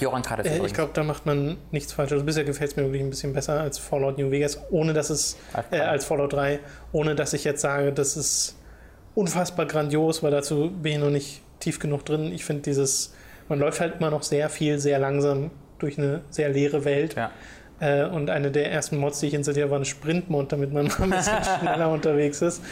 Joran 0.00 0.22
Karte 0.22 0.48
äh, 0.48 0.64
ich 0.64 0.74
glaube, 0.74 0.90
da 0.94 1.02
macht 1.02 1.26
man 1.26 1.56
nichts 1.70 1.92
falsch. 1.92 2.12
Also 2.12 2.24
bisher 2.24 2.44
gefällt 2.44 2.70
es 2.70 2.76
mir 2.76 2.84
wirklich 2.84 3.02
ein 3.02 3.10
bisschen 3.10 3.32
besser 3.32 3.60
als 3.60 3.78
Fallout 3.78 4.18
New 4.18 4.30
Vegas, 4.30 4.60
ohne 4.70 4.92
dass 4.92 5.10
es, 5.10 5.36
äh, 5.70 5.78
als 5.78 6.04
Fallout 6.04 6.32
3, 6.32 6.60
ohne 6.92 7.14
dass 7.14 7.32
ich 7.32 7.44
jetzt 7.44 7.60
sage, 7.60 7.92
das 7.92 8.16
ist 8.16 8.56
unfassbar 9.14 9.66
grandios, 9.66 10.22
weil 10.22 10.30
dazu 10.30 10.70
bin 10.70 10.92
ich 10.92 10.98
noch 10.98 11.10
nicht 11.10 11.42
tief 11.60 11.78
genug 11.78 12.04
drin. 12.04 12.32
Ich 12.32 12.44
finde 12.44 12.62
dieses, 12.62 13.14
man 13.48 13.58
läuft 13.58 13.80
halt 13.80 13.96
immer 13.98 14.10
noch 14.10 14.22
sehr 14.22 14.48
viel, 14.48 14.78
sehr 14.78 14.98
langsam 14.98 15.50
durch 15.78 15.98
eine 15.98 16.22
sehr 16.30 16.48
leere 16.48 16.84
Welt. 16.84 17.16
Ja. 17.16 17.30
Äh, 17.80 18.04
und 18.04 18.30
eine 18.30 18.50
der 18.50 18.70
ersten 18.70 18.96
Mods, 18.98 19.20
die 19.20 19.26
ich 19.26 19.34
installiert 19.34 19.64
habe, 19.64 19.72
war 19.72 19.80
ein 19.80 19.84
Sprintmod, 19.84 20.52
damit 20.52 20.72
man 20.72 20.86
mal 20.86 21.02
ein 21.02 21.10
bisschen 21.10 21.38
schneller 21.60 21.90
unterwegs 21.90 22.42
ist. 22.42 22.62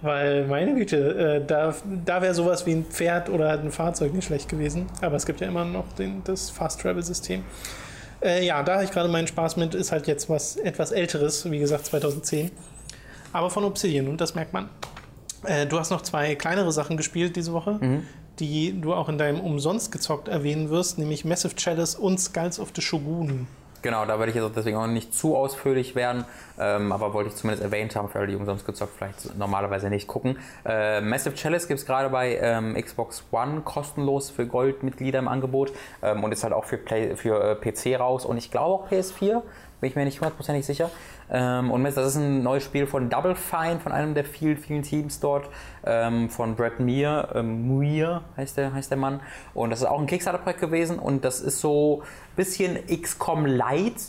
Weil, 0.00 0.46
meine 0.46 0.74
Güte, 0.74 1.40
äh, 1.40 1.44
da, 1.44 1.74
da 2.04 2.22
wäre 2.22 2.34
sowas 2.34 2.66
wie 2.66 2.72
ein 2.72 2.84
Pferd 2.84 3.28
oder 3.28 3.48
halt 3.48 3.64
ein 3.64 3.72
Fahrzeug 3.72 4.14
nicht 4.14 4.26
schlecht 4.26 4.48
gewesen. 4.48 4.86
Aber 5.00 5.16
es 5.16 5.26
gibt 5.26 5.40
ja 5.40 5.48
immer 5.48 5.64
noch 5.64 5.92
den, 5.94 6.22
das 6.24 6.50
Fast-Travel-System. 6.50 7.42
Äh, 8.22 8.46
ja, 8.46 8.62
da 8.62 8.74
habe 8.74 8.84
ich 8.84 8.90
gerade 8.90 9.08
meinen 9.08 9.26
Spaß 9.26 9.56
mit. 9.56 9.74
Ist 9.74 9.90
halt 9.90 10.06
jetzt 10.06 10.30
was 10.30 10.56
etwas 10.56 10.92
Älteres, 10.92 11.50
wie 11.50 11.58
gesagt 11.58 11.86
2010. 11.86 12.50
Aber 13.32 13.50
von 13.50 13.64
Obsidian 13.64 14.08
und 14.08 14.20
das 14.20 14.34
merkt 14.34 14.52
man. 14.52 14.68
Äh, 15.44 15.66
du 15.66 15.78
hast 15.78 15.90
noch 15.90 16.02
zwei 16.02 16.34
kleinere 16.34 16.72
Sachen 16.72 16.96
gespielt 16.96 17.36
diese 17.36 17.52
Woche, 17.52 17.78
die 18.38 18.80
du 18.80 18.94
auch 18.94 19.08
in 19.08 19.18
deinem 19.18 19.40
Umsonst 19.40 19.92
gezockt 19.92 20.28
erwähnen 20.28 20.70
wirst, 20.70 20.98
nämlich 20.98 21.24
Massive 21.24 21.54
Chalice 21.56 21.96
und 21.96 22.18
Skulls 22.18 22.58
of 22.58 22.70
the 22.74 22.82
Shogun. 22.82 23.46
Genau, 23.80 24.04
da 24.06 24.18
werde 24.18 24.30
ich 24.30 24.36
jetzt 24.36 24.56
deswegen 24.56 24.76
auch 24.76 24.88
nicht 24.88 25.14
zu 25.14 25.36
ausführlich 25.36 25.94
werden, 25.94 26.24
ähm, 26.58 26.90
aber 26.90 27.14
wollte 27.14 27.30
ich 27.30 27.36
zumindest 27.36 27.62
erwähnt 27.62 27.94
haben, 27.94 28.08
für 28.08 28.18
alle, 28.18 28.26
die 28.26 28.34
umsonst 28.34 28.66
gezockt 28.66 28.94
vielleicht 28.96 29.36
normalerweise 29.38 29.88
nicht 29.88 30.08
gucken. 30.08 30.36
Äh, 30.64 31.00
Massive 31.00 31.36
Chalice 31.36 31.68
gibt 31.68 31.78
es 31.78 31.86
gerade 31.86 32.08
bei 32.08 32.38
ähm, 32.38 32.74
Xbox 32.74 33.24
One 33.30 33.60
kostenlos 33.60 34.30
für 34.30 34.46
Goldmitglieder 34.46 35.20
im 35.20 35.28
Angebot 35.28 35.72
ähm, 36.02 36.24
und 36.24 36.32
ist 36.32 36.42
halt 36.42 36.52
auch 36.52 36.64
für, 36.64 36.76
Play, 36.76 37.14
für 37.14 37.52
äh, 37.52 37.54
PC 37.54 38.00
raus 38.00 38.24
und 38.24 38.36
ich 38.36 38.50
glaube 38.50 38.82
auch 38.82 38.90
PS4, 38.90 39.42
bin 39.80 39.90
ich 39.90 39.96
mir 39.96 40.04
nicht 40.04 40.20
hundertprozentig 40.20 40.66
sicher. 40.66 40.90
Ähm, 41.30 41.70
und 41.70 41.84
das 41.84 41.96
ist 41.96 42.16
ein 42.16 42.42
neues 42.42 42.64
Spiel 42.64 42.86
von 42.86 43.10
Double 43.10 43.34
Fine, 43.34 43.80
von 43.80 43.92
einem 43.92 44.14
der 44.14 44.24
vielen, 44.24 44.56
vielen 44.56 44.82
Teams 44.82 45.20
dort, 45.20 45.48
ähm, 45.84 46.30
von 46.30 46.56
Brad 46.56 46.74
ähm, 46.80 47.66
Muir 47.68 48.22
heißt 48.36 48.56
der, 48.56 48.72
heißt 48.72 48.90
der 48.90 48.98
Mann. 48.98 49.20
Und 49.54 49.70
das 49.70 49.80
ist 49.80 49.86
auch 49.86 50.00
ein 50.00 50.06
Kickstarter-Projekt 50.06 50.60
gewesen 50.60 50.98
und 50.98 51.24
das 51.24 51.40
ist 51.40 51.60
so 51.60 52.02
ein 52.02 52.36
bisschen 52.36 52.78
XCOM 52.86 53.46
Light. 53.46 54.00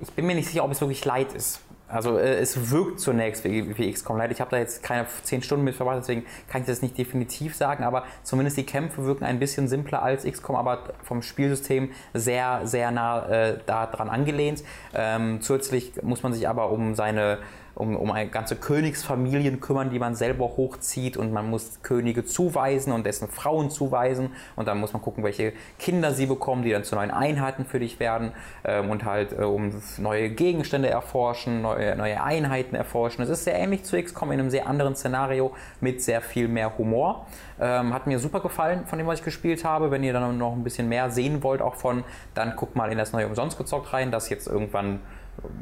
Ich 0.00 0.12
bin 0.12 0.26
mir 0.26 0.34
nicht 0.34 0.48
sicher, 0.48 0.64
ob 0.64 0.70
es 0.72 0.80
wirklich 0.80 1.04
Light 1.04 1.32
ist. 1.32 1.60
Also 1.88 2.18
äh, 2.18 2.36
es 2.38 2.70
wirkt 2.70 3.00
zunächst 3.00 3.44
wie, 3.44 3.76
wie 3.78 3.92
XCOM 3.92 4.16
Light. 4.16 4.32
Ich 4.32 4.40
habe 4.40 4.50
da 4.50 4.58
jetzt 4.58 4.82
keine 4.82 5.06
10 5.22 5.42
Stunden 5.42 5.64
mit 5.64 5.74
verbracht, 5.74 5.98
deswegen 5.98 6.24
kann 6.48 6.62
ich 6.62 6.66
das 6.66 6.82
nicht 6.82 6.98
definitiv 6.98 7.54
sagen, 7.54 7.84
aber 7.84 8.04
zumindest 8.22 8.56
die 8.56 8.66
Kämpfe 8.66 9.04
wirken 9.04 9.24
ein 9.24 9.38
bisschen 9.38 9.68
simpler 9.68 10.02
als 10.02 10.24
XCOM, 10.24 10.56
aber 10.56 10.94
vom 11.02 11.22
Spielsystem 11.22 11.90
sehr, 12.12 12.62
sehr 12.64 12.90
nah 12.90 13.28
äh, 13.28 13.58
daran 13.66 14.08
angelehnt. 14.08 14.64
Ähm, 14.94 15.40
zusätzlich 15.40 16.02
muss 16.02 16.22
man 16.22 16.32
sich 16.32 16.48
aber 16.48 16.70
um 16.70 16.94
seine 16.94 17.38
um, 17.76 17.94
um 17.94 18.10
eine 18.10 18.28
ganze 18.30 18.56
Königsfamilien 18.56 19.60
kümmern, 19.60 19.90
die 19.90 19.98
man 19.98 20.14
selber 20.14 20.56
hochzieht 20.56 21.16
und 21.16 21.32
man 21.32 21.48
muss 21.50 21.82
Könige 21.82 22.24
zuweisen 22.24 22.92
und 22.92 23.04
dessen 23.04 23.28
Frauen 23.28 23.70
zuweisen 23.70 24.30
und 24.56 24.66
dann 24.66 24.78
muss 24.80 24.94
man 24.94 25.02
gucken, 25.02 25.22
welche 25.22 25.52
Kinder 25.78 26.12
sie 26.12 26.26
bekommen, 26.26 26.62
die 26.62 26.70
dann 26.70 26.84
zu 26.84 26.94
neuen 26.94 27.10
Einheiten 27.10 27.66
für 27.66 27.78
dich 27.78 28.00
werden 28.00 28.32
ähm, 28.64 28.90
und 28.90 29.04
halt 29.04 29.38
äh, 29.38 29.42
um 29.42 29.72
neue 29.98 30.30
Gegenstände 30.30 30.88
erforschen, 30.88 31.60
neue, 31.60 31.94
neue 31.96 32.22
Einheiten 32.22 32.74
erforschen. 32.74 33.22
Es 33.22 33.28
ist 33.28 33.44
sehr 33.44 33.58
ähnlich 33.58 33.84
zu 33.84 34.02
XCOM 34.02 34.32
in 34.32 34.40
einem 34.40 34.50
sehr 34.50 34.66
anderen 34.66 34.96
Szenario 34.96 35.52
mit 35.80 36.02
sehr 36.02 36.22
viel 36.22 36.48
mehr 36.48 36.78
Humor. 36.78 37.26
Ähm, 37.60 37.92
hat 37.92 38.06
mir 38.06 38.18
super 38.18 38.40
gefallen 38.40 38.86
von 38.86 38.98
dem, 38.98 39.06
was 39.06 39.18
ich 39.18 39.24
gespielt 39.24 39.64
habe. 39.64 39.90
Wenn 39.90 40.02
ihr 40.02 40.14
dann 40.14 40.38
noch 40.38 40.52
ein 40.52 40.64
bisschen 40.64 40.88
mehr 40.88 41.10
sehen 41.10 41.42
wollt, 41.42 41.60
auch 41.60 41.74
von, 41.74 42.04
dann 42.34 42.56
guckt 42.56 42.74
mal 42.74 42.90
in 42.90 42.96
das 42.96 43.12
neue 43.12 43.26
Umsonst 43.26 43.58
gezockt 43.58 43.92
rein, 43.92 44.10
das 44.10 44.30
jetzt 44.30 44.46
irgendwann 44.46 45.00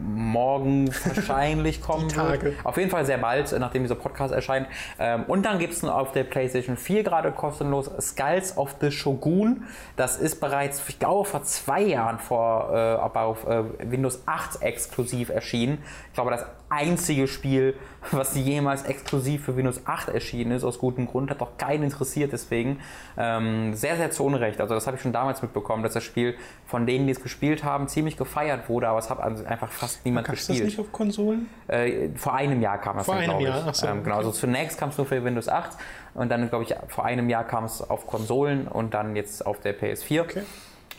morgen 0.01 0.89
wahrscheinlich 1.05 1.81
kommen 1.83 2.09
Tage. 2.09 2.47
wird. 2.47 2.67
Auf 2.67 2.77
jeden 2.77 2.91
Fall 2.91 3.05
sehr 3.05 3.19
bald, 3.19 3.55
nachdem 3.59 3.83
dieser 3.83 3.95
Podcast 3.95 4.33
erscheint. 4.33 4.69
Ähm, 4.99 5.25
und 5.25 5.45
dann 5.45 5.59
gibt 5.59 5.73
es 5.73 5.85
auf 5.85 6.13
der 6.13 6.25
PlayStation 6.25 6.77
4 6.77 7.03
gerade 7.03 7.33
kostenlos 7.33 7.91
Skulls 8.01 8.57
of 8.57 8.77
the 8.81 8.91
Shogun. 8.91 9.65
Das 9.97 10.17
ist 10.17 10.41
bereits, 10.41 10.83
ich 10.89 10.99
glaube, 10.99 11.29
vor 11.29 11.43
zwei 11.43 11.83
Jahren 11.83 12.19
vor, 12.19 12.71
äh, 12.73 12.77
aber 12.77 13.23
auf 13.23 13.47
äh, 13.47 13.65
Windows 13.91 14.23
8 14.27 14.63
exklusiv 14.63 15.29
erschienen. 15.29 15.79
Ich 16.09 16.15
glaube, 16.15 16.31
das 16.31 16.47
einzige 16.75 17.27
Spiel, 17.29 17.75
was 18.11 18.35
jemals 18.35 18.83
exklusiv 18.83 19.45
für 19.45 19.57
Windows 19.57 19.87
8 19.87 20.09
erschienen 20.09 20.53
ist, 20.53 20.65
aus 20.65 20.79
gutem 20.79 21.07
Grund, 21.07 21.31
hat 21.31 21.41
doch 21.41 21.57
keinen 21.57 21.85
interessiert 21.85 22.33
deswegen. 22.33 22.81
Ähm, 23.17 23.75
sehr, 23.75 23.97
sehr 23.97 24.11
zu 24.11 24.25
Unrecht. 24.25 24.61
Also 24.61 24.75
das 24.75 24.87
habe 24.87 24.97
ich 24.97 25.03
schon 25.03 25.13
damals 25.13 25.43
mitbekommen, 25.43 25.83
dass 25.83 25.95
das 25.95 26.05
Spiel 26.05 26.37
von 26.67 26.87
denen, 26.87 27.07
die 27.07 27.13
es 27.13 27.23
gespielt 27.23 27.65
haben, 27.65 27.89
ziemlich 27.89 28.17
gefeiert 28.17 28.69
wurde, 28.69 28.89
aber 28.89 28.99
es 28.99 29.09
hat 29.09 29.21
einfach 29.21 29.71
fast 29.71 30.05
niemand 30.05 30.27
Gab 30.27 30.35
es 30.35 30.43
das 30.43 30.49
gespielt. 30.49 30.67
nicht 30.67 30.81
auf 30.81 30.93
Konsolen? 30.93 31.49
Äh, 31.69 32.11
vor 32.17 32.35
einem 32.35 32.61
Jahr 32.61 32.79
kam 32.79 32.97
das 32.97 33.07
Vor 33.07 33.15
dann, 33.15 33.25
einem 33.25 33.39
ich. 33.39 33.47
Jahr, 33.47 33.65
ach 33.69 33.75
so, 33.75 33.87
ähm, 33.87 34.03
genau, 34.03 34.17
okay. 34.17 34.27
also 34.27 34.33
zunächst 34.33 34.79
kam 34.79 34.91
es 34.91 34.99
nur 34.99 35.07
für 35.07 35.25
Windows 35.25 35.49
8 35.49 35.77
und 36.15 36.29
dann, 36.29 36.49
glaube 36.49 36.65
ich, 36.65 36.75
vor 36.89 37.05
einem 37.05 37.29
Jahr 37.31 37.45
kam 37.45 37.65
es 37.65 37.89
auf 37.89 38.07
Konsolen 38.07 38.69
und 38.69 38.95
dann 38.95 39.17
jetzt 39.17 39.47
auf 39.47 39.61
der 39.61 39.79
PS4. 39.79 40.23
Okay. 40.23 40.43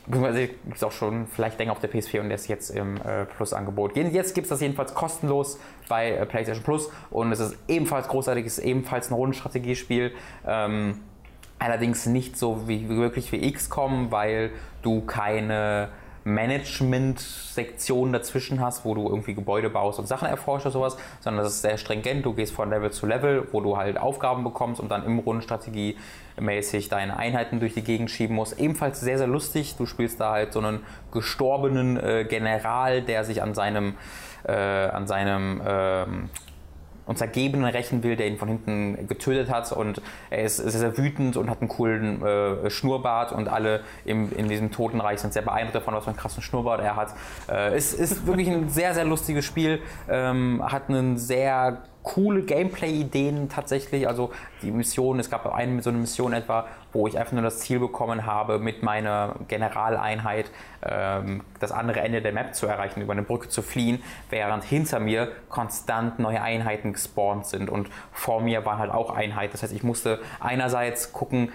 Gibt 0.08 0.76
es 0.76 0.84
auch 0.84 0.92
schon 0.92 1.26
vielleicht 1.28 1.58
länger 1.58 1.72
auf 1.72 1.80
der 1.80 1.92
PS4 1.92 2.20
und 2.20 2.32
ist 2.32 2.48
jetzt 2.48 2.70
im 2.70 2.98
äh, 2.98 3.26
Plus-Angebot. 3.26 3.98
Jetzt 3.98 4.36
gibt 4.36 4.46
es 4.46 4.50
das 4.50 4.62
jedenfalls 4.62 4.94
kostenlos 4.94 5.60
bei 5.90 6.12
äh, 6.12 6.26
PlayStation 6.26 6.64
Plus 6.64 6.92
und 7.10 7.32
es 7.32 7.40
ist 7.40 7.58
ebenfalls 7.68 8.08
großartig, 8.08 8.46
es 8.46 8.60
ist 8.60 8.66
ebenfalls 8.66 9.10
ein 9.10 9.16
Rundenstrategiespiel. 9.16 10.14
Ähm, 10.46 11.00
allerdings 11.58 12.06
nicht 12.06 12.38
so 12.38 12.68
wie 12.68 12.88
wirklich 12.90 13.32
wie 13.32 13.52
XCOM, 13.52 14.12
weil 14.12 14.52
du 14.84 15.02
keine 15.02 15.90
Management-Sektion 16.26 18.12
dazwischen 18.12 18.60
hast, 18.60 18.84
wo 18.84 18.96
du 18.96 19.08
irgendwie 19.08 19.36
Gebäude 19.36 19.70
baust 19.70 20.00
und 20.00 20.08
Sachen 20.08 20.28
erforscht 20.28 20.66
oder 20.66 20.74
sowas, 20.74 20.98
sondern 21.22 21.44
das 21.44 21.54
ist 21.54 21.62
sehr 21.62 21.78
stringent. 21.78 22.26
Du 22.26 22.34
gehst 22.34 22.54
von 22.54 22.70
Level 22.70 22.92
zu 22.92 23.06
Level, 23.06 23.48
wo 23.52 23.62
du 23.62 23.78
halt 23.78 23.98
Aufgaben 24.00 24.44
bekommst 24.44 24.82
und 24.82 24.90
dann 24.90 25.06
im 25.06 25.20
Rundenstrategie 25.20 25.98
mäßig 26.40 26.90
deine 26.90 27.18
Einheiten 27.18 27.60
durch 27.60 27.76
die 27.76 27.84
Gegend 27.84 28.10
schieben 28.10 28.36
musst. 28.36 28.60
Ebenfalls 28.60 29.00
sehr, 29.00 29.20
sehr 29.20 29.28
lustig. 29.28 29.76
Du 29.78 29.86
spielst 29.86 30.20
da 30.20 30.32
halt 30.32 30.52
so 30.52 30.60
einen 30.60 30.84
gestorbenen 31.12 31.98
äh, 31.98 32.26
General, 32.28 33.04
der 33.04 33.24
sich 33.24 33.44
an 33.44 33.54
seinem, 33.54 33.94
äh, 34.48 34.52
an 34.52 35.06
seinem 35.06 35.62
ähm, 35.66 36.30
Untergebenen 37.06 37.66
rächen 37.66 38.04
will, 38.04 38.16
der 38.16 38.28
ihn 38.28 38.38
von 38.38 38.48
hinten 38.48 39.08
getötet 39.08 39.50
hat. 39.50 39.72
Und 39.72 40.02
er 40.30 40.44
ist 40.44 40.58
sehr, 40.58 40.72
sehr 40.72 40.98
wütend 40.98 41.38
und 41.38 41.50
hat 41.50 41.62
einen 41.62 41.70
coolen 41.70 42.24
äh, 42.26 42.70
Schnurrbart. 42.70 43.32
Und 43.32 43.48
alle 43.48 43.82
im, 44.06 44.32
in 44.36 44.48
diesem 44.48 44.72
Totenreich 44.72 45.20
sind 45.20 45.34
sehr 45.34 45.42
beeindruckt 45.42 45.76
davon, 45.76 45.94
was 45.94 46.04
für 46.04 46.10
einen 46.10 46.18
krassen 46.18 46.42
Schnurrbart 46.42 46.82
er 46.82 46.96
hat. 46.96 47.14
Äh, 47.50 47.76
es 47.76 47.94
ist 47.94 48.26
wirklich 48.26 48.50
ein 48.50 48.70
sehr, 48.70 48.94
sehr 48.94 49.06
lustiges 49.06 49.46
Spiel, 49.46 49.82
ähm, 50.10 50.62
hat 50.64 50.90
einen 50.90 51.18
sehr 51.18 51.84
coole 52.06 52.44
Gameplay-Ideen 52.44 53.50
tatsächlich. 53.50 54.08
Also 54.08 54.32
die 54.62 54.72
Mission, 54.72 55.20
es 55.20 55.30
gab 55.30 55.46
eine 55.54 55.82
so 55.82 55.90
eine 55.90 56.00
Mission 56.00 56.32
etwa, 56.32 56.68
wo 56.94 57.08
ich 57.08 57.20
einfach 57.20 57.34
nur 57.34 57.42
das 57.42 57.60
Ziel 57.60 57.80
bekommen 57.80 58.26
habe, 58.26 58.60
mit 58.60 58.84
meiner 58.84 59.36
Generaleinheit 59.50 60.50
ähm, 60.84 61.42
das 61.60 61.74
andere 61.74 62.00
Ende 62.00 62.22
der 62.22 62.32
Map 62.32 62.56
zu 62.56 62.68
erreichen, 62.68 63.02
über 63.02 63.12
eine 63.12 63.24
Brücke 63.24 63.50
zu 63.50 63.62
fliehen, 63.62 64.02
während 64.30 64.64
hinter 64.64 65.00
mir 65.00 65.32
konstant 65.50 66.20
neue 66.20 66.42
Einheiten 66.42 66.94
gespawnt 66.94 67.48
sind 67.48 67.70
und 67.70 67.90
vor 68.14 68.40
mir 68.40 68.66
waren 68.66 68.78
halt 68.78 68.92
auch 68.92 69.14
Einheiten. 69.14 69.52
Das 69.52 69.64
heißt, 69.64 69.74
ich 69.74 69.84
musste 69.84 70.20
einerseits 70.40 71.12
gucken, 71.12 71.52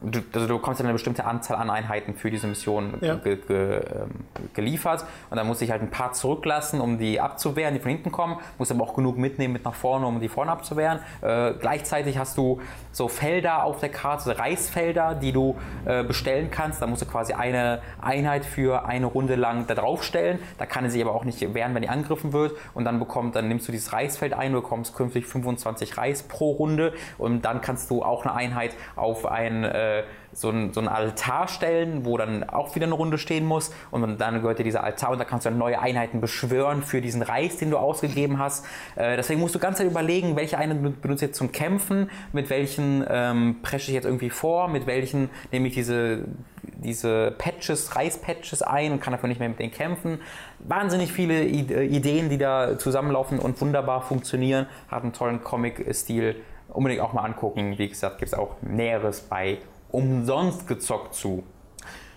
du, 0.00 0.20
also 0.34 0.46
du 0.46 0.56
bekommst 0.58 0.80
ja 0.80 0.84
eine 0.84 0.92
bestimmte 0.92 1.24
Anzahl 1.24 1.56
an 1.56 1.70
Einheiten 1.70 2.14
für 2.14 2.30
diese 2.30 2.46
Mission 2.46 2.94
Ja. 3.00 3.14
ge, 3.16 3.36
ge, 3.36 3.76
ähm, 3.76 4.10
geliefert 4.54 5.04
und 5.30 5.36
dann 5.36 5.46
musst 5.46 5.60
du 5.60 5.64
dich 5.64 5.72
halt 5.72 5.82
ein 5.82 5.90
paar 5.90 6.12
zurücklassen, 6.12 6.80
um 6.80 6.98
die 6.98 7.20
abzuwehren, 7.20 7.74
die 7.74 7.80
von 7.80 7.90
hinten 7.90 8.12
kommen, 8.12 8.36
musst 8.58 8.70
aber 8.70 8.82
auch 8.82 8.94
genug 8.94 9.16
mitnehmen 9.18 9.52
mit 9.52 9.64
nach 9.64 9.74
vorne, 9.74 10.06
um 10.06 10.20
die 10.20 10.28
vorne 10.28 10.50
abzuwehren. 10.52 10.98
Äh, 11.22 11.54
gleichzeitig 11.60 12.18
hast 12.18 12.36
du 12.36 12.60
so 12.92 13.08
Felder 13.08 13.64
auf 13.64 13.80
der 13.80 13.88
Karte, 13.90 14.24
so 14.24 14.30
Reisfelder, 14.32 15.14
die 15.14 15.32
du 15.32 15.56
äh, 15.84 16.02
bestellen 16.02 16.50
kannst. 16.50 16.80
Da 16.82 16.86
musst 16.86 17.02
du 17.02 17.06
quasi 17.06 17.32
eine 17.32 17.80
Einheit 18.00 18.44
für 18.44 18.86
eine 18.86 19.06
Runde 19.06 19.34
lang 19.34 19.66
da 19.66 19.74
drauf 19.74 20.02
stellen. 20.02 20.38
Da 20.58 20.66
kann 20.66 20.84
sie 20.84 20.90
sich 20.90 21.02
aber 21.02 21.14
auch 21.14 21.24
nicht 21.24 21.40
wehren, 21.54 21.74
wenn 21.74 21.82
die 21.82 21.88
angegriffen 21.88 22.32
wird. 22.32 22.52
Und 22.74 22.84
dann 22.84 22.98
bekommt, 22.98 23.36
dann 23.36 23.48
nimmst 23.48 23.68
du 23.68 23.72
dieses 23.72 23.92
Reisfeld 23.92 24.32
ein, 24.32 24.52
du 24.52 24.60
bekommst 24.60 24.94
künftig 24.96 25.26
25 25.26 25.96
Reis 25.98 26.22
pro 26.22 26.52
Runde 26.52 26.92
und 27.18 27.44
dann 27.44 27.60
kannst 27.60 27.90
du 27.90 28.02
auch 28.02 28.24
eine 28.24 28.34
Einheit 28.34 28.74
auf 28.96 29.26
ein 29.26 29.64
äh, 29.64 29.85
so 30.32 30.50
ein, 30.50 30.72
so 30.74 30.80
ein 30.80 30.88
Altar 30.88 31.48
stellen, 31.48 32.04
wo 32.04 32.18
dann 32.18 32.44
auch 32.44 32.74
wieder 32.74 32.84
eine 32.84 32.94
Runde 32.94 33.16
stehen 33.16 33.46
muss 33.46 33.72
und 33.90 34.20
dann 34.20 34.42
gehört 34.42 34.58
dir 34.58 34.64
dieser 34.64 34.84
Altar 34.84 35.12
und 35.12 35.18
da 35.18 35.24
kannst 35.24 35.46
du 35.46 35.50
dann 35.50 35.58
neue 35.58 35.80
Einheiten 35.80 36.20
beschwören 36.20 36.82
für 36.82 37.00
diesen 37.00 37.22
Reis, 37.22 37.56
den 37.56 37.70
du 37.70 37.78
ausgegeben 37.78 38.38
hast. 38.38 38.66
Äh, 38.96 39.16
deswegen 39.16 39.40
musst 39.40 39.54
du 39.54 39.58
ganz 39.58 39.78
Zeit 39.78 39.86
überlegen, 39.86 40.36
welche 40.36 40.58
Einheiten 40.58 40.82
ben- 40.82 41.00
benutze 41.00 41.24
ich 41.24 41.28
jetzt 41.30 41.38
zum 41.38 41.52
Kämpfen, 41.52 42.10
mit 42.32 42.50
welchen 42.50 43.04
ähm, 43.08 43.56
presche 43.62 43.90
ich 43.90 43.94
jetzt 43.94 44.04
irgendwie 44.04 44.30
vor, 44.30 44.68
mit 44.68 44.86
welchen 44.86 45.30
nehme 45.52 45.68
ich 45.68 45.74
diese, 45.74 46.24
diese 46.62 47.30
Patches, 47.38 47.96
Reispatches 47.96 48.60
ein 48.62 48.92
und 48.92 49.00
kann 49.00 49.12
dafür 49.12 49.28
nicht 49.28 49.38
mehr 49.38 49.48
mit 49.48 49.58
denen 49.58 49.72
kämpfen. 49.72 50.20
Wahnsinnig 50.58 51.12
viele 51.12 51.44
äh, 51.44 51.86
Ideen, 51.86 52.28
die 52.28 52.38
da 52.38 52.78
zusammenlaufen 52.78 53.38
und 53.38 53.58
wunderbar 53.60 54.02
funktionieren, 54.02 54.66
hat 54.88 55.02
einen 55.02 55.14
tollen 55.14 55.42
Comic-Stil. 55.42 56.36
Unbedingt 56.68 57.00
auch 57.00 57.14
mal 57.14 57.24
angucken. 57.24 57.78
Wie 57.78 57.88
gesagt, 57.88 58.18
gibt 58.18 58.32
es 58.32 58.38
auch 58.38 58.56
Näheres 58.60 59.22
bei 59.22 59.58
umsonst 59.90 60.66
gezockt 60.66 61.14
zu. 61.14 61.44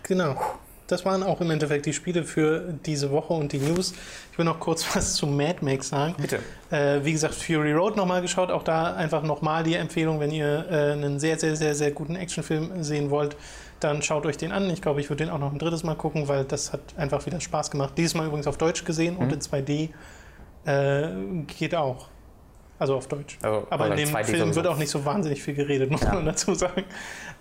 Genau. 0.03 0.35
Das 0.87 1.05
waren 1.05 1.21
auch 1.21 1.39
im 1.39 1.51
Endeffekt 1.51 1.85
die 1.85 1.93
Spiele 1.93 2.23
für 2.23 2.73
diese 2.83 3.11
Woche 3.11 3.33
und 3.33 3.51
die 3.53 3.59
News. 3.59 3.93
Ich 4.31 4.37
will 4.39 4.45
noch 4.45 4.59
kurz 4.59 4.83
was 4.95 5.13
zu 5.13 5.27
Mad 5.27 5.57
Max 5.61 5.89
sagen. 5.89 6.15
Bitte. 6.17 6.39
Äh, 6.71 7.05
wie 7.05 7.11
gesagt, 7.11 7.35
Fury 7.35 7.73
Road 7.73 7.95
nochmal 7.95 8.23
geschaut. 8.23 8.49
Auch 8.49 8.63
da 8.63 8.95
einfach 8.95 9.21
nochmal 9.21 9.63
die 9.63 9.75
Empfehlung, 9.75 10.19
wenn 10.19 10.31
ihr 10.31 10.65
äh, 10.69 10.91
einen 10.93 11.19
sehr, 11.19 11.37
sehr, 11.37 11.55
sehr, 11.55 11.75
sehr 11.75 11.91
guten 11.91 12.15
Actionfilm 12.15 12.83
sehen 12.83 13.11
wollt, 13.11 13.37
dann 13.79 14.01
schaut 14.01 14.25
euch 14.25 14.37
den 14.37 14.51
an. 14.51 14.67
Ich 14.71 14.81
glaube, 14.81 14.99
ich 14.99 15.09
würde 15.11 15.23
den 15.25 15.31
auch 15.31 15.37
noch 15.37 15.51
ein 15.53 15.59
drittes 15.59 15.83
Mal 15.83 15.95
gucken, 15.95 16.27
weil 16.27 16.43
das 16.43 16.73
hat 16.73 16.81
einfach 16.97 17.23
wieder 17.27 17.39
Spaß 17.39 17.69
gemacht. 17.69 17.93
Dieses 17.95 18.15
Mal 18.15 18.25
übrigens 18.25 18.47
auf 18.47 18.57
Deutsch 18.57 18.83
gesehen 18.83 19.15
und 19.15 19.31
in 19.31 19.39
2D 19.41 19.89
äh, 20.65 21.07
geht 21.45 21.75
auch. 21.75 22.07
Also 22.79 22.95
auf 22.95 23.07
Deutsch. 23.07 23.37
Also, 23.41 23.67
Aber 23.69 23.87
in 23.87 23.97
dem 23.97 24.09
2D 24.09 24.23
Film 24.23 24.55
wird 24.55 24.65
auch 24.65 24.77
nicht 24.77 24.89
so 24.89 25.03
wahnsinnig 25.03 25.43
viel 25.43 25.53
geredet, 25.53 25.91
muss 25.91 26.01
Ja. 26.01 26.13
man 26.13 26.25
dazu 26.25 26.55
sagen. 26.55 26.85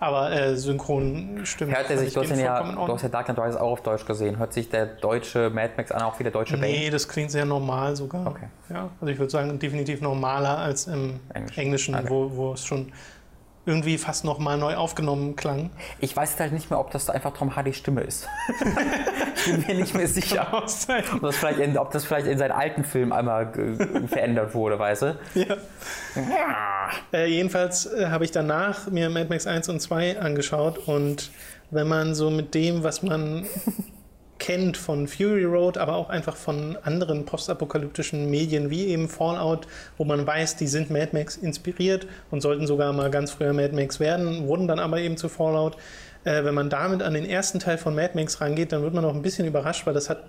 Aber 0.01 0.31
äh, 0.31 0.57
synchron 0.57 1.41
stimmt. 1.45 1.73
Hört 1.73 1.83
er 1.91 1.97
fand 1.97 1.99
sich, 1.99 2.09
ich 2.09 2.15
du 2.15 2.21
hast, 2.21 2.41
ja, 2.41 2.63
du 2.73 2.93
hast 2.93 3.03
ja 3.03 3.09
Dark 3.09 3.27
Knight 3.27 3.39
Rises 3.39 3.57
auch 3.57 3.73
auf 3.73 3.83
Deutsch 3.83 4.05
gesehen. 4.07 4.39
Hört 4.39 4.53
sich 4.53 4.69
der 4.69 4.87
deutsche 4.87 5.51
Mad 5.51 5.73
Max 5.77 5.91
an, 5.91 6.03
auch 6.03 6.19
wie 6.19 6.23
der 6.23 6.31
deutsche 6.33 6.57
Bane? 6.57 6.69
Nee, 6.73 6.91
das 6.91 7.09
klingt 7.09 7.33
sehr 7.33 7.45
normal 7.45 7.97
sogar. 7.97 8.27
Okay. 8.27 8.47
Ja, 8.71 8.91
also 9.01 9.13
ich 9.13 9.19
würde 9.19 9.31
sagen, 9.31 9.59
definitiv 9.59 10.01
normaler 10.01 10.59
als 10.59 10.87
im 10.87 11.19
Englisch. 11.35 11.59
Englischen, 11.59 11.95
Okay. 11.97 12.07
wo, 12.09 12.31
wo 12.33 12.53
es 12.53 12.65
schon 12.65 12.93
irgendwie 13.69 13.99
fast 13.99 14.25
nochmal 14.25 14.57
neu 14.57 14.77
aufgenommen 14.77 15.37
klang. 15.37 15.69
Ich 16.01 16.17
weiß 16.17 16.41
halt 16.41 16.53
nicht 16.53 16.71
mehr, 16.71 16.81
ob 16.81 16.91
das 16.91 17.11
einfach 17.11 17.35
Tom 17.35 17.55
Hardys 17.55 17.77
Stimme 17.77 18.01
ist. 18.01 18.27
ich 19.37 19.45
bin 19.45 19.67
mir 19.67 19.75
nicht 19.75 19.95
mehr 19.95 20.09
sicher. 20.09 20.49
Ob 20.53 20.65
das 20.65 21.37
vielleicht 21.37 21.59
in, 21.59 21.77
ob 21.77 21.91
das 21.91 22.07
vielleicht 22.07 22.27
in 22.27 22.39
seinen 22.39 22.53
alten 22.53 22.83
Film 22.83 23.13
einmal 23.13 23.53
verändert 24.07 24.55
wurde, 24.55 24.79
weißt 24.79 25.03
du? 25.03 25.19
Ja. 25.35 25.57
Äh, 27.13 27.27
jedenfalls 27.27 27.87
äh, 27.87 28.07
habe 28.07 28.25
ich 28.25 28.31
danach 28.31 28.91
mir 28.91 29.11
Mad 29.11 29.29
Max 29.29 29.47
1 29.47 29.69
und 29.69 29.81
2 29.81 30.19
angeschaut 30.19 30.79
und 30.89 31.31
wenn 31.71 31.87
man 31.87 32.15
so 32.15 32.31
mit 32.31 32.55
dem, 32.55 32.83
was 32.83 33.03
man 33.03 33.47
kennt 34.39 34.77
von 34.77 35.09
Fury 35.09 35.45
Road, 35.45 35.79
aber 35.79 35.97
auch 35.97 36.09
einfach 36.09 36.37
von 36.37 36.77
anderen 36.83 37.25
postapokalyptischen 37.25 38.31
Medien 38.31 38.71
wie 38.71 38.87
eben 38.87 39.09
Fallout, 39.09 39.67
wo 39.97 40.05
man 40.05 40.27
weiß, 40.27 40.57
die 40.57 40.67
sind 40.67 40.91
Mad 40.91 41.11
Max 41.13 41.37
inspiriert 41.37 42.07
und 42.31 42.41
sollten 42.41 42.67
sogar 42.67 42.93
mal 42.93 43.11
ganz 43.11 43.33
früher 43.33 43.53
Mad 43.53 43.75
Max 43.75 44.01
werden, 44.01 44.47
wurden 44.47 44.69
dann 44.69 44.79
aber 44.79 45.01
eben 45.01 45.17
zu 45.17 45.29
Fallout. 45.29 45.77
Äh, 46.25 46.45
wenn 46.45 46.55
man 46.55 46.71
damit 46.71 47.03
an 47.03 47.15
den 47.15 47.25
ersten 47.25 47.59
Teil 47.59 47.79
von 47.79 47.95
Mad 47.95 48.13
Max 48.15 48.41
rangeht, 48.41 48.73
dann 48.73 48.83
wird 48.83 48.95
man 48.95 49.05
auch 49.05 49.15
ein 49.15 49.23
bisschen 49.23 49.47
überrascht, 49.47 49.87
weil 49.87 49.95
das 49.95 50.09
hat 50.09 50.25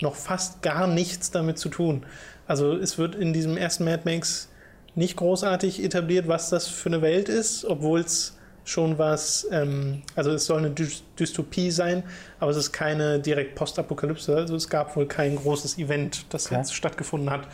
noch 0.00 0.14
fast 0.14 0.62
gar 0.62 0.86
nichts 0.86 1.30
damit 1.30 1.58
zu 1.58 1.68
tun. 1.68 2.04
Also 2.46 2.76
es 2.76 2.98
wird 2.98 3.14
in 3.14 3.32
diesem 3.32 3.56
ersten 3.56 3.84
Mad 3.84 4.02
Max 4.04 4.48
nicht 4.94 5.16
großartig 5.16 5.82
etabliert, 5.82 6.28
was 6.28 6.50
das 6.50 6.68
für 6.68 6.88
eine 6.88 7.02
Welt 7.02 7.28
ist, 7.28 7.64
obwohl 7.64 8.00
es 8.00 8.36
schon 8.64 8.98
was, 8.98 9.46
ähm, 9.50 10.02
also 10.16 10.30
es 10.30 10.46
soll 10.46 10.58
eine 10.58 10.70
Dy 10.70 10.88
Dystopie 11.18 11.70
sein, 11.70 12.02
aber 12.40 12.50
es 12.50 12.56
ist 12.56 12.72
keine 12.72 13.20
direkt 13.20 13.54
Postapokalypse. 13.54 14.34
Also 14.34 14.56
es 14.56 14.68
gab 14.68 14.96
wohl 14.96 15.06
kein 15.06 15.36
großes 15.36 15.78
Event, 15.78 16.26
das 16.30 16.46
Okay. 16.46 16.56
jetzt 16.56 16.74
stattgefunden 16.74 17.30
hat, 17.30 17.46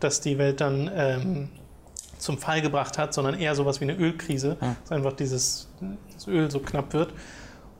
das 0.00 0.20
die 0.20 0.38
Welt 0.38 0.60
dann 0.60 0.90
ähm, 0.94 1.48
zum 2.18 2.38
Fall 2.38 2.62
gebracht 2.62 2.98
hat, 2.98 3.14
sondern 3.14 3.38
eher 3.38 3.54
sowas 3.54 3.80
wie 3.80 3.84
eine 3.84 3.96
Ölkrise, 3.96 4.56
dass 4.60 4.92
einfach 4.92 5.12
dieses 5.12 5.68
das 6.14 6.26
Öl 6.26 6.50
so 6.50 6.58
knapp 6.60 6.92
wird. 6.92 7.12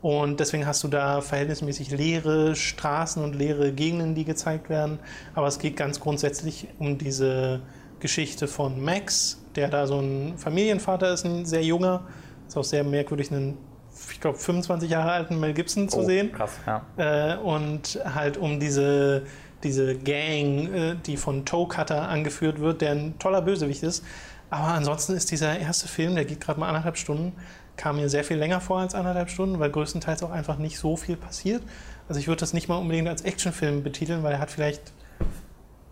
Und 0.02 0.38
deswegen 0.38 0.66
hast 0.66 0.84
du 0.84 0.88
da 0.88 1.20
verhältnismäßig 1.20 1.90
leere 1.90 2.54
Straßen 2.54 3.24
und 3.24 3.34
leere 3.34 3.72
Gegenden, 3.72 4.14
die 4.14 4.24
gezeigt 4.24 4.68
werden. 4.68 5.00
Aber 5.34 5.48
es 5.48 5.58
geht 5.58 5.76
ganz 5.76 5.98
grundsätzlich 5.98 6.68
um 6.78 6.98
diese 6.98 7.60
Geschichte 7.98 8.46
von 8.46 8.80
Max, 8.80 9.42
der 9.56 9.68
da 9.68 9.86
so 9.86 9.98
ein 9.98 10.34
Familienvater 10.36 11.12
ist, 11.12 11.24
ein 11.24 11.44
sehr 11.46 11.64
junger. 11.64 12.06
Ist 12.48 12.56
auch 12.56 12.64
sehr 12.64 12.84
merkwürdig, 12.84 13.30
einen, 13.32 13.56
ich 14.10 14.20
glaube, 14.20 14.38
25 14.38 14.90
Jahre 14.90 15.10
alten 15.12 15.38
Mel 15.40 15.52
Gibson 15.54 15.88
zu 15.88 15.98
Oh, 15.98 16.04
sehen. 16.04 16.32
Krass, 16.32 16.52
ja. 16.66 16.82
Äh, 16.96 17.36
und 17.38 17.98
halt 18.14 18.36
um 18.36 18.60
diese, 18.60 19.22
diese 19.62 19.96
Gang, 19.96 20.72
äh, 20.74 20.96
die 21.06 21.16
von 21.16 21.44
Toe 21.44 21.66
Cutter 21.68 22.08
angeführt 22.08 22.60
wird, 22.60 22.80
der 22.82 22.92
ein 22.92 23.18
toller 23.18 23.42
Bösewicht 23.42 23.82
ist. 23.82 24.04
Aber 24.50 24.68
ansonsten 24.68 25.14
ist 25.14 25.30
dieser 25.30 25.58
erste 25.58 25.88
Film, 25.88 26.14
der 26.14 26.24
geht 26.24 26.40
gerade 26.40 26.60
mal 26.60 26.68
anderthalb 26.68 26.96
Stunden, 26.98 27.32
kam 27.76 27.96
mir 27.96 28.08
sehr 28.08 28.22
viel 28.24 28.36
länger 28.36 28.60
vor 28.60 28.78
als 28.78 28.94
anderthalb 28.94 29.28
Stunden, 29.28 29.58
weil 29.58 29.70
größtenteils 29.70 30.22
auch 30.22 30.30
einfach 30.30 30.56
nicht 30.58 30.78
so 30.78 30.96
viel 30.96 31.16
passiert. 31.16 31.62
Also 32.08 32.20
ich 32.20 32.28
würde 32.28 32.40
das 32.40 32.52
nicht 32.52 32.68
mal 32.68 32.76
unbedingt 32.76 33.08
als 33.08 33.22
Actionfilm 33.22 33.82
betiteln, 33.82 34.22
weil 34.22 34.34
er 34.34 34.38
hat 34.38 34.50
vielleicht 34.50 34.92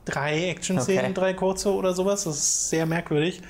drei 0.05 0.49
Action-Szenen, 0.51 1.05
Okay. 1.07 1.15
drei 1.15 1.35
kurze 1.35 1.73
oder 1.73 1.95
sowas. 1.95 2.25
Das 2.25 2.37
ist 2.37 2.71
sehr 2.71 2.87
merkwürdig. 2.87 3.43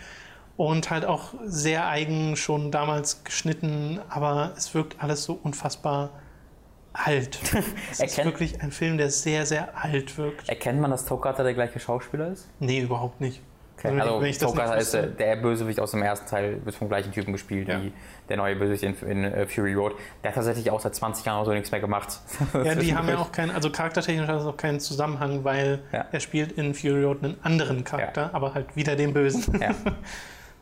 Und 0.57 0.91
halt 0.91 1.05
auch 1.05 1.35
sehr 1.45 1.89
eigen 1.89 2.37
schon 2.37 2.71
damals 2.71 3.25
geschnitten, 3.25 3.99
aber 4.09 4.53
es 4.57 4.73
wirkt 4.75 5.03
alles 5.03 5.25
so 5.25 5.39
unfassbar 5.43 6.11
alt. 6.93 7.39
Es 7.91 7.99
ist 7.99 8.01
Erkennt- 8.01 8.25
wirklich 8.27 8.63
ein 8.63 8.71
Film, 8.71 8.97
der 8.99 9.11
sehr, 9.11 9.47
sehr 9.47 9.77
alt 9.77 10.17
wirkt. 10.17 10.49
Erkennt 10.49 10.81
man, 10.81 10.91
dass 10.93 11.05
Tokata 11.07 11.43
der 11.43 11.55
gleiche 11.55 11.81
Schauspieler 11.81 12.29
ist? 12.29 12.49
Nee, 12.61 12.81
überhaupt 12.83 13.21
nicht. 13.21 13.41
Okay. 13.77 13.89
Wenn 13.91 14.01
Also 14.01 14.23
ich 14.23 14.39
Tokata 14.39 14.75
ist 14.75 14.95
der, 14.95 15.35
Bösewicht 15.37 15.81
aus 15.81 15.91
dem 15.91 16.03
ersten 16.03 16.29
Teil, 16.29 16.65
wird 16.65 16.77
vom 16.77 16.89
gleichen 16.89 17.11
Typen 17.11 17.33
gespielt 17.33 17.67
Ja. 17.69 17.83
wie 17.83 17.93
der 18.29 18.37
neue 18.37 18.55
Bösewicht 18.55 18.85
in, 18.85 18.95
in 19.11 19.25
äh, 19.25 19.47
Fury 19.49 19.75
Road. 19.75 19.95
Der 20.23 20.31
hat 20.31 20.37
tatsächlich 20.37 20.71
auch 20.71 20.79
seit 20.81 20.95
20 20.95 21.27
Jahren 21.27 21.45
so 21.45 21.53
nichts 21.53 21.73
mehr 21.73 21.81
gemacht. 21.81 22.21
Ja, 22.65 22.77
die 22.77 22.95
haben 22.95 23.09
ja 23.09 23.19
auch 23.19 23.33
keinen, 23.33 23.51
also 23.51 23.71
charaktertechnisch 23.71 24.29
hat 24.29 24.37
das 24.37 24.47
auch 24.47 24.57
keinen 24.57 24.79
Zusammenhang, 24.79 25.43
weil 25.43 25.81
Ja. 25.93 26.05
er 26.13 26.21
spielt 26.21 26.53
in 26.53 26.75
Fury 26.75 27.03
Road 27.03 27.25
einen 27.25 27.37
anderen 27.43 27.83
Charakter, 27.83 28.31
aber 28.33 28.55
halt 28.55 28.77
wieder 28.77 28.95
den 28.95 29.13
Bösen. 29.13 29.61
Ja. 29.61 29.75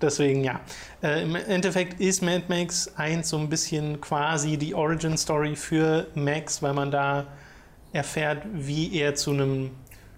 Deswegen 0.02 0.44
ja. 0.44 0.60
Äh, 1.02 1.22
Im 1.22 1.36
Endeffekt 1.36 2.00
ist 2.00 2.22
Mad 2.22 2.44
Max 2.48 2.92
1 2.96 3.28
so 3.28 3.38
ein 3.38 3.48
bisschen 3.48 4.00
quasi 4.00 4.56
die 4.56 4.74
Origin 4.74 5.16
Story 5.16 5.56
für 5.56 6.08
Max, 6.14 6.62
weil 6.62 6.74
man 6.74 6.90
da 6.90 7.26
erfährt, 7.92 8.42
wie 8.52 8.98
er 8.98 9.14
zu 9.14 9.30
einem 9.30 9.70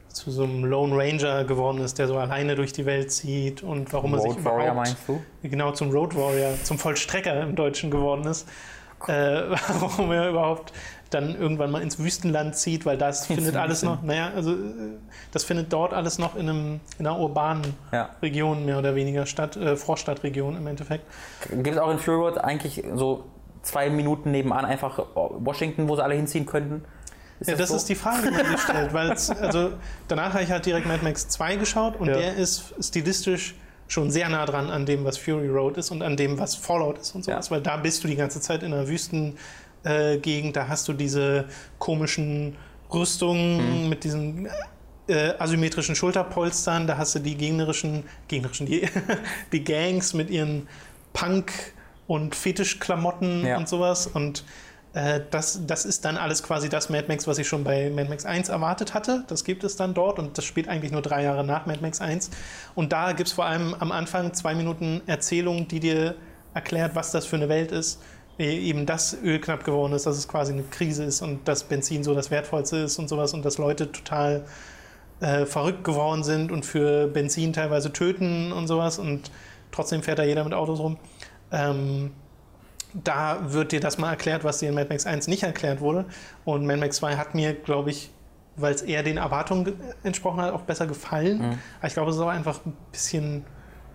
zu 0.09 0.31
so 0.31 0.45
einem 0.45 0.65
Lone 0.65 0.97
Ranger 0.97 1.45
geworden 1.45 1.81
ist, 1.81 1.99
der 1.99 2.07
so 2.07 2.17
alleine 2.17 2.55
durch 2.55 2.73
die 2.73 2.87
Welt 2.87 3.11
zieht 3.11 3.65
und 3.65 3.93
warum 3.93 4.15
er 4.15 4.21
sich 4.21 4.31
Road 4.31 4.45
Warrior 4.45 4.63
überhaupt 4.63 4.77
meinst 4.77 4.97
du? 5.09 5.23
genau 5.43 5.73
zum 5.73 5.91
Road 5.91 6.15
Warrior, 6.15 6.55
zum 6.63 6.79
Vollstrecker 6.79 7.43
im 7.43 7.57
Deutschen 7.57 7.91
geworden 7.91 8.25
ist. 8.27 8.49
Äh, 9.09 9.51
warum 9.81 10.11
er 10.13 10.29
überhaupt 10.31 10.73
dann 11.11 11.39
irgendwann 11.41 11.71
mal 11.71 11.81
ins 11.83 11.99
Wüstenland 11.99 12.57
zieht, 12.57 12.85
weil 12.87 12.99
das 12.99 13.29
Ins 13.29 13.37
findet 13.37 13.57
alles 13.57 13.83
noch, 13.85 14.03
naja, 14.03 14.31
also 14.35 14.53
äh, 14.53 14.57
das 15.31 15.45
findet 15.45 15.73
dort 15.73 15.93
alles 15.95 16.19
noch 16.19 16.35
in, 16.35 16.49
einem, 16.49 16.81
in 16.99 17.07
einer 17.07 17.19
urbanen 17.19 17.75
Ja. 17.93 18.11
Region 18.21 18.65
mehr 18.65 18.79
oder 18.79 18.95
weniger 18.97 19.25
Stadt, 19.27 19.57
äh, 19.57 19.77
Vorstadtregion 19.77 20.57
im 20.57 20.67
Endeffekt. 20.67 21.05
Gibt 21.51 21.69
es 21.69 21.79
auch 21.79 21.91
in 21.91 21.99
Fury 21.99 22.17
Road 22.17 22.39
eigentlich 22.39 22.83
so 22.95 23.25
zwei 23.63 23.91
Minuten 23.91 24.31
nebenan 24.33 24.65
einfach 24.65 24.99
Washington, 25.15 25.89
wo 25.89 25.95
sie 25.97 26.03
alle 26.03 26.15
hinziehen 26.15 26.47
könnten? 26.47 26.85
ja, 27.47 27.55
das 27.57 27.69
so? 27.69 27.77
ist 27.77 27.89
die 27.89 27.95
Frage, 27.95 28.31
die 28.31 28.37
man 28.37 28.47
sich 28.47 28.61
stellt, 28.61 28.93
weil 28.93 29.11
also 29.11 29.71
danach 30.09 30.33
habe 30.35 30.43
ich 30.43 30.51
halt 30.51 30.67
direkt 30.67 30.87
Mad 30.87 31.05
Max 31.05 31.29
2 31.29 31.57
geschaut 31.57 31.97
und 32.01 32.09
Ja. 32.09 32.15
der 32.17 32.35
ist 32.37 32.75
stilistisch 32.81 33.55
schon 33.89 34.11
sehr 34.11 34.29
nah 34.29 34.47
dran 34.47 34.71
an 34.71 34.87
dem, 34.87 35.05
was 35.05 35.19
Fury 35.19 35.49
Road 35.49 35.77
ist 35.77 35.91
und 35.91 36.03
an 36.03 36.17
dem, 36.17 36.39
was 36.39 36.55
Fallout 36.55 36.99
ist 36.99 37.15
und 37.15 37.25
sowas, 37.25 37.47
Ja. 37.49 37.51
weil 37.55 37.61
da 37.63 37.77
bist 37.77 38.03
du 38.03 38.09
die 38.09 38.17
ganze 38.17 38.41
Zeit 38.41 38.63
in 38.63 38.73
einer 38.73 38.89
Wüstengegend, 38.89 39.37
äh, 39.85 40.53
da 40.53 40.69
hast 40.69 40.89
du 40.89 40.93
diese 40.93 41.45
komischen 41.79 42.57
Rüstungen 42.93 43.83
Mhm. 43.85 43.89
mit 43.89 44.05
diesen 44.05 44.49
äh, 45.07 45.35
asymmetrischen 45.39 45.95
Schulterpolstern, 45.95 46.87
da 46.87 46.97
hast 46.97 47.15
du 47.15 47.19
die 47.19 47.37
gegnerischen, 47.37 48.05
gegnerischen, 48.29 48.65
die, 48.67 48.89
die 49.53 49.63
Gangs 49.63 50.15
mit 50.15 50.31
ihren 50.31 50.67
Punk 51.13 51.53
und 52.07 52.35
Fetischklamotten 52.35 53.45
Ja. 53.47 53.59
und 53.59 53.69
sowas. 53.69 54.07
Und 54.07 54.45
äh, 54.95 55.21
das, 55.31 55.61
das 55.67 55.85
ist 55.85 56.05
dann 56.05 56.17
alles 56.17 56.43
quasi 56.43 56.69
das 56.69 56.89
Mad 56.89 57.07
Max, 57.09 57.27
was 57.27 57.39
ich 57.39 57.49
schon 57.49 57.65
bei 57.65 57.91
Mad 57.91 58.09
Max 58.09 58.25
1 58.25 58.49
erwartet 58.49 58.95
hatte. 58.95 59.25
Das 59.27 59.45
gibt 59.45 59.65
es 59.65 59.77
dann 59.77 59.93
dort 59.95 60.19
und 60.19 60.39
das 60.39 60.45
spielt 60.45 60.69
eigentlich 60.69 60.93
nur 60.93 61.03
drei 61.03 61.23
Jahre 61.25 61.45
nach 61.45 61.67
Mad 61.67 61.81
Max 61.83 62.01
1. 62.01 62.31
Und 62.75 62.93
da 62.93 63.13
gibt 63.13 63.29
es 63.29 63.35
vor 63.35 63.45
allem 63.45 63.75
am 63.79 63.93
Anfang 63.93 64.33
zwei 64.35 64.55
Minuten 64.55 65.03
Erzählung, 65.07 65.69
die 65.69 65.81
dir 65.81 66.15
erklärt, 66.55 66.95
was 66.95 67.11
das 67.11 67.27
für 67.27 67.37
eine 67.37 67.49
Welt 67.49 67.73
ist. 67.73 68.01
E- 68.39 68.59
Eben, 68.69 68.87
dass 68.87 69.17
Öl 69.23 69.41
knapp 69.41 69.65
geworden 69.65 69.93
ist, 69.93 70.07
dass 70.07 70.17
es 70.17 70.29
quasi 70.29 70.53
eine 70.53 70.63
Krise 70.63 71.05
ist 71.05 71.23
und 71.23 71.47
dass 71.49 71.65
Benzin 71.65 72.05
so 72.05 72.15
das 72.15 72.31
Wertvollste 72.31 72.79
ist 72.79 72.99
und 72.99 73.09
sowas 73.09 73.35
und 73.35 73.45
dass 73.45 73.59
Leute 73.59 73.91
total 73.91 74.45
äh, 75.21 75.45
verrückt 75.47 75.85
geworden 75.85 76.23
sind 76.25 76.53
und 76.53 76.65
für 76.65 77.09
Benzin 77.09 77.53
teilweise 77.53 77.93
töten 77.93 78.53
und 78.53 78.67
sowas 78.69 78.99
und 78.99 79.31
trotzdem 79.73 80.03
fährt 80.03 80.19
da 80.21 80.25
jeder 80.25 80.45
mit 80.45 80.55
Autos 80.55 80.79
rum. 80.79 80.99
Ähm, 81.53 82.13
da 82.95 83.53
wird 83.53 83.73
dir 83.73 83.81
das 83.81 83.99
mal 83.99 84.11
erklärt, 84.11 84.45
was 84.45 84.59
dir 84.59 84.69
in 84.69 84.75
Mad 84.75 84.89
Max 84.89 85.05
1 85.07 85.27
nicht 85.29 85.43
erklärt 85.43 85.81
wurde. 85.81 86.05
Und 86.45 86.65
Mad 86.67 86.79
Max 86.81 86.97
2 86.99 87.17
hat 87.17 87.35
mir, 87.35 87.53
glaube 87.55 87.91
ich, 87.91 88.11
weil 88.57 88.73
es 88.75 88.83
eher 88.83 89.03
den 89.03 89.17
Erwartungen 89.17 89.65
ge- 89.65 89.75
entsprochen 90.05 90.41
hat, 90.41 90.53
auch 90.53 90.61
besser 90.63 90.87
gefallen. 90.87 91.39
Mhm. 91.39 91.59
Aber 91.79 91.89
ich 91.89 91.95
glaube, 91.95 92.11
es 92.11 92.17
ist 92.17 92.23
auch 92.23 92.29
einfach 92.29 92.65
ein 92.65 92.77
bisschen 92.93 93.45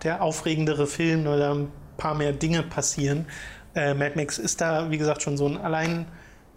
der 0.02 0.22
aufregendere 0.22 0.86
Film, 0.86 1.24
weil 1.24 1.38
da 1.38 1.52
ein 1.54 1.68
paar 1.96 2.14
mehr 2.14 2.32
Dinge 2.32 2.62
passieren. 2.62 3.26
Äh, 3.74 3.94
Mad 3.94 4.12
Max 4.16 4.36
ist 4.38 4.60
da, 4.60 4.90
wie 4.90 4.98
gesagt, 4.98 5.22
schon 5.22 5.36
so 5.38 5.46
ein 5.46 5.56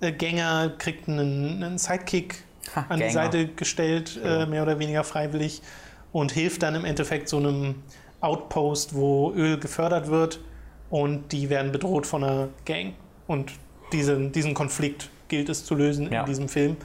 Alleingänger, 0.01 0.73
kriegt 0.77 1.07
einen, 1.07 1.63
einen 1.63 1.77
Sidekick 1.77 2.43
Ha, 2.75 2.85
an 2.89 2.97
die 2.97 3.03
Gänger. 3.03 3.13
Seite 3.13 3.47
gestellt, 3.47 4.19
äh, 4.23 4.39
Ja. 4.39 4.45
mehr 4.45 4.63
oder 4.63 4.79
weniger 4.79 5.03
freiwillig, 5.03 5.61
und 6.11 6.31
hilft 6.31 6.63
dann 6.63 6.75
im 6.75 6.85
Endeffekt 6.85 7.27
so 7.29 7.37
einem 7.37 7.75
Outpost, 8.21 8.95
wo 8.95 9.33
Öl 9.33 9.59
gefördert 9.59 10.07
wird 10.09 10.39
und 10.93 11.31
die 11.31 11.49
werden 11.49 11.71
bedroht 11.71 12.05
von 12.05 12.23
einer 12.23 12.49
Gang. 12.65 12.93
Und 13.25 13.51
diesen, 13.91 14.31
diesen 14.31 14.53
Konflikt 14.53 15.09
gilt 15.27 15.49
es 15.49 15.65
zu 15.65 15.73
lösen 15.73 16.11
Ja. 16.11 16.19
in 16.19 16.27
diesem 16.27 16.47
Film. 16.47 16.77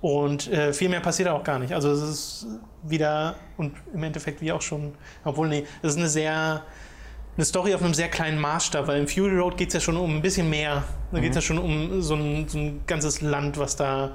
Und 0.00 0.48
äh, 0.52 0.72
viel 0.72 0.88
mehr 0.88 1.00
passiert 1.00 1.28
auch 1.28 1.42
gar 1.42 1.58
nicht. 1.58 1.72
Also 1.72 1.90
es 1.90 2.02
ist 2.02 2.46
wieder, 2.84 3.34
und 3.56 3.72
im 3.92 4.04
Endeffekt 4.04 4.42
wie 4.42 4.52
auch 4.52 4.62
schon, 4.62 4.94
obwohl, 5.24 5.48
nee, 5.48 5.64
es 5.82 5.94
ist 5.94 5.98
eine 5.98 6.08
sehr, 6.08 6.62
eine 7.36 7.44
Story 7.44 7.74
auf 7.74 7.82
einem 7.82 7.94
sehr 7.94 8.08
kleinen 8.10 8.38
Maßstab, 8.40 8.86
weil 8.86 9.00
im 9.00 9.08
Fury 9.08 9.36
Road 9.36 9.56
geht 9.56 9.68
es 9.68 9.74
ja 9.74 9.80
schon 9.80 9.96
um 9.96 10.14
ein 10.18 10.22
bisschen 10.22 10.48
mehr. 10.48 10.84
Da 11.10 11.18
geht 11.18 11.30
es 11.30 11.34
ja 11.34 11.42
schon 11.42 11.58
um 11.58 12.00
so 12.00 12.14
ein, 12.14 12.48
so 12.48 12.58
ein 12.58 12.82
ganzes 12.86 13.22
Land, 13.22 13.58
was 13.58 13.74
da 13.74 14.12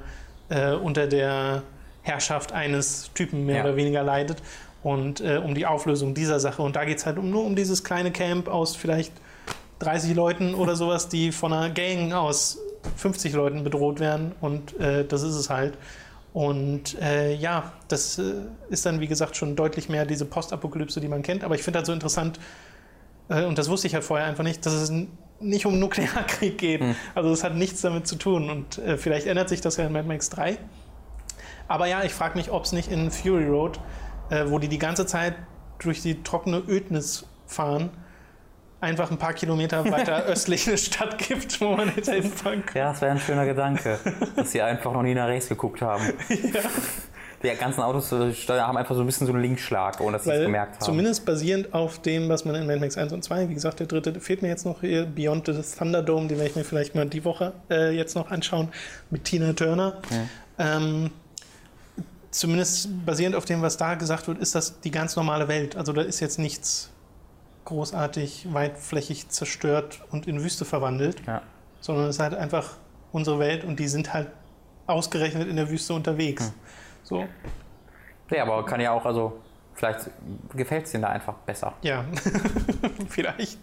äh, 0.48 0.72
unter 0.72 1.06
der 1.06 1.64
Herrschaft 2.08 2.52
eines 2.52 3.10
Typen 3.14 3.46
mehr 3.46 3.58
Ja. 3.58 3.64
oder 3.64 3.76
weniger 3.76 4.02
leidet. 4.02 4.42
Und 4.82 5.20
äh, 5.20 5.40
um 5.44 5.54
die 5.54 5.66
Auflösung 5.66 6.14
dieser 6.14 6.40
Sache. 6.40 6.62
Und 6.62 6.74
da 6.76 6.84
geht 6.84 6.98
es 6.98 7.06
halt 7.06 7.18
um, 7.18 7.30
nur 7.30 7.44
um 7.44 7.54
dieses 7.56 7.84
kleine 7.84 8.10
Camp 8.10 8.48
aus 8.48 8.74
vielleicht 8.76 9.12
30 9.80 10.14
Leuten 10.14 10.54
oder 10.54 10.74
sowas, 10.76 11.08
die 11.08 11.30
von 11.32 11.52
einer 11.52 11.70
Gang 11.72 12.12
aus 12.12 12.58
50 12.96 13.32
Leuten 13.34 13.64
bedroht 13.64 14.00
werden. 14.00 14.32
Und 14.40 14.78
äh, 14.80 15.04
das 15.04 15.22
ist 15.22 15.34
es 15.34 15.50
halt. 15.50 15.74
Und 16.32 17.00
äh, 17.00 17.34
ja, 17.34 17.72
das 17.88 18.18
äh, 18.18 18.34
ist 18.70 18.86
dann, 18.86 19.00
wie 19.00 19.08
gesagt, 19.08 19.36
schon 19.36 19.56
deutlich 19.56 19.88
mehr 19.88 20.06
diese 20.06 20.24
Postapokalypse, 20.24 21.00
die 21.00 21.08
man 21.08 21.22
kennt. 21.22 21.42
Aber 21.42 21.54
ich 21.56 21.62
finde 21.62 21.78
halt 21.78 21.86
so 21.86 21.92
interessant, 21.92 22.38
äh, 23.28 23.44
und 23.44 23.58
das 23.58 23.68
wusste 23.68 23.88
ich 23.88 23.94
halt 23.94 24.04
vorher 24.04 24.26
einfach 24.26 24.44
nicht, 24.44 24.64
dass 24.64 24.72
es 24.74 24.92
nicht 25.40 25.66
um 25.66 25.78
Nuklearkrieg 25.80 26.56
geht. 26.58 26.80
Hm. 26.80 26.94
Also 27.14 27.30
es 27.32 27.42
hat 27.42 27.54
nichts 27.56 27.80
damit 27.80 28.06
zu 28.06 28.14
tun. 28.16 28.48
Und 28.50 28.78
äh, 28.78 28.96
vielleicht 28.96 29.26
ändert 29.26 29.48
sich 29.48 29.60
das 29.60 29.76
ja 29.76 29.86
in 29.86 29.92
Mad 29.92 30.06
Max 30.06 30.30
3. 30.30 30.58
Aber 31.68 31.86
ja, 31.86 32.02
ich 32.02 32.14
frage 32.14 32.36
mich, 32.36 32.50
ob 32.50 32.64
es 32.64 32.72
nicht 32.72 32.90
in 32.90 33.10
Fury 33.10 33.46
Road, 33.46 33.78
äh, 34.30 34.44
wo 34.48 34.58
die 34.58 34.68
die 34.68 34.78
ganze 34.78 35.06
Zeit 35.06 35.34
durch 35.78 36.02
die 36.02 36.22
trockene 36.22 36.62
Ödnis 36.66 37.26
fahren, 37.46 37.90
einfach 38.80 39.10
ein 39.10 39.18
paar 39.18 39.32
Kilometer 39.34 39.84
weiter 39.90 40.24
östlich 40.26 40.66
eine 40.66 40.78
Stadt 40.78 41.18
gibt, 41.18 41.60
wo 41.60 41.76
man 41.76 41.88
hätte 41.90 42.12
hinfahren 42.12 42.64
können. 42.64 42.84
Ja, 42.84 42.90
das 42.92 43.00
wäre 43.00 43.12
ein 43.12 43.20
schöner 43.20 43.44
Gedanke, 43.46 43.98
dass 44.36 44.52
sie 44.52 44.62
einfach 44.62 44.92
noch 44.92 45.02
nie 45.02 45.14
nach 45.14 45.28
rechts 45.28 45.48
geguckt 45.48 45.82
haben. 45.82 46.04
Die 47.40 47.48
ganzen 47.50 47.82
Autos 47.82 48.10
äh, 48.10 48.32
haben 48.48 48.76
einfach 48.76 48.96
so 48.96 49.02
ein 49.02 49.06
bisschen 49.06 49.28
so 49.28 49.32
einen 49.32 49.42
Linkschlag, 49.42 50.00
ohne 50.00 50.16
dass 50.16 50.24
sie 50.24 50.32
es 50.32 50.42
gemerkt 50.42 50.74
haben. 50.74 50.84
zumindest 50.84 51.24
basierend 51.24 51.72
auf 51.72 52.02
dem, 52.02 52.28
was 52.28 52.44
man 52.44 52.56
in 52.56 52.66
Mad 52.66 52.80
Max 52.80 52.98
1 52.98 53.12
und 53.12 53.22
2, 53.22 53.48
wie 53.48 53.54
gesagt, 53.54 53.78
der 53.78 53.86
dritte 53.86 54.18
fehlt 54.18 54.42
mir 54.42 54.48
jetzt 54.48 54.66
noch 54.66 54.80
hier, 54.80 55.06
Beyond 55.06 55.46
the 55.46 55.62
Thunderdome, 55.78 56.26
den 56.26 56.38
werde 56.38 56.50
ich 56.50 56.56
mir 56.56 56.64
vielleicht 56.64 56.96
mal 56.96 57.06
die 57.06 57.24
Woche 57.24 57.52
äh, 57.70 57.90
jetzt 57.96 58.16
noch 58.16 58.32
anschauen, 58.32 58.70
mit 59.10 59.22
Tina 59.22 59.52
Turner. 59.52 59.98
Ähm, 60.58 61.12
zumindest 62.30 62.88
basierend 63.06 63.36
auf 63.36 63.44
dem, 63.44 63.62
was 63.62 63.76
da 63.76 63.94
gesagt 63.94 64.28
wird, 64.28 64.38
ist 64.38 64.54
das 64.54 64.80
die 64.80 64.90
ganz 64.90 65.16
normale 65.16 65.48
Welt. 65.48 65.76
Also 65.76 65.92
da 65.92 66.02
ist 66.02 66.20
jetzt 66.20 66.38
nichts 66.38 66.90
großartig 67.64 68.48
weitflächig 68.52 69.28
zerstört 69.28 70.00
und 70.10 70.26
in 70.26 70.42
Wüste 70.42 70.64
verwandelt, 70.64 71.22
Ja. 71.26 71.42
sondern 71.80 72.06
es 72.06 72.16
ist 72.16 72.20
halt 72.20 72.34
einfach 72.34 72.76
unsere 73.12 73.38
Welt 73.38 73.64
und 73.64 73.78
die 73.78 73.88
sind 73.88 74.12
halt 74.14 74.28
ausgerechnet 74.86 75.48
in 75.48 75.56
der 75.56 75.68
Wüste 75.68 75.92
unterwegs. 75.92 76.46
Hm. 76.46 76.54
So, 77.02 77.26
ja, 78.30 78.42
aber 78.42 78.64
kann 78.64 78.80
ja 78.80 78.92
auch, 78.92 79.04
also 79.04 79.40
vielleicht 79.74 80.10
gefällt 80.54 80.86
es 80.86 80.92
denen 80.92 81.02
da 81.02 81.08
einfach 81.10 81.34
besser. 81.34 81.74
Ja, 81.82 82.04
vielleicht. 83.08 83.58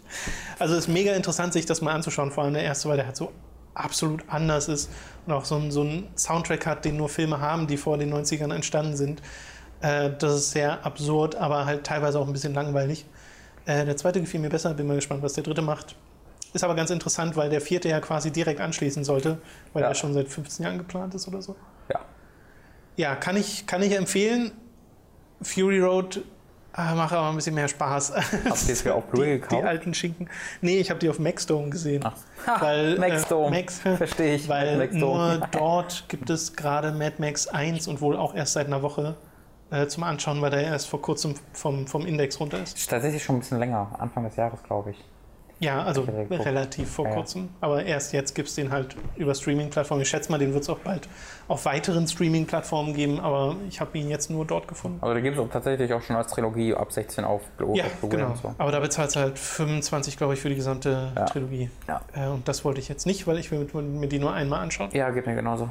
Also 0.60 0.76
es 0.76 0.82
ist 0.82 0.88
mega 0.88 1.14
interessant, 1.14 1.54
sich 1.54 1.66
das 1.66 1.82
mal 1.82 1.94
anzuschauen, 1.94 2.32
vor 2.32 2.44
allem 2.44 2.54
der 2.54 2.64
erste, 2.64 2.90
weil 2.90 2.98
der 2.98 3.08
halt 3.08 3.16
so 3.16 3.32
absolut 3.76 4.24
anders 4.28 4.68
ist 4.68 4.90
und 5.26 5.34
auch 5.34 5.46
so, 5.46 5.56
ein, 5.56 5.72
so 5.72 5.82
einen 5.82 6.08
Soundtrack 6.18 6.66
hat, 6.66 6.86
den 6.86 6.98
nur 6.98 7.10
Filme 7.10 7.40
haben, 7.40 7.68
die 7.68 7.78
vor 7.78 7.98
den 7.98 8.14
90ern 8.14 8.54
entstanden 8.54 8.96
sind. 8.98 9.22
Äh, 9.82 10.12
das 10.18 10.36
ist 10.36 10.52
sehr 10.52 10.86
absurd, 10.86 11.36
aber 11.36 11.66
halt 11.66 11.84
teilweise 11.86 12.20
auch 12.20 12.28
ein 12.28 12.34
bisschen 12.34 12.54
langweilig. 12.54 13.06
Äh, 13.66 13.86
der 13.86 13.98
zweite 13.98 14.22
gefiel 14.22 14.40
mir 14.40 14.50
besser, 14.50 14.74
bin 14.74 14.88
mal 14.88 14.96
gespannt, 14.96 15.22
was 15.22 15.34
der 15.34 15.44
dritte 15.44 15.62
macht. 15.62 15.96
Ist 16.54 16.64
aber 16.64 16.76
ganz 16.76 16.90
interessant, 16.90 17.36
weil 17.36 17.50
der 17.50 17.60
vierte 17.60 17.90
ja 17.90 18.00
quasi 18.00 18.32
direkt 18.32 18.62
anschließen 18.62 19.04
sollte, 19.04 19.40
weil 19.74 19.84
Ja. 19.84 19.90
er 19.90 19.96
schon 19.96 20.14
seit 20.14 20.30
15 20.30 20.64
Jahren 20.64 20.78
geplant 20.78 21.14
ist 21.14 21.28
oder 21.28 21.42
so. 21.42 21.56
Ja. 21.90 22.00
Ja, 22.96 23.16
kann 23.16 23.36
ich, 23.36 23.68
kann 23.68 23.84
ich 23.84 23.92
empfehlen. 23.94 24.52
Fury 25.42 25.82
Road 25.82 26.24
äh, 26.78 26.94
macht 26.96 27.14
aber 27.14 27.30
ein 27.30 27.36
bisschen 27.36 27.56
mehr 27.56 27.68
Spaß. 27.68 28.14
Habt 28.16 28.68
ihr 28.68 28.74
es 28.74 28.82
für 28.82 28.94
auf 28.94 29.06
Blu-ray 29.06 29.36
Die 29.36 29.42
gekauft? 29.42 29.64
alten 29.64 29.94
Schinken. 29.94 30.30
Nee, 30.62 30.78
ich 30.80 30.90
habe 30.90 31.00
die 31.00 31.10
auf 31.10 31.20
Maxdome 31.20 31.70
gesehen. 31.70 32.02
Ach. 32.06 32.14
Ha, 32.48 32.58
Weil, 32.62 32.98
Maxdome. 33.00 33.48
Äh, 33.58 33.62
Max, 33.62 33.80
Verstehe 33.98 34.36
ich. 34.36 34.50
weil 34.50 34.88
nur 34.92 35.48
dort 35.52 36.06
gibt 36.10 36.30
es 36.30 36.56
gerade 36.56 36.92
Mad 36.92 37.16
Max 37.20 37.48
1 37.48 37.88
und 37.88 38.02
wohl 38.02 38.18
auch 38.18 38.36
erst 38.36 38.54
seit 38.54 38.68
einer 38.68 38.82
Woche 38.82 39.16
äh, 39.72 39.88
zum 39.88 40.04
Anschauen, 40.04 40.42
weil 40.42 40.52
der 40.52 40.64
erst 40.64 40.88
vor 40.88 41.02
kurzem 41.02 41.36
vom, 41.54 41.88
vom 41.88 42.06
Index 42.06 42.40
runter 42.40 42.62
ist. 42.62 42.78
Ist 42.78 42.90
tatsächlich 42.90 43.24
schon 43.24 43.38
ein 43.38 43.40
bisschen 43.40 43.60
länger, 43.60 43.96
Anfang 44.00 44.24
des 44.24 44.36
Jahres, 44.36 44.62
glaube 44.64 44.92
ich. 44.92 45.04
Ja, 45.60 45.84
also 45.84 46.06
relativ 46.30 46.90
vor 46.92 47.08
ja. 47.08 47.14
kurzem. 47.14 47.48
Aber 47.62 47.86
erst 47.86 48.12
jetzt 48.12 48.36
gibt 48.36 48.50
es 48.50 48.56
den 48.56 48.72
halt 48.72 48.98
über 49.16 49.34
Streaming-Plattformen. 49.34 50.02
Ich 50.02 50.10
schätze 50.10 50.30
mal, 50.30 50.38
den 50.38 50.54
wird 50.54 50.64
es 50.64 50.70
auch 50.70 50.80
bald 50.80 51.08
auf 51.48 51.64
weiteren 51.66 52.08
Streaming-Plattformen 52.08 52.94
geben, 52.94 53.22
aber 53.22 53.56
ich 53.70 53.80
habe 53.80 53.98
ihn 53.98 54.10
jetzt 54.10 54.30
nur 54.30 54.46
dort 54.46 54.68
gefunden. 54.68 54.98
Aber 55.02 55.14
da 55.14 55.22
gibt 55.22 55.38
es 55.38 55.42
auch 55.42 55.50
tatsächlich 55.50 55.94
auch 55.94 56.02
schon 56.02 56.18
als 56.18 56.32
Trilogie 56.32 56.74
ab 56.74 56.92
16 56.92 57.24
auf 57.24 57.42
Blu- 57.58 57.74
Ja, 57.76 57.86
Blu-ray 58.02 58.18
genau. 58.18 58.32
und 58.32 58.38
so. 58.38 58.54
Aber 58.58 58.72
da 58.74 58.82
bezahlst 58.82 59.16
du 59.16 59.22
halt 59.22 59.40
25, 59.40 60.18
glaube 60.18 60.34
ich, 60.34 60.42
für 60.42 60.50
die 60.50 60.56
gesamte 60.56 61.14
Ja. 61.16 61.26
Trilogie. 61.26 61.70
Ja. 61.88 62.02
Äh, 62.14 62.28
und 62.28 62.48
das 62.48 62.66
wollte 62.66 62.82
ich 62.82 62.90
jetzt 62.90 63.06
nicht, 63.06 63.26
weil 63.26 63.38
ich 63.38 63.50
will 63.52 63.66
mir 63.82 64.08
die 64.08 64.20
nur 64.20 64.34
einmal 64.34 64.60
anschauen. 64.62 64.90
Ja, 64.92 65.10
geht 65.12 65.26
mir 65.26 65.36
genauso. 65.36 65.70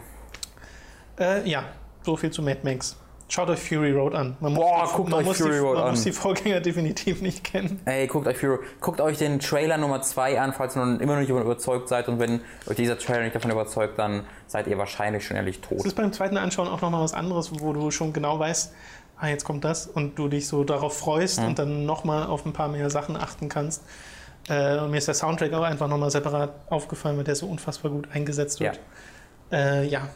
Äh, 1.19 1.47
ja, 1.49 1.63
so 2.03 2.17
viel 2.17 2.31
zu 2.31 2.43
Mad 2.43 2.61
Max. 2.63 2.97
Schaut 3.29 3.49
euch 3.49 3.59
Fury 3.59 3.93
Road 3.93 4.15
an. 4.15 4.37
Man 4.41 4.55
Boah, 4.55 4.81
muss 4.83 4.91
die, 4.91 4.97
guckt 4.97 5.11
man 5.11 5.21
euch 5.21 5.27
muss 5.27 5.37
Fury 5.39 5.53
die, 5.53 5.59
Road 5.59 5.75
man 5.77 5.85
an. 5.85 5.91
muss 5.93 6.03
die 6.05 6.13
Vorgänger 6.13 6.61
definitiv 6.61 7.23
nicht 7.23 7.43
kennen. 7.43 7.81
Ey, 7.87 8.07
guckt 8.07 8.27
euch, 8.29 8.37
Fury, 8.37 8.59
guckt 8.81 9.01
euch 9.01 9.17
den 9.19 9.41
Trailer 9.41 9.79
Nummer 9.79 10.03
2 10.03 10.39
an, 10.41 10.53
falls 10.53 10.77
ihr 10.77 10.85
noch 10.85 11.01
immer 11.01 11.15
noch 11.15 11.21
nicht 11.21 11.31
überzeugt 11.31 11.89
seid. 11.89 12.09
Und 12.09 12.19
wenn 12.19 12.41
euch 12.67 12.77
dieser 12.77 12.99
Trailer 12.99 13.23
nicht 13.23 13.35
davon 13.35 13.51
überzeugt, 13.51 13.99
dann 13.99 14.25
seid 14.47 14.67
ihr 14.67 14.77
wahrscheinlich 14.79 15.25
schon 15.27 15.37
ehrlich 15.39 15.57
Es 15.63 15.69
tot. 15.69 15.87
ist 15.87 15.95
beim 15.97 16.13
zweiten 16.13 16.37
Anschauen 16.37 16.69
auch 16.69 16.81
nochmal 16.83 17.03
was 17.03 17.15
anderes, 17.15 17.51
wo 17.61 17.73
du 17.73 17.91
schon 17.91 18.13
genau 18.13 18.39
weißt, 18.39 18.73
ah, 19.19 19.29
jetzt 19.29 19.45
kommt 19.45 19.65
das 19.65 19.87
und 19.87 20.19
du 20.19 20.29
dich 20.29 20.47
so 20.47 20.63
darauf 20.63 20.99
freust 20.99 21.41
Mhm. 21.41 21.47
und 21.47 21.59
dann 21.59 21.87
nochmal 21.87 22.27
auf 22.27 22.45
ein 22.45 22.53
paar 22.53 22.69
mehr 22.69 22.91
Sachen 22.91 23.17
achten 23.17 23.49
kannst. 23.49 23.83
Äh, 24.51 24.77
und 24.79 24.91
mir 24.91 24.99
ist 24.99 25.09
der 25.09 25.15
Soundtrack 25.15 25.53
auch 25.55 25.63
einfach 25.63 25.89
nochmal 25.89 26.11
separat 26.11 26.53
aufgefallen, 26.69 27.17
weil 27.17 27.25
der 27.25 27.35
so 27.37 27.47
unfassbar 27.47 27.91
gut 27.91 28.09
eingesetzt 28.13 28.61
wird. 28.61 28.79
Ja, 29.51 29.59
äh, 29.59 29.87
ja. 29.87 30.09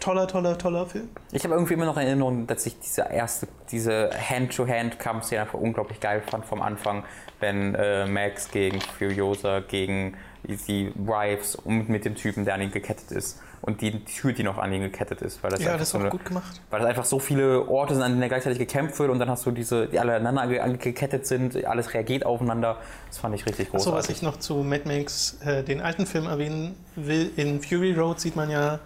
Toller, 0.00 0.26
toller, 0.26 0.58
toller 0.58 0.86
Film. 0.86 1.08
Ich 1.32 1.44
habe 1.44 1.54
irgendwie 1.54 1.74
immer 1.74 1.84
noch 1.84 1.96
in 1.96 2.06
Erinnerung, 2.06 2.46
dass 2.46 2.66
ich 2.66 2.78
diese 2.80 3.02
erste, 3.02 3.46
diese 3.70 4.10
Hand-to-Hand-Kampfszene 4.10 5.42
einfach 5.42 5.58
unglaublich 5.58 6.00
geil 6.00 6.22
fand 6.26 6.44
vom 6.44 6.62
Anfang, 6.62 7.04
wenn 7.38 7.74
äh, 7.74 8.06
Max 8.06 8.50
gegen 8.50 8.80
Furiosa, 8.80 9.60
gegen 9.60 10.16
die 10.44 10.92
Wives 10.94 11.54
und 11.54 11.88
mit 11.88 12.04
dem 12.04 12.14
Typen, 12.14 12.44
der 12.44 12.54
an 12.54 12.62
ihn 12.62 12.70
gekettet 12.70 13.10
ist. 13.10 13.40
Und 13.62 13.82
die 13.82 14.02
Tür, 14.06 14.32
die 14.32 14.42
noch 14.42 14.56
an 14.56 14.72
ihn 14.72 14.80
gekettet 14.80 15.20
ist. 15.20 15.42
Weil 15.42 15.50
das 15.50 15.60
Ja, 15.60 15.66
einfach 15.72 15.80
das 15.80 15.90
so 15.90 15.98
war 15.98 16.04
eine, 16.06 16.10
gut 16.10 16.24
gemacht. 16.24 16.62
Weil 16.70 16.80
das 16.80 16.88
einfach 16.88 17.04
so 17.04 17.18
viele 17.18 17.68
Orte 17.68 17.92
sind, 17.94 18.02
an 18.02 18.12
denen 18.12 18.26
gleichzeitig 18.28 18.58
gekämpft 18.58 18.98
wird 18.98 19.10
und 19.10 19.18
dann 19.18 19.28
hast 19.28 19.44
du 19.44 19.50
diese, 19.50 19.86
die 19.86 19.98
alle 19.98 20.14
aneinander 20.14 20.62
angekettet 20.62 21.26
sind, 21.26 21.62
alles 21.66 21.92
reagiert 21.92 22.24
aufeinander. 22.24 22.78
Das 23.08 23.18
fand 23.18 23.34
ich 23.34 23.44
richtig 23.44 23.68
So, 23.68 23.74
was 23.74 23.84
großartig. 23.84 24.16
ich 24.16 24.22
noch 24.22 24.38
zu 24.38 24.54
Mad 24.62 24.84
Max, 24.86 25.38
äh, 25.44 25.62
den 25.62 25.82
alten 25.82 26.06
Film 26.06 26.26
erwähnen 26.26 26.74
will, 26.96 27.30
in 27.36 27.60
Fury 27.60 27.92
Road 27.92 28.18
sieht 28.18 28.34
man 28.34 28.48
ja 28.48 28.80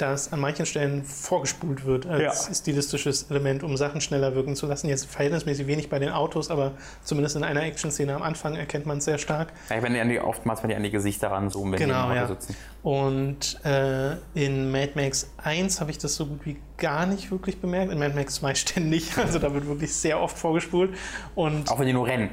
dass 0.00 0.32
an 0.32 0.40
manchen 0.40 0.66
Stellen 0.66 1.04
vorgespult 1.04 1.84
wird 1.84 2.06
als 2.06 2.48
Ja. 2.48 2.54
stilistisches 2.54 3.26
Element, 3.30 3.62
um 3.62 3.76
Sachen 3.76 4.00
schneller 4.00 4.34
wirken 4.34 4.56
zu 4.56 4.66
lassen. 4.66 4.88
Jetzt 4.88 5.06
verhältnismäßig 5.06 5.66
wenig 5.66 5.88
bei 5.90 5.98
den 5.98 6.10
Autos, 6.10 6.50
aber 6.50 6.72
zumindest 7.04 7.36
in 7.36 7.44
einer 7.44 7.62
Action-Szene 7.62 8.14
am 8.14 8.22
Anfang 8.22 8.54
erkennt 8.56 8.86
man 8.86 8.98
es 8.98 9.04
sehr 9.04 9.18
stark. 9.18 9.52
Ja, 9.68 9.82
wenn 9.82 9.92
die 9.94 10.00
an 10.00 10.08
die, 10.08 10.18
oftmals, 10.20 10.62
wenn 10.62 10.70
die 10.70 10.76
an 10.76 10.82
die 10.82 10.90
Gesichter 10.90 11.30
ranzoomen, 11.30 11.72
wenn 11.72 11.80
Genau, 11.80 12.06
die 12.06 12.10
im 12.12 12.16
ja. 12.16 12.24
Auto 12.24 12.34
sitzen. 12.34 12.56
Und 12.82 13.62
äh, 13.64 14.12
in 14.32 14.70
Mad 14.70 14.92
Max 14.94 15.30
1 15.36 15.80
habe 15.82 15.90
ich 15.90 15.98
das 15.98 16.14
so 16.16 16.24
gut 16.24 16.46
wie 16.46 16.56
gar 16.78 17.04
nicht 17.04 17.30
wirklich 17.30 17.60
bemerkt. 17.60 17.92
In 17.92 17.98
Mad 17.98 18.14
Max 18.14 18.36
2 18.36 18.54
ständig. 18.54 19.18
Also 19.18 19.38
da 19.38 19.52
wird 19.52 19.66
wirklich 19.66 19.94
sehr 19.94 20.18
oft 20.18 20.38
vorgespult. 20.38 20.94
Und 21.34 21.70
Auch 21.70 21.78
wenn 21.78 21.86
die 21.86 21.92
nur 21.92 22.06
rennen. 22.06 22.30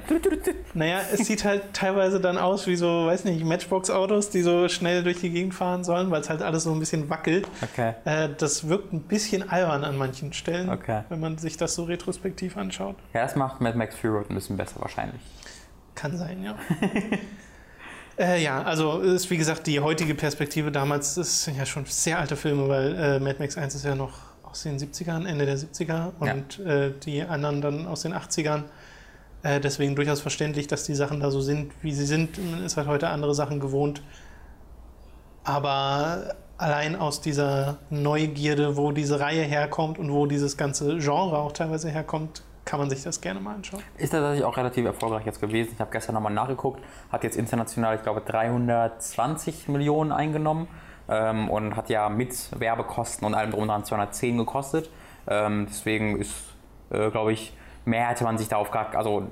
naja, 0.74 1.02
es 1.12 1.26
sieht 1.28 1.44
halt 1.44 1.74
teilweise 1.74 2.22
dann 2.22 2.38
aus 2.38 2.66
wie 2.66 2.78
so, 2.78 3.08
weiß 3.08 3.26
nicht, 3.26 3.44
Matchbox-Autos, 3.44 4.30
die 4.30 4.42
so 4.42 4.70
schnell 4.70 5.04
durch 5.04 5.20
die 5.20 5.32
Gegend 5.32 5.54
fahren 5.54 5.84
sollen, 5.84 6.12
weil 6.12 6.22
es 6.22 6.30
halt 6.30 6.42
alles 6.42 6.64
so 6.64 6.72
ein 6.72 6.80
bisschen 6.80 7.10
wackelt. 7.10 7.46
Okay. 7.62 7.96
Äh, 8.06 8.30
das 8.38 8.70
wirkt 8.70 8.94
ein 8.94 9.02
bisschen 9.02 9.50
albern 9.50 9.84
an 9.84 9.98
manchen 9.98 10.32
Stellen, 10.32 10.70
Okay. 10.70 11.04
wenn 11.10 11.20
man 11.20 11.38
sich 11.38 11.58
das 11.58 11.76
so 11.76 11.84
retrospektiv 11.84 12.56
anschaut. 12.56 12.96
Ja, 13.14 13.24
das 13.24 13.36
macht 13.36 13.60
Mad 13.60 13.78
Max 13.78 13.96
Fury 13.96 14.14
Road 14.16 14.30
ein 14.30 14.36
bisschen 14.36 14.56
besser 14.56 14.80
wahrscheinlich. 14.80 15.20
Kann 15.94 16.16
sein, 16.18 16.42
ja. 16.44 16.56
äh, 18.18 18.42
ja, 18.42 18.64
also 18.64 19.00
ist 19.00 19.30
wie 19.30 19.38
gesagt 19.38 19.68
die 19.68 19.80
heutige 19.80 20.16
Perspektive 20.16 20.72
damals, 20.72 21.16
das 21.16 21.44
sind 21.44 21.58
ja 21.58 21.66
schon 21.66 21.86
sehr 21.86 22.20
alte 22.20 22.36
Filme, 22.36 22.68
weil 22.68 22.96
äh, 22.96 23.20
Mad 23.20 23.38
Max 23.40 23.58
1 23.58 23.76
ist 23.76 23.86
ja 23.86 23.96
noch 23.96 24.14
aus 24.44 24.64
den 24.64 24.80
70ern, 24.80 25.28
Ende 25.28 25.46
der 25.46 25.58
70er 25.58 26.12
und 26.20 26.60
äh, 26.66 26.92
die 27.06 27.22
anderen 27.22 27.62
dann 27.62 27.86
aus 27.86 28.02
den 28.02 28.14
80ern. 28.14 28.64
Äh, 29.44 29.60
deswegen 29.60 29.96
durchaus 29.96 30.22
verständlich, 30.22 30.68
dass 30.68 30.84
die 30.84 30.96
Sachen 30.96 31.20
da 31.20 31.32
so 31.32 31.42
sind, 31.42 31.72
wie 31.82 31.94
sie 31.94 32.06
sind. 32.06 32.38
Man 32.52 32.64
ist 32.64 32.78
halt 32.78 32.88
heute 32.88 33.10
andere 33.10 33.36
Sachen 33.36 33.60
gewohnt. 33.60 34.02
Aber 35.44 36.36
allein 36.58 36.96
aus 36.96 37.22
dieser 37.22 37.78
Neugierde, 37.90 38.78
wo 38.78 38.92
diese 38.92 39.20
Reihe 39.20 39.44
herkommt 39.44 40.00
und 40.00 40.12
wo 40.12 40.26
dieses 40.26 40.58
ganze 40.58 40.98
Genre 40.98 41.38
auch 41.38 41.52
teilweise 41.52 41.90
herkommt, 41.90 42.42
kann 42.68 42.80
man 42.80 42.90
sich 42.90 43.02
das 43.02 43.22
gerne 43.22 43.40
mal 43.40 43.56
anschauen. 43.56 43.82
Ist 43.98 44.10
tatsächlich 44.12 44.44
auch 44.44 44.58
relativ 44.58 44.86
erfolgreich 44.86 45.26
jetzt 45.26 45.40
gewesen. 45.40 45.72
Ich 45.74 45.80
habe 45.80 45.90
gestern 45.90 46.16
nochmal 46.16 46.34
nachgeguckt, 46.34 46.84
hat 47.12 47.24
jetzt 47.24 47.38
international, 47.38 47.96
ich 47.96 48.04
glaube, 48.04 48.22
320 48.22 49.70
Millionen 49.70 50.12
eingenommen 50.12 50.68
ähm, 51.08 51.50
und 51.50 51.76
hat 51.78 51.90
ja 51.90 52.10
mit 52.10 52.36
Werbekosten 52.60 53.26
und 53.26 53.34
allem 53.34 53.52
drum 53.52 53.62
und 53.64 53.70
dran 53.70 53.86
210 53.86 54.38
gekostet. 54.38 54.90
Ähm, 55.28 55.68
deswegen 55.70 56.20
ist, 56.20 56.34
äh, 56.90 57.10
glaube 57.10 57.32
ich, 57.32 57.54
mehr 57.86 58.10
hätte 58.10 58.26
man 58.26 58.38
sich 58.38 58.50
darauf 58.50 58.70
gar, 58.70 58.94
also 58.96 59.24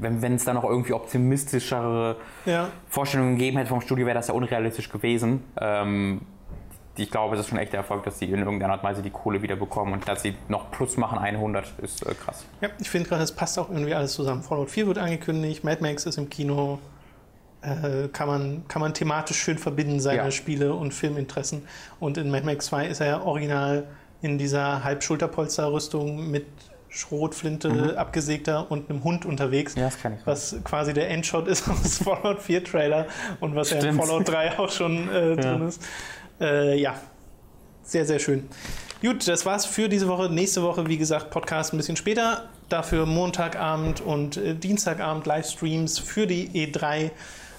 wenn 0.00 0.20
wenn 0.22 0.34
es 0.34 0.44
da 0.44 0.52
noch 0.52 0.64
irgendwie 0.64 0.94
optimistischere 0.94 2.16
Ja. 2.44 2.68
Vorstellungen 2.88 3.36
gegeben 3.36 3.58
hätte 3.58 3.68
vom 3.68 3.80
Studio, 3.80 4.06
wäre 4.06 4.16
das 4.16 4.26
ja 4.28 4.34
unrealistisch 4.34 4.88
gewesen. 4.90 5.44
Ähm, 5.60 6.22
ich 7.02 7.10
glaube, 7.10 7.34
es 7.34 7.42
ist 7.42 7.48
schon 7.48 7.58
echt 7.58 7.72
der 7.72 7.80
Erfolg, 7.80 8.04
dass 8.04 8.18
sie 8.18 8.26
in 8.26 8.38
irgendeiner 8.38 8.74
Art 8.74 8.82
und 8.82 8.88
Weise 8.88 9.02
die 9.02 9.10
Kohle 9.10 9.42
wieder 9.42 9.56
bekommen 9.56 9.92
und 9.92 10.08
dass 10.08 10.22
sie 10.22 10.34
noch 10.48 10.70
plus 10.70 10.96
machen 10.96 11.18
100 11.18 11.66
ist 11.82 12.06
äh, 12.06 12.14
krass. 12.14 12.44
Ja, 12.60 12.68
ich 12.80 12.90
finde 12.90 13.08
gerade, 13.08 13.22
es 13.22 13.32
passt 13.32 13.58
auch 13.58 13.70
irgendwie 13.70 13.94
alles 13.94 14.12
zusammen. 14.12 14.42
Fallout 14.42 14.70
4 14.70 14.86
wird 14.86 14.98
angekündigt, 14.98 15.64
Mad 15.64 15.82
Max 15.82 16.06
ist 16.06 16.18
im 16.18 16.28
Kino. 16.30 16.78
Äh, 17.60 18.08
kann, 18.08 18.28
man, 18.28 18.68
kann 18.68 18.80
man 18.80 18.94
thematisch 18.94 19.38
schön 19.38 19.58
verbinden, 19.58 19.98
seine 19.98 20.18
Ja. 20.18 20.30
Spiele 20.30 20.74
und 20.74 20.94
Filminteressen. 20.94 21.66
Und 21.98 22.16
in 22.16 22.30
Mad 22.30 22.46
Max 22.46 22.66
2 22.66 22.86
ist 22.86 23.00
er 23.00 23.06
ja 23.06 23.20
original 23.22 23.84
in 24.22 24.38
dieser 24.38 24.84
Halbschulterpolsterrüstung 24.84 26.30
mit 26.30 26.46
Schrotflinte 26.90 27.98
abgesägter 27.98 28.70
und 28.70 28.88
einem 28.88 29.04
Hund 29.04 29.26
unterwegs. 29.26 29.74
Ja, 29.74 29.84
das 29.84 30.00
kann 30.00 30.14
ich. 30.14 30.26
Was 30.26 30.56
quasi 30.64 30.94
der 30.94 31.10
Endshot 31.10 31.46
ist 31.46 31.68
aus 31.68 31.98
Fallout 31.98 32.40
4 32.40 32.64
Trailer 32.64 33.06
und 33.40 33.54
was 33.54 33.70
ja 33.70 33.78
in. 33.78 33.96
Fallout 33.96 34.28
3 34.28 34.58
auch 34.58 34.70
schon 34.70 35.08
äh, 35.08 35.36
drin 35.36 35.68
ist. 35.68 35.82
Äh, 36.40 36.80
ja, 36.80 37.00
sehr, 37.82 38.04
sehr 38.04 38.18
schön. 38.18 38.48
Gut, 39.00 39.28
das 39.28 39.46
war's 39.46 39.64
für 39.64 39.88
diese 39.88 40.08
Woche. 40.08 40.28
Nächste 40.28 40.62
Woche, 40.62 40.88
wie 40.88 40.98
gesagt, 40.98 41.30
Podcast 41.30 41.72
ein 41.72 41.76
bisschen 41.76 41.96
später. 41.96 42.48
Dafür 42.68 43.06
Montagabend 43.06 44.00
und 44.00 44.36
äh, 44.36 44.54
Dienstagabend 44.54 45.24
Livestreams 45.26 45.98
für 45.98 46.26
die 46.26 46.48
E3. 46.48 47.10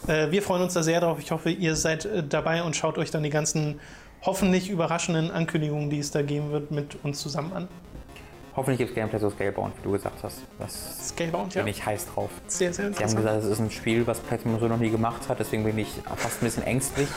Äh, 0.07 0.31
wir 0.31 0.41
freuen 0.41 0.63
uns 0.63 0.73
da 0.73 0.83
sehr 0.83 0.99
drauf. 0.99 1.17
Ich 1.19 1.31
hoffe, 1.31 1.49
ihr 1.49 1.75
seid 1.75 2.05
äh, 2.05 2.23
dabei 2.23 2.63
und 2.63 2.75
schaut 2.75 2.97
euch 2.97 3.09
dann 3.09 3.23
die 3.23 3.29
ganzen 3.29 3.79
hoffentlich 4.21 4.69
überraschenden 4.69 5.31
Ankündigungen, 5.31 5.89
die 5.89 5.99
es 5.99 6.11
da 6.11 6.21
geben 6.21 6.51
wird, 6.51 6.71
mit 6.71 6.97
uns 7.03 7.19
zusammen 7.19 7.53
an. 7.53 7.67
Hoffentlich 8.59 8.79
gibt 8.79 8.89
es 8.89 8.95
Gameplay 8.95 9.19
so 9.19 9.29
Scalebound, 9.29 9.73
wie 9.77 9.83
du 9.83 9.91
gesagt 9.93 10.21
hast. 10.21 10.39
Das 10.59 11.07
Scalebound, 11.07 11.55
ja. 11.55 11.61
bin 11.61 11.71
ich 11.71 11.85
heiß 11.85 12.07
drauf. 12.07 12.29
Sehr, 12.47 12.73
sehr 12.73 12.73
Sie 12.73 12.81
haben 12.81 12.87
interessant. 12.91 13.17
gesagt, 13.21 13.43
es 13.45 13.49
ist 13.51 13.59
ein 13.59 13.71
Spiel, 13.71 14.05
was 14.05 14.19
PlayStation 14.19 14.59
so 14.59 14.67
noch 14.67 14.79
nie 14.79 14.89
gemacht 14.89 15.29
hat, 15.29 15.39
deswegen 15.39 15.63
bin 15.63 15.77
ich 15.77 15.87
fast 16.17 16.41
ein 16.41 16.45
bisschen 16.45 16.63
ängstlich. 16.63 17.07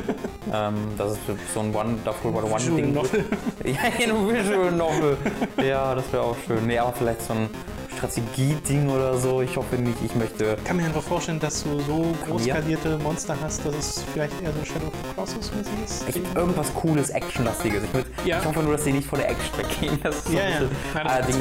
ähm, 0.52 0.74
dass 0.98 1.12
es 1.12 1.18
so 1.54 1.60
ein 1.60 1.72
Wonderful 1.72 2.34
Visual 2.34 2.52
101-Ding 2.52 2.92
Novel. 2.92 3.24
Ja, 3.64 3.80
ein 3.80 4.28
Visual 4.28 4.72
Novel. 4.72 5.16
Ja, 5.64 5.94
das 5.94 6.12
wäre 6.12 6.22
auch 6.22 6.36
schön. 6.46 6.66
Nee, 6.66 6.78
aber 6.78 6.92
vielleicht 6.92 7.22
so 7.22 7.32
ein 7.32 7.48
Strategie-Ding 7.96 8.88
oder 8.88 9.16
so. 9.18 9.42
Ich 9.42 9.56
hoffe 9.56 9.76
nicht. 9.76 9.96
Ich 10.04 10.14
möchte. 10.14 10.56
Ich 10.58 10.64
kann 10.64 10.76
mir 10.76 10.84
einfach 10.84 11.02
vorstellen, 11.02 11.40
dass 11.40 11.62
du 11.64 11.80
so 11.80 12.14
groß 12.26 12.44
skalierte 12.44 12.98
Monster 12.98 13.36
hast, 13.42 13.64
dass 13.64 13.74
es 13.74 14.04
vielleicht 14.12 14.32
eher 14.42 14.52
so 14.52 14.64
Shadow 14.64 14.86
of 14.86 14.92
the 15.02 15.14
Colossus 15.14 15.52
mäßig 15.52 15.72
ist. 15.84 16.08
Ich, 16.16 16.34
irgendwas 16.36 16.72
cooles, 16.74 17.10
Actionlastiges. 17.10 17.84
Ich, 17.84 17.94
würd, 17.94 18.06
Ja. 18.24 18.38
ich 18.40 18.44
hoffe 18.44 18.60
nur, 18.62 18.72
dass 18.72 18.84
sie 18.84 18.92
nicht 18.92 19.08
vor 19.08 19.18
der 19.18 19.30
Action 19.30 19.58
weggehen. 19.58 19.98
Das 20.02 20.16
ist 20.16 20.26
so 20.28 20.32
Ja, 20.32 20.44
ein 20.44 20.68
ja. 20.94 21.00
Allerdings, 21.02 21.38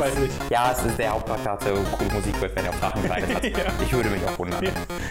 ja, 0.50 0.72
es 0.72 0.84
ist 0.86 0.98
der 1.00 1.12
Hauptcharakter, 1.12 1.52
hatte 1.52 1.74
coole 1.98 2.12
Musik 2.14 2.34
gehört, 2.36 2.56
wenn 2.56 2.66
er 2.66 2.70
auf 2.72 2.80
Drachen 2.80 3.10
hat. 3.10 3.20
Ja. 3.50 3.66
Ich 3.84 3.92
würde 3.94 4.10
mich 4.10 4.22
auch 4.26 4.38
wundern. 4.40 4.62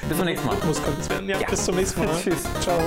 Bis 0.09 0.17
zum 0.17 0.27
nächsten 0.27 0.47
Mal. 0.47 0.57
Muss 0.65 0.81
es 1.01 1.11
werden. 1.11 1.29
Ja. 1.29 1.39
bis 1.49 1.65
zum 1.65 1.77
nächsten 1.77 2.05
Mal. 2.05 2.09
Tschüss. 2.23 2.45
Ciao. 2.61 2.79